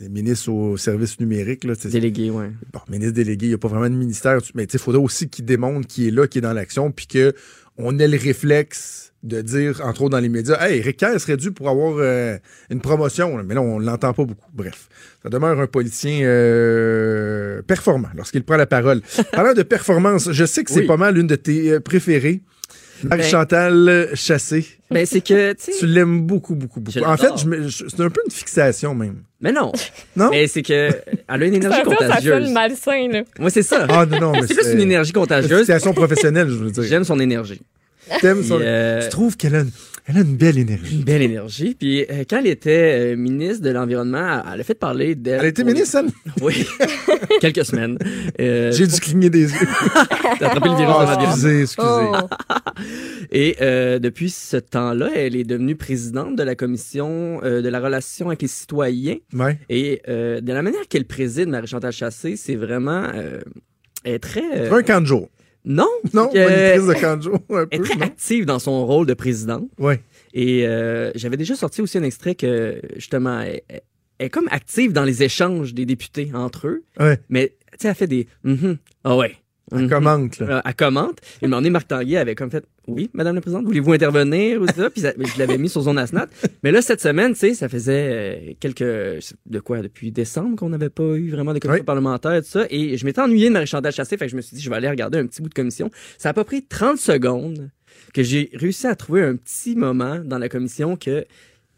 ministre 0.00 0.50
au 0.50 0.76
service 0.76 1.18
numérique, 1.18 1.64
là. 1.64 1.74
Délégué, 1.84 2.30
ouais. 2.30 2.50
Bon, 2.72 2.80
ministre 2.88 3.14
délégué, 3.14 3.46
il 3.46 3.50
n'y 3.50 3.54
a 3.54 3.58
pas 3.58 3.68
vraiment 3.68 3.90
de 3.90 3.94
ministère. 3.94 4.38
Mais 4.54 4.64
il 4.64 4.78
faudrait 4.78 5.02
aussi 5.02 5.28
qu'il 5.28 5.44
démontre 5.44 5.86
qu'il 5.86 6.06
est 6.06 6.10
là, 6.10 6.26
qu'il 6.26 6.38
est 6.38 6.42
dans 6.42 6.52
l'action, 6.52 6.92
puis 6.92 7.06
qu'on 7.08 7.98
ait 7.98 8.08
le 8.08 8.16
réflexe 8.18 9.07
de 9.24 9.42
dire, 9.42 9.80
entre 9.84 10.02
autres 10.02 10.10
dans 10.10 10.20
les 10.20 10.28
médias, 10.28 10.56
Hey, 10.60 10.80
Rick 10.80 10.98
Kerr 10.98 11.18
serait 11.20 11.36
dû 11.36 11.50
pour 11.50 11.68
avoir 11.68 11.94
euh, 11.98 12.36
une 12.70 12.80
promotion. 12.80 13.42
Mais 13.44 13.54
là, 13.54 13.60
on 13.62 13.78
l'entend 13.80 14.12
pas 14.12 14.24
beaucoup. 14.24 14.48
Bref, 14.54 14.88
ça 15.22 15.28
demeure 15.28 15.58
un 15.58 15.66
politicien 15.66 16.20
euh, 16.22 17.62
performant 17.62 18.08
lorsqu'il 18.16 18.44
prend 18.44 18.56
la 18.56 18.66
parole. 18.66 19.00
Parlant 19.32 19.54
de 19.54 19.62
performance, 19.62 20.30
je 20.30 20.44
sais 20.44 20.62
que 20.64 20.70
c'est 20.70 20.80
Oui. 20.80 20.86
pas 20.86 20.96
mal 20.96 21.18
une 21.18 21.26
de 21.26 21.34
tes 21.36 21.72
euh, 21.72 21.80
préférées. 21.80 22.42
Marie-Chantal 23.04 24.08
Chassé. 24.14 24.66
Ben, 24.90 25.06
c'est 25.06 25.20
que, 25.20 25.52
tu 25.52 25.86
l'aimes 25.86 26.22
beaucoup, 26.22 26.54
beaucoup, 26.56 26.80
beaucoup. 26.80 26.98
En 27.04 27.16
fait, 27.16 27.28
c'est 27.70 28.00
un 28.00 28.10
peu 28.10 28.20
une 28.24 28.32
fixation, 28.32 28.94
même. 28.94 29.22
Mais 29.40 29.52
non. 29.52 29.70
Non? 30.16 30.30
Mais 30.30 30.48
c'est 30.48 30.62
que 30.62 30.90
elle 31.28 31.42
a 31.42 31.46
une 31.46 31.54
énergie 31.54 31.78
Ça, 31.78 31.84
ça, 31.84 31.90
ça 31.90 32.06
contagieuse. 32.06 32.44
sonne 32.44 32.52
malsain, 32.52 33.08
là. 33.12 33.22
Moi, 33.38 33.50
c'est 33.50 33.62
ça. 33.62 33.86
Ah, 33.88 34.04
non, 34.06 34.18
non, 34.20 34.32
mais 34.32 34.46
c'est 34.48 34.54
plus 34.54 34.72
une 34.72 34.80
énergie 34.80 35.12
contagieuse. 35.12 35.60
Fixation 35.60 35.92
professionnelle, 35.94 36.48
je 36.48 36.54
veux 36.54 36.70
dire. 36.72 36.82
J'aime 36.82 37.04
son 37.04 37.20
énergie. 37.20 37.60
T'aimes 38.20 38.42
son- 38.42 38.58
euh, 38.60 39.02
Tu 39.04 39.08
trouves 39.10 39.36
qu'elle 39.36 39.54
a, 39.54 39.60
une- 39.60 39.70
elle 40.06 40.16
a 40.16 40.20
une 40.20 40.36
belle 40.36 40.58
énergie. 40.58 40.96
Une 40.96 41.04
belle 41.04 41.22
énergie. 41.22 41.76
Puis 41.78 42.02
euh, 42.10 42.24
quand 42.28 42.38
elle 42.38 42.46
était 42.46 43.12
euh, 43.12 43.16
ministre 43.16 43.62
de 43.62 43.70
l'Environnement, 43.70 44.42
elle 44.52 44.60
a 44.60 44.64
fait 44.64 44.74
parler 44.74 45.14
d'elle. 45.14 45.40
Elle 45.40 45.46
était 45.48 45.62
pour- 45.62 45.72
ministre, 45.72 45.98
elle? 45.98 46.10
Oui. 46.42 46.66
Quelques 47.40 47.64
semaines. 47.64 47.98
Euh, 48.40 48.72
J'ai 48.72 48.86
dû 48.86 48.98
cligner 49.00 49.30
des 49.30 49.42
yeux. 49.52 49.66
T'as 50.38 50.46
attrapé 50.50 50.68
le 50.68 50.76
virus 50.76 50.94
Ah, 50.98 51.16
de 51.16 51.22
l'environnement. 51.22 51.32
excusez, 51.32 51.62
excusez. 51.62 53.28
Et 53.32 53.56
euh, 53.60 53.98
depuis 53.98 54.30
ce 54.30 54.56
temps-là, 54.56 55.10
elle 55.14 55.36
est 55.36 55.44
devenue 55.44 55.76
présidente 55.76 56.36
de 56.36 56.42
la 56.42 56.54
commission 56.54 57.40
euh, 57.44 57.60
de 57.62 57.68
la 57.68 57.80
relation 57.80 58.28
avec 58.28 58.42
les 58.42 58.48
citoyens. 58.48 59.16
Ouais. 59.32 59.58
Et 59.68 60.00
euh, 60.08 60.40
de 60.40 60.52
la 60.52 60.62
manière 60.62 60.86
qu'elle 60.88 61.04
préside 61.04 61.48
Marie-Chantal 61.48 61.92
Chassé, 61.92 62.36
c'est 62.36 62.54
vraiment... 62.56 63.04
euh, 63.14 63.40
elle 64.04 64.14
est 64.14 64.18
très... 64.20 64.42
euh, 64.56 64.72
un 64.72 64.82
camp 64.82 65.00
de 65.00 65.06
jour? 65.06 65.28
Non. 65.64 65.88
Non, 66.14 66.28
que- 66.32 66.38
monitrice 66.38 67.00
de 67.00 67.04
un 67.06 67.20
Elle 67.50 67.56
est 67.72 67.78
peu, 67.78 67.84
très 67.84 67.96
non? 67.96 68.02
active 68.06 68.46
dans 68.46 68.58
son 68.58 68.86
rôle 68.86 69.06
de 69.06 69.14
présidente. 69.14 69.68
Ouais. 69.78 70.00
Et 70.34 70.66
euh, 70.66 71.10
j'avais 71.14 71.36
déjà 71.36 71.54
sorti 71.56 71.80
aussi 71.82 71.98
un 71.98 72.02
extrait 72.02 72.34
que, 72.34 72.80
justement, 72.96 73.40
elle, 73.40 73.62
est 74.18 74.30
comme 74.30 74.48
active 74.50 74.92
dans 74.92 75.04
les 75.04 75.22
échanges 75.22 75.74
des 75.74 75.86
députés 75.86 76.30
entre 76.34 76.66
eux. 76.68 76.84
Ouais. 76.98 77.18
Mais, 77.28 77.54
tu 77.72 77.78
sais, 77.82 77.88
elle 77.88 77.94
fait 77.94 78.06
des 78.06 78.26
Mhm. 78.44 78.78
Ah 79.04 79.16
ouais. 79.16 79.36
Elle 79.72 79.82
Mhm. 79.82 79.88
commente, 79.90 80.38
là. 80.38 80.46
Euh, 80.58 80.60
Elle 80.64 80.74
commente. 80.74 81.18
Et 81.40 81.44
un 81.44 81.48
moment 81.48 81.60
donné, 81.60 81.70
Marc 81.70 81.88
Tanguay 81.88 82.16
avait 82.16 82.34
comme 82.34 82.50
fait 82.50 82.64
Oui, 82.86 83.10
Madame 83.12 83.34
la 83.34 83.42
Présidente, 83.42 83.66
voulez-vous 83.66 83.92
intervenir 83.92 84.62
ou 84.62 84.66
ça? 84.66 84.88
Puis 84.88 85.02
ça- 85.02 85.12
je 85.18 85.38
l'avais 85.38 85.58
mis 85.58 85.68
sur 85.68 85.82
zone 85.82 85.98
ASNAT. 85.98 86.26
Mais 86.62 86.72
là, 86.72 86.80
cette 86.80 87.02
semaine, 87.02 87.32
tu 87.34 87.40
sais, 87.40 87.54
ça 87.54 87.68
faisait 87.68 88.48
euh, 88.50 88.52
quelques. 88.60 88.82
De 89.44 89.60
quoi 89.60 89.82
Depuis 89.82 90.10
décembre 90.10 90.56
qu'on 90.56 90.70
n'avait 90.70 90.88
pas 90.88 91.02
eu 91.16 91.30
vraiment 91.30 91.52
de 91.52 91.58
commission 91.58 91.84
parlementaire 91.84 92.32
et 92.34 92.42
tout 92.42 92.48
ça. 92.48 92.64
Et 92.70 92.96
je 92.96 93.04
m'étais 93.04 93.20
ennuyé 93.20 93.48
de 93.48 93.52
Marie-Chantal 93.52 93.92
Chassé, 93.92 94.16
fait 94.16 94.24
que 94.24 94.30
je 94.30 94.36
me 94.36 94.40
suis 94.40 94.56
dit, 94.56 94.62
je 94.62 94.70
vais 94.70 94.76
aller 94.76 94.88
regarder 94.88 95.18
un 95.18 95.26
petit 95.26 95.42
bout 95.42 95.50
de 95.50 95.54
commission. 95.54 95.90
Ça 96.16 96.30
a 96.30 96.32
pas 96.32 96.44
pris 96.44 96.62
30 96.64 96.96
secondes 96.98 97.68
que 98.14 98.22
j'ai 98.22 98.48
réussi 98.54 98.86
à 98.86 98.94
trouver 98.96 99.22
un 99.22 99.36
petit 99.36 99.76
moment 99.76 100.18
dans 100.24 100.38
la 100.38 100.48
commission 100.48 100.96
que 100.96 101.26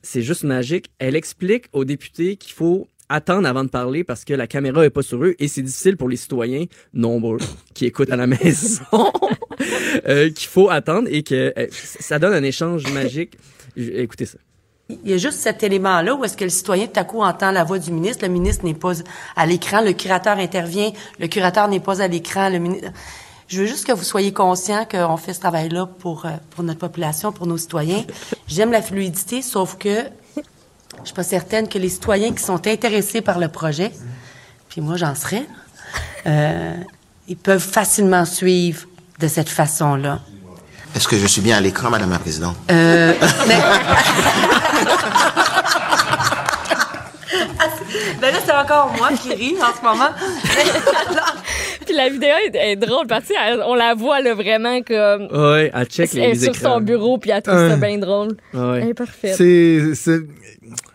c'est 0.03 0.23
juste 0.23 0.45
magique. 0.45 0.91
Elle 1.01 1.17
explique 1.17 1.65
aux 1.73 1.85
députés 1.85 2.37
qu'il 2.37 2.53
faut 2.53 2.87
attendre 3.11 3.47
avant 3.47 3.65
de 3.65 3.69
parler 3.69 4.05
parce 4.05 4.25
que 4.25 4.33
la 4.33 4.47
caméra 4.47 4.85
est 4.85 4.91
pas 4.91 5.03
sur 5.03 5.23
eux 5.23 5.35
et 5.39 5.49
c'est 5.49 5.63
difficile 5.63 5.97
pour 5.97 6.09
les 6.09 6.17
citoyens 6.17 6.65
nombreux 6.95 7.39
qui 7.75 7.85
écoutent 7.85 8.11
à 8.11 8.17
la 8.17 8.27
maison 8.27 9.13
euh, 10.09 10.31
qu'il 10.31 10.49
faut 10.49 10.71
attendre 10.71 11.09
et 11.11 11.23
que 11.23 11.53
euh, 11.59 11.67
ça 11.71 12.19
donne 12.19 12.33
un 12.33 12.43
échange 12.43 12.91
magique. 12.93 13.37
Écoutez 13.77 14.27
ça. 14.27 14.39
Il 14.89 15.11
y 15.11 15.15
a 15.15 15.19
juste 15.19 15.39
cet 15.39 15.63
élément-là 15.63 16.15
où 16.15 16.25
est-ce 16.25 16.37
que 16.37 16.45
le 16.45 16.51
citoyen 16.51 16.87
tout 16.87 16.99
à 16.99 17.05
coup 17.05 17.21
entend 17.23 17.53
la 17.53 17.63
voix 17.63 17.79
du 17.79 17.93
ministre, 17.93 18.25
le 18.25 18.33
ministre 18.33 18.65
n'est 18.65 18.75
pas 18.75 18.93
à 19.37 19.47
l'écran, 19.47 19.83
le 19.83 19.93
curateur 19.93 20.39
intervient, 20.39 20.91
le 21.19 21.29
curateur 21.29 21.69
n'est 21.69 21.81
pas 21.81 22.01
à 22.01 22.09
l'écran, 22.09 22.49
le 22.49 22.59
ministre... 22.59 22.91
Je 23.47 23.63
veux 23.63 23.67
juste 23.67 23.85
que 23.85 23.93
vous 23.93 24.05
soyez 24.05 24.33
conscient 24.33 24.87
qu'on 24.89 25.17
fait 25.17 25.33
ce 25.33 25.41
travail-là 25.41 25.87
pour, 25.87 26.25
euh, 26.25 26.31
pour 26.51 26.63
notre 26.63 26.79
population, 26.79 27.33
pour 27.33 27.49
nos 27.49 27.57
citoyens. 27.57 28.05
J'aime 28.47 28.71
la 28.71 28.81
fluidité, 28.81 29.43
sauf 29.43 29.77
que 29.77 30.05
je 30.99 31.07
suis 31.07 31.15
pas 31.15 31.23
certaine 31.23 31.69
que 31.69 31.79
les 31.79 31.89
citoyens 31.89 32.33
qui 32.33 32.43
sont 32.43 32.67
intéressés 32.67 33.21
par 33.21 33.39
le 33.39 33.49
projet, 33.49 33.93
puis 34.69 34.81
moi 34.81 34.97
j'en 34.97 35.15
serais, 35.15 35.47
euh, 36.27 36.75
ils 37.29 37.37
peuvent 37.37 37.61
facilement 37.61 38.25
suivre 38.25 38.87
de 39.19 39.29
cette 39.29 39.49
façon-là. 39.49 40.21
Est-ce 40.95 41.07
que 41.07 41.17
je 41.19 41.27
suis 41.27 41.41
bien 41.41 41.57
à 41.57 41.61
l'écran, 41.61 41.91
Madame 41.91 42.11
la 42.11 42.19
Présidente? 42.19 42.57
Euh, 42.71 43.15
Ben 48.21 48.35
là, 48.35 48.41
c'est 48.45 48.53
encore 48.53 48.93
moi 48.99 49.09
qui 49.21 49.33
ris 49.33 49.57
en 49.63 49.75
ce 49.75 49.83
moment. 49.83 50.11
Puis 51.91 51.97
la 51.97 52.09
vidéo 52.09 52.31
est, 52.47 52.55
est 52.55 52.77
drôle 52.77 53.09
parce 53.09 53.27
que 53.27 53.63
on 53.67 53.75
la 53.75 53.95
voit 53.95 54.21
là, 54.21 54.35
vraiment 54.35 54.81
comme. 54.83 55.27
Ouais, 55.33 55.73
elle 55.75 55.87
check 55.87 56.13
les, 56.13 56.21
elle 56.21 56.41
sur 56.41 56.55
son 56.55 56.81
bureau 56.81 57.19
puis 57.19 57.31
elle 57.31 57.43
trouve 57.43 57.57
ça 57.57 57.77
bien 57.77 57.99
drôle. 57.99 58.37
Ouais. 58.55 58.81
Elle 58.83 58.89
est 58.91 58.95
parfaite. 58.95 59.35
C'est 59.37 59.97
c'est 59.97 60.21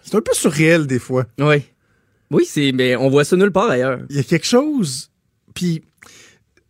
c'est 0.03 0.15
un 0.15 0.21
peu 0.21 0.33
surréel 0.33 0.87
des 0.87 0.99
fois. 0.99 1.25
Oui. 1.37 1.63
Oui, 2.31 2.45
c'est 2.45 2.71
mais 2.71 2.95
on 2.95 3.09
voit 3.09 3.25
ça 3.25 3.35
nulle 3.35 3.51
part 3.51 3.69
ailleurs. 3.69 3.99
Il 4.09 4.15
y 4.15 4.19
a 4.19 4.23
quelque 4.23 4.47
chose. 4.47 5.11
Puis 5.53 5.83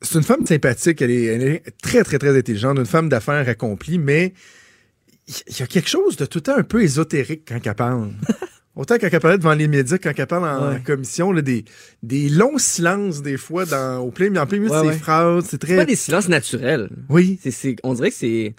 c'est 0.01 0.17
une 0.17 0.23
femme 0.23 0.43
sympathique. 0.43 1.03
Elle 1.03 1.11
est, 1.11 1.25
elle 1.25 1.43
est 1.43 1.63
très 1.83 2.03
très 2.03 2.17
très 2.17 2.35
intelligente, 2.35 2.79
une 2.79 2.87
femme 2.87 3.09
d'affaires 3.09 3.47
accomplie, 3.47 3.99
mais 3.99 4.33
il 5.27 5.59
y 5.59 5.61
a 5.61 5.67
quelque 5.67 5.89
chose 5.89 6.17
de 6.17 6.25
tout 6.25 6.39
le 6.39 6.43
temps 6.43 6.57
un 6.57 6.63
peu 6.63 6.81
ésotérique 6.81 7.43
quand 7.47 7.59
elle 7.63 7.75
parle. 7.75 8.11
Autant 8.75 8.95
quand 8.99 9.07
elle 9.11 9.19
parlait 9.19 9.37
devant 9.37 9.53
les 9.53 9.67
médias, 9.67 9.97
quand 9.97 10.11
elle 10.17 10.27
parle 10.27 10.45
en 10.47 10.73
Ouais. 10.73 10.81
commission, 10.81 11.31
là, 11.31 11.41
des, 11.41 11.63
des 12.03 12.27
longs 12.29 12.57
silences 12.57 13.21
des 13.21 13.37
fois 13.37 13.65
dans, 13.65 13.99
au 13.99 14.11
plein, 14.11 14.35
en 14.35 14.45
plein 14.45 14.59
milieu 14.59 14.71
Ouais, 14.71 14.77
de 14.79 14.83
ses 14.83 14.89
ouais. 14.89 14.97
phrases. 14.97 15.45
C'est 15.49 15.57
très. 15.59 15.75
pas 15.77 15.85
des 15.85 15.95
silences 15.95 16.27
naturels. 16.27 16.89
Oui. 17.09 17.39
C'est, 17.49 17.75
on 17.83 17.93
dirait 17.93 18.09
que 18.09 18.17
c'est. 18.17 18.53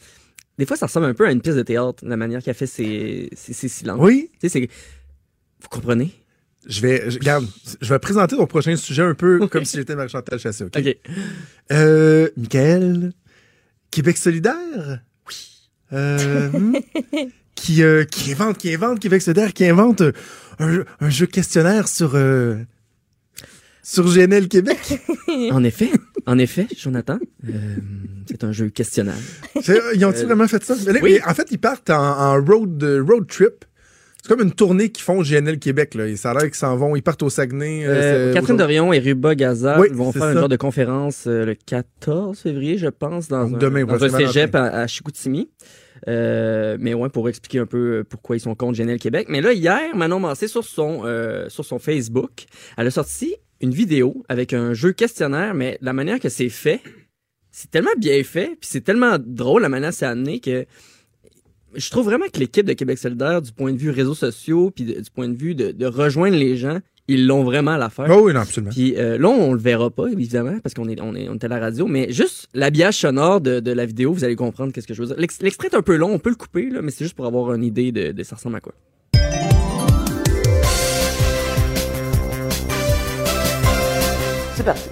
Des 0.58 0.64
fois, 0.64 0.76
ça 0.78 0.86
ressemble 0.86 1.04
un 1.06 1.12
peu 1.14 1.26
à 1.26 1.32
une 1.32 1.42
pièce 1.42 1.56
de 1.56 1.62
théâtre, 1.62 2.02
la 2.06 2.16
manière 2.16 2.42
qu'elle 2.42 2.54
fait 2.54 2.66
ses, 2.66 3.28
ses, 3.36 3.52
ses 3.52 3.68
silences. 3.68 3.98
Oui. 4.00 4.30
Tu 4.40 4.48
sais, 4.48 4.60
c'est. 4.60 4.68
Vous 5.60 5.68
comprenez? 5.68 6.12
Je 6.66 6.80
vais, 6.80 7.10
je, 7.10 7.18
regarde, 7.18 7.46
je 7.80 7.92
vais 7.92 7.98
présenter 8.00 8.36
ton 8.36 8.46
prochain 8.46 8.74
sujet 8.74 9.02
un 9.02 9.14
peu 9.14 9.46
comme 9.48 9.64
si 9.64 9.76
j'étais 9.76 9.94
Marie-Chantal 9.94 10.38
Chassé, 10.38 10.64
OK? 10.64 10.72
OK. 10.78 10.96
Euh, 11.72 12.28
Michael, 12.36 13.12
Québec 13.92 14.16
solidaire? 14.16 15.00
Oui. 15.28 15.68
Euh, 15.92 16.48
hmm, 16.50 16.76
qui, 17.56 17.82
euh, 17.82 18.04
qui 18.04 18.30
invente, 18.32 18.58
qui 18.58 18.72
invente 18.72 19.00
Québec 19.00 19.20
solidaire, 19.22 19.52
qui 19.52 19.64
invente 19.66 20.00
euh, 20.02 20.12
un, 20.60 20.84
un 21.00 21.10
jeu 21.10 21.26
questionnaire 21.26 21.88
sur, 21.88 22.12
euh, 22.14 22.54
sur 23.82 24.04
GNL 24.04 24.48
Québec. 24.48 24.78
En 25.50 25.64
effet, 25.64 25.90
en 26.24 26.38
effet, 26.38 26.66
Jonathan, 26.78 27.18
euh, 27.46 27.50
c'est 28.26 28.42
un 28.44 28.52
jeu 28.52 28.68
questionnable. 28.70 29.18
C'est- 29.60 29.78
Ils 29.94 30.04
ont-ils 30.06 30.22
Euh, 30.22 30.26
vraiment 30.26 30.48
fait 30.48 30.62
ça? 30.64 30.74
Là, 30.86 30.98
oui. 31.02 31.18
en 31.26 31.34
fait, 31.34 31.48
ils 31.50 31.58
partent 31.58 31.90
en, 31.90 31.94
en 32.18 32.42
road, 32.42 32.82
road 33.06 33.26
trip. 33.26 33.64
C'est 34.22 34.28
comme 34.28 34.40
une 34.40 34.52
tournée 34.52 34.88
qu'ils 34.90 35.04
font 35.04 35.22
GNL 35.22 35.58
Québec. 35.58 35.94
Là. 35.94 36.06
Et 36.08 36.16
ça 36.16 36.30
a 36.30 36.34
l'air 36.34 36.42
qu'ils 36.44 36.54
s'en 36.54 36.74
vont. 36.76 36.96
Ils 36.96 37.02
partent 37.02 37.22
au 37.22 37.28
Saguenay. 37.30 37.84
euh, 37.86 38.32
Catherine. 38.32 38.56
Dorion 38.56 38.92
et 38.92 38.98
Ruba 38.98 39.34
Gaza 39.34 39.78
Oui, 39.78 39.88
vont 39.92 40.10
faire 40.12 40.22
ça. 40.22 40.32
une 40.32 40.38
genre 40.38 40.48
de 40.48 40.56
conférence 40.56 41.24
euh, 41.26 41.44
le 41.44 41.54
14 41.54 42.38
février, 42.38 42.78
je 42.78 42.88
pense, 42.88 43.28
dans 43.28 43.44
Donc 43.48 43.56
un, 43.56 43.58
demain, 43.58 43.84
dans 43.84 44.02
un 44.02 44.08
cégep 44.08 44.54
à, 44.54 44.64
à 44.64 44.86
Chicoutimi. 44.86 45.50
Euh, 46.08 46.76
mais 46.80 46.94
ouais, 46.94 47.08
pour 47.08 47.28
expliquer 47.28 47.58
un 47.58 47.66
peu 47.66 47.98
euh, 47.98 48.04
pourquoi 48.04 48.36
ils 48.36 48.40
sont 48.40 48.54
contre 48.54 48.78
GNL 48.78 48.98
Québec. 48.98 49.28
Mais 49.28 49.40
là, 49.40 49.52
hier, 49.52 49.94
Manon 49.94 50.20
Massé, 50.20 50.48
sur 50.48 50.64
son, 50.64 51.02
euh, 51.04 51.48
sur 51.48 51.64
son 51.64 51.78
Facebook, 51.78 52.46
elle 52.76 52.86
a 52.86 52.90
sorti 52.90 53.36
une 53.60 53.70
vidéo 53.70 54.24
avec 54.28 54.52
un 54.52 54.74
jeu 54.74 54.92
questionnaire, 54.92 55.54
mais 55.54 55.78
la 55.80 55.92
manière 55.92 56.20
que 56.20 56.28
c'est 56.28 56.48
fait, 56.48 56.80
c'est 57.50 57.70
tellement 57.70 57.94
bien 57.98 58.22
fait, 58.22 58.56
puis 58.60 58.68
c'est 58.70 58.82
tellement 58.82 59.16
drôle 59.18 59.62
la 59.62 59.68
manière 59.68 59.90
que 59.90 59.96
c'est 59.96 60.06
amené 60.06 60.40
que 60.40 60.66
je 61.74 61.90
trouve 61.90 62.06
vraiment 62.06 62.26
que 62.32 62.38
l'équipe 62.38 62.64
de 62.64 62.72
Québec 62.72 62.98
solidaire, 62.98 63.42
du 63.42 63.52
point 63.52 63.72
de 63.72 63.78
vue 63.78 63.90
réseaux 63.90 64.14
sociaux, 64.14 64.70
puis 64.70 64.84
du 64.84 65.10
point 65.14 65.28
de 65.28 65.36
vue 65.36 65.54
de 65.54 65.86
rejoindre 65.86 66.36
les 66.36 66.56
gens, 66.56 66.80
ils 67.08 67.26
l'ont 67.26 67.44
vraiment 67.44 67.72
à 67.72 67.78
l'affaire. 67.78 68.06
Oh 68.10 68.22
oui, 68.24 68.32
non, 68.32 68.40
absolument. 68.40 68.72
Puis 68.72 68.94
euh, 68.96 69.16
là, 69.18 69.28
on 69.28 69.52
le 69.52 69.58
verra 69.60 69.90
pas, 69.90 70.06
évidemment, 70.08 70.58
parce 70.62 70.74
qu'on 70.74 70.88
est, 70.88 71.00
on 71.00 71.14
est, 71.14 71.28
on 71.28 71.34
est 71.34 71.44
à 71.44 71.48
la 71.48 71.58
radio, 71.60 71.86
mais 71.86 72.12
juste 72.12 72.48
l'habillage 72.54 72.96
sonore 72.98 73.40
de, 73.40 73.60
de 73.60 73.70
la 73.72 73.86
vidéo, 73.86 74.12
vous 74.12 74.24
allez 74.24 74.36
comprendre 74.36 74.72
qu'est-ce 74.72 74.86
que 74.88 74.94
je 74.94 75.02
veux 75.02 75.08
dire. 75.08 75.16
L'ex- 75.18 75.40
L'extrait 75.40 75.68
est 75.68 75.76
un 75.76 75.82
peu 75.82 75.96
long, 75.96 76.12
on 76.12 76.18
peut 76.18 76.30
le 76.30 76.36
couper, 76.36 76.68
là, 76.70 76.82
mais 76.82 76.90
c'est 76.90 77.04
juste 77.04 77.14
pour 77.16 77.26
avoir 77.26 77.52
une 77.54 77.62
idée 77.64 77.92
de, 77.92 78.12
de 78.12 78.22
ça 78.22 78.36
ressemble 78.36 78.56
à 78.56 78.60
quoi. 78.60 78.72
C'est 84.54 84.64
parti. 84.64 84.88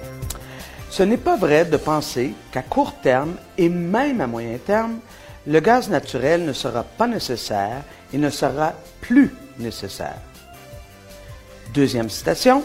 Ce 0.89 1.03
n'est 1.03 1.17
pas 1.17 1.35
vrai 1.35 1.65
de 1.65 1.77
penser 1.77 2.33
qu'à 2.51 2.61
court 2.61 2.93
terme 3.01 3.33
et 3.57 3.67
même 3.69 4.21
à 4.21 4.27
moyen 4.27 4.57
terme, 4.65 4.99
le 5.47 5.59
gaz 5.59 5.89
naturel 5.89 6.45
ne 6.45 6.53
sera 6.53 6.83
pas 6.83 7.07
nécessaire 7.07 7.83
et 8.13 8.17
ne 8.17 8.29
sera 8.29 8.73
plus 9.01 9.31
nécessaire. 9.59 10.17
Deuxième 11.75 12.09
citation. 12.09 12.63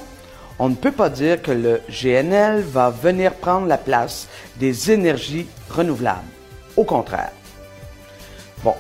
On 0.61 0.69
ne 0.69 0.77
peut 0.77 0.93
pas 0.93 1.11
dire 1.11 1.43
que 1.43 1.51
le 1.51 1.81
GNL 1.89 2.61
va 2.61 2.91
venir 2.91 3.35
prendre 3.35 3.66
la 3.66 3.77
place 3.77 4.28
des 4.57 4.93
énergies 4.93 5.49
renouvelables. 5.69 6.20
Au 6.77 6.85
contraire. 6.85 7.32
Bon. 8.62 8.74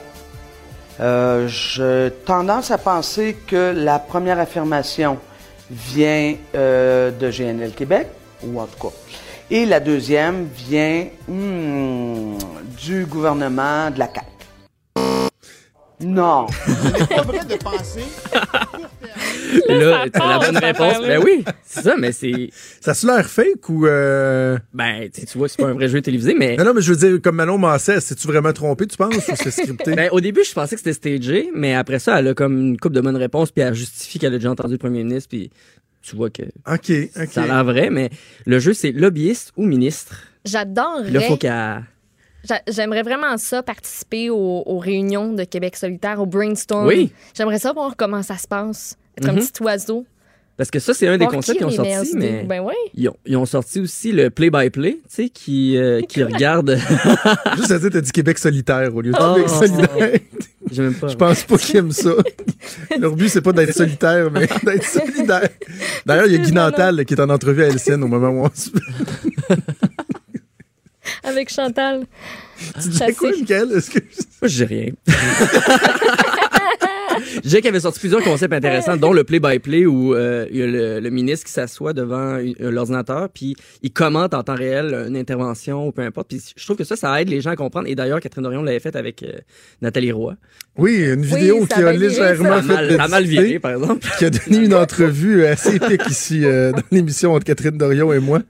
Euh, 1.00 2.10
tendance 2.24 2.70
à 2.70 2.78
penser 2.78 3.38
que 3.44 3.74
la 3.76 3.98
première 3.98 4.38
affirmation 4.38 5.18
vient 5.68 6.36
euh, 6.54 7.10
de 7.10 7.28
GNL 7.28 7.72
Québec, 7.72 8.06
ou 8.44 8.60
en 8.60 8.66
tout 8.66 8.88
cas. 8.88 8.94
Et 9.50 9.66
la 9.66 9.80
deuxième 9.80 10.46
vient 10.54 11.06
hmm, 11.26 12.38
du 12.80 13.04
gouvernement 13.04 13.90
de 13.90 13.98
la 13.98 14.06
CAQ. 14.06 14.26
Non. 16.02 16.46
Là, 19.68 20.06
t'as 20.12 20.38
la 20.38 20.38
bonne 20.38 20.56
réponse. 20.58 21.00
Ben 21.00 21.22
oui, 21.24 21.44
c'est 21.64 21.82
ça, 21.82 21.96
mais 21.96 22.12
c'est. 22.12 22.50
Ça 22.80 22.94
se 22.94 23.06
l'air 23.06 23.28
fake 23.28 23.68
ou. 23.68 23.86
euh, 23.86 24.58
Ben, 24.72 25.08
tu 25.10 25.38
vois, 25.38 25.48
c'est 25.48 25.60
pas 25.62 25.68
un 25.68 25.74
vrai 25.74 25.88
jeu 25.88 26.00
télévisé, 26.02 26.34
mais. 26.34 26.56
Non, 26.56 26.64
non, 26.64 26.74
mais 26.74 26.80
je 26.82 26.92
veux 26.92 27.08
dire, 27.08 27.20
comme 27.22 27.36
Manon 27.36 27.58
Massé, 27.58 28.00
c'est-tu 28.00 28.26
vraiment 28.26 28.52
trompé, 28.52 28.86
tu 28.86 28.96
penses, 28.96 29.14
ou 29.16 29.20
c'est 29.34 29.50
scripté? 29.50 29.94
Ben, 29.96 30.08
au 30.12 30.20
début, 30.20 30.42
je 30.44 30.52
pensais 30.52 30.76
que 30.76 30.80
c'était 30.80 30.92
stagé, 31.18 31.50
mais 31.54 31.74
après 31.74 31.98
ça, 31.98 32.18
elle 32.18 32.28
a 32.28 32.34
comme 32.34 32.58
une 32.58 32.78
coupe 32.78 32.92
de 32.92 33.00
bonnes 33.00 33.16
réponses, 33.16 33.50
puis 33.50 33.62
elle 33.62 33.74
justifie 33.74 34.18
qu'elle 34.18 34.34
a 34.34 34.38
déjà 34.38 34.50
entendu 34.50 34.72
le 34.74 34.78
premier 34.78 35.02
ministre, 35.02 35.28
puis 35.28 35.50
tu 36.02 36.16
vois 36.16 36.30
que 36.30 36.42
OK, 36.42 36.90
OK. 37.16 37.28
ça 37.30 37.42
a 37.42 37.46
l'air 37.46 37.64
vrai, 37.64 37.90
mais 37.90 38.10
le 38.46 38.58
jeu, 38.58 38.72
c'est 38.72 38.92
lobbyiste 38.92 39.52
ou 39.56 39.66
ministre. 39.66 40.16
Puis 41.04 41.12
là, 41.12 41.20
faut 41.28 41.36
qu'elle. 41.36 41.82
J'aimerais 42.68 43.02
vraiment 43.02 43.36
ça, 43.36 43.62
participer 43.62 44.30
aux, 44.30 44.62
aux 44.64 44.78
réunions 44.78 45.34
de 45.34 45.44
Québec 45.44 45.76
solidaire, 45.76 46.20
au 46.20 46.26
brainstorm. 46.26 46.86
Oui. 46.86 47.12
J'aimerais 47.34 47.58
ça 47.58 47.74
voir 47.74 47.96
comment 47.98 48.22
ça 48.22 48.38
se 48.38 48.48
passe. 48.48 48.96
Un 49.22 49.32
Mhm. 49.32 49.38
petit 49.38 49.62
oiseau. 49.62 50.06
Parce 50.56 50.70
que 50.70 50.78
ça, 50.78 50.92
c'est 50.92 51.08
un 51.08 51.16
des 51.16 51.26
concepts 51.26 51.58
qui 51.58 51.64
qu'ils 51.66 51.80
ont 51.80 51.84
sorti, 51.84 52.10
mais. 52.16 52.42
Ben 52.44 52.60
oui. 52.60 52.74
Ils 52.94 53.08
ont, 53.08 53.16
ils 53.24 53.36
ont 53.38 53.46
sorti 53.46 53.80
aussi 53.80 54.12
le 54.12 54.28
play-by-play, 54.28 54.92
tu 54.92 55.00
sais, 55.08 55.28
qui, 55.30 55.78
euh, 55.78 56.02
qui 56.02 56.22
regarde. 56.22 56.76
Juste 57.56 57.70
à 57.70 57.78
dire, 57.78 57.88
t'as 57.90 58.00
dit 58.02 58.12
Québec 58.12 58.36
solitaire 58.38 58.94
au 58.94 59.00
lieu 59.00 59.12
de 59.12 59.16
Oh. 59.18 59.34
Québec 59.36 59.48
solidaire. 59.48 60.20
Même 60.76 60.94
pas. 60.94 61.08
Je 61.08 61.14
pense 61.16 61.42
pas 61.44 61.56
qu'ils 61.56 61.76
aiment 61.78 61.92
ça. 61.92 62.10
Leur 62.98 63.16
but, 63.16 63.28
c'est 63.30 63.40
pas 63.40 63.52
d'être 63.52 63.72
solitaire, 63.74 64.30
mais 64.30 64.46
d'être 64.62 64.84
solidaire. 64.84 65.48
D'ailleurs, 66.04 66.26
il 66.26 66.32
y 66.32 66.36
a 66.36 66.38
Guy 66.38 66.52
Nantal 66.52 67.04
qui 67.06 67.14
est 67.14 67.20
en 67.20 67.30
entrevue 67.30 67.64
à 67.64 67.68
LCN 67.68 68.02
au 68.02 68.06
moment 68.08 68.28
où 68.28 68.44
on 68.44 68.50
se... 68.54 68.68
Avec 71.24 71.50
Chantal. 71.50 72.04
Tu 72.82 72.88
disais 72.90 73.12
quoi, 73.14 73.30
Michael? 73.30 73.68
Que... 73.68 73.98
Moi, 73.98 74.48
je 74.48 74.64
dis 74.64 74.64
rien. 74.64 74.92
Je 77.36 77.40
disais 77.40 77.60
qu'il 77.60 77.68
avait 77.68 77.80
sorti 77.80 78.00
plusieurs 78.00 78.22
concepts 78.22 78.52
intéressants, 78.54 78.96
dont 78.96 79.12
le 79.12 79.24
play-by-play 79.24 79.86
où 79.86 80.14
euh, 80.14 80.46
il 80.50 80.56
y 80.58 80.62
a 80.62 80.66
le, 80.66 81.00
le 81.00 81.10
ministre 81.10 81.46
qui 81.46 81.52
s'assoit 81.52 81.92
devant 81.92 82.38
une- 82.38 82.54
euh, 82.60 82.70
l'ordinateur, 82.70 83.28
puis 83.28 83.56
il 83.82 83.92
commente 83.92 84.34
en 84.34 84.42
temps 84.42 84.54
réel 84.54 85.06
une 85.08 85.16
intervention 85.16 85.86
ou 85.88 85.92
peu 85.92 86.02
importe. 86.02 86.28
Puis 86.28 86.42
je 86.56 86.64
trouve 86.64 86.76
que 86.76 86.84
ça, 86.84 86.96
ça 86.96 87.20
aide 87.20 87.28
les 87.28 87.40
gens 87.40 87.50
à 87.50 87.56
comprendre. 87.56 87.88
Et 87.88 87.94
d'ailleurs, 87.94 88.20
Catherine 88.20 88.42
Dorion 88.44 88.62
l'avait 88.62 88.80
fait 88.80 88.96
avec 88.96 89.22
euh, 89.22 89.32
Nathalie 89.82 90.12
Roy. 90.12 90.34
Oui, 90.76 91.02
une 91.04 91.22
vidéo 91.22 91.66
qui 91.66 91.74
a 91.82 91.92
légèrement 91.92 92.62
fait 92.62 92.96
mal- 92.96 93.08
mal 93.10 93.60
par 93.60 93.72
exemple. 93.72 94.06
Qui 94.18 94.24
a 94.24 94.30
donné 94.30 94.64
une 94.64 94.74
entrevue 94.74 95.44
assez 95.44 95.76
épique 95.76 96.08
ici 96.08 96.44
euh, 96.44 96.72
dans 96.72 96.82
l'émission 96.90 97.32
entre 97.34 97.44
Catherine 97.44 97.76
Dorion 97.76 98.12
et 98.12 98.18
moi. 98.20 98.40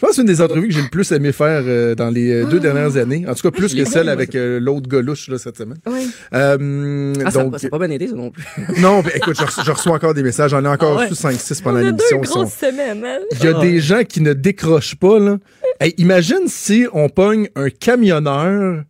Je 0.00 0.06
pense 0.06 0.10
que 0.12 0.16
c'est 0.16 0.22
une 0.22 0.28
des 0.28 0.40
entrevues 0.40 0.68
que 0.68 0.72
j'ai 0.72 0.80
le 0.80 0.88
plus 0.88 1.12
aimé 1.12 1.30
faire 1.30 1.62
euh, 1.66 1.94
dans 1.94 2.08
les 2.08 2.30
euh, 2.32 2.46
deux 2.46 2.58
dernières 2.58 2.96
années. 2.96 3.26
En 3.28 3.34
tout 3.34 3.42
cas, 3.42 3.50
plus 3.50 3.74
l'ai 3.74 3.84
que 3.84 3.90
celle 3.90 4.08
avec 4.08 4.34
euh, 4.34 4.58
l'autre 4.58 4.88
gaulouche 4.88 5.28
là, 5.28 5.36
cette 5.36 5.58
semaine. 5.58 5.76
Oui. 5.86 6.10
Euh, 6.32 7.12
Ah, 7.22 7.30
ça 7.30 7.44
n'a 7.44 7.50
pas, 7.70 7.78
bien 7.78 7.90
été, 7.90 8.08
ça 8.08 8.14
non 8.14 8.30
plus. 8.30 8.42
non, 8.80 9.02
mais 9.04 9.12
écoute, 9.16 9.36
je, 9.38 9.44
reçois- 9.44 9.62
je 9.62 9.70
reçois 9.70 9.92
encore 9.92 10.14
des 10.14 10.22
messages. 10.22 10.52
J'en 10.52 10.64
ai 10.64 10.68
encore 10.68 10.94
Ah 10.96 11.00
ouais? 11.02 11.08
reçu 11.08 11.22
5-6 11.26 11.62
pendant 11.62 11.80
l'émission. 11.80 12.24
Sont- 12.24 12.46
semaines. 12.46 13.04
hein? 13.04 13.18
Il 13.32 13.44
y 13.44 13.48
a 13.48 13.60
des 13.60 13.78
gens 13.80 14.02
qui 14.04 14.22
ne 14.22 14.32
décrochent 14.32 14.96
pas, 14.96 15.18
là. 15.18 15.36
Hey, 15.80 15.92
imagine 15.98 16.46
si 16.46 16.86
on 16.94 17.10
pogne 17.10 17.50
un 17.54 17.68
camionneur 17.68 18.84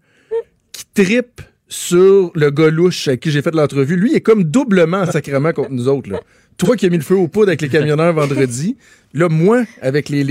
qui 0.71 0.85
tripe 0.95 1.41
sur 1.67 2.31
le 2.37 2.51
gars 2.51 2.71
louche 2.71 3.09
avec 3.09 3.19
qui 3.21 3.33
j'ai 3.33 3.43
fait 3.43 3.55
l'entrevue. 3.55 3.97
Lui, 3.97 4.11
il 4.13 4.17
est 4.17 4.21
comme 4.21 4.45
doublement 4.45 5.07
sacrément 5.11 5.53
contre 5.53 5.71
nous 5.73 5.89
autres, 5.89 6.11
là. 6.11 6.21
Toi 6.61 6.77
qui 6.77 6.87
as 6.87 6.91
mis 6.91 6.99
le 6.99 7.03
feu 7.03 7.17
au 7.17 7.27
poudre 7.29 7.49
avec 7.49 7.63
les 7.63 7.69
camionneurs 7.69 8.13
vendredi. 8.13 8.77
Là, 9.15 9.29
moi, 9.29 9.65
avec 9.83 10.09
les- 10.09 10.23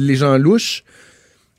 les 0.00 0.14
gens 0.16 0.36
louches. 0.36 0.82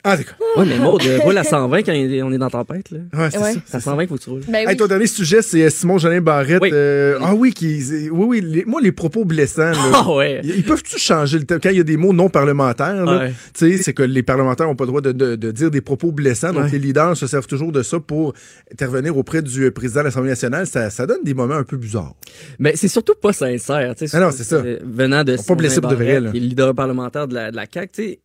Ah, 0.03 0.15
d'accord. 0.15 0.35
Ouais, 0.55 0.65
mais 0.65 0.77
Maud, 0.80 1.01
euh, 1.05 1.19
roule 1.19 1.38
à 1.38 1.43
120 1.43 1.84
quand 1.84 1.91
on 1.91 2.31
est 2.31 2.38
dans 2.38 2.49
tempête, 2.49 2.89
là. 2.89 2.99
Ouais, 3.13 3.30
c'est 3.31 3.38
Ouais. 3.38 3.53
ça. 3.53 3.59
C'est 3.65 3.77
à 3.77 3.80
120 3.81 4.03
qu'il 4.03 4.07
faut 4.09 4.15
que 4.15 4.23
tu 4.23 4.30
roules. 4.30 4.41
Ben 4.47 4.55
Hey, 4.59 4.67
oui. 4.69 4.77
ton 4.77 4.88
dernier 4.88 5.07
sujet, 5.07 5.41
c'est 5.41 5.61
euh, 5.63 5.69
Simon 5.69 5.97
Jolin 5.97 6.21
Barrette. 6.21 6.61
Oui. 6.61 6.69
euh, 6.71 7.17
ah 7.21 7.35
oui, 7.35 7.51
qui, 7.53 7.84
oui, 8.09 8.26
oui. 8.27 8.41
les- 8.41 8.63
moi, 8.65 8.80
les 8.81 8.93
propos 8.93 9.26
blessants. 9.26 9.71
là, 9.71 9.76
Ah 9.93 10.09
ouais. 10.13 10.39
Ils 10.43 10.55
ils 10.59 10.63
peuvent-tu 10.63 10.97
changer 10.97 11.38
le 11.38 11.43
thème? 11.43 11.59
Quand 11.61 11.69
il 11.69 11.77
y 11.77 11.81
a 11.81 11.84
des 11.84 11.97
mots 11.97 12.13
non 12.13 12.30
parlementaires, 12.30 13.03
Ouais. 13.05 13.34
tu 13.53 13.71
sais, 13.77 13.84
c'est 13.84 13.93
que 13.93 14.03
les 14.03 14.23
parlementaires 14.23 14.67
n'ont 14.67 14.76
pas 14.76 14.85
le 14.85 14.89
droit 14.89 15.01
de, 15.01 15.11
de- 15.11 15.35
de 15.35 15.51
dire 15.51 15.69
des 15.69 15.81
propos 15.81 16.13
blessants. 16.13 16.53
Donc, 16.53 16.63
Ouais. 16.63 16.69
les 16.71 16.80
leaders 16.80 17.17
se 17.17 17.27
servent 17.27 17.47
toujours 17.47 17.73
de 17.73 17.84
ça 17.84 17.99
pour 17.99 18.34
intervenir 18.71 19.17
auprès 19.17 19.41
du 19.41 19.69
président 19.71 19.99
de 19.99 20.05
l'Assemblée 20.05 20.30
nationale. 20.30 20.65
Ça, 20.65 20.89
ça 20.89 21.05
donne 21.05 21.23
des 21.26 21.34
moments 21.34 21.55
un 21.55 21.63
peu 21.63 21.76
bizarres. 21.77 22.15
Mais 22.57 22.73
c'est 22.77 22.88
surtout 22.88 23.15
pas 23.21 23.34
sincère. 23.34 23.95
tu 23.95 24.07
sais, 24.07 24.15
Ah 24.17 24.21
non, 24.21 24.31
c'est 24.31 24.43
ça. 24.45 24.63
Venant 24.84 25.26
de 25.26 25.35
sont 25.35 25.43
pas 25.43 25.55
blessés 25.55 25.81
pour 25.81 25.91
de 25.91 25.95
vrai, 25.95 26.05
Barrette, 26.05 26.23
là. 26.23 26.31
qui 26.31 26.38
est 26.38 26.39
le 26.41 26.47
leader 26.47 26.73
parlementaire 26.73 27.27
de 27.27 27.34
la, 27.35 27.51
de 27.51 27.55
la 27.57 27.65
CAQ, 27.71 27.91
tu 27.93 28.01
sais, 28.03 28.19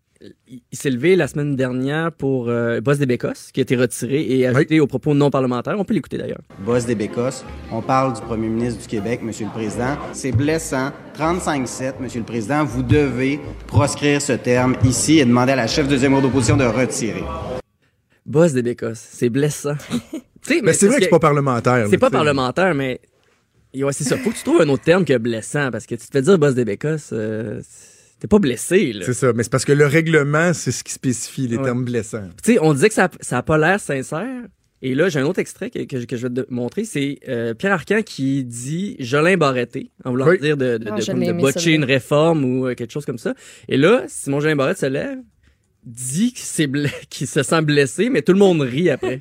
il, 0.48 0.60
s'est 0.72 0.90
levé 0.90 1.16
la 1.16 1.28
semaine 1.28 1.56
dernière 1.56 2.12
pour 2.12 2.48
euh, 2.48 2.80
Boss 2.80 2.98
des 2.98 3.06
Bécosses, 3.06 3.50
qui 3.52 3.60
a 3.60 3.62
été 3.62 3.76
retiré 3.76 4.22
et 4.22 4.46
ajouté 4.46 4.80
aux 4.80 4.86
propos 4.86 5.14
non 5.14 5.30
parlementaires. 5.30 5.76
On 5.78 5.84
peut 5.84 5.94
l'écouter 5.94 6.18
d'ailleurs. 6.18 6.40
Boss 6.60 6.86
des 6.86 6.94
Bécosses. 6.94 7.44
On 7.70 7.82
parle 7.82 8.14
du 8.14 8.20
premier 8.22 8.48
ministre 8.48 8.80
du 8.80 8.86
Québec, 8.86 9.20
Monsieur 9.22 9.46
le 9.46 9.52
Président. 9.52 9.96
C'est 10.12 10.32
blessant. 10.32 10.92
35-7, 11.18 11.94
Monsieur 12.00 12.20
le 12.20 12.26
Président. 12.26 12.64
Vous 12.64 12.82
devez 12.82 13.40
proscrire 13.66 14.20
ce 14.22 14.32
terme 14.32 14.76
ici 14.84 15.18
et 15.18 15.24
demander 15.24 15.52
à 15.52 15.56
la 15.56 15.66
chef 15.66 15.86
de 15.86 15.90
deuxième 15.90 16.20
d'opposition 16.20 16.56
de 16.56 16.64
retirer. 16.64 17.24
Boss 18.26 18.52
des 18.52 18.62
Bécosses, 18.62 19.06
c'est 19.10 19.28
blessant. 19.30 19.74
Mais 20.62 20.72
c'est 20.72 20.86
vrai 20.88 20.98
que 20.98 21.04
c'est 21.04 21.10
pas 21.10 21.18
parlementaire. 21.18 21.86
C'est 21.88 21.98
pas 21.98 22.10
parlementaire, 22.10 22.74
mais 22.74 23.00
ouais, 23.74 23.92
c'est 23.94 24.04
ça. 24.04 24.18
Faut 24.18 24.28
que 24.28 24.36
tu 24.36 24.44
trouves 24.44 24.60
un 24.60 24.68
autre 24.68 24.84
terme 24.84 25.02
que 25.04 25.16
blessant, 25.16 25.70
parce 25.70 25.86
que 25.86 25.94
tu 25.94 26.06
te 26.06 26.12
fais 26.12 26.20
dire 26.20 26.38
boss 26.38 26.54
des 26.54 26.66
Bécosses, 26.66 27.10
euh, 27.14 27.62
t'es 28.24 28.28
pas 28.28 28.38
blessé, 28.38 28.94
là. 28.94 29.04
C'est 29.04 29.12
ça. 29.12 29.34
Mais 29.34 29.42
c'est 29.42 29.52
parce 29.52 29.66
que 29.66 29.72
le 29.72 29.84
règlement, 29.86 30.54
c'est 30.54 30.72
ce 30.72 30.82
qui 30.82 30.94
spécifie 30.94 31.46
les 31.46 31.58
Ouais. 31.58 31.64
termes 31.64 31.84
blessants. 31.84 32.30
Tu 32.42 32.54
sais, 32.54 32.58
on 32.62 32.72
disait 32.72 32.88
que 32.88 32.94
ça, 32.94 33.10
ça 33.20 33.36
a 33.38 33.42
pas 33.42 33.58
l'air 33.58 33.78
sincère. 33.78 34.44
Et 34.80 34.94
là, 34.94 35.10
j'ai 35.10 35.18
un 35.18 35.24
autre 35.26 35.40
extrait 35.40 35.68
que, 35.68 35.80
que, 35.84 36.00
je- 36.00 36.06
que 36.06 36.16
je 36.16 36.26
vais 36.26 36.42
te 36.42 36.52
montrer. 36.52 36.84
C'est 36.86 37.18
euh, 37.28 37.52
Pierre 37.52 37.72
Arcan 37.74 38.00
qui 38.00 38.42
dit 38.44 38.96
Jolin 38.98 39.36
Barretté, 39.36 39.90
en 40.06 40.10
voulant 40.12 40.26
Oui. 40.28 40.38
dire 40.38 40.56
de, 40.56 40.78
de, 40.78 40.86
Ah, 40.90 40.96
de- 40.98 41.04
comme 41.04 41.22
de 41.22 41.32
botcher 41.32 41.72
une 41.72 41.84
réforme 41.84 42.44
ou 42.46 42.66
euh, 42.66 42.74
quelque 42.74 42.92
chose 42.92 43.04
comme 43.04 43.18
ça. 43.18 43.34
Et 43.68 43.76
là, 43.76 44.04
Simon 44.08 44.40
Jolin 44.40 44.56
Barrette 44.56 44.78
se 44.78 44.86
lève, 44.86 45.18
dit 45.84 46.32
qu'il 47.10 47.26
se 47.26 47.42
sent 47.42 47.62
blessé, 47.62 48.08
mais 48.08 48.22
tout 48.22 48.32
le 48.32 48.38
monde 48.38 48.62
rit 48.62 48.88
après. 48.88 49.20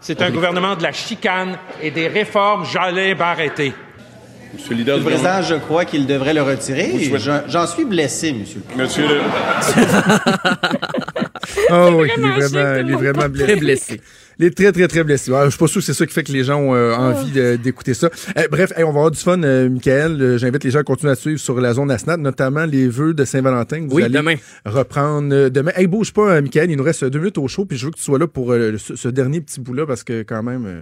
C'est 0.00 0.22
un 0.22 0.30
gouvernement 0.30 0.74
de 0.74 0.82
la 0.82 0.92
chicane 0.92 1.58
et 1.82 1.90
des 1.90 2.08
réformes 2.08 2.64
Jalais 2.64 3.14
Barreté. 3.14 3.72
Monsieur 4.54 4.70
le 4.70 4.76
leader 4.78 4.96
le 4.96 5.00
du 5.02 5.06
Président, 5.06 5.28
gouvernement. 5.40 5.48
je 5.60 5.64
crois 5.64 5.84
qu'il 5.84 6.06
devrait 6.06 6.34
le 6.34 6.42
retirer. 6.42 6.90
Souhaitez- 7.04 7.42
J'en 7.48 7.66
suis 7.66 7.84
blessé, 7.84 8.32
Monsieur 8.32 8.60
le 8.60 8.74
Président. 8.74 8.84
Monsieur 8.84 9.06
le... 9.06 9.20
Oh 11.70 11.90
oui, 12.00 12.08
il 12.16 12.24
est 12.24 12.28
Vraiment 12.48 12.88
il 12.88 12.90
est 12.90 12.96
vraiment 12.96 13.28
blessé. 13.28 13.44
Très 13.52 13.56
blessé. 13.56 14.00
Il 14.40 14.46
est 14.46 14.56
très, 14.56 14.70
très, 14.70 14.86
très 14.86 15.02
blessé. 15.02 15.32
Ah, 15.34 15.44
je 15.46 15.50
suis 15.50 15.58
pas 15.58 15.66
sûr 15.66 15.80
que 15.80 15.84
c'est 15.86 15.94
ça 15.94 16.06
qui 16.06 16.12
fait 16.14 16.22
que 16.22 16.30
les 16.30 16.44
gens 16.44 16.60
ont 16.60 16.72
euh, 16.74 16.94
Ah. 16.96 17.00
envie 17.10 17.32
de- 17.32 17.56
d'écouter 17.56 17.92
ça. 17.92 18.08
Eh, 18.36 18.46
bref, 18.48 18.72
hey, 18.76 18.84
on 18.84 18.92
va 18.92 18.98
avoir 18.98 19.10
du 19.10 19.18
fun, 19.18 19.42
euh, 19.42 19.68
Michael. 19.68 20.22
Euh, 20.22 20.38
J'invite 20.38 20.62
les 20.62 20.70
gens 20.70 20.78
à 20.78 20.84
continuer 20.84 21.12
à 21.12 21.16
suivre 21.16 21.40
sur 21.40 21.60
la 21.60 21.74
zone 21.74 21.90
ASNAT, 21.90 22.18
notamment 22.18 22.64
les 22.64 22.86
vœux 22.86 23.14
de 23.14 23.24
Saint-Valentin. 23.24 23.88
Oui, 23.90 24.04
allez 24.04 24.14
demain. 24.14 24.36
reprendre 24.64 25.34
euh, 25.34 25.50
demain. 25.50 25.72
Hey, 25.74 25.88
bouge 25.88 26.12
pas, 26.12 26.34
euh, 26.36 26.40
Michael. 26.42 26.70
Il 26.70 26.76
nous 26.76 26.84
reste 26.84 27.04
deux 27.04 27.18
minutes 27.18 27.38
au 27.38 27.48
show, 27.48 27.64
puis 27.64 27.76
je 27.76 27.86
veux 27.86 27.90
que 27.90 27.96
tu 27.96 28.02
sois 28.04 28.18
là 28.20 28.28
pour 28.28 28.52
euh, 28.52 28.76
ce, 28.78 28.94
ce 28.94 29.08
dernier 29.08 29.40
petit 29.40 29.60
bout-là, 29.60 29.86
parce 29.86 30.04
que 30.04 30.22
quand 30.22 30.42
même, 30.44 30.64
euh, 30.66 30.80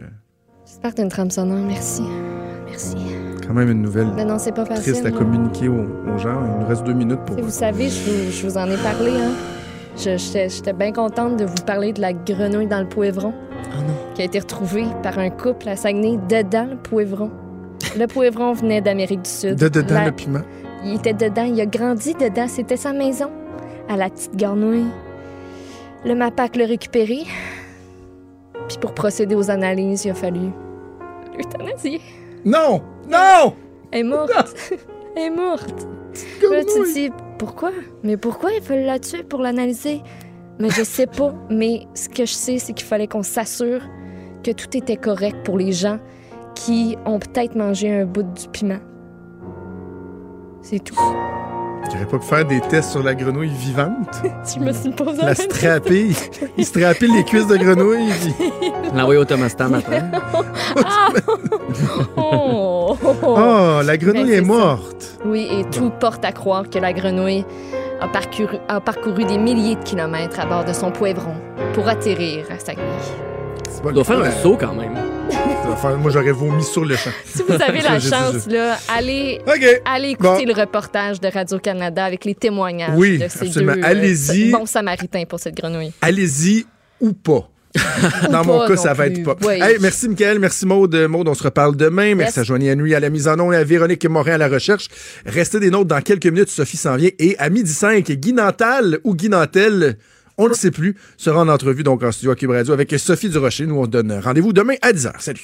J'espère 0.67 0.91
que 0.91 0.97
t'as 0.97 1.03
une 1.05 1.09
trame 1.09 1.31
sonore. 1.31 1.65
Merci. 1.67 2.03
Merci. 2.69 2.95
Quand 3.47 3.55
même 3.55 3.71
une 3.71 3.83
nouvelle 3.83 4.09
Mais 4.15 4.25
non, 4.25 4.39
c'est 4.39 4.53
pas 4.53 4.65
facile. 4.65 4.93
triste 4.93 5.07
à 5.07 5.11
communiquer 5.11 5.69
aux, 5.69 5.75
aux 6.15 6.19
gens. 6.19 6.41
Il 6.45 6.61
nous 6.61 6.67
reste 6.67 6.85
deux 6.85 6.93
minutes 6.93 7.21
pour. 7.27 7.37
Vous 7.37 7.51
savez, 7.51 7.89
je 7.89 8.01
vous, 8.11 8.31
je 8.31 8.47
vous 8.47 8.57
en 8.59 8.67
ai 8.71 8.77
parlé. 8.77 9.11
Hein? 9.11 9.33
Je- 9.97 10.17
J'étais 10.49 10.73
bien 10.73 10.93
contente 10.93 11.37
de 11.37 11.45
vous 11.45 11.63
parler 11.67 11.93
de 11.93 12.01
la 12.01 12.13
grenouille 12.13 12.67
dans 12.67 12.81
le 12.81 12.89
poivron. 12.89 13.33
Qui 14.15 14.23
a 14.23 14.25
été 14.25 14.39
retrouvée 14.39 14.87
par 15.03 15.19
un 15.19 15.29
couple 15.31 15.69
à 15.69 15.77
Saguenay 15.77 16.19
dedans 16.29 16.67
le 16.71 16.77
poivron. 16.77 17.31
Le 17.99 18.07
poivron 18.07 18.53
venait 18.55 18.81
d'Amérique 18.81 19.23
du 19.23 19.31
Sud. 19.31 19.57
De 19.57 19.69
dedans 19.69 19.95
La- 19.95 20.05
le 20.07 20.13
piment. 20.13 20.41
Il 20.85 20.95
était 20.95 21.13
dedans, 21.15 21.45
il 21.45 21.61
a 21.61 21.67
grandi 21.67 22.15
dedans, 22.15 22.47
c'était 22.49 22.77
sa 22.77 22.93
maison. 22.93 23.31
À 23.89 23.97
la 23.97 24.09
petite 24.09 24.37
grenouille. 24.37 24.87
Le 26.05 26.15
MAPAC 26.15 26.57
l'a 26.57 26.67
récupéré. 26.67 27.25
Puis 28.69 28.79
pour 28.81 28.93
procéder 28.95 29.35
aux 29.35 29.51
analyses, 29.51 30.05
il 30.05 30.11
a 30.11 30.15
fallu 30.15 30.51
l'euthanasier. 31.37 32.01
Non! 32.45 32.83
Non! 33.09 33.55
Elle 33.93 34.01
est 34.01 34.03
morte. 34.03 34.73
Elle 35.17 35.23
est 35.23 35.31
morte. 35.31 35.87
Là, 36.51 36.65
tu 36.65 36.81
te 36.81 36.93
dis, 36.93 37.11
pourquoi? 37.39 37.71
Mais 38.03 38.17
pourquoi 38.17 38.53
il 38.53 38.63
fallait 38.63 38.87
la 38.87 38.99
tuer 38.99 39.23
pour 39.23 39.41
l'analyser? 39.41 40.03
Mais 40.59 40.71
je 40.71 40.83
sais 40.83 41.07
pas. 41.07 41.35
Mais 41.51 41.87
ce 41.95 42.09
que 42.09 42.25
je 42.25 42.33
sais, 42.33 42.59
c'est 42.59 42.73
qu'il 42.73 42.87
fallait 42.87 43.07
qu'on 43.07 43.23
s'assure 43.23 43.83
que 44.43 44.51
tout 44.51 44.77
était 44.77 44.97
correct 44.97 45.37
pour 45.45 45.59
les 45.59 45.73
gens 45.73 45.99
qui 46.55 46.97
ont 47.05 47.19
peut-être 47.19 47.55
mangé 47.55 47.91
un 47.91 48.07
bout 48.07 48.23
du 48.23 48.49
piment. 48.49 48.81
C'est 50.63 50.83
tout. 50.83 50.97
Il 51.91 51.97
aurait 51.97 52.07
pas 52.07 52.19
pu 52.19 52.25
faire 52.27 52.45
des 52.45 52.61
tests 52.63 52.91
sur 52.91 53.03
la 53.03 53.15
grenouille 53.15 53.49
vivante? 53.51 54.23
Tu 54.53 54.61
me 54.61 54.73
suis 54.73 54.91
posé 54.91 55.19
La 55.19 55.27
même 55.27 55.35
strapper. 55.35 56.11
Il 56.59 56.65
les 57.15 57.25
cuisses 57.25 57.47
de 57.47 57.57
grenouille. 57.57 58.11
puis- 58.21 58.35
L'envoyer 58.95 59.21
au 59.21 59.25
Thomas 59.25 59.51
Tam 59.51 59.75
après. 59.75 60.03
Ah! 60.85 61.09
Oh! 62.17 62.97
Oh, 63.23 63.81
la 63.85 63.97
grenouille 63.97 64.25
Ben, 64.31 64.39
est 64.39 64.47
morte. 64.47 65.19
Oui, 65.25 65.49
et 65.51 65.65
tout 65.71 65.91
porte 65.91 66.25
à 66.25 66.33
croire 66.33 66.69
que 66.69 66.79
la 66.79 66.93
grenouille 66.93 67.45
a 68.01 68.09
parcouru, 68.09 68.59
a 68.69 68.81
parcouru 68.81 69.25
des 69.25 69.39
milliers 69.39 69.77
de 69.77 69.83
kilomètres 69.83 70.39
à 70.41 70.47
bord 70.47 70.65
de 70.65 70.73
son 70.73 70.91
poivron 70.91 71.35
pour 71.75 71.89
atterrir 71.89 72.45
à 72.51 72.59
Saguenay. 72.59 72.85
Doit 73.83 73.93
le 73.93 74.03
faire 74.05 74.21
un 74.21 74.31
saut 74.43 74.57
quand 74.59 74.75
même. 74.75 74.93
Moi, 76.01 76.11
j'aurais 76.11 76.31
vomi 76.33 76.63
sur 76.65 76.85
le 76.85 76.97
champ. 76.97 77.11
Si 77.27 77.43
vous 77.47 77.53
avez 77.55 77.81
la 77.83 78.01
chance, 78.01 78.47
là, 78.49 78.79
allez, 78.89 79.41
allez 79.85 80.11
écouter 80.11 80.47
Bon. 80.47 80.53
le 80.55 80.61
reportage 80.61 81.21
de 81.21 81.29
Radio-Canada 81.29 82.05
avec 82.05 82.25
les 82.25 82.35
témoignages 82.35 82.93
Oui, 82.97 83.19
de 83.19 83.29
ces 83.29 83.47
absolument. 83.47 83.75
deux 83.75 83.83
Allez-y. 83.85 84.51
bons 84.51 84.67
samaritains 84.67 85.25
pour 85.29 85.39
cette 85.39 85.55
grenouille. 85.57 85.93
Allez-y 86.01 86.65
ou 87.01 87.13
pas. 87.13 87.49
Dans 88.33 88.41
Ou 88.43 88.45
mon 88.47 88.59
pas 88.61 88.69
cas, 88.69 88.77
ça 88.77 88.95
va 88.95 89.05
plus. 89.05 89.19
être 89.21 89.25
pas. 89.25 89.37
Oui. 89.47 89.61
Hey, 89.61 89.77
merci, 89.81 90.09
Michael. 90.09 90.39
Merci, 90.39 90.65
Maude. 90.65 90.95
Maude, 91.11 91.29
on 91.29 91.35
se 91.35 91.43
reparle 91.43 91.77
demain. 91.77 92.15
Merci 92.15 92.31
Yes. 92.33 92.39
à 92.39 92.43
Joanie 92.45 92.73
Henry 92.73 92.95
à 92.95 93.01
la 93.01 93.11
mise 93.11 93.29
en 93.29 93.39
onde 93.39 93.53
et 93.53 93.57
à 93.59 93.65
Véronique 93.65 94.07
Morin 94.09 94.33
à 94.33 94.39
la 94.39 94.49
recherche. 94.49 94.89
Restez 95.27 95.61
des 95.61 95.71
nôtres 95.71 95.89
dans 95.89 96.01
quelques 96.01 96.25
minutes. 96.27 96.49
Sophie 96.49 96.79
s'en 96.79 96.97
vient. 96.97 97.11
Et 97.19 97.37
à 97.39 97.51
midi 97.51 97.71
5, 97.71 98.11
Guy 98.13 98.33
Nantal 98.33 98.99
ou 99.05 99.15
Guy 99.15 99.29
Nantel, 99.29 99.99
on 100.39 100.45
ne 100.45 100.49
le 100.51 100.55
sait 100.55 100.71
plus, 100.71 100.97
sera 101.17 101.41
en 101.41 101.49
entrevue 101.49 101.83
donc 101.83 102.03
en 102.03 102.13
studio 102.13 102.33
à 102.33 102.37
Cube 102.37 102.51
Radio 102.51 102.73
avec 102.73 102.95
Sophie 102.99 103.29
Durocher. 103.29 103.67
Nous, 103.67 103.77
on 103.77 103.85
se 103.85 103.91
donne 103.91 104.13
rendez-vous 104.23 104.53
demain 104.53 104.75
à 104.83 104.93
10h. 104.93 105.13
Salut. 105.19 105.43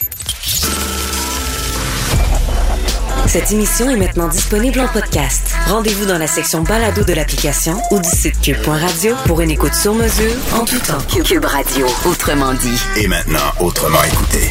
Cette 3.26 3.50
émission 3.50 3.88
est 3.88 3.96
maintenant 3.96 4.28
disponible 4.28 4.80
en 4.80 4.88
podcast. 4.88 5.54
Rendez-vous 5.66 6.04
dans 6.04 6.18
la 6.18 6.26
section 6.26 6.62
balado 6.62 7.02
de 7.02 7.14
l'application 7.14 7.80
ou 7.90 7.98
du 7.98 8.08
site 8.08 8.38
cube.radio 8.42 9.14
pour 9.26 9.40
une 9.40 9.50
écoute 9.50 9.74
sur 9.74 9.94
mesure 9.94 10.34
en 10.52 10.64
tout 10.66 10.78
temps. 10.80 11.00
Cube 11.24 11.44
Radio, 11.44 11.86
autrement 12.04 12.52
dit. 12.52 12.78
Et 12.98 13.08
maintenant, 13.08 13.38
autrement 13.60 14.02
écouté. 14.04 14.50